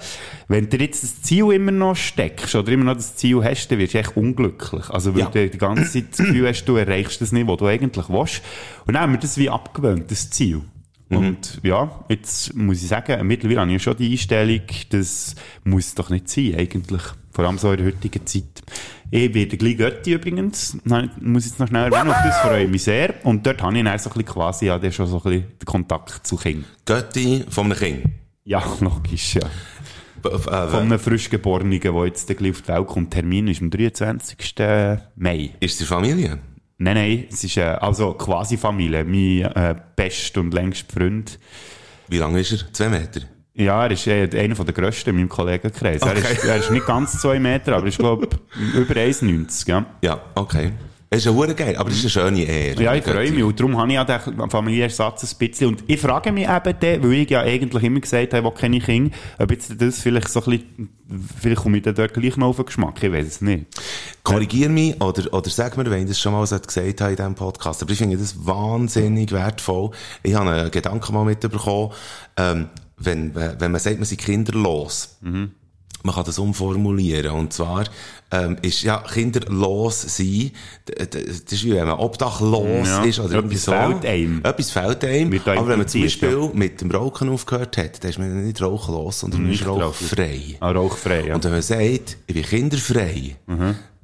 wenn 0.47 0.69
du 0.69 0.78
jetzt 0.78 1.03
das 1.03 1.21
Ziel 1.21 1.51
immer 1.51 1.71
noch 1.71 1.95
steckst 1.95 2.55
oder 2.55 2.71
immer 2.71 2.86
noch 2.86 2.95
das 2.95 3.15
Ziel 3.15 3.43
hast, 3.43 3.67
dann 3.69 3.80
wirst 3.80 3.93
du 3.93 3.99
echt 3.99 4.17
unglücklich. 4.17 4.89
Also, 4.89 5.13
weil 5.13 5.21
Ja. 5.21 5.30
du 5.30 5.49
die 5.49 5.57
ganze 5.57 5.91
Zeit 5.91 6.05
das 6.11 6.17
Gefühl 6.17 6.47
hast, 6.47 6.65
du 6.65 6.75
erreichst 6.75 7.21
das 7.21 7.32
nicht, 7.32 7.47
was 7.47 7.57
du 7.57 7.65
eigentlich 7.67 8.09
willst. 8.09 8.41
Und 8.86 8.93
dann 8.93 9.03
haben 9.03 9.13
wir 9.13 9.19
das 9.19 9.38
wie 9.38 9.49
abgewöhnt, 9.49 10.09
das 10.11 10.30
Ziel. 10.30 10.61
Und 11.10 11.60
ja, 11.64 12.03
jetzt 12.10 12.53
muss 12.55 12.82
ich 12.82 12.88
sagen, 12.89 13.26
mittlerweile 13.26 13.62
habe 13.62 13.72
ich 13.74 13.82
schon 13.82 13.95
die 13.95 14.12
Einstellung, 14.12 14.62
das 14.89 15.36
muss 15.64 15.95
doch 15.95 16.10
nicht 16.10 16.28
sein, 16.30 16.55
eigentlich. 16.58 17.01
Vor 17.32 17.45
allem 17.45 17.58
so 17.58 17.72
in 17.72 17.78
der 17.78 17.86
heutigen 17.88 18.26
Zeit. 18.26 18.64
Ich 19.10 19.34
werde 19.34 19.55
gleich 19.58 19.78
Götti 19.78 20.14
übrigens, 20.14 20.78
Nein, 20.84 21.12
muss 21.22 21.45
ich 21.45 21.51
jetzt 21.51 21.60
noch 21.60 21.68
schnell 21.70 21.86
erwähnen, 21.93 22.10
auf 22.10 22.18
das 22.26 22.38
freue 22.39 22.64
ich 22.66 22.70
mich 22.70 22.84
sehr. 22.84 23.14
Und 23.24 23.45
dort 23.45 23.62
habe 23.62 23.78
ich 23.78 23.84
dann 23.84 23.97
so 23.99 24.10
ein 24.10 24.14
bisschen 24.16 24.26
quasi, 24.34 24.66
ja, 24.66 24.91
schon 24.91 25.08
so 25.08 25.18
ein 25.18 25.24
bisschen 25.24 25.41
den 25.62 25.66
Kontakt 25.66 26.28
zu 26.28 26.36
Kind. 26.36 26.66
Götti 26.86 27.45
von 27.49 27.66
einem 27.72 27.78
Kind. 27.78 28.05
Ja, 28.43 28.62
logisch, 28.82 29.36
ja. 29.36 29.43
F- 30.26 30.47
äh, 30.47 30.68
Von 30.68 30.80
einem 30.82 30.99
Frischgeborenen, 30.99 31.80
der 31.80 32.05
jetzt 32.05 32.28
gleich 32.36 32.51
auf 32.51 32.62
die 32.64 32.68
Welt 32.68 32.88
kommt. 32.88 33.12
Termin 33.12 33.47
ist 33.47 33.62
am 33.62 33.70
23. 33.70 34.38
Mai. 35.16 35.51
Ist 35.62 35.80
die 35.80 35.86
Familie? 35.86 36.39
Nein, 36.80 36.95
nein, 36.95 37.25
es 37.32 37.43
ist 37.43 37.57
äh, 37.57 37.61
also 37.63 38.13
quasi 38.13 38.57
Familie. 38.57 39.03
Mein 39.03 39.41
äh, 39.51 39.75
best 39.95 40.38
und 40.38 40.53
längst 40.53 40.91
Freund. 40.91 41.39
Wie 42.07 42.17
lang 42.17 42.36
ist 42.36 42.51
er? 42.51 42.73
Zwei 42.73 42.89
Meter? 42.89 43.21
Ja, 43.55 43.86
er 43.86 43.91
ist 43.91 44.05
äh, 44.05 44.30
einer 44.39 44.53
der 44.53 44.73
grössten 44.73 45.09
in 45.09 45.15
meinem 45.15 45.30
Kollegenkreis. 45.30 46.01
Er, 46.03 46.11
Okay. 46.11 46.34
ist, 46.34 46.43
er 46.45 46.57
ist 46.57 46.69
nicht 46.71 46.86
ganz 46.86 47.19
zwei 47.19 47.39
Meter, 47.39 47.75
aber 47.75 47.88
ist, 47.88 47.97
glaube 47.97 48.28
über 48.75 48.93
1,90. 48.93 49.67
Ja. 49.67 49.86
Ja, 50.03 50.21
okay. 50.36 50.71
Es 51.10 51.26
ist 51.26 51.34
ja 51.34 51.53
geil, 51.53 51.78
aber 51.78 51.89
es 51.89 52.03
ist 52.03 52.18
eine 52.18 52.32
schöne 52.32 52.43
Ehre. 52.43 52.84
Ja, 52.84 52.93
ich 52.93 53.03
freue 53.03 53.32
mich. 53.32 53.41
Und 53.41 53.58
darum 53.58 53.78
habe 53.78 53.88
ich 53.88 53.93
ja 53.93 54.03
den 54.03 54.49
Familienersatz 54.49 55.24
ein 55.24 55.38
bisschen. 55.38 55.68
Und 55.70 55.84
ich 55.88 56.01
frage 56.01 56.34
mich 56.34 56.43
eben 56.43 56.76
dann, 56.80 57.03
weil 57.03 57.14
ich 57.14 57.30
ja 57.30 57.41
eigentlich 57.41 57.84
immer 57.84 58.01
gesagt 58.01 58.34
habe, 58.34 58.43
wo 58.43 58.51
keine 58.51 58.80
Kinder, 58.82 59.16
ob 59.39 59.51
jetzt 59.51 59.82
das 59.82 60.01
vielleicht 60.01 60.28
so 60.28 60.43
ein 60.43 60.51
bisschen, 60.51 60.89
vielleicht 61.39 61.62
komme 61.62 61.78
ich 61.78 61.84
dann 61.84 61.95
dort 61.95 62.14
gleich 62.14 62.36
noch 62.36 62.47
auf 62.47 62.58
den 62.58 62.66
Geschmack. 62.66 63.01
Ich 63.01 63.12
weiß 63.12 63.26
es 63.26 63.41
nicht. 63.41 63.68
Korrigier 64.24 64.68
mich 64.68 64.99
oder, 65.01 65.34
oder 65.34 65.49
sag 65.49 65.78
mir, 65.78 65.89
wenn 65.89 66.01
ich 66.03 66.10
das 66.10 66.20
schon 66.20 66.34
mal 66.34 66.45
so 66.45 66.60
gesagt 66.60 66.99
habe 66.99 67.12
in 67.12 67.16
diesem 67.16 67.36
Podcast. 67.36 67.82
Aber 67.82 67.91
ich 67.93 67.97
finde 67.97 68.18
das 68.18 68.45
wahnsinnig 68.45 69.32
wertvoll. 69.32 69.91
Ich 70.24 70.36
habe 70.36 70.49
einen 70.49 70.72
Gedanken 70.72 71.14
mal 71.14 71.24
mitbekommen, 71.24 71.93
ähm, 72.36 72.68
wenn, 72.97 73.34
wenn 73.34 73.72
man 73.72 73.80
sagt, 73.80 73.95
man 73.95 74.05
sei 74.05 74.18
kinderlos. 74.18 75.20
Man 76.04 76.14
kann 76.16 76.24
das 76.26 76.39
umformulieren. 76.39 77.32
Und 77.32 77.54
zwar, 77.54 77.86
ähm, 78.32 78.58
ist, 78.62 78.82
ja, 78.84 78.98
kinderlos 79.00 80.02
sein, 80.02 80.52
das 80.86 81.16
ist 81.52 81.64
wie 81.66 81.74
wenn 81.74 81.88
man 81.88 81.98
obdachlos 82.00 82.88
Ja. 82.88 83.04
ist 83.04 83.20
oder 83.20 83.39
Etwas 83.39 83.64
so. 83.64 83.72
fehlt 83.72 84.06
einem. 84.06 84.41
Etwas 84.43 84.72
fehlt 84.72 85.04
einem. 85.04 85.34
Aber 85.45 85.68
wenn 85.68 85.80
man 85.80 85.88
zum 85.88 86.02
Beispiel 86.02 86.50
mit 86.54 86.82
dem 86.82 86.91
Rauchen 86.91 87.30
aufgehört 87.30 87.78
hat, 87.78 88.04
dann 88.04 88.10
ist 88.12 88.20
man 88.20 88.45
nicht 88.45 88.62
rauchlos, 88.62 89.20
sondern 89.22 89.43
man 89.43 89.52
ist 89.52 89.66
rauchfrei. 89.66 90.58
Ah, 90.60 90.72
rauchfrei, 90.72 91.28
ja. 91.28 91.36
Und 91.36 91.43
wenn 91.43 91.52
man 91.52 91.62
sagt, 91.62 92.18
ich 92.28 92.34
bin 92.34 92.43
kinderfrei, 92.43 93.36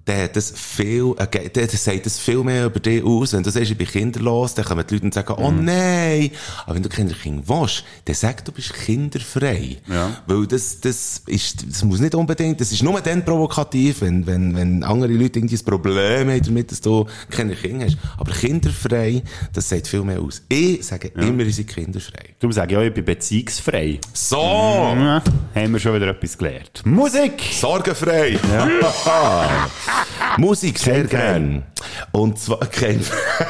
dann 0.05 0.23
hat 0.23 0.35
das 0.35 0.51
viel, 0.55 1.15
äh, 1.17 1.49
dann 1.49 1.69
sagt 1.69 2.05
das 2.05 2.19
viel 2.19 2.43
mehr 2.43 2.65
über 2.65 2.79
dich 2.79 3.03
aus. 3.03 3.33
Wenn 3.33 3.43
du 3.43 3.49
sagst, 3.49 3.71
ich 3.71 3.77
bin 3.77 3.87
kinderlos, 3.87 4.53
dann 4.53 4.65
kommen 4.65 4.83
die 4.87 4.95
Leute 4.95 5.05
und 5.05 5.13
sagen, 5.13 5.33
oh 5.37 5.51
nein. 5.51 6.31
Aber 6.65 6.75
wenn 6.75 6.83
du 6.83 6.89
Kinderkind 6.89 7.47
willst, 7.47 7.85
dann 8.05 8.15
sag, 8.15 8.43
du 8.43 8.51
bist 8.51 8.73
kinderfrei. 8.73 9.77
Ja. 9.87 10.21
Weil 10.27 10.45
das, 10.47 10.81
das 10.81 11.21
ist, 11.25 11.65
das 11.69 11.83
muss 11.85 12.01
nicht 12.01 12.15
unbedingt, 12.15 12.59
das 12.59 12.71
ist 12.71 12.83
nur 12.83 12.99
dann 12.99 13.23
provokativ, 13.23 14.01
wenn, 14.01 14.27
wenn, 14.27 14.55
wenn 14.55 14.83
andere 14.83 15.13
Leute 15.13 15.39
irgendwie 15.39 15.55
ein 15.55 15.65
Problem 15.65 16.29
haben 16.29 16.43
damit, 16.43 16.71
dass 16.71 16.81
du 16.81 17.05
keine 17.29 17.55
Kinder 17.55 17.85
hast. 17.85 17.97
Aber 18.17 18.33
kinderfrei, 18.33 19.23
das 19.53 19.69
sagt 19.69 19.87
viel 19.87 20.03
mehr 20.03 20.19
aus. 20.19 20.41
Ich 20.49 20.85
sage 20.85 21.09
immer, 21.15 21.43
ich 21.43 21.55
sei 21.55 21.63
kinderfrei. 21.63 22.35
Sage 22.49 22.73
ich 22.73 22.77
auch, 22.77 22.83
ich 22.83 22.93
bin 22.93 23.05
beziehungsfrei. 23.05 23.99
So! 24.11 24.37
Ja, 24.37 25.23
haben 25.55 25.71
wir 25.73 25.79
schon 25.79 25.95
wieder 25.95 26.09
etwas 26.09 26.37
gelernt. 26.37 26.81
Musik! 26.85 27.41
Sorgenfrei. 27.53 28.37
Musik 30.37 30.79
sehr 30.79 31.03
gern. 31.05 31.63
Und 32.11 32.39
zwar 32.39 32.65
kein, 32.67 33.01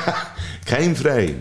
kein 0.66 0.96
frei. 0.96 1.36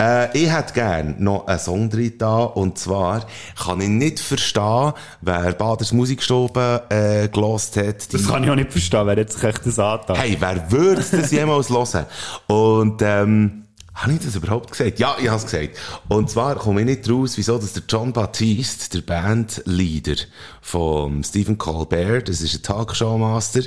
Äh, 0.00 0.36
ich 0.38 0.50
hätte 0.50 0.72
gern 0.72 1.16
noch 1.18 1.46
einen 1.46 1.58
Song 1.58 1.90
drin 1.90 2.14
da, 2.16 2.38
und 2.38 2.78
zwar 2.78 3.26
kann 3.62 3.80
ich 3.82 3.88
nicht 3.88 4.18
verstehen, 4.18 4.94
wer 5.20 5.52
Baders 5.52 5.92
Musikstube 5.92 6.84
äh, 6.88 7.28
gelost 7.28 7.76
hat. 7.76 8.12
Das 8.12 8.26
kann 8.26 8.42
ich 8.44 8.50
auch 8.50 8.54
nicht 8.54 8.72
verstehen, 8.72 9.06
wer 9.06 9.18
jetzt 9.18 9.42
echt 9.44 9.66
das 9.66 9.78
antat. 9.78 10.16
Hey, 10.16 10.36
wer 10.40 10.72
würde 10.72 11.04
das 11.10 11.30
jemals 11.30 11.68
hören? 11.70 12.06
Und, 12.46 13.02
ähm, 13.02 13.64
habe 14.00 14.14
ich 14.14 14.20
das 14.20 14.34
überhaupt 14.34 14.70
gesagt? 14.70 14.98
Ja, 14.98 15.16
ich 15.20 15.28
habe 15.28 15.36
es 15.36 15.44
gesagt. 15.44 15.76
Und 16.08 16.30
zwar 16.30 16.54
komme 16.56 16.80
ich 16.80 16.86
nicht 16.86 17.10
raus, 17.10 17.36
wieso, 17.36 17.58
dass 17.58 17.74
der 17.74 17.82
John 17.86 18.14
Baptiste, 18.14 18.98
der 18.98 19.06
Bandleader 19.06 20.22
von 20.62 21.22
Stephen 21.22 21.58
Colbert, 21.58 22.28
das 22.30 22.40
ist 22.40 22.54
ein 22.54 22.62
Talkshow-Master, 22.62 23.62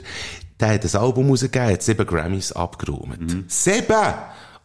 der 0.59 0.73
hat 0.73 0.83
ein 0.83 1.01
Album 1.01 1.29
rausgegeben, 1.29 1.69
hat 1.69 1.81
sieben 1.81 2.05
Grammys 2.05 2.51
abgeräumt. 2.51 3.45
Sieben! 3.47 4.13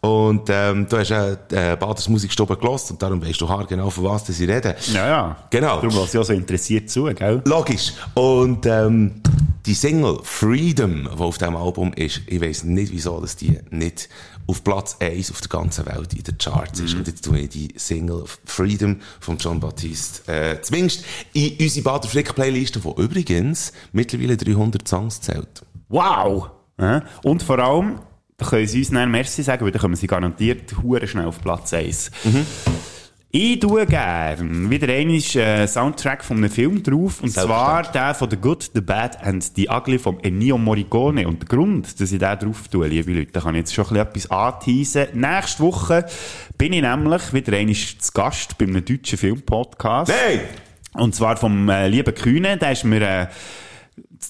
Und 0.01 0.49
ähm, 0.49 0.87
du 0.89 0.97
hast 0.97 1.09
ja 1.09 1.33
äh, 1.33 1.77
Baders 1.77 2.09
Musikstube 2.09 2.57
gelost 2.57 2.93
und 2.93 3.03
darum 3.03 3.21
weißt 3.21 3.41
du 3.41 3.49
haargenau, 3.49 3.91
von 3.91 4.05
was 4.05 4.27
sie 4.27 4.45
reden. 4.45 4.75
Ja, 4.93 5.09
ja. 5.09 5.37
Genau. 5.51 5.81
Darum 5.81 5.97
was 5.97 6.15
ich 6.15 6.21
auch 6.21 6.25
so 6.25 6.33
interessiert 6.33 6.89
zu, 6.89 7.05
gell? 7.07 7.43
Logisch. 7.45 7.95
Und 8.15 8.65
ähm, 8.67 9.21
die 9.67 9.75
Single 9.75 10.21
Freedom, 10.23 11.09
die 11.13 11.21
auf 11.21 11.39
diesem 11.39 11.57
Album 11.57 11.93
ist, 11.95 12.23
ich 12.27 12.41
weiß 12.41 12.65
nicht, 12.65 12.93
wieso 12.93 13.21
dass 13.21 13.35
die 13.35 13.59
nicht 13.71 14.09
auf 14.47 14.65
Platz 14.65 14.97
1 15.01 15.31
auf 15.31 15.41
der 15.41 15.49
ganzen 15.49 15.85
Welt 15.87 16.15
in 16.15 16.23
den 16.23 16.39
Charts 16.39 16.81
ist. 16.81 16.95
Und 16.95 17.07
jetzt 17.07 17.25
tue 17.25 17.41
ich 17.41 17.49
die 17.51 17.69
Single 17.77 18.25
Freedom 18.47 19.01
von 19.21 19.37
John 19.37 19.61
Baptiste 19.61 20.33
äh, 20.33 20.63
zumindest 20.63 21.05
in 21.35 21.57
unsere 21.61 21.85
Bader 21.85 22.09
Flick 22.09 22.35
Playlist, 22.35 22.77
die 22.77 23.03
übrigens 23.03 23.73
mittlerweile 23.93 24.37
300 24.37 24.89
Songs 24.89 25.21
zählt. 25.21 25.63
Wow! 25.89 26.51
Ja. 26.81 27.03
Und 27.23 27.43
vor 27.43 27.59
allem, 27.59 28.01
da 28.37 28.47
können 28.47 28.67
sie 28.67 28.79
uns 28.79 28.91
dann 28.91 29.11
Merci 29.11 29.43
sagen, 29.43 29.65
weil 29.65 29.73
dann 29.73 29.81
kommen 29.81 29.97
sie 29.97 30.07
garantiert 30.07 30.75
hure 30.83 31.07
schnell 31.07 31.27
auf 31.27 31.41
Platz 31.41 31.73
1. 31.73 32.11
Ich 33.31 33.59
tue 33.59 33.85
gern 33.85 34.71
wieder 34.71 34.91
einen 34.91 35.17
äh, 35.17 35.67
Soundtrack 35.67 36.25
von 36.25 36.39
einem 36.39 36.49
Film 36.49 36.83
drauf, 36.83 37.21
und 37.21 37.31
zwar 37.31 37.83
der 37.93 38.15
von 38.15 38.31
The 38.31 38.39
Good, 38.39 38.71
The 38.75 38.81
Bad 38.81 39.23
and 39.23 39.45
The 39.55 39.69
Ugly 39.69 39.99
von 39.99 40.19
Ennio 40.21 40.57
Morricone. 40.57 41.29
Und 41.29 41.43
der 41.43 41.49
Grund, 41.49 42.01
dass 42.01 42.11
ich 42.11 42.19
den 42.19 42.39
drauf 42.39 42.69
tue, 42.69 42.89
liebe 42.89 43.13
Leute, 43.13 43.33
da 43.33 43.41
kann 43.41 43.55
ich 43.55 43.61
jetzt 43.61 43.75
schon 43.75 43.85
ein 43.85 44.07
bisschen 44.13 44.31
etwas 44.31 44.31
anteasen. 44.31 45.07
Nächste 45.13 45.63
Woche 45.63 46.07
bin 46.57 46.73
ich 46.73 46.81
nämlich 46.81 47.35
wieder 47.35 47.55
einmal 47.55 47.75
zu 47.75 48.13
Gast 48.15 48.57
bei 48.57 48.65
einem 48.65 48.83
deutschen 48.83 49.19
Filmpodcast. 49.19 50.11
Hey! 50.11 50.41
Und 50.95 51.15
zwar 51.15 51.37
vom 51.37 51.69
äh, 51.69 51.87
lieben 51.87 52.15
Kühne, 52.15 52.57
der 52.57 52.73
ist 52.73 52.85
mir, 52.85 53.03
äh, 53.03 53.27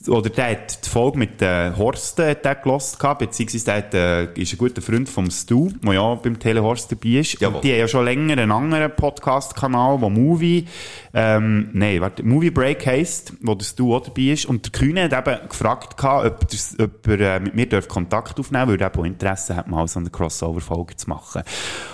oder 0.07 0.31
der 0.31 0.51
hat 0.51 0.85
die 0.85 0.89
Folge 0.89 1.19
mit 1.19 1.41
äh, 1.43 1.73
Horst 1.77 2.21
äh, 2.21 2.35
der 2.35 2.57
gelost 2.57 2.99
gehabt, 2.99 3.21
beziehungsweise 3.21 3.65
der 3.65 3.77
hat, 3.77 3.95
äh, 3.95 4.41
ist 4.41 4.53
ein 4.53 4.59
guter 4.59 4.83
Freund 4.83 5.09
vom 5.09 5.31
Stu, 5.31 5.71
der 5.83 5.95
ja 5.95 6.15
beim 6.15 6.39
Telehorst 6.39 6.93
dabei 6.93 7.21
ist. 7.21 7.41
Jawohl. 7.41 7.57
Und 7.57 7.65
die 7.65 7.73
haben 7.73 7.79
ja 7.79 7.89
schon 7.89 8.05
länger 8.05 8.35
einen 8.35 8.53
anderen 8.53 8.95
Podcast-Kanal, 8.95 9.99
der 9.99 10.11
Movie, 10.11 10.67
ähm, 11.15 11.71
nein, 11.73 12.01
warte, 12.01 12.23
Movie 12.23 12.51
Break 12.51 12.87
heisst, 12.87 13.33
wo 13.41 13.55
der 13.55 13.65
Stu 13.65 13.95
auch 13.95 14.03
dabei 14.03 14.23
ist. 14.33 14.47
Und 14.47 14.67
der 14.67 14.73
Kühne 14.73 15.05
hat 15.05 15.13
eben 15.27 15.49
gefragt 15.49 15.97
gehabt, 15.97 16.27
ob, 16.27 16.49
das, 16.49 16.77
ob 16.79 17.07
er 17.09 17.37
äh, 17.37 17.41
mit 17.41 17.55
mir 17.55 17.69
darf 17.69 17.89
Kontakt 17.89 18.39
aufnehmen 18.39 18.69
weil 18.69 18.81
er 18.81 18.95
eben 18.95 19.05
Interesse 19.07 19.57
hat, 19.57 19.69
mal 19.69 19.89
so 19.89 20.01
eine 20.01 20.11
Crossover-Folge 20.11 20.97
zu 20.97 21.09
machen. 21.09 21.43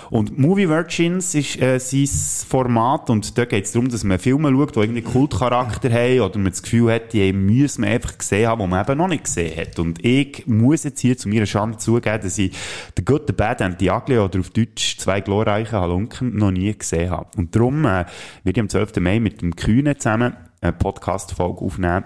Und 0.09 0.37
Movie 0.37 0.69
Virgins 0.69 1.33
ist 1.33 1.61
äh, 1.61 1.79
sein 1.79 2.07
Format 2.47 3.09
und 3.09 3.37
da 3.37 3.45
geht 3.45 3.65
es 3.65 3.71
darum, 3.71 3.89
dass 3.89 4.03
man 4.03 4.19
Filme 4.19 4.51
schaut, 4.51 4.75
die 4.75 4.79
irgendwie 4.79 5.01
Kultcharakter 5.01 5.91
haben 5.91 6.21
oder 6.21 6.37
man 6.37 6.51
das 6.51 6.61
Gefühl 6.61 6.91
hat, 6.91 7.13
die 7.13 7.31
müssen 7.33 7.84
man 7.85 7.93
einfach 7.93 8.17
gesehen 8.17 8.47
haben, 8.47 8.61
die 8.61 8.67
man 8.67 8.85
eben 8.85 8.97
noch 8.97 9.07
nicht 9.07 9.23
gesehen 9.25 9.59
hat. 9.59 9.79
Und 9.79 10.03
ich 10.03 10.45
muss 10.47 10.83
jetzt 10.83 10.99
hier 10.99 11.17
zu 11.17 11.29
meiner 11.29 11.45
Schande 11.45 11.77
zugeben, 11.77 12.21
dass 12.21 12.37
ich 12.37 12.55
The 12.97 13.05
Good, 13.05 13.23
The 13.27 13.33
Bad 13.33 13.61
and 13.61 13.79
The 13.79 13.91
Ugly 13.91 14.17
oder 14.19 14.39
auf 14.39 14.49
Deutsch 14.49 14.97
zwei 14.97 15.21
glorreiche 15.21 15.79
Halunken 15.79 16.35
noch 16.35 16.51
nie 16.51 16.75
gesehen 16.77 17.11
habe. 17.11 17.29
Und 17.37 17.55
darum 17.55 17.85
äh, 17.85 18.05
werde 18.43 18.51
ich 18.51 18.59
am 18.59 18.69
12. 18.69 18.97
Mai 18.97 19.19
mit 19.19 19.41
dem 19.41 19.55
Kühne 19.55 19.97
zusammen 19.97 20.35
eine 20.61 20.73
Podcast-Folge 20.73 21.61
aufnehmen 21.61 22.05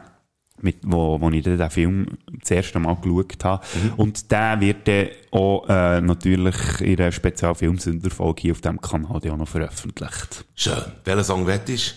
mit, 0.61 0.77
wo, 0.83 1.19
wo 1.21 1.29
ich 1.29 1.43
den 1.43 1.69
Film 1.69 2.17
das 2.41 2.51
erste 2.51 2.79
Mal 2.79 2.95
geschaut 2.95 3.43
habe. 3.45 3.65
Und 3.95 4.29
der 4.29 4.59
wird 4.59 4.87
dann 4.87 5.07
auch 5.31 5.67
äh, 5.69 6.01
natürlich 6.01 6.81
in 6.81 6.99
einer 6.99 7.13
Spezialfilmsünderfolge 7.13 8.41
hier 8.41 8.51
auf 8.51 8.61
diesem 8.61 8.81
Kanal 8.81 9.15
auch 9.15 9.37
noch 9.37 9.47
veröffentlicht. 9.47 10.45
Schön. 10.55 10.83
Welcher 11.05 11.23
Song 11.23 11.47
wettest 11.47 11.95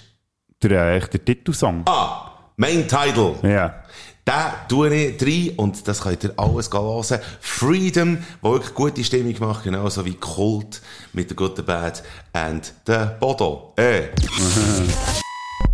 Der, 0.62 0.96
äh, 0.96 1.00
der 1.00 1.24
Titelsong. 1.24 1.82
Ah! 1.86 2.31
Main 2.56 2.86
Title. 2.88 3.36
Ja. 3.42 3.82
Da 4.24 4.54
tue 4.68 4.94
ich 4.94 5.20
rein 5.20 5.56
und 5.56 5.88
das 5.88 6.00
könnt 6.00 6.22
ihr 6.22 6.32
alles 6.36 6.70
hören. 6.72 7.20
Freedom, 7.40 8.18
wo 8.40 8.52
wirklich 8.52 8.74
gute 8.74 9.02
Stimmung 9.02 9.34
macht, 9.40 9.64
genauso 9.64 10.04
wie 10.04 10.14
Kult 10.14 10.80
mit 11.12 11.28
der 11.30 11.36
Good, 11.36 11.56
the 11.56 11.62
Bad 11.62 12.02
and 12.32 12.72
der 12.86 13.16
Bodo. 13.18 13.72
Äh. 13.76 14.02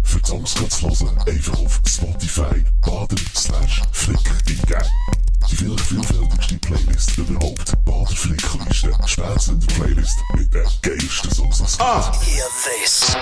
Für 0.03 0.19
die 0.19 0.27
Songs 0.27 0.55
kannst 0.55 0.83
du 0.83 0.89
hören, 0.89 1.19
einfach 1.27 1.59
auf 1.61 1.81
Spotify 1.85 2.65
baden 2.81 3.19
slash 3.35 3.83
flick 3.93 4.19
viel, 5.59 5.77
vielfältigste 5.77 6.55
Playlist 6.59 7.19
überhaupt. 7.19 7.85
Behaltet 7.85 8.17
Flickliste. 8.17 8.93
Spätzend 9.07 9.67
Playlist 9.67 10.17
mit 10.37 10.55
der 10.55 10.65
geilsten 10.83 11.33
Songs, 11.33 11.61
was 11.61 11.81
Ah! 11.81 12.13
Hear 12.23 12.45
this. 12.63 13.17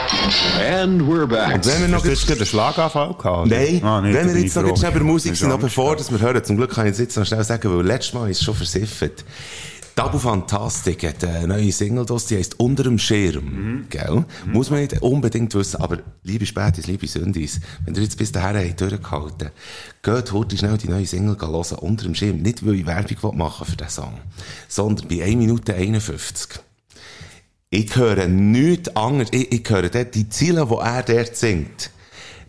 And 0.61 1.01
we're 1.01 1.26
back. 1.26 1.55
Und 1.55 1.66
wenn 1.66 1.80
wir 1.80 1.89
noch 1.89 2.05
jetzt 2.05 2.26
gerade 2.26 2.45
Schlaganfall 2.45 3.14
gehabt 3.14 3.49
Nein, 3.49 3.82
ah, 3.82 4.03
nee, 4.03 4.12
wenn 4.12 4.34
wir 4.34 4.43
jetzt 4.43 4.55
noch 4.55 4.66
über 4.66 5.01
Musik 5.01 5.34
sind, 5.34 5.49
noch 5.49 5.59
bevor 5.59 5.97
dass 5.97 6.11
wir 6.11 6.20
hören, 6.20 6.45
zum 6.45 6.59
Glück 6.59 6.74
kann 6.74 6.87
ich 6.87 6.99
jetzt 6.99 7.16
noch 7.16 7.24
schnell 7.24 7.43
sagen, 7.43 7.74
weil 7.74 7.87
letztes 7.87 8.12
Mal 8.12 8.30
ist 8.30 8.41
es 8.41 8.45
schon 8.45 8.55
versiffert. 8.55 9.24
Tabu 9.97 10.18
Fantastic 10.18 11.05
hat 11.05 11.24
eine 11.24 11.47
neue 11.47 11.72
Single, 11.72 12.05
draus, 12.05 12.26
die 12.26 12.36
heisst 12.36 12.61
Unter 12.61 12.82
dem 12.82 12.99
Schirm. 12.99 13.44
Mhm. 13.44 13.86
Gell? 13.88 14.26
Muss 14.44 14.68
man 14.68 14.80
nicht 14.80 15.01
unbedingt 15.01 15.55
wissen, 15.55 15.80
aber 15.80 16.01
liebe 16.22 16.44
Spätis, 16.44 16.86
liebe 16.86 17.07
Sündis, 17.07 17.61
wenn 17.86 17.94
ihr 17.94 18.03
jetzt 18.03 18.18
bis 18.18 18.30
dahin 18.30 18.59
habt 18.59 18.78
durchgehalten, 18.78 19.53
geht 20.03 20.32
heute 20.32 20.59
schnell 20.59 20.76
die 20.76 20.88
neue 20.88 21.07
Single 21.07 21.38
hören, 21.40 21.78
Unter 21.78 22.05
dem 22.05 22.14
Schirm. 22.14 22.42
Nicht, 22.42 22.66
weil 22.66 22.74
ich 22.74 22.84
Werbung 22.84 23.38
machen 23.38 23.66
für 23.66 23.76
diesen 23.76 23.88
Song, 23.88 24.18
sondern 24.68 25.09
bei 25.09 25.24
1 25.24 25.36
Minute 25.36 25.72
51. 25.72 26.61
Ich 27.70 27.97
höre 27.97 28.28
nichts 28.28 28.94
anderes. 28.94 29.30
Ich, 29.32 29.51
ich 29.51 29.70
höre 29.70 29.88
dort 29.88 30.14
die 30.14 30.28
Ziele, 30.28 30.66
die 30.66 30.74
er 30.74 31.03
dort 31.05 31.36
singt. 31.36 31.90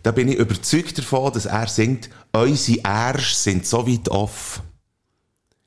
Da 0.02 0.12
bin 0.12 0.28
ich 0.28 0.36
überzeugt 0.36 0.98
davon, 0.98 1.32
dass 1.32 1.46
er 1.46 1.66
singt, 1.66 2.10
unsere 2.30 2.80
Ärsche 2.84 3.34
sind 3.34 3.66
so 3.66 3.88
weit 3.88 4.10
off. 4.10 4.62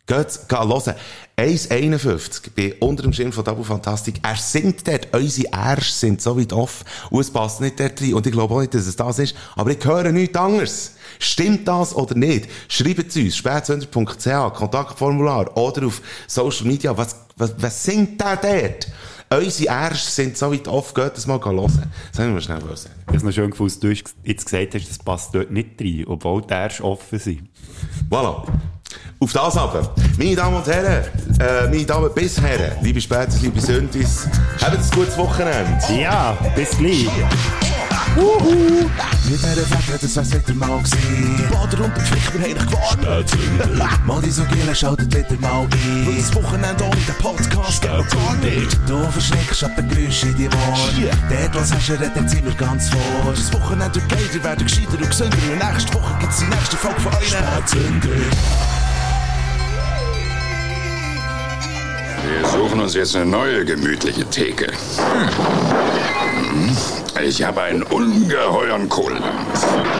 Geht, 0.05 0.47
geht 0.47 0.59
hören. 0.59 0.95
1,51 1.41 2.51
bei 2.55 2.75
unter 2.79 3.01
dem 3.01 3.13
Schirm 3.13 3.31
von 3.31 3.43
Tabu 3.43 3.63
Fantastik. 3.63 4.19
Er 4.21 4.35
singt 4.35 4.87
dort, 4.87 5.07
unsere 5.11 5.51
Ärsche 5.51 5.91
sind 5.91 6.21
so 6.21 6.39
weit 6.39 6.53
off. 6.53 6.85
Und 7.09 7.21
es 7.21 7.31
passt 7.31 7.61
nicht 7.61 7.79
dort 7.79 7.99
rein. 7.99 8.13
Und 8.13 8.27
ich 8.27 8.31
glaube 8.31 8.53
auch 8.53 8.59
nicht, 8.59 8.75
dass 8.75 8.85
es 8.85 8.95
das 8.95 9.17
ist. 9.17 9.35
Aber 9.55 9.71
ich 9.71 9.83
höre 9.83 10.11
nichts 10.11 10.37
anderes. 10.37 10.95
Stimmt 11.17 11.67
das 11.67 11.95
oder 11.95 12.15
nicht? 12.15 12.47
Schreibt 12.67 13.09
es 13.09 13.15
uns, 13.15 13.35
spätsünder.ch, 13.37 14.53
Kontaktformular 14.53 15.57
oder 15.57 15.87
auf 15.87 16.01
Social 16.27 16.67
Media. 16.67 16.95
Was, 16.95 17.15
was, 17.37 17.55
was 17.57 17.83
singt 17.83 18.21
der 18.21 18.37
dort? 18.37 18.87
Unsere 19.43 19.73
Ärsche 19.73 20.11
sind 20.11 20.37
so 20.37 20.51
weit 20.53 20.67
off, 20.67 20.93
geht 20.93 21.15
das 21.15 21.25
mal 21.25 21.43
hören. 21.43 21.91
Das 22.11 22.19
haben 22.19 22.35
wir 22.35 22.41
schnell 22.41 22.59
sagen. 22.59 22.95
Ich 23.07 23.15
habe 23.15 23.25
noch 23.25 23.33
schön 23.33 23.49
gefunden, 23.49 23.71
dass 23.71 23.79
du 23.79 23.87
jetzt 24.23 24.45
gesagt 24.45 24.75
hast, 24.75 24.89
das 24.89 24.99
passt 24.99 25.33
dort 25.33 25.49
nicht 25.49 25.81
rein, 25.81 26.03
obwohl 26.05 26.43
die 26.43 26.53
erst 26.53 26.81
offen 26.81 27.17
sind. 27.17 27.49
Voilà. 28.09 28.45
Auf 29.21 29.33
das 29.33 29.55
aber. 29.55 29.93
Meine 30.17 30.35
Damen 30.35 30.55
und 30.55 30.65
Herren, 30.65 31.05
äh, 31.39 31.67
meine 31.69 31.85
Damen 31.85 32.09
bis 32.11 32.41
Herren, 32.41 32.71
liebe 32.81 32.99
Spätis, 32.99 33.39
liebe 33.43 33.61
Sündis, 33.61 34.27
habt 34.59 34.75
ein 34.75 34.89
gutes 34.95 35.15
Wochenende. 35.15 35.77
Ja, 35.95 36.35
bis 36.55 36.71
gleich. 36.71 37.07
Mit 38.15 39.39
dieser 39.39 39.61
Fette, 39.61 39.99
das 40.01 40.15
wär's 40.15 40.33
wieder 40.33 40.55
mal 40.55 40.79
gewesen. 40.79 41.37
Die 41.37 41.53
Bader 41.53 41.85
und 41.85 41.95
die 41.95 42.01
Pflicht, 42.01 42.33
wir 42.33 42.41
haben 42.41 42.55
dich 42.55 42.65
gewarnt. 42.65 44.07
Mal 44.07 44.21
die 44.23 44.31
so 44.31 44.43
Giele, 44.45 44.73
schaltet 44.73 45.15
wieder 45.15 45.39
mal 45.39 45.67
ein. 45.71 46.07
Weil 46.07 46.15
das 46.15 46.33
Wochenende 46.33 46.83
ohne 46.83 46.95
den 46.95 47.15
Podcast 47.19 47.79
geht 47.79 47.91
gar 47.91 48.35
nicht. 48.37 48.79
Du 48.87 49.03
verschreckst 49.11 49.63
ab 49.63 49.75
den 49.75 49.87
Geräuschen 49.87 50.29
in 50.31 50.37
die 50.37 50.47
Ohren. 50.47 51.17
Dort, 51.29 51.55
was 51.55 51.71
hast 51.71 51.89
du 51.89 51.93
redet, 51.93 52.27
sind 52.27 52.43
wir 52.43 52.55
ganz 52.55 52.89
vor. 52.89 52.99
Das 53.35 53.53
Wochenende 53.53 54.01
wird 54.01 54.33
ihr 54.33 54.43
werdet 54.43 54.67
gescheiter 54.67 54.97
und 54.97 55.07
gesünder. 55.07 55.37
Und 55.37 55.71
nächste 55.71 55.93
Woche 55.93 56.17
gibt's 56.19 56.39
die 56.39 56.45
nächste 56.45 56.75
Folge 56.75 56.99
von 57.01 57.13
euch. 57.13 57.27
Spätzünder. 57.27 58.90
Wir 62.23 62.47
suchen 62.47 62.79
uns 62.79 62.93
jetzt 62.93 63.15
eine 63.15 63.25
neue 63.25 63.65
gemütliche 63.65 64.25
Theke. 64.25 64.67
Hm. 66.49 66.77
Ich 67.23 67.43
habe 67.43 67.61
einen 67.61 67.83
ungeheuren 67.83 68.87
Kohldampf. 68.89 69.65